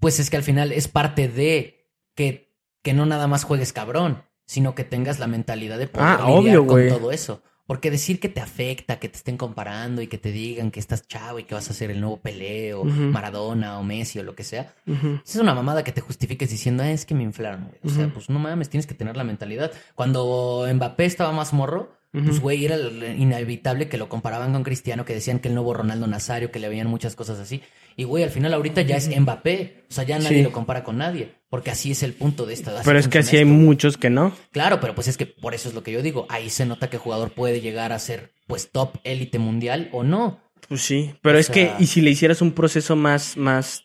pues 0.00 0.18
es 0.20 0.28
que 0.30 0.36
al 0.36 0.42
final 0.42 0.72
es 0.72 0.88
parte 0.88 1.28
de 1.28 1.86
que, 2.14 2.52
que 2.82 2.92
no 2.94 3.06
nada 3.06 3.26
más 3.28 3.44
juegues 3.44 3.72
cabrón, 3.72 4.22
sino 4.46 4.74
que 4.74 4.84
tengas 4.84 5.18
la 5.18 5.26
mentalidad 5.26 5.78
de 5.78 5.86
poder 5.88 6.08
Ah, 6.08 6.24
lidiar 6.26 6.58
obvio, 6.58 6.66
con 6.66 6.88
todo 6.88 7.12
eso. 7.12 7.42
Porque 7.66 7.90
decir 7.90 8.18
que 8.18 8.30
te 8.30 8.40
afecta, 8.40 8.98
que 8.98 9.10
te 9.10 9.18
estén 9.18 9.36
comparando 9.36 10.00
y 10.00 10.06
que 10.06 10.16
te 10.16 10.32
digan 10.32 10.70
que 10.70 10.80
estás 10.80 11.06
chavo 11.06 11.38
y 11.38 11.44
que 11.44 11.54
vas 11.54 11.68
a 11.68 11.74
ser 11.74 11.90
el 11.90 12.00
nuevo 12.00 12.16
Pelé 12.16 12.72
o. 12.72 12.82
Maradona 12.82 13.78
o 13.78 13.82
Messi 13.84 14.18
o 14.18 14.22
lo 14.22 14.34
que 14.34 14.42
sea, 14.42 14.74
Ujú. 14.86 15.20
es 15.22 15.36
una 15.36 15.54
mamada 15.54 15.84
que 15.84 15.92
te 15.92 16.00
justifiques 16.00 16.48
diciendo, 16.48 16.82
"Ah, 16.82 16.90
es 16.90 17.04
que 17.04 17.14
me 17.14 17.24
inflaron, 17.24 17.66
güey. 17.68 17.78
O 17.84 17.90
sea, 17.90 18.08
pues 18.08 18.30
no 18.30 18.38
mames, 18.38 18.70
tienes 18.70 18.86
que 18.86 18.94
tener 18.94 19.18
la 19.18 19.24
mentalidad. 19.24 19.70
Cuando 19.94 20.66
Mbappé 20.72 21.04
estaba 21.04 21.30
más 21.32 21.52
morro, 21.52 21.92
pues 22.12 22.40
güey, 22.40 22.64
era 22.64 22.76
inevitable 23.16 23.88
que 23.88 23.98
lo 23.98 24.08
comparaban 24.08 24.52
con 24.52 24.62
Cristiano, 24.64 25.04
que 25.04 25.14
decían 25.14 25.38
que 25.40 25.48
el 25.48 25.54
nuevo 25.54 25.74
Ronaldo 25.74 26.06
Nazario, 26.06 26.50
que 26.50 26.58
le 26.58 26.68
veían 26.68 26.86
muchas 26.88 27.14
cosas 27.16 27.38
así. 27.38 27.62
Y 27.96 28.04
güey, 28.04 28.24
al 28.24 28.30
final 28.30 28.54
ahorita 28.54 28.82
ya 28.82 28.96
es 28.96 29.08
Mbappé. 29.14 29.84
O 29.90 29.92
sea, 29.92 30.04
ya 30.04 30.18
nadie 30.18 30.38
Sí. 30.38 30.42
lo 30.42 30.52
compara 30.52 30.84
con 30.84 30.98
nadie. 30.98 31.34
Porque 31.50 31.70
así 31.70 31.90
es 31.90 32.02
el 32.02 32.14
punto 32.14 32.46
de 32.46 32.54
esta. 32.54 32.80
Pero 32.84 32.98
es 32.98 33.08
que 33.08 33.18
así 33.18 33.36
hay 33.36 33.44
muchos 33.44 33.96
que 33.96 34.08
no. 34.10 34.34
Claro, 34.52 34.80
pero 34.80 34.94
pues 34.94 35.08
es 35.08 35.16
que 35.16 35.26
por 35.26 35.54
eso 35.54 35.68
es 35.68 35.74
lo 35.74 35.82
que 35.82 35.92
yo 35.92 36.00
digo. 36.02 36.26
Ahí 36.30 36.48
se 36.50 36.64
nota 36.64 36.88
que 36.90 36.96
el 36.96 37.02
jugador 37.02 37.32
puede 37.32 37.60
llegar 37.60 37.92
a 37.92 37.98
ser 37.98 38.32
pues 38.46 38.70
top 38.70 38.96
élite 39.04 39.38
mundial 39.38 39.88
o 39.92 40.02
no. 40.04 40.40
Pues 40.68 40.82
sí, 40.82 41.14
pero 41.22 41.36
O 41.36 41.40
es 41.40 41.46
sea- 41.46 41.54
que, 41.54 41.72
y 41.78 41.86
si 41.86 42.00
le 42.00 42.10
hicieras 42.10 42.40
un 42.40 42.52
proceso 42.52 42.94
más, 42.96 43.36
más, 43.36 43.82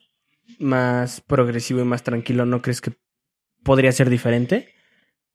más 0.59 1.21
progresivo 1.21 1.81
y 1.81 1.85
más 1.85 2.03
tranquilo, 2.03 2.45
¿no 2.45 2.61
crees 2.61 2.81
que 2.81 2.93
podría 3.63 3.91
ser 3.91 4.09
diferente? 4.09 4.69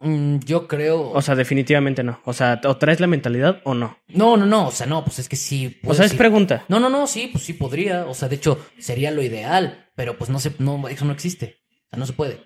Mm, 0.00 0.38
yo 0.44 0.68
creo. 0.68 1.10
O 1.10 1.22
sea, 1.22 1.34
definitivamente 1.34 2.02
no. 2.02 2.20
O 2.24 2.32
sea, 2.32 2.60
o 2.64 2.76
traes 2.76 3.00
la 3.00 3.06
mentalidad 3.06 3.60
o 3.64 3.74
no. 3.74 3.98
no, 4.08 4.36
no, 4.36 4.46
no. 4.46 4.68
O 4.68 4.70
sea, 4.70 4.86
no, 4.86 5.04
pues 5.04 5.18
es 5.18 5.28
que 5.28 5.36
sí. 5.36 5.78
O 5.84 5.94
sea, 5.94 6.06
es 6.06 6.14
pregunta. 6.14 6.64
No, 6.68 6.78
no, 6.78 6.88
no, 6.88 7.06
sí, 7.06 7.28
pues 7.32 7.44
sí 7.44 7.52
podría. 7.52 8.06
O 8.06 8.14
sea, 8.14 8.28
de 8.28 8.36
hecho, 8.36 8.64
sería 8.78 9.10
lo 9.10 9.22
ideal. 9.22 9.90
Pero 9.94 10.16
pues 10.16 10.30
no 10.30 10.38
se, 10.38 10.52
no, 10.58 10.86
eso 10.88 11.04
no 11.04 11.12
existe. 11.12 11.58
O 11.86 11.90
sea, 11.90 11.98
no 11.98 12.06
se 12.06 12.12
puede. 12.12 12.40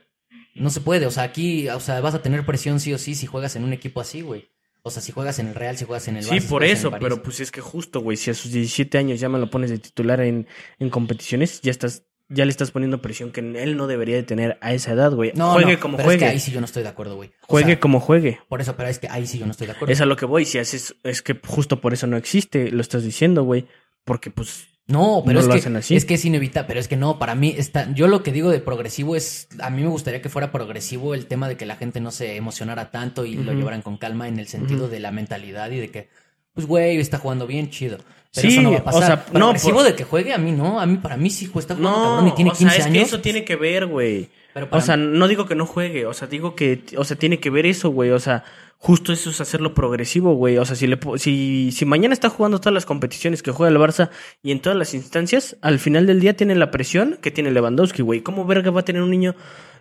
No 0.54 0.70
se 0.70 0.80
puede. 0.80 1.06
O 1.06 1.10
sea, 1.10 1.24
aquí, 1.24 1.68
o 1.68 1.80
sea, 1.80 2.00
vas 2.00 2.14
a 2.14 2.22
tener 2.22 2.46
presión 2.46 2.80
sí 2.80 2.92
o 2.92 2.98
sí 2.98 3.14
si 3.14 3.26
juegas 3.26 3.56
en 3.56 3.64
un 3.64 3.72
equipo 3.72 4.00
así, 4.00 4.22
güey. 4.22 4.48
O 4.84 4.90
sea, 4.90 5.00
si 5.00 5.12
juegas 5.12 5.38
en 5.38 5.48
el 5.48 5.54
Real, 5.54 5.76
si 5.76 5.84
juegas 5.84 6.08
en 6.08 6.16
el 6.16 6.24
Barça, 6.24 6.40
Sí, 6.40 6.48
por 6.48 6.64
eso, 6.64 6.90
pero 6.98 7.22
pues 7.22 7.38
es 7.38 7.52
que 7.52 7.60
justo, 7.60 8.00
güey, 8.00 8.16
si 8.16 8.30
a 8.30 8.34
sus 8.34 8.50
17 8.50 8.98
años 8.98 9.20
ya 9.20 9.28
me 9.28 9.38
lo 9.38 9.48
pones 9.48 9.70
de 9.70 9.78
titular 9.78 10.20
en, 10.20 10.48
en 10.80 10.90
competiciones, 10.90 11.60
ya 11.60 11.70
estás, 11.70 12.02
ya 12.32 12.44
le 12.44 12.50
estás 12.50 12.70
poniendo 12.70 13.02
presión 13.02 13.30
que 13.30 13.40
él 13.40 13.76
no 13.76 13.86
debería 13.86 14.16
de 14.16 14.22
tener 14.22 14.58
a 14.60 14.72
esa 14.72 14.92
edad, 14.92 15.12
güey. 15.12 15.32
No, 15.34 15.52
juegue 15.52 15.74
no, 15.74 15.80
como 15.80 15.96
pero 15.96 16.06
juegue. 16.08 16.24
es 16.24 16.30
que 16.30 16.34
ahí 16.34 16.40
sí 16.40 16.50
yo 16.50 16.60
no 16.60 16.66
estoy 16.66 16.82
de 16.82 16.88
acuerdo, 16.88 17.16
güey. 17.16 17.30
O 17.42 17.46
Juegue 17.48 17.72
sea, 17.72 17.80
como 17.80 18.00
juegue. 18.00 18.40
Por 18.48 18.60
eso, 18.60 18.76
pero 18.76 18.88
es 18.88 18.98
que 18.98 19.08
ahí 19.08 19.26
sí 19.26 19.38
yo 19.38 19.46
no 19.46 19.52
estoy 19.52 19.66
de 19.66 19.74
acuerdo. 19.74 19.92
Es 19.92 20.00
a 20.00 20.06
lo 20.06 20.16
que 20.16 20.26
voy. 20.26 20.44
Si 20.44 20.58
haces, 20.58 20.94
es 21.02 21.22
que 21.22 21.38
justo 21.46 21.80
por 21.80 21.92
eso 21.92 22.06
no 22.06 22.16
existe, 22.16 22.70
lo 22.70 22.80
estás 22.80 23.04
diciendo, 23.04 23.44
güey. 23.44 23.66
Porque 24.04 24.30
pues 24.30 24.66
No, 24.88 25.22
pero 25.24 25.34
No 25.34 25.40
es, 25.40 25.46
lo 25.46 25.52
que, 25.52 25.58
hacen 25.60 25.76
así. 25.76 25.94
es 25.94 26.04
que 26.04 26.14
es 26.14 26.24
inevitable. 26.24 26.66
Pero 26.68 26.80
es 26.80 26.88
que 26.88 26.96
no, 26.96 27.18
para 27.18 27.34
mí 27.34 27.54
está. 27.56 27.92
Yo 27.94 28.08
lo 28.08 28.22
que 28.22 28.32
digo 28.32 28.50
de 28.50 28.60
progresivo 28.60 29.14
es. 29.16 29.48
A 29.60 29.70
mí 29.70 29.82
me 29.82 29.88
gustaría 29.88 30.20
que 30.22 30.28
fuera 30.28 30.50
progresivo 30.50 31.14
el 31.14 31.26
tema 31.26 31.48
de 31.48 31.56
que 31.56 31.66
la 31.66 31.76
gente 31.76 32.00
no 32.00 32.10
se 32.10 32.36
emocionara 32.36 32.90
tanto 32.90 33.24
y 33.24 33.34
lo 33.36 33.52
llevaran 33.52 33.82
con 33.82 33.96
calma 33.96 34.26
en 34.28 34.38
el 34.38 34.48
sentido 34.48 34.88
de 34.88 34.98
la 35.00 35.12
mentalidad 35.12 35.70
y 35.70 35.78
de 35.78 35.90
que, 35.90 36.08
pues, 36.54 36.66
güey, 36.66 36.96
está 36.98 37.18
jugando 37.18 37.46
bien, 37.46 37.70
chido. 37.70 37.98
Pero 38.34 38.48
Sí, 38.48 38.54
eso 38.54 38.62
no 38.62 38.70
va 38.72 38.76
a 38.78 38.80
o 38.80 38.84
pasar. 38.84 39.02
sea, 39.06 39.16
no, 39.34 39.46
progresivo 39.46 39.74
por- 39.76 39.84
de 39.84 39.94
que 39.94 40.04
juegue, 40.04 40.32
a 40.32 40.38
mí 40.38 40.52
no. 40.52 40.80
A 40.80 40.86
mí, 40.86 40.96
para 40.96 41.16
mí 41.16 41.28
sí 41.30 41.44
está 41.54 41.74
jugando 41.74 41.80
no, 41.98 42.04
cabrón 42.04 42.28
y 42.28 42.32
tiene 42.34 42.50
o 42.50 42.54
15 42.54 42.70
sea, 42.74 42.80
es 42.80 42.86
años. 42.86 42.96
que 42.96 43.02
eso 43.02 43.20
tiene 43.20 43.44
que 43.44 43.56
ver, 43.56 43.86
güey. 43.86 44.30
O 44.70 44.80
sea, 44.80 44.96
mí- 44.96 45.18
no 45.18 45.28
digo 45.28 45.46
que 45.46 45.54
no 45.54 45.66
juegue, 45.66 46.06
o 46.06 46.14
sea, 46.14 46.28
digo 46.28 46.54
que, 46.54 46.82
o 46.96 47.04
sea, 47.04 47.16
tiene 47.18 47.40
que 47.40 47.50
ver 47.50 47.66
eso, 47.66 47.90
güey. 47.90 48.10
O 48.10 48.18
sea, 48.18 48.44
justo 48.78 49.12
eso 49.12 49.28
es 49.30 49.40
hacerlo 49.42 49.74
progresivo, 49.74 50.34
güey. 50.34 50.56
O 50.58 50.64
sea, 50.64 50.76
si 50.76 50.86
le 50.86 50.98
si, 51.18 51.72
si 51.72 51.84
mañana 51.84 52.14
está 52.14 52.30
jugando 52.30 52.58
todas 52.58 52.72
las 52.74 52.86
competiciones 52.86 53.42
que 53.42 53.50
juega 53.50 53.70
el 53.70 53.78
Barça 53.78 54.08
y 54.42 54.50
en 54.50 54.60
todas 54.60 54.78
las 54.78 54.94
instancias, 54.94 55.56
al 55.60 55.78
final 55.78 56.06
del 56.06 56.20
día 56.20 56.34
tiene 56.34 56.54
la 56.54 56.70
presión 56.70 57.18
que 57.20 57.30
tiene 57.30 57.50
Lewandowski, 57.50 58.00
güey. 58.02 58.22
¿Cómo 58.22 58.46
verga 58.46 58.70
va 58.70 58.80
a 58.80 58.84
tener 58.84 59.02
un 59.02 59.10
niño 59.10 59.34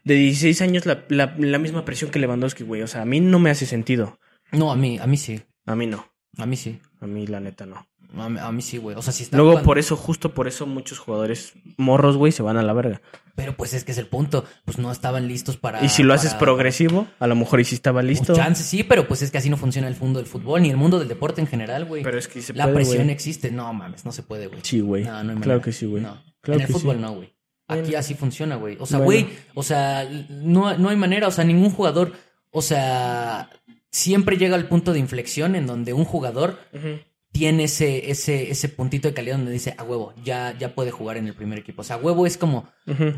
de 0.04 0.16
16 0.16 0.62
años 0.62 0.86
la, 0.86 1.06
la, 1.10 1.36
la 1.38 1.58
misma 1.58 1.86
presión 1.86 2.12
que 2.12 2.20
Lewandowski, 2.20 2.64
güey? 2.66 2.82
O 2.82 2.88
sea, 2.88 3.02
a 3.04 3.06
mí 3.06 3.22
no 3.22 3.40
me 3.40 3.50
hace 3.50 3.66
sentido. 3.66 4.20
No, 4.52 4.72
a 4.72 4.76
mí, 4.76 5.00
a 5.00 5.08
mí 5.08 5.16
sí. 5.16 5.42
A 5.66 5.76
mí 5.76 5.88
no. 5.88 6.06
A 6.38 6.46
mí 6.46 6.58
sí. 6.58 6.80
A 7.00 7.08
mí 7.08 7.28
la 7.28 7.40
neta 7.40 7.66
no. 7.66 7.88
A 8.18 8.28
mí, 8.30 8.40
a 8.42 8.52
mí 8.52 8.62
sí, 8.62 8.78
güey. 8.78 8.96
O 8.98 9.02
sea, 9.02 9.14
si 9.14 9.24
está 9.24 9.38
Luego 9.38 9.52
jugando- 9.52 9.66
por 9.66 9.80
eso, 9.80 9.96
justo 9.96 10.34
por 10.34 10.48
eso 10.48 10.66
muchos 10.68 11.00
jugadores 11.00 11.54
morros, 11.78 12.18
güey, 12.18 12.32
se 12.32 12.44
van 12.44 12.58
a 12.58 12.62
la 12.64 12.74
verga. 12.74 13.02
Pero 13.36 13.56
pues 13.56 13.74
es 13.74 13.84
que 13.86 13.94
es 13.94 13.98
el 13.98 14.08
punto. 14.08 14.44
Pues 14.66 14.78
no 14.78 14.92
estaban 14.92 15.28
listos 15.28 15.56
para. 15.58 15.84
Y 15.84 15.90
si 15.90 16.04
lo 16.04 16.14
haces 16.14 16.34
progresivo, 16.34 17.08
a 17.20 17.28
lo 17.28 17.36
mejor 17.36 17.62
y 17.62 17.64
sí 17.64 17.76
estaba 17.76 18.02
Pues 18.02 18.10
listo. 18.20 18.36
chance 18.36 18.64
sí, 18.64 18.84
pero 18.84 19.08
pues 19.08 19.22
es 19.22 19.32
que 19.32 19.38
así 19.38 19.50
no 19.50 19.56
funciona 19.58 19.88
el 19.88 19.96
mundo 19.98 20.20
del 20.20 20.28
fútbol 20.28 20.62
ni 20.62 20.70
el 20.70 20.78
mundo 20.78 21.00
del 21.00 21.08
deporte 21.08 21.40
en 21.42 21.48
general, 21.48 21.86
güey. 21.86 22.04
Pero 22.04 22.18
es 22.20 22.28
que 22.28 22.42
se 22.42 22.54
La 22.54 22.66
puede, 22.66 22.76
presión 22.76 23.10
existe. 23.10 23.50
No 23.52 23.72
mames, 23.74 24.04
no 24.04 24.12
se 24.12 24.24
puede, 24.24 24.48
güey. 24.48 24.60
Sí, 24.64 24.82
güey. 24.82 25.06
No, 25.06 25.12
no 25.12 25.18
hay 25.20 25.24
claro 25.26 25.40
manera. 25.40 25.62
que 25.62 25.72
sí, 25.72 25.86
güey. 25.86 26.04
No. 26.04 26.22
Claro 26.42 26.60
en 26.60 26.66
el 26.68 26.74
fútbol 26.74 26.96
sí. 26.98 27.02
no, 27.02 27.12
güey. 27.14 27.34
Aquí 27.70 27.82
Bueno. 27.84 27.98
así 28.00 28.14
funciona, 28.16 28.56
güey. 28.58 28.76
O 28.82 28.86
sea, 28.86 28.98
Bueno. 29.00 29.06
güey, 29.28 29.38
o 29.54 29.64
sea, 29.64 30.06
no, 30.30 30.78
no 30.78 30.90
hay 30.90 30.98
manera, 30.98 31.28
o 31.28 31.32
sea, 31.32 31.46
ningún 31.46 31.72
jugador, 31.72 32.12
o 32.50 32.62
sea, 32.62 33.50
siempre 33.90 34.38
llega 34.38 34.56
al 34.58 34.68
punto 34.68 34.92
de 34.92 35.00
inflexión 35.00 35.56
en 35.56 35.68
donde 35.68 35.94
un 35.94 36.04
jugador 36.04 36.60
Ujú. 36.74 37.00
Tiene 37.32 37.64
ese, 37.64 38.12
ese, 38.12 38.52
ese 38.52 38.68
puntito 38.70 39.08
de 39.08 39.14
calidad 39.14 39.38
donde 39.38 39.52
dice, 39.54 39.74
a 39.78 39.84
huevo, 39.84 40.14
ya, 40.24 40.54
ya 40.60 40.76
puede 40.76 40.92
jugar 40.92 41.16
en 41.18 41.28
el 41.28 41.34
primer 41.34 41.60
equipo. 41.60 41.82
O 41.82 41.86
sea, 41.86 41.96
a 41.96 42.00
huevo 42.00 42.26
es 42.26 42.38
como 42.38 42.68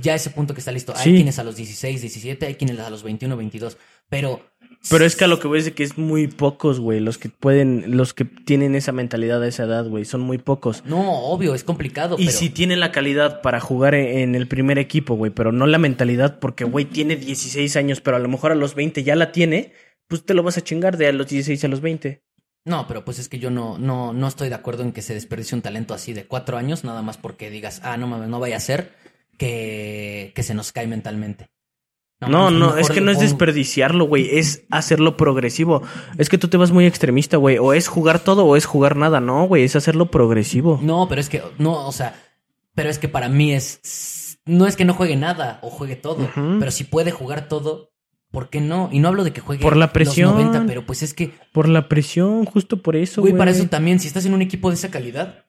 ya 0.01 0.13
ese 0.13 0.29
punto 0.29 0.53
que 0.53 0.59
está 0.59 0.71
listo. 0.71 0.93
Hay 0.95 1.03
Sí. 1.03 1.15
quienes 1.15 1.39
a 1.39 1.43
los 1.43 1.55
16, 1.55 2.01
17, 2.01 2.45
hay 2.45 2.55
quienes 2.55 2.79
a 2.79 2.89
los 2.91 3.01
21, 3.03 3.35
22. 3.35 3.77
Pero. 4.09 4.41
Pero 4.89 5.05
es 5.05 5.15
que 5.15 5.23
a 5.23 5.27
lo 5.27 5.39
que 5.39 5.47
voy 5.47 5.59
es 5.59 5.65
de 5.65 5.71
que 5.73 5.83
es 5.83 5.97
muy 5.97 6.27
pocos, 6.27 6.79
güey, 6.79 6.99
los 6.99 7.17
que 7.17 7.29
pueden, 7.29 7.95
los 7.97 8.13
que 8.13 8.25
tienen 8.25 8.75
esa 8.75 8.91
mentalidad 8.91 9.41
a 9.41 9.47
esa 9.47 9.63
edad, 9.63 9.87
güey, 9.87 10.03
son 10.03 10.21
muy 10.21 10.37
pocos. 10.37 10.83
No, 10.85 11.23
obvio, 11.25 11.55
es 11.55 11.63
complicado. 11.63 12.17
Y 12.19 12.25
pero... 12.25 12.37
si 12.37 12.49
tiene 12.49 12.75
la 12.75 12.91
calidad 12.91 13.41
para 13.41 13.59
jugar 13.61 13.95
en 13.95 14.03
en 14.19 14.35
el 14.35 14.47
primer 14.47 14.77
equipo, 14.79 15.15
güey, 15.15 15.31
pero 15.31 15.51
no 15.51 15.65
la 15.67 15.77
mentalidad 15.77 16.39
porque, 16.39 16.65
güey, 16.65 16.85
tiene 16.85 17.15
16 17.15 17.75
años, 17.77 18.01
pero 18.01 18.17
a 18.17 18.19
lo 18.19 18.27
mejor 18.27 18.51
a 18.51 18.55
los 18.55 18.75
20 18.75 19.03
ya 19.03 19.15
la 19.15 19.31
tiene, 19.31 19.71
pues 20.07 20.25
te 20.25 20.33
lo 20.33 20.43
vas 20.43 20.57
a 20.57 20.61
chingar 20.63 20.97
de 20.97 21.07
a 21.07 21.13
los 21.13 21.27
16 21.29 21.63
a 21.63 21.67
los 21.69 21.79
20. 21.81 22.21
No, 22.65 22.87
pero 22.87 23.03
pues 23.03 23.19
es 23.19 23.27
que 23.27 23.39
yo 23.39 23.49
no, 23.49 23.77
no, 23.77 24.13
no 24.13 24.27
estoy 24.27 24.49
de 24.49 24.55
acuerdo 24.55 24.83
en 24.83 24.93
que 24.93 25.01
se 25.01 25.13
desperdicie 25.13 25.55
un 25.55 25.61
talento 25.61 25.93
así 25.93 26.13
de 26.13 26.25
cuatro 26.25 26.57
años, 26.57 26.83
nada 26.83 27.01
más 27.01 27.17
porque 27.17 27.49
digas, 27.49 27.81
ah, 27.83 27.97
no 27.97 28.07
mames, 28.07 28.29
no 28.29 28.39
vaya 28.39 28.57
a 28.57 28.61
ser 28.61 28.93
que, 29.37 30.31
que 30.33 30.43
se 30.43 30.53
nos 30.53 30.71
cae 30.71 30.87
mentalmente. 30.87 31.49
No, 32.29 32.51
no, 32.51 32.77
es 32.77 32.89
que 32.89 33.01
no 33.01 33.11
es 33.11 33.19
desperdiciarlo, 33.19 34.05
güey, 34.05 34.37
es 34.37 34.63
hacerlo 34.69 35.17
progresivo. 35.17 35.83
Es 36.17 36.29
que 36.29 36.37
tú 36.37 36.47
te 36.47 36.57
vas 36.57 36.71
muy 36.71 36.85
extremista, 36.85 37.37
güey, 37.37 37.57
o 37.57 37.73
es 37.73 37.87
jugar 37.87 38.19
todo 38.19 38.45
o 38.45 38.55
es 38.55 38.65
jugar 38.65 38.95
nada, 38.95 39.19
no, 39.19 39.45
güey, 39.45 39.63
es 39.63 39.75
hacerlo 39.75 40.09
progresivo. 40.09 40.79
No, 40.81 41.07
pero 41.09 41.21
es 41.21 41.29
que, 41.29 41.41
no, 41.57 41.87
o 41.87 41.91
sea, 41.91 42.15
pero 42.75 42.89
es 42.89 42.99
que 42.99 43.09
para 43.09 43.29
mí 43.29 43.53
es, 43.53 44.39
no 44.45 44.67
es 44.67 44.75
que 44.75 44.85
no 44.85 44.93
juegue 44.93 45.15
nada 45.15 45.59
o 45.63 45.69
juegue 45.69 45.95
todo, 45.95 46.29
pero 46.59 46.71
si 46.71 46.83
puede 46.83 47.11
jugar 47.11 47.47
todo, 47.47 47.92
¿por 48.33 48.49
qué 48.49 48.59
no? 48.59 48.89
Y 48.91 48.97
no 48.99 49.07
hablo 49.09 49.23
de 49.23 49.31
que 49.31 49.39
juegue 49.41 49.61
Por 49.61 49.77
la 49.77 49.85
los 49.85 49.93
presión. 49.93 50.33
90, 50.33 50.65
pero 50.65 50.85
pues 50.85 51.03
es 51.03 51.13
que 51.13 51.31
Por 51.53 51.69
la 51.69 51.87
presión, 51.87 52.43
justo 52.45 52.81
por 52.81 52.95
eso, 52.95 53.21
Güey, 53.21 53.31
güey. 53.31 53.37
para 53.39 53.51
eso 53.51 53.67
también, 53.67 53.99
si 53.99 54.07
estás 54.07 54.25
en 54.25 54.33
un 54.33 54.41
equipo 54.41 54.69
de 54.69 54.75
esa 54.75 54.89
calidad, 54.89 55.45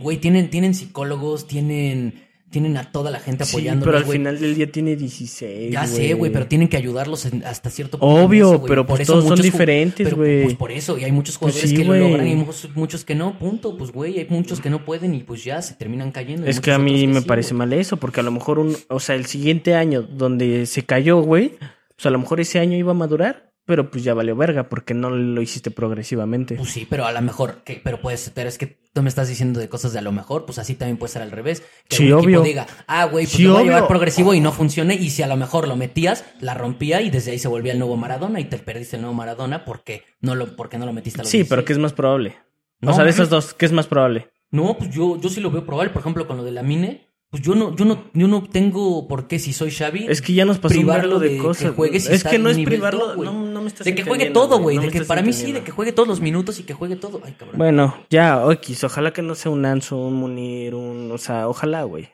güey, 0.00 0.16
tienen, 0.16 0.48
tienen 0.48 0.74
psicólogos, 0.74 1.46
tienen, 1.46 2.24
tienen 2.50 2.78
a 2.78 2.90
toda 2.92 3.10
la 3.10 3.20
gente 3.20 3.44
Sí, 3.44 3.50
apoyándolos, 3.56 3.84
pero 3.86 3.98
al 3.98 4.04
güey. 4.04 4.18
final 4.18 4.40
del 4.40 4.54
día 4.54 4.72
tiene 4.72 4.96
16, 4.96 5.70
Ya 5.70 5.86
sé, 5.86 6.14
güey, 6.14 6.32
pero 6.32 6.46
tienen 6.46 6.68
que 6.68 6.78
ayudarlos 6.78 7.26
en- 7.26 7.44
hasta 7.44 7.68
cierto 7.68 7.98
punto. 7.98 8.14
Obvio, 8.24 8.54
eso, 8.54 8.64
pero 8.64 8.86
Por 8.86 8.96
pues 8.96 9.00
eso 9.02 9.12
todos 9.12 9.24
son 9.24 9.32
muchos 9.32 9.44
diferentes, 9.44 10.06
pero, 10.06 10.16
güey. 10.16 10.44
Pues 10.44 10.54
por 10.56 10.72
eso, 10.72 10.96
y 10.96 11.04
hay 11.04 11.12
muchos 11.12 11.36
Pues 11.36 11.52
jugadores 11.52 11.70
sí, 11.70 11.76
que 11.76 11.84
lo 11.84 11.94
logran 11.94 12.26
y 12.26 12.34
muchos, 12.36 12.70
muchos 12.74 13.04
que 13.04 13.14
no, 13.14 13.38
punto. 13.38 13.76
Pues 13.76 13.92
güey, 13.92 14.18
hay 14.18 14.26
muchos 14.30 14.60
que 14.62 14.70
no 14.70 14.82
pueden 14.86 15.14
y 15.14 15.24
pues 15.24 15.44
ya 15.44 15.60
se 15.60 15.74
terminan 15.74 16.10
cayendo. 16.10 16.46
Es 16.46 16.58
que 16.60 16.72
a 16.72 16.78
mí 16.78 17.06
me 17.06 17.20
sí, 17.20 17.26
parece 17.26 17.52
mal 17.52 17.70
eso, 17.74 17.98
porque 17.98 18.20
a 18.20 18.22
lo 18.22 18.30
mejor 18.30 18.58
un, 18.60 18.74
o 18.88 18.98
sea, 18.98 19.14
el 19.16 19.26
siguiente 19.26 19.74
año 19.74 20.00
donde 20.02 20.64
se 20.64 20.84
cayó, 20.84 21.20
güey, 21.20 21.52
pues 21.98 22.06
a 22.06 22.10
lo 22.10 22.18
mejor 22.20 22.40
ese 22.40 22.60
año 22.60 22.78
iba 22.78 22.92
a 22.92 22.94
madurar, 22.94 23.52
pero 23.66 23.90
pues 23.90 24.02
ya 24.04 24.14
valió 24.14 24.34
verga 24.36 24.68
porque 24.70 24.94
no 24.94 25.10
lo 25.10 25.42
hiciste 25.42 25.70
progresivamente. 25.70 26.54
Pues 26.54 26.70
sí, 26.70 26.86
pero 26.88 27.04
a 27.04 27.12
lo 27.12 27.20
mejor, 27.20 27.62
que, 27.64 27.80
pero 27.82 28.00
puedes, 28.00 28.30
pero 28.30 28.48
es 28.48 28.56
que 28.56 28.78
tú 28.94 29.02
me 29.02 29.08
estás 29.08 29.28
diciendo 29.28 29.58
de 29.60 29.68
cosas 29.68 29.92
de 29.92 29.98
a 29.98 30.02
lo 30.02 30.12
mejor, 30.12 30.46
pues 30.46 30.58
así 30.58 30.74
también 30.76 30.96
puede 30.96 31.12
ser 31.12 31.22
al 31.22 31.32
revés. 31.32 31.62
Que 31.88 31.96
Sí, 31.96 32.04
equipo 32.04 32.18
obvio. 32.20 32.42
diga, 32.42 32.66
ah, 32.86 33.04
güey, 33.06 33.26
pues 33.26 33.36
Sí, 33.36 33.42
lo 33.42 33.54
voy 33.54 33.62
a 33.62 33.64
llevar 33.64 33.88
progresivo 33.88 34.32
y 34.32 34.40
no 34.40 34.52
funcione, 34.52 34.94
y 34.94 35.10
si 35.10 35.22
a 35.22 35.26
lo 35.26 35.36
mejor 35.36 35.66
lo 35.68 35.76
metías, 35.76 36.24
la 36.40 36.54
rompía 36.54 37.02
y 37.02 37.10
desde 37.10 37.32
ahí 37.32 37.38
se 37.40 37.48
volvía 37.48 37.72
el 37.72 37.78
nuevo 37.80 37.96
Maradona 37.96 38.40
y 38.40 38.44
te 38.44 38.58
perdiste 38.58 38.96
el 38.96 39.02
nuevo 39.02 39.14
Maradona 39.14 39.64
porque 39.64 40.04
no 40.20 40.34
lo, 40.34 40.56
porque 40.56 40.78
no 40.78 40.86
lo 40.86 40.92
metiste 40.92 41.20
a 41.20 41.24
los 41.24 41.30
Sí, 41.30 41.38
pero 41.44 41.62
16. 41.62 41.66
¿qué 41.66 41.72
es 41.74 41.78
más 41.78 41.92
probable? 41.92 42.36
No, 42.80 42.92
o 42.92 42.94
sea, 42.94 43.02
de 43.04 43.10
esas 43.10 43.28
dos, 43.28 43.54
¿qué 43.54 43.66
es 43.66 43.72
más 43.72 43.86
probable? 43.88 44.30
No, 44.50 44.78
pues 44.78 44.90
yo, 44.90 45.20
yo 45.20 45.28
sí 45.28 45.40
lo 45.40 45.50
veo 45.50 45.66
probable, 45.66 45.90
por 45.92 46.00
ejemplo, 46.00 46.26
con 46.26 46.38
lo 46.38 46.44
de 46.44 46.52
la 46.52 46.62
mine, 46.62 47.07
pues 47.30 47.42
yo 47.42 47.54
no, 47.54 47.76
yo 47.76 47.84
no, 47.84 48.04
yo 48.14 48.26
no 48.28 48.42
tengo 48.44 49.06
por 49.06 49.28
qué 49.28 49.38
si 49.38 49.52
soy 49.52 49.70
Xavi. 49.70 50.06
Es 50.08 50.22
que 50.22 50.32
ya 50.32 50.44
nos 50.44 50.58
pasó 50.58 50.74
privarlo 50.74 51.18
de, 51.18 51.28
de 51.28 51.36
que 51.36 51.42
cosas. 51.42 51.74
juegue 51.74 52.00
si 52.00 52.12
es 52.12 52.24
que 52.24 52.38
no 52.38 52.48
es 52.48 52.58
privarlo, 52.58 53.14
güey. 53.16 53.28
no, 53.28 53.34
no 53.44 53.60
me 53.62 53.68
estás 53.68 53.84
de 53.84 53.94
que 53.94 54.02
juegue 54.04 54.30
todo, 54.30 54.58
güey, 54.60 54.76
no 54.76 54.82
de 54.82 54.90
que 54.90 55.02
para 55.02 55.20
mí 55.22 55.32
sí, 55.32 55.52
de 55.52 55.62
que 55.62 55.70
juegue 55.70 55.92
todos 55.92 56.08
los 56.08 56.20
minutos 56.20 56.58
y 56.58 56.62
que 56.62 56.72
juegue 56.74 56.96
todo. 56.96 57.20
Ay, 57.24 57.32
cabrón. 57.38 57.58
Bueno, 57.58 57.94
ya, 58.08 58.42
X, 58.52 58.84
ojalá 58.84 59.12
que 59.12 59.22
no 59.22 59.34
sea 59.34 59.50
un 59.50 59.64
Anso, 59.66 59.96
un 59.96 60.14
Munir, 60.14 60.74
un... 60.74 61.10
O 61.12 61.18
sea, 61.18 61.48
ojalá, 61.48 61.82
güey. 61.82 62.08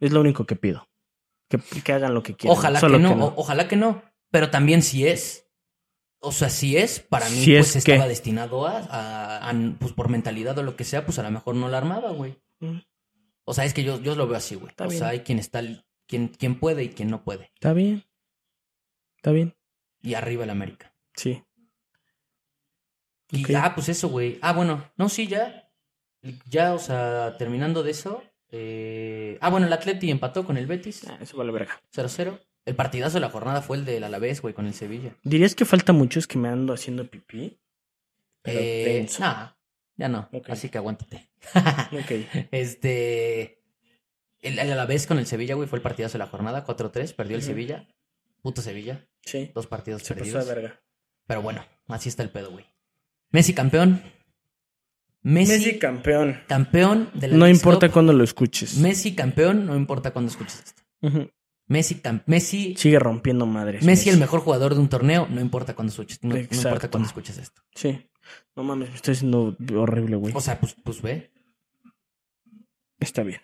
Es 0.00 0.12
lo 0.12 0.20
único 0.20 0.44
que 0.46 0.56
pido. 0.56 0.88
Que, 1.48 1.58
que 1.82 1.92
hagan 1.92 2.14
lo 2.14 2.22
que 2.22 2.34
quieran. 2.36 2.56
Ojalá 2.56 2.80
solo 2.80 2.98
que 2.98 3.02
no, 3.02 3.32
ojalá 3.36 3.66
que 3.66 3.76
no. 3.76 4.02
Pero 4.30 4.50
también 4.50 4.82
si 4.82 5.06
es. 5.06 5.46
O 6.20 6.32
sea, 6.32 6.50
si 6.50 6.76
es, 6.76 7.00
para 7.00 7.28
mí, 7.30 7.36
Si 7.36 7.54
pues 7.54 7.70
es, 7.70 7.76
estaba 7.76 8.06
destinado 8.06 8.66
a, 8.66 8.78
a- 8.78 9.48
a- 9.50 9.54
Pues 9.78 9.92
por 9.92 10.10
mentalidad 10.10 10.56
o 10.58 10.62
lo 10.62 10.76
que 10.76 10.84
sea, 10.84 11.06
pues 11.06 11.18
a 11.18 11.22
lo 11.22 11.30
mejor 11.30 11.54
no 11.56 11.68
la 11.68 11.78
armaba, 11.78 12.10
güey. 12.10 12.36
Mm, 12.60 12.78
O 13.44 13.54
sea, 13.54 13.64
es 13.64 13.74
que 13.74 13.82
yo, 13.84 14.00
yo 14.00 14.14
lo 14.14 14.26
veo 14.26 14.36
así, 14.36 14.54
güey. 14.54 14.70
Está 14.70 14.84
O 14.84 14.88
bien. 14.88 14.98
sea, 15.00 15.08
hay 15.08 15.20
quien 15.20 15.38
está. 15.38 15.62
Quien, 16.06 16.28
quien 16.28 16.58
puede 16.58 16.84
y 16.84 16.88
quien 16.90 17.10
no 17.10 17.22
puede. 17.24 17.50
Está 17.54 17.72
bien. 17.72 18.04
Está 19.16 19.32
bien. 19.32 19.54
Y 20.02 20.14
arriba 20.14 20.44
el 20.44 20.50
América. 20.50 20.94
Sí. 21.14 21.42
Y 23.30 23.54
ah, 23.54 23.72
pues 23.74 23.88
eso, 23.88 24.08
güey. 24.08 24.38
Ah, 24.42 24.52
bueno, 24.52 24.90
no, 24.96 25.08
sí, 25.08 25.26
ya. 25.28 25.70
Ya, 26.48 26.74
o 26.74 26.78
sea, 26.78 27.36
terminando 27.38 27.82
de 27.82 27.90
eso. 27.92 28.22
eh, 28.50 29.38
Ah, 29.40 29.50
bueno, 29.50 29.66
el 29.66 29.72
Atleti 29.72 30.10
empató 30.10 30.44
con 30.44 30.56
el 30.56 30.66
Betis 30.66 31.06
Ah, 31.08 31.18
eso 31.20 31.36
vale 31.36 31.52
verga. 31.52 31.80
0-0. 31.94 32.40
El 32.66 32.74
partidazo 32.76 33.14
de 33.14 33.20
la 33.20 33.30
jornada 33.30 33.62
fue 33.62 33.76
el 33.78 33.84
del 33.84 34.04
Alavés, 34.04 34.42
güey, 34.42 34.52
con 34.52 34.66
el 34.66 34.74
Sevilla. 34.74 35.16
¿Dirías 35.22 35.54
que 35.54 35.64
falta 35.64 35.92
mucho? 35.92 36.18
Es 36.18 36.26
que 36.26 36.38
me 36.38 36.48
ando 36.48 36.72
haciendo 36.74 37.06
pipí. 37.06 37.58
Eh, 38.44 39.06
nah, 39.18 39.50
ya 40.00 40.08
no. 40.08 40.28
Así 40.48 40.68
que 40.70 40.78
aguántate. 40.78 41.28
Ok. 41.92 42.48
este. 42.50 43.62
El, 44.40 44.58
el 44.58 44.72
Alavés 44.72 45.06
con 45.06 45.18
el 45.18 45.26
Sevilla, 45.26 45.54
güey, 45.54 45.68
fue 45.68 45.78
el 45.78 45.82
partidazo 45.82 46.14
de 46.14 46.20
la 46.20 46.26
jornada. 46.26 46.66
4-3, 46.66 47.14
perdió 47.14 47.36
el. 47.36 47.42
Sevilla. 47.42 47.86
Puto 48.42 48.62
Sevilla. 48.62 49.06
Sí. 49.22 49.50
Dos 49.54 49.66
partidos 49.66 50.02
Se 50.02 50.14
pasó 50.14 50.24
perdidos. 50.24 50.46
de 50.48 50.54
verga. 50.54 50.80
Pero 51.26 51.42
bueno, 51.42 51.64
así 51.88 52.08
está 52.08 52.22
el 52.22 52.30
pedo, 52.30 52.50
güey. 52.50 52.64
Messi 53.30 53.52
campeón. 53.52 54.02
Messi, 55.22 55.52
Messi 55.52 55.78
campeón. 55.78 56.40
campeón 56.48 57.10
de 57.12 57.28
la 57.28 57.36
No 57.36 57.46
importa 57.46 57.90
cuándo 57.90 58.14
lo 58.14 58.24
escuches. 58.24 58.78
Messi 58.78 59.14
campeón, 59.14 59.66
no 59.66 59.76
importa 59.76 60.12
cuándo 60.12 60.30
escuches 60.30 60.62
esto. 60.64 60.82
Messi, 61.66 62.00
Messi, 62.26 62.74
Sigue 62.76 62.98
rompiendo 62.98 63.44
madres. 63.46 63.84
Messi 63.84 64.08
el 64.10 64.18
mejor 64.18 64.40
jugador 64.40 64.74
de 64.74 64.80
un 64.80 64.88
torneo, 64.88 65.28
no 65.30 65.40
importa 65.40 65.74
cuando 65.74 65.90
escuches, 65.92 66.18
no, 66.24 66.34
no 66.34 66.40
importa 66.40 66.90
cuando 66.90 67.06
escuches 67.06 67.36
esto. 67.38 67.62
Sí. 67.74 68.09
No 68.56 68.64
mames, 68.64 68.90
me 68.90 68.96
estoy 68.96 69.12
haciendo 69.12 69.56
horrible, 69.76 70.16
güey. 70.16 70.34
O 70.36 70.40
sea, 70.40 70.58
pues, 70.58 70.74
pues 70.82 71.02
ve. 71.02 71.30
Está 72.98 73.22
bien. 73.22 73.40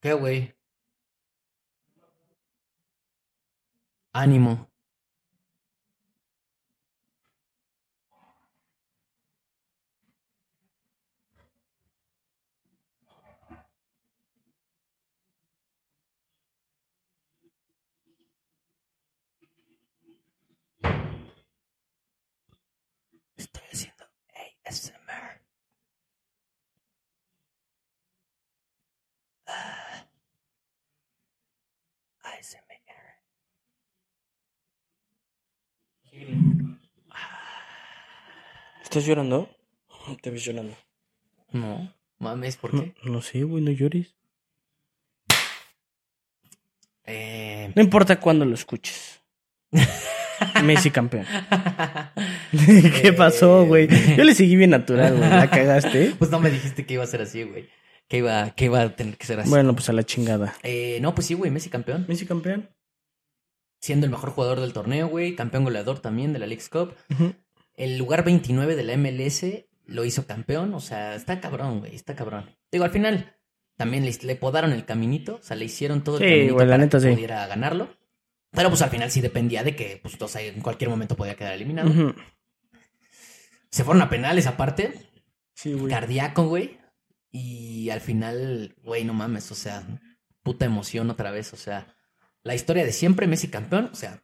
¿Qué, 0.00 0.12
güey? 0.14 0.54
Ánimo. 4.12 4.67
¿Estás 38.98 39.06
llorando? 39.10 39.48
Te 40.22 40.30
ves 40.30 40.44
llorando. 40.44 40.74
No, 41.52 41.94
mames, 42.18 42.56
¿por 42.56 42.72
qué? 42.72 42.94
no 43.04 43.22
sé, 43.22 43.44
güey, 43.44 43.62
no 43.62 43.70
llores. 43.70 44.16
Eh, 47.04 47.70
No 47.76 47.82
importa 47.82 48.18
cuándo 48.18 48.44
lo 48.44 48.54
escuches. 48.54 49.20
Messi 50.64 50.90
campeón. 50.90 51.24
¿Qué 53.02 53.12
pasó, 53.16 53.66
güey? 53.66 53.86
Yo 54.16 54.24
le 54.24 54.34
seguí 54.34 54.56
bien 54.56 54.70
natural, 54.70 55.16
güey. 55.16 55.30
La 55.30 55.48
cagaste. 55.48 56.14
pues 56.18 56.30
no 56.32 56.40
me 56.40 56.50
dijiste 56.50 56.84
que 56.84 56.94
iba 56.94 57.04
a 57.04 57.06
ser 57.06 57.22
así, 57.22 57.44
güey. 57.44 57.68
Que 58.08 58.18
iba, 58.18 58.50
que 58.50 58.64
iba 58.64 58.80
a 58.82 58.96
tener 58.96 59.16
que 59.16 59.26
ser 59.26 59.38
así. 59.38 59.48
Bueno, 59.50 59.74
pues 59.74 59.88
a 59.88 59.92
la 59.92 60.02
chingada. 60.02 60.56
Eh, 60.64 60.98
no, 61.00 61.14
pues 61.14 61.28
sí, 61.28 61.34
güey, 61.34 61.52
Messi 61.52 61.70
campeón. 61.70 62.04
Messi 62.08 62.26
campeón. 62.26 62.68
Siendo 63.80 64.06
el 64.06 64.10
mejor 64.10 64.30
jugador 64.30 64.60
del 64.60 64.72
torneo, 64.72 65.06
güey. 65.06 65.36
Campeón 65.36 65.62
goleador 65.62 66.00
también 66.00 66.32
de 66.32 66.40
la 66.40 66.46
League's 66.48 66.68
Cup. 66.68 66.94
Ujú. 67.10 67.34
El 67.78 67.96
lugar 67.96 68.24
29 68.24 68.76
de 68.76 68.82
la 68.82 68.96
MLS 68.96 69.46
lo 69.86 70.04
hizo 70.04 70.26
campeón. 70.26 70.74
O 70.74 70.80
sea, 70.80 71.14
está 71.14 71.40
cabrón, 71.40 71.80
güey. 71.80 71.94
Está 71.94 72.14
cabrón. 72.14 72.54
Digo, 72.70 72.84
al 72.84 72.90
final 72.90 73.36
también 73.76 74.04
le, 74.04 74.12
le 74.22 74.36
podaron 74.36 74.72
el 74.72 74.84
caminito. 74.84 75.36
O 75.36 75.42
sea, 75.42 75.56
le 75.56 75.64
hicieron 75.64 76.02
todo 76.04 76.18
el 76.18 76.24
Sí, 76.24 76.28
caminito 76.28 76.54
güey, 76.54 76.66
la 76.66 76.72
para 76.72 76.84
neta, 76.84 76.98
que 76.98 77.04
sí. 77.08 77.12
pudiera 77.14 77.46
ganarlo. 77.46 77.96
Pero 78.50 78.68
pues 78.70 78.82
al 78.82 78.90
final 78.90 79.10
sí 79.10 79.20
dependía 79.20 79.62
de 79.62 79.76
que, 79.76 80.00
pues, 80.02 80.20
o 80.20 80.28
sea, 80.28 80.42
en 80.42 80.60
cualquier 80.60 80.90
momento 80.90 81.16
podía 81.16 81.36
quedar 81.36 81.54
eliminado. 81.54 81.90
Se 83.70 83.84
fueron 83.84 84.02
a 84.02 84.08
penales 84.08 84.46
aparte. 84.46 84.92
Sí, 85.54 85.72
güey. 85.74 85.90
Cardíaco, 85.90 86.46
güey. 86.46 86.78
Y 87.30 87.90
al 87.90 88.00
final, 88.00 88.74
güey, 88.82 89.04
no 89.04 89.12
mames, 89.12 89.50
o 89.52 89.54
sea, 89.54 89.84
puta 90.42 90.64
emoción 90.64 91.10
otra 91.10 91.30
vez, 91.30 91.52
o 91.52 91.56
sea, 91.56 91.94
la 92.42 92.54
historia 92.54 92.86
de 92.86 92.92
siempre, 92.92 93.26
Messi 93.26 93.48
campeón, 93.48 93.90
o 93.92 93.94
sea, 93.94 94.22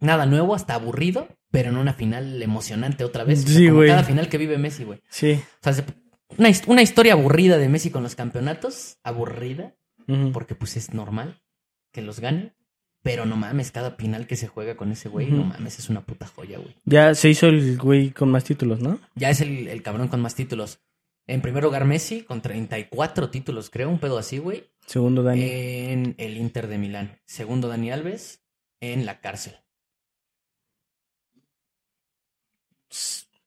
nada 0.00 0.26
nuevo, 0.26 0.52
hasta 0.56 0.74
aburrido, 0.74 1.28
pero 1.54 1.70
en 1.70 1.76
una 1.76 1.94
final 1.94 2.42
emocionante 2.42 3.04
otra 3.04 3.22
vez. 3.22 3.42
Sí, 3.44 3.68
güey. 3.68 3.88
cada 3.88 4.02
final 4.02 4.28
que 4.28 4.38
vive 4.38 4.58
Messi, 4.58 4.82
güey. 4.82 5.00
Sí. 5.08 5.40
O 5.60 5.62
sea, 5.62 5.72
se- 5.72 5.84
una, 6.36 6.50
una 6.66 6.82
historia 6.82 7.12
aburrida 7.12 7.58
de 7.58 7.68
Messi 7.68 7.90
con 7.90 8.02
los 8.02 8.16
campeonatos, 8.16 8.98
aburrida, 9.04 9.76
porque 10.32 10.56
pues 10.56 10.76
es 10.76 10.92
normal 10.92 11.40
que 11.92 12.02
los 12.02 12.18
gane, 12.18 12.54
pero 13.02 13.24
no 13.24 13.36
mames, 13.36 13.70
cada 13.70 13.92
final 13.92 14.26
que 14.26 14.34
se 14.34 14.48
juega 14.48 14.76
con 14.76 14.90
ese 14.90 15.08
güey, 15.08 15.30
no 15.30 15.44
mames, 15.44 15.78
es 15.78 15.88
una 15.90 16.00
puta 16.04 16.26
joya, 16.26 16.58
güey. 16.58 16.74
Ya 16.86 17.14
se 17.14 17.28
hizo 17.28 17.46
el 17.46 17.78
güey 17.78 18.10
con 18.10 18.30
más 18.32 18.42
títulos, 18.42 18.80
¿no? 18.80 18.98
Ya 19.14 19.30
es 19.30 19.40
el, 19.40 19.68
el 19.68 19.82
cabrón 19.82 20.08
con 20.08 20.20
más 20.20 20.34
títulos. 20.34 20.80
En 21.28 21.40
primer 21.40 21.62
lugar, 21.62 21.84
Messi, 21.84 22.22
con 22.22 22.42
34 22.42 23.30
títulos, 23.30 23.70
creo, 23.70 23.88
un 23.88 24.00
pedo 24.00 24.18
así, 24.18 24.38
güey. 24.38 24.64
Segundo 24.86 25.22
Dani. 25.22 25.40
En 25.44 26.14
el 26.18 26.36
Inter 26.36 26.66
de 26.66 26.78
Milán. 26.78 27.18
Segundo, 27.26 27.68
Dani 27.68 27.92
Alves, 27.92 28.42
en 28.80 29.06
la 29.06 29.20
cárcel. 29.20 29.54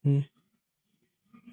Mm, 0.04 0.20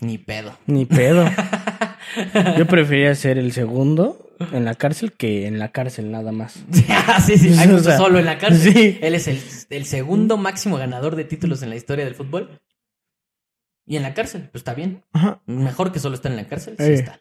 Ni 0.00 0.18
pedo. 0.18 0.58
Ni 0.66 0.84
pedo. 0.86 1.24
Yo 2.58 2.66
prefería 2.66 3.14
ser 3.14 3.38
el 3.38 3.52
segundo 3.52 4.30
en 4.52 4.64
la 4.64 4.74
cárcel 4.74 5.12
que 5.12 5.46
en 5.46 5.58
la 5.58 5.70
cárcel 5.72 6.10
nada 6.10 6.32
más. 6.32 6.64
Sí, 7.26 7.38
sí, 7.38 7.54
hay 7.58 7.68
O 7.68 7.72
mucho 7.72 7.84
sea, 7.84 7.96
solo 7.96 8.18
en 8.18 8.26
la 8.26 8.38
cárcel. 8.38 8.72
sí. 8.72 8.98
Él 9.00 9.14
es 9.14 9.28
el, 9.28 9.40
el 9.70 9.84
segundo 9.86 10.36
máximo 10.36 10.76
ganador 10.76 11.16
de 11.16 11.24
títulos 11.24 11.62
en 11.62 11.70
la 11.70 11.76
historia 11.76 12.04
del 12.04 12.14
fútbol. 12.14 12.60
Y 13.86 13.96
en 13.96 14.02
la 14.02 14.14
cárcel, 14.14 14.48
pues 14.50 14.60
está 14.60 14.74
bien. 14.74 15.02
Ajá. 15.12 15.40
Mejor 15.46 15.92
que 15.92 15.98
solo 15.98 16.14
estar 16.14 16.30
en 16.32 16.36
la 16.38 16.46
cárcel, 16.46 16.74
sí 16.78 16.84
Eh. 16.84 16.94
está. 16.94 17.20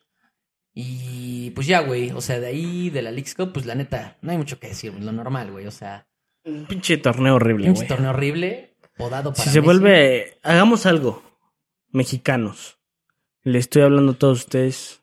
Y 0.73 1.51
pues 1.51 1.67
ya, 1.67 1.81
güey. 1.81 2.11
O 2.11 2.21
sea, 2.21 2.39
de 2.39 2.47
ahí, 2.47 2.89
de 2.89 3.01
la 3.01 3.11
League's 3.11 3.35
Cup, 3.35 3.51
pues 3.53 3.65
la 3.65 3.75
neta, 3.75 4.17
no 4.21 4.31
hay 4.31 4.37
mucho 4.37 4.59
que 4.59 4.67
decir, 4.69 4.93
lo 4.93 5.11
normal, 5.11 5.51
güey. 5.51 5.67
O 5.67 5.71
sea, 5.71 6.07
Un 6.45 6.65
pinche 6.65 6.97
torneo 6.97 7.35
horrible, 7.35 7.65
pinche 7.65 7.79
güey. 7.81 7.87
torneo 7.87 8.09
horrible, 8.11 8.72
podado 8.97 9.31
para 9.33 9.43
Si 9.43 9.49
se 9.49 9.59
Messi. 9.59 9.65
vuelve, 9.65 10.37
hagamos 10.43 10.85
algo. 10.85 11.23
Mexicanos. 11.91 12.77
Le 13.43 13.59
estoy 13.59 13.81
hablando 13.81 14.13
a 14.13 14.15
todos 14.15 14.39
ustedes. 14.39 15.01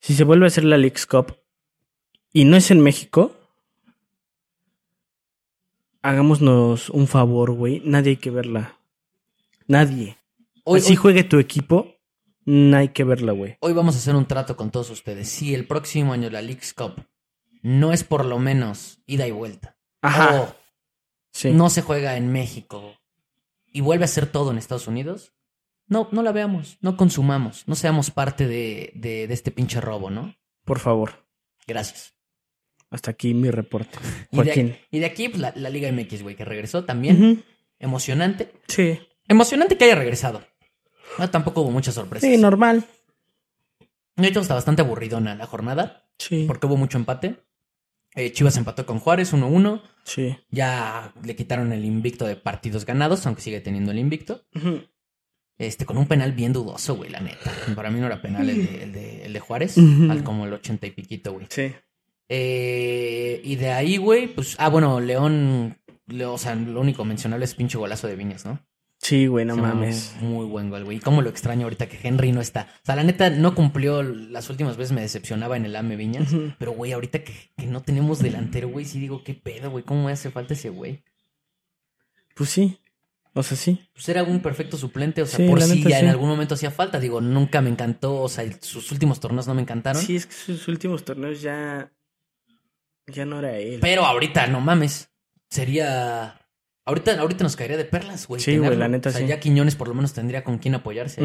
Si 0.00 0.14
se 0.14 0.24
vuelve 0.24 0.46
a 0.46 0.48
hacer 0.48 0.64
la 0.64 0.76
League's 0.78 1.06
Cup 1.06 1.36
y 2.32 2.44
no 2.44 2.56
es 2.56 2.70
en 2.70 2.80
México, 2.80 3.34
hagámonos 6.02 6.90
un 6.90 7.06
favor, 7.06 7.52
güey. 7.52 7.82
Nadie 7.84 8.10
hay 8.10 8.16
que 8.16 8.30
verla. 8.30 8.76
Nadie. 9.66 10.16
Hoy, 10.64 10.80
Así 10.80 10.90
hoy- 10.92 10.96
juegue 10.96 11.24
tu 11.24 11.38
equipo, 11.38 11.94
no 12.44 12.76
hay 12.76 12.88
que 12.88 13.04
verla, 13.04 13.32
güey. 13.32 13.56
Hoy 13.60 13.72
vamos 13.72 13.94
a 13.94 13.98
hacer 13.98 14.14
un 14.14 14.26
trato 14.26 14.56
con 14.56 14.70
todos 14.70 14.90
ustedes. 14.90 15.28
Si 15.28 15.54
el 15.54 15.66
próximo 15.66 16.12
año 16.12 16.30
la 16.30 16.42
League's 16.42 16.74
Cup 16.74 17.04
no 17.62 17.92
es 17.92 18.04
por 18.04 18.24
lo 18.24 18.38
menos 18.38 18.98
ida 19.06 19.26
y 19.26 19.30
vuelta, 19.30 19.76
Ajá. 20.02 20.40
o 20.42 20.54
Sí. 21.32 21.50
no 21.52 21.70
se 21.70 21.82
juega 21.82 22.16
en 22.16 22.32
México 22.32 22.94
y 23.72 23.80
vuelve 23.82 24.04
a 24.04 24.08
ser 24.08 24.26
todo 24.26 24.50
en 24.50 24.58
Estados 24.58 24.88
Unidos, 24.88 25.32
no, 25.86 26.08
no 26.12 26.22
la 26.22 26.32
veamos, 26.32 26.78
no 26.80 26.96
consumamos, 26.96 27.64
no 27.66 27.74
seamos 27.74 28.10
parte 28.10 28.46
de, 28.48 28.92
de- 28.94 29.26
de 29.26 29.34
este 29.34 29.50
pinche 29.50 29.80
robo, 29.80 30.10
¿no? 30.10 30.34
Por 30.64 30.78
favor. 30.80 31.26
Gracias. 31.66 32.14
Hasta 32.90 33.12
aquí 33.12 33.34
mi 33.34 33.50
reporte. 33.50 33.98
Y 34.32 34.36
de, 34.38 34.42
Joaquín. 34.44 34.76
y 34.90 34.98
de 35.00 35.06
aquí, 35.06 35.28
pues, 35.28 35.40
la, 35.40 35.52
la 35.56 35.70
Liga 35.70 35.90
MX, 35.92 36.22
güey, 36.22 36.36
que 36.36 36.44
regresó 36.44 36.84
también. 36.84 37.44
Emocionante. 37.78 38.52
Sí. 38.68 39.00
Emocionante 39.28 39.76
que 39.76 39.84
haya 39.84 39.94
regresado. 39.94 40.44
No, 41.18 41.30
tampoco 41.30 41.62
hubo 41.62 41.70
muchas 41.70 41.94
sorpresas. 41.94 42.28
Sí, 42.28 42.36
normal. 42.36 42.84
De 44.16 44.28
hecho, 44.28 44.40
está 44.40 44.54
bastante 44.54 44.82
aburridona 44.82 45.34
la 45.34 45.46
jornada, 45.46 46.08
Sí. 46.18 46.44
porque 46.46 46.66
hubo 46.66 46.76
mucho 46.76 46.98
empate. 46.98 47.36
Eh, 48.14 48.32
Chivas 48.32 48.56
empató 48.56 48.84
con 48.86 48.98
Juárez 48.98 49.32
1-1. 49.32 49.82
Sí. 50.04 50.36
Ya 50.50 51.12
le 51.22 51.36
quitaron 51.36 51.72
el 51.72 51.84
invicto 51.84 52.26
de 52.26 52.36
partidos 52.36 52.84
ganados, 52.84 53.24
aunque 53.26 53.42
sigue 53.42 53.60
teniendo 53.60 53.92
el 53.92 53.98
invicto. 53.98 54.44
Este, 55.58 55.84
con 55.84 55.98
un 55.98 56.06
penal 56.06 56.32
bien 56.32 56.52
dudoso, 56.52 56.96
güey, 56.96 57.10
la 57.10 57.20
neta. 57.20 57.52
Para 57.76 57.90
mí 57.90 58.00
no 58.00 58.06
era 58.06 58.20
penal 58.22 58.48
el 58.50 58.66
de, 58.66 58.82
el 58.82 58.92
de, 58.92 59.26
el 59.26 59.32
de 59.32 59.40
Juárez, 59.40 59.76
al 59.78 60.24
como 60.24 60.46
el 60.46 60.52
ochenta 60.54 60.86
y 60.86 60.90
piquito, 60.90 61.32
güey. 61.34 61.46
Sí. 61.50 61.70
Eh, 62.28 63.40
y 63.44 63.56
de 63.56 63.70
ahí, 63.72 63.96
güey, 63.96 64.26
pues, 64.28 64.56
ah, 64.58 64.68
bueno, 64.68 65.00
León, 65.00 65.76
le- 66.06 66.24
o 66.26 66.38
sea, 66.38 66.54
lo 66.54 66.80
único 66.80 67.04
mencionable 67.04 67.44
es 67.44 67.54
pinche 67.54 67.76
golazo 67.76 68.06
de 68.06 68.16
Viñas, 68.16 68.44
¿no? 68.46 68.58
Sí, 69.02 69.26
güey, 69.28 69.46
no 69.46 69.54
Sí, 69.54 69.60
mames. 69.62 70.14
Muy, 70.20 70.30
muy 70.34 70.46
buen 70.46 70.68
gol, 70.70 70.84
güey. 70.84 70.98
Y 70.98 71.00
cómo 71.00 71.22
lo 71.22 71.30
extraño 71.30 71.64
ahorita 71.64 71.88
que 71.88 71.98
Henry 72.06 72.32
no 72.32 72.42
está. 72.42 72.68
O 72.82 72.84
sea, 72.84 72.96
la 72.96 73.02
neta 73.02 73.30
no 73.30 73.54
cumplió. 73.54 74.02
Las 74.02 74.50
últimas 74.50 74.76
veces 74.76 74.92
me 74.92 75.00
decepcionaba 75.00 75.56
en 75.56 75.64
el 75.64 75.74
AME 75.74 75.96
Viñas. 75.96 76.28
Pero, 76.58 76.72
güey, 76.72 76.92
ahorita 76.92 77.24
que, 77.24 77.32
que 77.56 77.66
no 77.66 77.80
tenemos 77.80 78.18
delantero, 78.18 78.68
güey, 78.68 78.84
sí 78.84 79.00
digo, 79.00 79.24
qué 79.24 79.32
pedo, 79.32 79.70
güey. 79.70 79.84
¿Cómo 79.84 80.04
me 80.04 80.12
hace 80.12 80.30
falta 80.30 80.52
ese 80.52 80.68
güey? 80.68 81.02
Pues 82.34 82.50
sí. 82.50 82.78
O 83.32 83.42
sea, 83.42 83.56
sí. 83.56 83.80
Pues 83.94 84.06
era 84.10 84.22
un 84.22 84.40
perfecto 84.40 84.76
suplente, 84.76 85.22
o 85.22 85.26
sea, 85.26 85.38
Sí, 85.38 85.48
por 85.48 85.62
si 85.62 85.82
neta, 85.82 85.98
en 85.98 86.04
sí. 86.04 86.10
algún 86.10 86.28
momento 86.28 86.54
hacía 86.54 86.70
falta. 86.70 87.00
Digo, 87.00 87.22
nunca 87.22 87.62
me 87.62 87.70
encantó, 87.70 88.16
o 88.20 88.28
sea, 88.28 88.44
sus 88.60 88.92
últimos 88.92 89.18
torneos 89.18 89.46
no 89.46 89.54
me 89.54 89.62
encantaron. 89.62 90.02
Sí, 90.02 90.16
es 90.16 90.26
que 90.26 90.34
sus 90.34 90.68
últimos 90.68 91.04
torneos 91.06 91.40
ya. 91.40 91.90
Ya 93.06 93.24
no 93.24 93.38
era 93.38 93.56
él. 93.56 93.78
Pero 93.80 94.04
ahorita, 94.04 94.46
no 94.48 94.60
mames. 94.60 95.10
Sería. 95.48 96.36
Ahorita, 96.84 97.18
ahorita 97.20 97.44
nos 97.44 97.56
caería 97.56 97.76
de 97.76 97.84
perlas, 97.84 98.26
güey. 98.26 98.40
Sí, 98.40 98.56
güey, 98.58 98.76
la 98.76 98.88
neta, 98.88 99.10
O 99.10 99.12
sea, 99.12 99.20
sí. 99.20 99.26
ya 99.26 99.38
Quiñones 99.40 99.76
por 99.76 99.88
lo 99.88 99.94
menos 99.94 100.12
tendría 100.12 100.42
con 100.44 100.58
quién 100.58 100.74
apoyarse. 100.74 101.22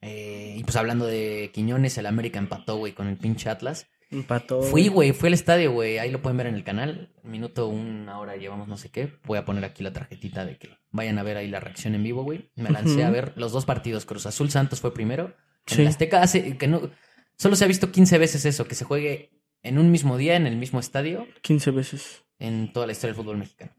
Eh, 0.00 0.54
y 0.58 0.64
pues 0.64 0.76
hablando 0.76 1.06
de 1.06 1.50
Quiñones, 1.52 1.98
el 1.98 2.06
América 2.06 2.38
empató, 2.38 2.76
güey, 2.76 2.92
con 2.92 3.08
el 3.08 3.16
pinche 3.16 3.48
Atlas. 3.50 3.88
Empató. 4.10 4.62
Fui, 4.62 4.86
güey, 4.88 5.12
fui 5.12 5.26
al 5.28 5.34
estadio, 5.34 5.72
güey. 5.72 5.98
Ahí 5.98 6.10
lo 6.12 6.22
pueden 6.22 6.36
ver 6.36 6.46
en 6.46 6.54
el 6.54 6.62
canal. 6.62 7.12
Minuto, 7.24 7.66
una 7.66 8.20
hora 8.20 8.36
llevamos 8.36 8.68
no 8.68 8.76
sé 8.76 8.90
qué. 8.90 9.14
Voy 9.24 9.36
a 9.38 9.44
poner 9.44 9.64
aquí 9.64 9.82
la 9.82 9.92
tarjetita 9.92 10.44
de 10.44 10.58
que 10.58 10.68
vayan 10.92 11.18
a 11.18 11.24
ver 11.24 11.36
ahí 11.36 11.48
la 11.48 11.58
reacción 11.58 11.94
en 11.96 12.04
vivo, 12.04 12.22
güey. 12.22 12.50
Me 12.54 12.70
lancé 12.70 13.02
a 13.04 13.10
ver 13.10 13.32
los 13.36 13.50
dos 13.52 13.64
partidos. 13.64 14.06
Cruz 14.06 14.26
Azul 14.26 14.50
Santos 14.50 14.80
fue 14.80 14.94
primero. 14.94 15.34
En 15.66 15.74
Sí. 15.74 15.82
el 15.82 15.88
Azteca 15.88 16.22
hace 16.22 16.56
que 16.56 16.68
no. 16.68 16.88
Solo 17.36 17.56
se 17.56 17.64
ha 17.64 17.68
visto 17.68 17.90
15 17.90 18.18
veces 18.18 18.44
eso, 18.46 18.68
que 18.68 18.76
se 18.76 18.84
juegue 18.84 19.32
en 19.64 19.78
un 19.78 19.90
mismo 19.90 20.16
día, 20.16 20.36
en 20.36 20.46
el 20.46 20.56
mismo 20.56 20.78
estadio, 20.78 21.26
15 21.42 21.72
veces. 21.72 22.22
en 22.38 22.72
toda 22.72 22.86
la 22.86 22.92
historia 22.92 23.12
del 23.14 23.22
fútbol 23.24 23.38
mexicano. 23.38 23.72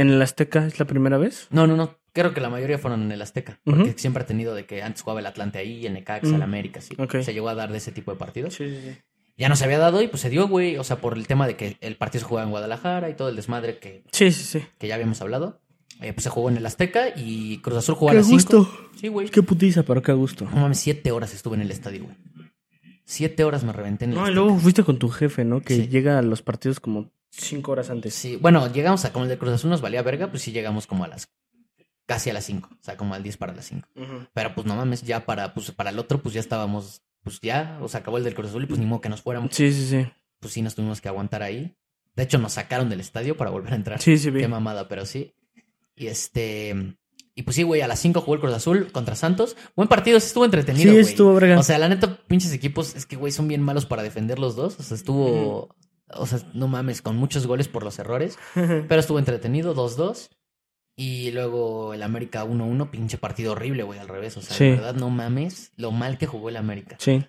¿En 0.00 0.10
el 0.10 0.22
Azteca 0.22 0.66
es 0.66 0.78
la 0.78 0.86
primera 0.86 1.18
vez? 1.18 1.46
No, 1.50 1.66
no, 1.66 1.76
no. 1.76 1.96
Creo 2.12 2.32
que 2.34 2.40
la 2.40 2.48
mayoría 2.50 2.78
fueron 2.78 3.02
en 3.02 3.12
el 3.12 3.22
Azteca. 3.22 3.60
Porque 3.64 3.94
siempre 3.96 4.22
ha 4.22 4.26
tenido 4.26 4.54
de 4.54 4.64
que 4.66 4.82
antes 4.82 5.02
jugaba 5.02 5.20
el 5.20 5.26
Atlante 5.26 5.58
ahí, 5.58 5.86
el 5.86 5.92
Necaxa, 5.94 6.28
Mm. 6.28 6.34
el 6.34 6.42
América, 6.42 6.80
sí. 6.80 6.94
Ok. 6.98 7.20
Se 7.22 7.32
llegó 7.32 7.48
a 7.48 7.54
dar 7.54 7.70
de 7.70 7.78
ese 7.78 7.92
tipo 7.92 8.10
de 8.12 8.16
partidos. 8.18 8.54
Sí, 8.54 8.68
sí, 8.68 8.80
sí. 8.82 8.98
Ya 9.36 9.48
no 9.48 9.54
se 9.56 9.64
había 9.64 9.78
dado 9.78 10.02
y 10.02 10.08
pues 10.08 10.20
se 10.22 10.30
dio, 10.30 10.48
güey. 10.48 10.76
O 10.78 10.84
sea, 10.84 11.00
por 11.00 11.16
el 11.16 11.26
tema 11.28 11.46
de 11.46 11.56
que 11.56 11.76
el 11.80 11.96
partido 11.96 12.20
se 12.22 12.26
jugaba 12.28 12.44
en 12.44 12.50
Guadalajara 12.50 13.08
y 13.10 13.14
todo 13.14 13.28
el 13.28 13.36
desmadre 13.36 13.78
que, 13.78 14.02
Sí, 14.10 14.32
sí, 14.32 14.42
sí. 14.42 14.66
que 14.78 14.88
ya 14.88 14.94
habíamos 14.96 15.20
hablado. 15.20 15.60
Eh, 16.00 16.12
pues 16.12 16.24
se 16.24 16.30
jugó 16.30 16.48
en 16.48 16.56
el 16.56 16.66
Azteca 16.66 17.08
y 17.16 17.58
Cruz 17.58 17.78
Azul 17.78 17.94
jugó 17.96 18.10
a 18.10 18.14
las 18.14 18.26
5. 18.26 18.34
gusto. 18.36 18.88
Sí, 19.00 19.08
güey. 19.08 19.28
Qué 19.28 19.42
putiza, 19.42 19.82
pero 19.84 20.02
qué 20.02 20.12
gusto. 20.12 20.44
No 20.46 20.60
mames, 20.62 20.78
siete 20.80 21.10
horas 21.12 21.34
estuve 21.34 21.56
en 21.56 21.62
el 21.62 21.70
estadio, 21.70 22.04
güey. 22.04 22.16
Siete 23.04 23.44
horas 23.44 23.64
me 23.64 23.72
reventé 23.72 24.04
en 24.04 24.10
el 24.12 24.16
No, 24.16 24.22
y 24.22 24.24
Azteca. 24.24 24.40
luego 24.40 24.58
fuiste 24.58 24.82
con 24.84 24.98
tu 24.98 25.08
jefe, 25.08 25.44
¿no? 25.44 25.60
Que 25.60 25.74
Sí. 25.76 25.88
llega 25.88 26.18
a 26.18 26.22
los 26.22 26.42
partidos 26.42 26.78
como 26.80 27.10
cinco 27.30 27.72
horas 27.72 27.90
antes. 27.90 28.14
Sí, 28.14 28.36
bueno, 28.36 28.72
llegamos 28.72 29.04
a 29.04 29.12
como 29.12 29.24
el 29.24 29.28
de 29.28 29.38
Cruz 29.38 29.52
Azul 29.52 29.70
nos 29.70 29.80
valía 29.80 30.02
verga, 30.02 30.30
pues 30.30 30.42
sí 30.42 30.52
llegamos 30.52 30.86
como 30.86 31.04
a 31.04 31.08
las 31.08 31.28
casi 32.06 32.30
a 32.30 32.32
las 32.32 32.46
5, 32.46 32.70
o 32.72 32.82
sea, 32.82 32.96
como 32.96 33.14
al 33.14 33.22
10 33.22 33.36
para 33.36 33.52
las 33.52 33.66
5. 33.66 33.86
Ujú. 33.94 34.26
Pero 34.32 34.54
pues 34.54 34.66
no 34.66 34.74
mames, 34.74 35.02
ya 35.02 35.26
para 35.26 35.52
pues 35.52 35.70
para 35.72 35.90
el 35.90 35.98
otro 35.98 36.22
pues 36.22 36.34
ya 36.34 36.40
estábamos 36.40 37.02
pues 37.22 37.40
ya, 37.40 37.78
o 37.82 37.88
sea, 37.88 38.00
acabó 38.00 38.16
el 38.16 38.24
del 38.24 38.34
Cruz 38.34 38.48
Azul 38.48 38.62
y 38.62 38.66
pues 38.66 38.80
ni 38.80 38.86
modo 38.86 39.02
que 39.02 39.10
nos 39.10 39.20
fuéramos. 39.20 39.54
Sí, 39.54 39.70
sí, 39.72 39.86
sí. 39.86 40.10
Pues 40.40 40.54
sí 40.54 40.62
nos 40.62 40.74
tuvimos 40.74 41.00
que 41.00 41.08
aguantar 41.08 41.42
ahí. 41.42 41.76
De 42.16 42.22
hecho 42.22 42.38
nos 42.38 42.54
sacaron 42.54 42.88
del 42.88 43.00
estadio 43.00 43.36
para 43.36 43.50
volver 43.50 43.74
a 43.74 43.76
entrar. 43.76 44.00
Sí, 44.00 44.16
sí, 44.16 44.30
vi. 44.30 44.40
Qué 44.40 44.48
mamada, 44.48 44.88
pero 44.88 45.04
sí. 45.04 45.34
Y 45.94 46.06
este. 46.06 46.96
Y 47.34 47.42
pues 47.42 47.54
sí, 47.54 47.62
güey, 47.62 47.82
a 47.82 47.86
las 47.86 48.00
5 48.00 48.20
jugó 48.20 48.34
el 48.34 48.40
Cruz 48.40 48.54
Azul 48.54 48.90
contra 48.90 49.14
Santos. 49.14 49.56
Buen 49.76 49.88
partido, 49.88 50.18
sí 50.18 50.26
estuvo 50.26 50.44
entretenido. 50.44 50.90
Sí, 50.90 50.90
güey. 50.90 51.00
estuvo 51.02 51.34
verga. 51.34 51.58
O 51.58 51.62
sea, 51.62 51.78
la 51.78 51.88
neta, 51.88 52.16
pinches 52.26 52.52
equipos, 52.52 52.96
es 52.96 53.06
que, 53.06 53.14
güey, 53.14 53.30
son 53.30 53.46
bien 53.46 53.62
malos 53.62 53.86
para 53.86 54.02
defender 54.02 54.38
los 54.38 54.56
dos. 54.56 54.80
O 54.80 54.82
sea, 54.82 54.96
estuvo. 54.96 55.76
O 56.14 56.26
sea, 56.26 56.40
no 56.54 56.68
mames, 56.68 57.02
con 57.02 57.16
muchos 57.16 57.46
goles 57.46 57.68
por 57.68 57.82
los 57.84 57.98
errores. 57.98 58.38
Pero 58.54 58.96
estuvo 59.00 59.18
entretenido, 59.18 59.74
2-2. 59.74 60.30
Y 60.96 61.30
luego 61.30 61.94
el 61.94 62.02
América 62.02 62.44
1-1, 62.44 62.90
pinche 62.90 63.18
partido 63.18 63.52
horrible, 63.52 63.84
güey, 63.84 63.98
al 64.00 64.08
revés. 64.08 64.36
O 64.36 64.42
sea, 64.42 64.56
Sí. 64.56 64.64
de 64.64 64.70
verdad, 64.72 64.94
no 64.94 65.10
mames 65.10 65.72
lo 65.76 65.92
mal 65.92 66.18
que 66.18 66.26
jugó 66.26 66.48
el 66.48 66.56
América. 66.56 66.96
sí. 66.98 67.24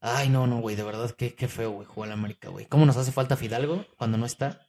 Ay, 0.00 0.28
no, 0.28 0.46
no, 0.46 0.60
güey, 0.60 0.76
de 0.76 0.84
verdad, 0.84 1.10
qué, 1.12 1.34
qué 1.34 1.48
feo, 1.48 1.70
güey, 1.72 1.86
jugó 1.86 2.04
el 2.04 2.12
América, 2.12 2.48
güey. 2.50 2.66
¿Cómo 2.66 2.84
nos 2.86 2.96
hace 2.98 3.10
falta 3.12 3.34
Fidalgo 3.34 3.84
cuando 3.96 4.18
no 4.18 4.26
está? 4.26 4.68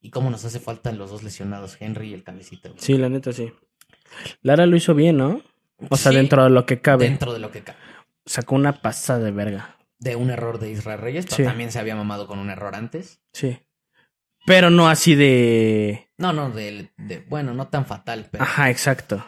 Y 0.00 0.10
cómo 0.10 0.30
nos 0.30 0.44
hace 0.44 0.60
falta 0.60 0.92
los 0.92 1.10
dos 1.10 1.22
lesionados, 1.24 1.76
Henry 1.80 2.10
y 2.10 2.14
el 2.14 2.22
cabecita, 2.22 2.68
güey. 2.68 2.80
Sí, 2.80 2.96
la 2.96 3.08
neta, 3.08 3.32
sí. 3.32 3.52
Lara 4.42 4.66
lo 4.66 4.76
hizo 4.76 4.94
bien, 4.94 5.16
¿no? 5.16 5.40
O 5.90 5.96
sea, 5.96 6.12
Sí, 6.12 6.16
dentro 6.18 6.44
de 6.44 6.50
lo 6.50 6.66
que 6.66 6.80
cabe. 6.80 7.06
Dentro 7.06 7.32
de 7.32 7.40
lo 7.40 7.50
que 7.50 7.62
cabe. 7.62 7.78
Sacó 8.26 8.54
una 8.54 8.80
pasada 8.80 9.20
de 9.20 9.30
verga. 9.32 9.75
De 9.98 10.14
un 10.16 10.30
error 10.30 10.58
de 10.58 10.70
Israel 10.70 11.00
Reyes, 11.00 11.24
pero 11.24 11.36
Sí. 11.36 11.44
también 11.44 11.72
se 11.72 11.78
había 11.78 11.96
mamado 11.96 12.26
con 12.26 12.38
un 12.38 12.50
error 12.50 12.74
antes. 12.74 13.20
Sí. 13.32 13.58
Pero 14.46 14.70
no 14.70 14.88
así 14.88 15.14
de. 15.14 16.08
No, 16.18 16.32
no, 16.32 16.50
de, 16.50 16.90
de- 16.98 17.24
bueno, 17.28 17.52
no 17.54 17.68
tan 17.68 17.84
fatal, 17.86 18.28
pero, 18.30 18.44
Ajá, 18.44 18.70
exacto. 18.70 19.24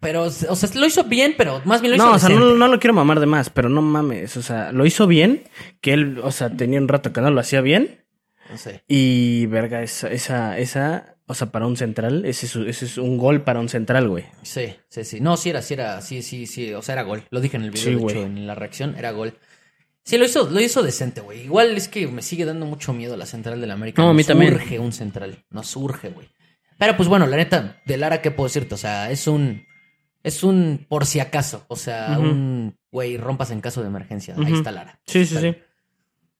pero, 0.00 0.22
o 0.24 0.30
sea, 0.30 0.68
lo 0.78 0.86
hizo 0.86 1.04
bien, 1.04 1.34
pero 1.36 1.60
más 1.64 1.80
bien 1.80 1.90
lo 1.92 1.96
hizo 1.96 2.06
No, 2.06 2.12
o 2.14 2.18
sea, 2.18 2.28
no, 2.28 2.54
no 2.54 2.68
lo 2.68 2.78
quiero 2.78 2.94
mamar 2.94 3.18
de 3.20 3.26
más, 3.26 3.50
pero 3.50 3.68
no 3.68 3.82
mames. 3.82 4.36
O 4.36 4.42
sea, 4.42 4.70
lo 4.72 4.86
hizo 4.86 5.06
bien. 5.06 5.42
Que 5.80 5.94
él, 5.94 6.20
o 6.22 6.30
sea, 6.30 6.50
tenía 6.50 6.80
un 6.80 6.88
rato 6.88 7.12
que 7.12 7.20
no 7.20 7.30
lo 7.30 7.40
hacía 7.40 7.60
bien. 7.60 8.04
No 8.50 8.56
sé. 8.58 8.84
Y 8.86 9.46
verga, 9.46 9.82
esa, 9.82 10.08
esa, 10.12 10.56
esa, 10.58 11.16
o 11.26 11.34
sea, 11.34 11.50
para 11.50 11.66
un 11.66 11.76
central, 11.76 12.24
ese 12.24 12.46
es, 12.46 12.54
ese 12.54 12.84
es 12.84 12.98
un 12.98 13.18
gol 13.18 13.42
para 13.42 13.58
un 13.58 13.68
central, 13.68 14.08
güey. 14.08 14.24
Sí, 14.42 14.76
sí, 14.88 15.02
sí. 15.04 15.20
No, 15.20 15.36
sí 15.36 15.50
era, 15.50 15.62
sí 15.62 15.74
era, 15.74 16.00
sí, 16.02 16.22
sí, 16.22 16.46
sí. 16.46 16.72
O 16.74 16.82
sea, 16.82 16.92
era 16.92 17.02
gol. 17.02 17.24
Lo 17.30 17.40
dije 17.40 17.56
en 17.56 17.64
el 17.64 17.70
video, 17.72 17.84
Sí, 17.84 17.90
de 17.90 17.96
güey. 17.96 18.16
hecho, 18.16 18.26
en 18.26 18.46
la 18.46 18.54
reacción, 18.54 18.94
era 18.96 19.10
gol. 19.10 19.34
Sí, 20.06 20.16
lo 20.18 20.24
hizo, 20.24 20.48
lo 20.48 20.60
hizo 20.60 20.82
decente, 20.84 21.20
güey. 21.20 21.42
Igual 21.42 21.76
es 21.76 21.88
que 21.88 22.06
me 22.06 22.22
sigue 22.22 22.44
dando 22.44 22.64
mucho 22.64 22.92
miedo 22.92 23.16
la 23.16 23.26
central 23.26 23.60
del 23.60 23.72
América. 23.72 24.00
No, 24.00 24.10
a 24.10 24.14
mí 24.14 24.22
también. 24.24 24.54
urge 24.54 24.78
un 24.78 24.92
central. 24.92 25.44
Nos 25.50 25.74
urge, 25.76 26.10
güey. 26.10 26.28
Pero 26.78 26.96
pues 26.96 27.08
bueno, 27.08 27.26
la 27.26 27.36
neta, 27.36 27.82
de 27.86 27.96
Lara, 27.96 28.22
¿qué 28.22 28.30
puedo 28.30 28.46
decirte? 28.46 28.74
O 28.76 28.78
sea, 28.78 29.10
es 29.10 29.26
un. 29.26 29.66
Es 30.22 30.42
un 30.44 30.86
por 30.88 31.06
si 31.06 31.18
acaso. 31.20 31.64
O 31.68 31.74
sea, 31.76 32.16
un 32.20 32.76
güey, 32.92 33.16
rompas 33.16 33.50
en 33.50 33.60
caso 33.60 33.80
de 33.82 33.88
emergencia. 33.88 34.34
Ahí 34.38 34.52
está 34.54 34.70
Lara. 34.72 35.00
Sí, 35.06 35.26
sí, 35.26 35.34
Está 35.34 35.40
sí. 35.40 35.42
bien. 35.46 35.58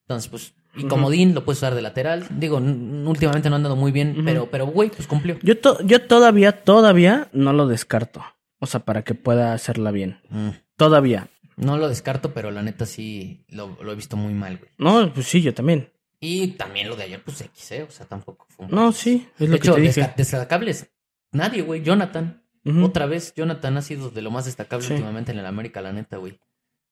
Entonces, 0.03 0.29
pues. 0.29 0.53
Y 0.77 0.83
comodín 0.85 1.33
lo 1.33 1.43
puedes 1.43 1.57
usar 1.59 1.73
de 1.75 1.81
lateral. 1.81 2.25
Digo, 2.29 2.57
últimamente 2.57 3.49
no 3.49 3.55
ha 3.55 3.57
andado 3.57 3.75
muy 3.75 3.91
bien, 3.91 4.21
pero, 4.23 4.49
pero, 4.51 4.67
güey, 4.67 4.89
pues 4.91 5.07
cumplió. 5.07 5.37
Yo, 5.41 5.57
to- 5.57 5.81
yo 5.83 6.01
todavía, 6.05 6.63
todavía 6.63 7.29
no 7.33 7.51
lo 7.51 7.67
descarto. 7.67 8.23
O 8.59 8.67
sea, 8.67 8.81
para 8.81 9.03
que 9.03 9.15
pueda 9.15 9.53
hacerla 9.53 9.91
bien. 9.91 10.19
Mm. 10.29 10.49
Todavía. 10.77 11.29
No 11.57 11.77
lo 11.77 11.89
descarto, 11.89 12.33
pero 12.33 12.51
la 12.51 12.61
neta 12.61 12.85
sí 12.85 13.43
lo, 13.49 13.77
lo 13.81 13.91
he 13.91 13.95
visto 13.95 14.15
muy 14.15 14.33
mal, 14.33 14.57
güey. 14.57 14.71
No, 14.77 15.11
pues 15.13 15.27
sí, 15.27 15.41
yo 15.41 15.53
también. 15.53 15.91
Y 16.19 16.49
también 16.53 16.87
lo 16.89 16.95
de 16.95 17.03
ayer, 17.03 17.21
pues 17.23 17.41
X, 17.41 17.71
¿eh? 17.71 17.83
O 17.83 17.91
sea, 17.91 18.05
tampoco 18.05 18.45
fue 18.49 18.65
un- 18.65 18.71
No, 18.71 18.91
sí, 18.91 19.27
es 19.33 19.39
De 19.39 19.47
lo 19.49 19.55
hecho, 19.55 19.75
que 19.75 19.81
te 19.81 19.87
dije. 19.87 20.13
destacables. 20.15 20.89
Nadie, 21.31 21.61
güey. 21.63 21.83
Jonathan. 21.83 22.43
Otra 22.83 23.05
vez, 23.05 23.33
Jonathan 23.35 23.77
ha 23.77 23.81
sido 23.81 24.09
de 24.09 24.21
lo 24.21 24.29
más 24.31 24.45
destacable 24.45 24.85
Sí. 24.85 24.93
últimamente 24.93 25.31
en 25.31 25.39
el 25.39 25.45
América, 25.45 25.81
la 25.81 25.93
neta, 25.93 26.17
güey. 26.17 26.39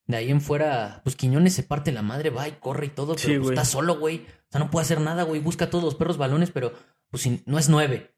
De 0.08 0.16
ahí 0.18 0.30
en 0.32 0.40
fuera, 0.42 1.02
pues 1.04 1.16
Quiñones 1.16 1.54
se 1.54 1.64
parte 1.64 1.92
la 1.92 2.02
madre, 2.02 2.30
va 2.30 2.48
y 2.48 2.54
corre 2.54 2.86
y 2.86 2.90
todo, 2.90 3.16
pero 3.16 3.28
Sí, 3.28 3.38
pues, 3.40 3.50
está 3.50 3.66
solo, 3.66 3.98
güey. 3.98 4.20
O 4.20 4.52
sea, 4.52 4.60
no 4.60 4.70
puede 4.72 4.84
hacer 4.84 5.02
nada, 5.02 5.24
güey. 5.24 5.42
Busca 5.42 5.66
a 5.66 5.70
todos 5.70 5.84
los 5.84 5.96
perros 5.96 6.18
balones, 6.18 6.52
pero 6.52 6.72
pues 7.10 7.24
si- 7.24 7.42
no 7.46 7.58
es 7.60 7.68
nueve. 7.70 8.14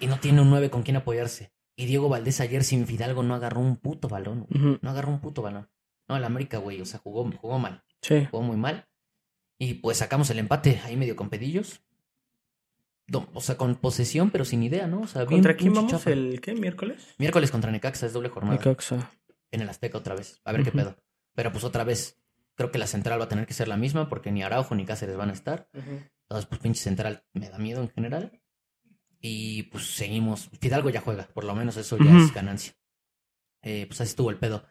Y 0.00 0.06
no 0.06 0.18
tiene 0.20 0.42
un 0.42 0.50
nueve 0.50 0.68
con 0.70 0.82
quien 0.82 0.96
apoyarse. 0.96 1.50
Y 1.76 1.86
Diego 1.86 2.08
Valdés 2.08 2.40
ayer 2.40 2.62
sin 2.64 2.86
Fidalgo 2.86 3.22
no 3.22 3.34
agarró 3.34 3.60
un 3.60 3.76
puto 3.76 4.08
balón. 4.08 4.46
güey. 4.50 4.78
No 4.82 4.90
agarró 4.90 5.10
un 5.10 5.20
puto 5.20 5.40
balón. 5.42 5.68
No, 6.08 6.16
el 6.16 6.24
América, 6.24 6.58
güey. 6.58 6.80
O 6.80 6.86
sea, 6.86 7.00
jugó, 7.00 7.30
jugó 7.32 7.58
mal. 7.58 7.84
Sí. 8.02 8.26
Jugó 8.30 8.42
muy 8.42 8.56
mal. 8.56 8.86
Y 9.58 9.74
pues 9.74 9.98
sacamos 9.98 10.30
el 10.30 10.38
empate 10.38 10.80
ahí 10.84 10.96
medio 10.96 11.16
con 11.16 11.28
pedillos. 11.30 11.82
O 13.32 13.40
sea, 13.40 13.56
con 13.56 13.74
posesión, 13.76 14.30
pero 14.30 14.44
sin 14.44 14.62
idea, 14.62 14.86
¿no? 14.86 15.00
O 15.00 15.06
sea, 15.06 15.24
¿Contra 15.24 15.56
quién 15.56 15.72
vamos 15.72 15.90
chafa. 15.90 16.10
el 16.10 16.40
qué? 16.42 16.54
¿Miércoles? 16.54 17.14
Miércoles 17.18 17.50
contra 17.50 17.70
Necaxa 17.70 18.06
es 18.06 18.12
doble 18.12 18.28
jornada. 18.28 18.56
Necaxa. 18.56 19.10
En 19.50 19.62
el 19.62 19.68
Azteca 19.68 19.96
otra 19.96 20.14
vez. 20.14 20.40
A 20.44 20.52
ver 20.52 20.62
qué 20.62 20.72
pedo. 20.72 20.96
Pero 21.34 21.50
pues 21.50 21.64
otra 21.64 21.84
vez, 21.84 22.20
creo 22.54 22.70
que 22.70 22.78
la 22.78 22.86
central 22.86 23.18
va 23.18 23.24
a 23.24 23.28
tener 23.28 23.46
que 23.46 23.54
ser 23.54 23.66
la 23.66 23.78
misma 23.78 24.08
porque 24.10 24.30
ni 24.30 24.42
Araujo 24.42 24.74
ni 24.74 24.84
Cáceres 24.84 25.16
van 25.16 25.30
a 25.30 25.32
estar. 25.32 25.70
Entonces, 25.72 26.46
pues 26.46 26.60
pinche 26.60 26.82
central 26.82 27.24
me 27.32 27.48
da 27.48 27.58
miedo 27.58 27.80
en 27.80 27.88
general. 27.88 28.42
Y 29.20 29.64
pues 29.64 29.86
seguimos. 29.94 30.50
Fidalgo 30.60 30.90
ya 30.90 31.00
juega, 31.00 31.28
por 31.32 31.44
lo 31.44 31.54
menos 31.54 31.78
eso 31.78 31.96
ya 31.96 32.14
es 32.18 32.32
ganancia. 32.34 32.74
Eh, 33.62 33.86
pues 33.88 34.00
así 34.02 34.10
estuvo 34.10 34.30
el 34.30 34.36
pedo. 34.38 34.64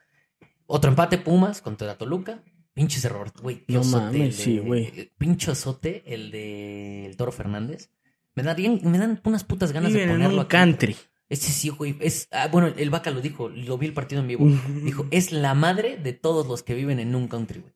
Otro 0.67 0.89
empate, 0.89 1.17
Pumas 1.17 1.61
contra 1.61 1.97
Toluca. 1.97 2.43
Pinches 2.73 3.03
error, 3.05 3.31
güey. 3.41 3.63
No 3.67 3.83
mames, 3.83 4.21
el 4.21 4.29
de- 4.29 4.31
sí, 4.43 4.59
güey. 4.59 5.11
Pinche 5.17 5.49
osote, 5.51 6.03
el 6.13 6.29
de 6.29 7.05
el 7.07 7.17
Toro 7.17 7.31
Fernández. 7.31 7.89
Me, 8.35 8.43
darían, 8.43 8.79
me 8.83 8.99
dan 8.99 9.19
unas 9.23 9.43
putas 9.43 9.71
ganas 9.71 9.91
Viven 9.91 10.09
de 10.09 10.13
en 10.13 10.19
ponerlo 10.19 10.41
aquí. 10.41 10.49
country. 10.49 10.95
Ese 11.27 11.51
sí, 11.51 11.69
güey. 11.69 11.97
Es, 11.99 12.27
ah, 12.31 12.47
bueno, 12.51 12.67
el 12.77 12.89
Vaca 12.91 13.09
lo 13.09 13.19
dijo, 13.21 13.49
lo 13.49 13.77
vi 13.79 13.87
el 13.87 13.93
partido 13.93 14.21
en 14.21 14.27
vivo. 14.27 14.45
Dijo, 14.83 15.07
es 15.09 15.31
la 15.31 15.55
madre 15.55 15.97
de 15.97 16.13
todos 16.13 16.45
los 16.47 16.61
que 16.61 16.75
viven 16.75 16.99
en 16.99 17.15
un 17.15 17.27
country, 17.27 17.61
güey. 17.61 17.73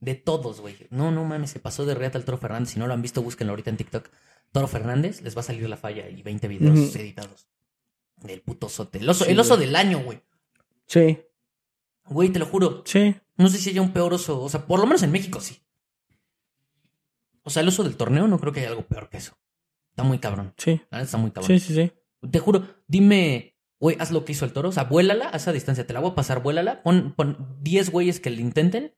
De 0.00 0.14
todos, 0.14 0.60
güey. 0.60 0.76
No, 0.90 1.10
no 1.10 1.24
mames, 1.24 1.50
se 1.50 1.58
pasó 1.58 1.84
de 1.84 1.94
reata 1.94 2.16
al 2.18 2.24
Toro 2.24 2.38
Fernández. 2.38 2.70
Si 2.70 2.78
no 2.78 2.86
lo 2.86 2.94
han 2.94 3.02
visto, 3.02 3.22
búsquenlo 3.22 3.52
ahorita 3.52 3.70
en 3.70 3.76
TikTok. 3.78 4.08
Toro 4.52 4.68
Fernández, 4.68 5.20
les 5.22 5.36
va 5.36 5.40
a 5.40 5.44
salir 5.44 5.68
la 5.68 5.76
falla 5.76 6.08
y 6.08 6.22
20 6.22 6.46
videos 6.46 6.94
editados. 6.94 7.48
Del 8.22 8.40
puto 8.40 8.68
sote. 8.68 8.98
El 8.98 9.08
oso, 9.08 9.24
Sí, 9.24 9.32
el 9.32 9.40
oso 9.40 9.56
del 9.56 9.74
año, 9.74 9.98
güey. 10.04 10.20
Sí, 10.86 11.18
Güey, 12.06 12.30
te 12.30 12.38
lo 12.38 12.46
juro. 12.46 12.82
sí. 12.86 13.14
No 13.36 13.48
sé 13.48 13.58
si 13.58 13.70
haya 13.70 13.82
un 13.82 13.92
peor 13.92 14.14
oso. 14.14 14.40
O 14.40 14.48
sea, 14.48 14.64
por 14.64 14.78
lo 14.78 14.86
menos 14.86 15.02
en 15.02 15.10
México 15.10 15.40
sí. 15.40 15.60
O 17.42 17.50
sea, 17.50 17.62
el 17.62 17.68
oso 17.68 17.82
del 17.82 17.96
torneo 17.96 18.28
no 18.28 18.38
creo 18.38 18.52
que 18.52 18.60
haya 18.60 18.68
algo 18.68 18.86
peor 18.86 19.08
que 19.08 19.16
eso. 19.16 19.36
Está 19.90 20.04
muy 20.04 20.18
cabrón. 20.20 20.54
Sí, 20.56 20.80
está 20.92 21.18
muy 21.18 21.32
cabrón. 21.32 21.58
sí, 21.58 21.58
sí, 21.58 21.74
sí. 21.74 21.92
Te 22.30 22.38
juro, 22.38 22.64
dime, 22.86 23.56
güey, 23.80 23.96
haz 23.98 24.12
lo 24.12 24.24
que 24.24 24.32
hizo 24.32 24.44
el 24.44 24.52
toro. 24.52 24.68
O 24.68 24.72
sea, 24.72 24.84
vuélala 24.84 25.30
a 25.32 25.36
esa 25.36 25.50
distancia. 25.52 25.84
Te 25.86 25.92
la 25.92 25.98
voy 26.00 26.12
a 26.12 26.14
pasar, 26.14 26.42
vuélala. 26.44 26.82
Pon, 26.84 27.12
pon 27.16 27.58
10 27.62 27.90
güeyes 27.90 28.20
que 28.20 28.30
le 28.30 28.40
intenten. 28.40 28.94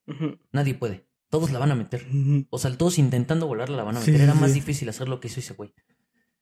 Nadie 0.53 0.75
puede. 0.75 1.09
Todos 1.31 1.51
la 1.51 1.59
van 1.59 1.73
a 1.73 1.75
meter. 1.77 2.07
O 2.51 2.59
sea, 2.59 2.77
todos 2.77 2.99
intentando 2.99 3.47
volarla 3.47 3.79
la 3.79 3.85
van 3.85 3.97
a 3.97 4.01
Sí, 4.03 4.11
meter. 4.11 4.25
Era 4.25 4.35
sí, 4.35 4.41
más 4.41 4.53
difícil 4.55 4.89
hacer 4.91 5.09
lo 5.09 5.19
que 5.19 5.29
hizo 5.29 5.41
ese 5.41 5.55
güey. 5.55 5.73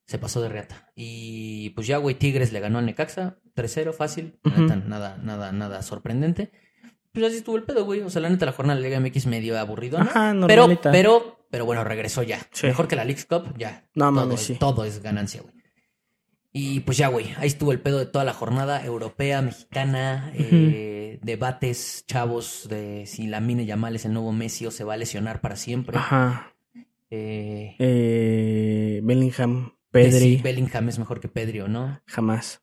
Se 0.07 0.19
pasó 0.19 0.43
de 0.43 0.49
reata. 0.51 0.91
Y 0.95 1.71
pues 1.71 1.87
ya, 1.87 1.97
güey, 1.99 2.15
Tigres 2.17 2.53
le 2.53 2.61
ganó 2.61 2.79
a 2.79 2.83
Necaxa. 2.83 3.39
3-0, 3.57 3.93
fácil. 3.95 4.39
Ujú. 4.45 4.63
neta, 4.63 4.77
nada, 4.77 5.19
nada, 5.23 5.53
nada 5.53 5.83
sorprendente. 5.83 6.51
Pues 7.13 7.25
así 7.27 7.37
estuvo 7.37 7.57
el 7.57 7.63
pedo, 7.63 7.85
güey. 7.85 8.01
O 8.03 8.11
sea, 8.11 8.21
la 8.21 8.29
neta, 8.29 8.45
la 8.45 8.53
jornada 8.53 8.81
de 8.81 8.89
la 8.89 8.89
Liga 8.99 9.01
MX 9.09 9.27
medio 9.27 9.59
aburrido, 9.59 9.99
¿no? 9.99 10.05
Ajá, 10.05 10.35
pero, 10.47 10.67
pero, 10.83 11.47
pero 11.51 11.65
bueno, 11.65 11.85
regresó 11.85 12.23
ya. 12.23 12.41
Sí. 12.53 12.67
Mejor 12.67 12.89
que 12.89 12.97
la 12.97 13.05
Leagues 13.05 13.25
Cup, 13.25 13.57
ya. 13.57 13.89
No 13.95 14.07
todo, 14.07 14.13
mames, 14.13 14.41
sí. 14.41 14.57
todo 14.59 14.85
es 14.85 15.01
ganancia, 15.03 15.43
güey. 15.43 15.55
Y 16.57 16.81
pues 16.81 16.97
ya, 16.99 17.09
güey, 17.09 17.33
ahí 17.39 17.49
estuvo 17.49 17.73
el 17.73 17.81
pedo 17.81 17.99
de 17.99 18.07
toda 18.07 18.25
la 18.25 18.33
jornada 18.33 18.85
europea, 18.85 19.43
mexicana, 19.43 20.31
eh, 20.35 21.19
debates, 21.23 22.05
chavos, 22.07 22.69
de 22.69 23.07
si 23.07 23.27
la 23.27 23.41
Mine 23.41 23.67
Yamal 23.67 23.97
es 23.97 24.05
el 24.05 24.13
nuevo 24.13 24.33
Messi 24.33 24.67
o 24.67 24.71
se 24.71 24.85
va 24.85 24.95
a 24.95 24.97
lesionar 24.97 25.41
para 25.41 25.57
siempre. 25.57 25.97
Ajá. 25.99 26.55
Eh, 27.11 27.75
Eh, 27.79 29.01
Bellingham, 29.03 29.74
Pedri, 29.95 30.37
si 30.37 30.43
Bellingham 30.43 30.89
es 30.89 30.99
mejor 30.99 31.21
que 31.21 31.29
Pedri 31.29 31.61
o 31.61 31.69
no. 31.69 32.01
jamás. 32.07 32.61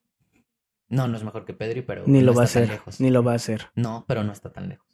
No, 0.90 1.08
no 1.08 1.16
es 1.18 1.24
mejor 1.24 1.46
que 1.46 1.54
Pedri, 1.54 1.82
pero 1.82 2.04
Ni 2.06 2.20
no 2.20 2.26
lo 2.28 2.34
va 2.34 2.42
a 2.42 2.46
hacer, 2.46 2.68
lejos. 2.68 3.00
ni 3.00 3.10
lo 3.10 3.24
va 3.24 3.32
a 3.32 3.36
hacer. 3.36 3.68
No, 3.76 4.04
pero 4.08 4.24
no 4.24 4.32
está 4.34 4.52
tan 4.52 4.68
lejos. 4.70 4.88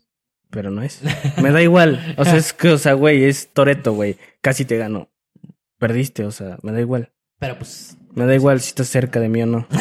Pero 0.50 0.70
no 0.72 0.82
es. 0.84 1.02
Me 1.42 1.52
da 1.52 1.62
igual. 1.62 2.16
O 2.18 2.24
sea, 2.24 2.36
es 2.38 2.54
que, 2.54 2.70
o 2.70 2.78
sea, 2.78 2.94
güey, 2.94 3.24
es 3.26 3.52
Toreto, 3.54 3.94
güey. 3.94 4.18
Casi 4.42 4.64
te 4.64 4.78
ganó. 4.78 5.10
Perdiste, 5.80 6.24
o 6.26 6.32
sea, 6.32 6.58
me 6.64 6.72
da 6.72 6.80
igual. 6.80 7.12
Pero 7.40 7.58
pues 7.58 7.98
Me 8.16 8.26
da 8.26 8.34
igual 8.36 8.62
si 8.62 8.70
estás 8.70 8.88
cerca 8.88 9.20
de 9.20 9.28
mí 9.30 9.42
o 9.44 9.46
no. 9.46 9.68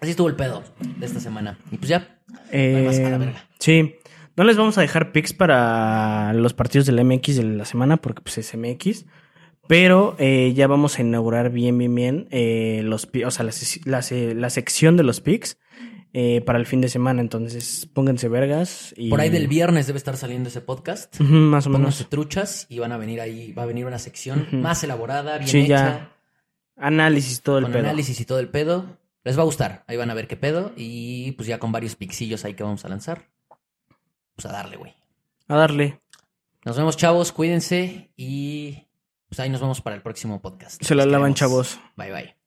Así 0.00 0.10
estuvo 0.10 0.28
el 0.28 0.36
pedo 0.36 0.62
de 0.98 1.06
esta 1.06 1.20
semana. 1.20 1.58
Y 1.70 1.78
pues 1.78 1.88
ya, 1.88 2.20
Eh, 2.50 2.82
más 2.86 2.98
a 2.98 3.10
la 3.10 3.18
verga. 3.18 3.48
sí. 3.58 3.96
No 4.36 4.42
les 4.42 4.56
vamos 4.56 4.76
a 4.78 4.80
dejar 4.80 5.12
picks 5.12 5.32
para 5.32 6.32
los 6.32 6.54
partidos 6.54 6.86
del 6.86 7.02
MX 7.04 7.36
de 7.36 7.44
la 7.44 7.64
semana 7.64 7.98
porque 7.98 8.20
pues 8.20 8.36
es 8.38 8.52
MX. 8.56 9.06
Pero 9.66 10.14
eh, 10.18 10.52
ya 10.54 10.66
vamos 10.66 10.98
a 10.98 11.02
inaugurar 11.02 11.50
bien, 11.50 11.78
bien, 11.78 11.94
bien 11.94 12.28
eh, 12.30 12.82
los, 12.84 13.08
o 13.26 13.30
sea, 13.30 13.44
la, 13.44 13.52
la 13.86 14.02
se- 14.02 14.34
la 14.34 14.50
sección 14.50 14.96
de 14.96 15.02
los 15.04 15.20
picks 15.20 15.58
eh, 16.12 16.42
para 16.42 16.58
el 16.58 16.66
fin 16.66 16.80
de 16.80 16.88
semana. 16.88 17.20
Entonces, 17.22 17.88
pónganse 17.92 18.28
vergas. 18.28 18.92
Y... 18.96 19.08
por 19.10 19.20
ahí 19.20 19.30
del 19.30 19.48
viernes 19.48 19.86
debe 19.86 19.96
estar 19.96 20.16
saliendo 20.16 20.48
ese 20.50 20.60
podcast. 20.60 21.18
Más 21.20 21.66
o 21.66 21.70
Pónganse 21.72 22.00
menos. 22.00 22.10
truchas 22.10 22.66
y 22.68 22.78
van 22.78 22.92
a 22.92 22.98
venir 22.98 23.20
ahí, 23.20 23.52
va 23.52 23.62
a 23.62 23.66
venir 23.66 23.86
una 23.86 23.98
sección 23.98 24.46
más 24.52 24.84
elaborada, 24.84 25.38
bien 25.38 25.48
Sí, 25.48 25.60
hecha, 25.60 25.66
ya. 25.68 26.10
Análisis, 26.76 27.40
todo 27.42 27.58
el 27.58 27.64
con 27.64 27.72
pedo. 27.72 27.82
análisis 27.84 28.20
y 28.20 28.24
todo 28.24 28.38
el 28.40 28.48
pedo. 28.48 28.98
Les 29.24 29.38
va 29.38 29.42
a 29.42 29.46
gustar, 29.46 29.84
ahí 29.86 29.96
van 29.96 30.10
a 30.10 30.14
ver 30.14 30.26
qué 30.28 30.36
pedo 30.36 30.72
y 30.76 31.32
pues 31.32 31.48
ya 31.48 31.58
con 31.58 31.72
varios 31.72 31.96
pixillos 31.96 32.44
ahí 32.44 32.52
que 32.54 32.62
vamos 32.62 32.84
a 32.84 32.88
lanzar. 32.90 33.30
Pues 34.36 34.44
a 34.44 34.52
darle, 34.52 34.76
güey. 34.76 34.92
A 35.48 35.56
darle. 35.56 36.00
Nos 36.66 36.76
vemos, 36.76 36.96
chavos, 36.98 37.32
cuídense 37.32 38.10
y 38.18 38.86
pues 39.28 39.40
ahí 39.40 39.50
nos 39.50 39.60
vemos 39.60 39.80
para 39.80 39.96
el 39.96 40.02
próximo 40.02 40.40
podcast. 40.40 40.82
Se 40.82 40.94
la 40.94 41.06
lavan, 41.06 41.34
chavos. 41.34 41.80
Bye, 41.96 42.12
bye. 42.12 42.43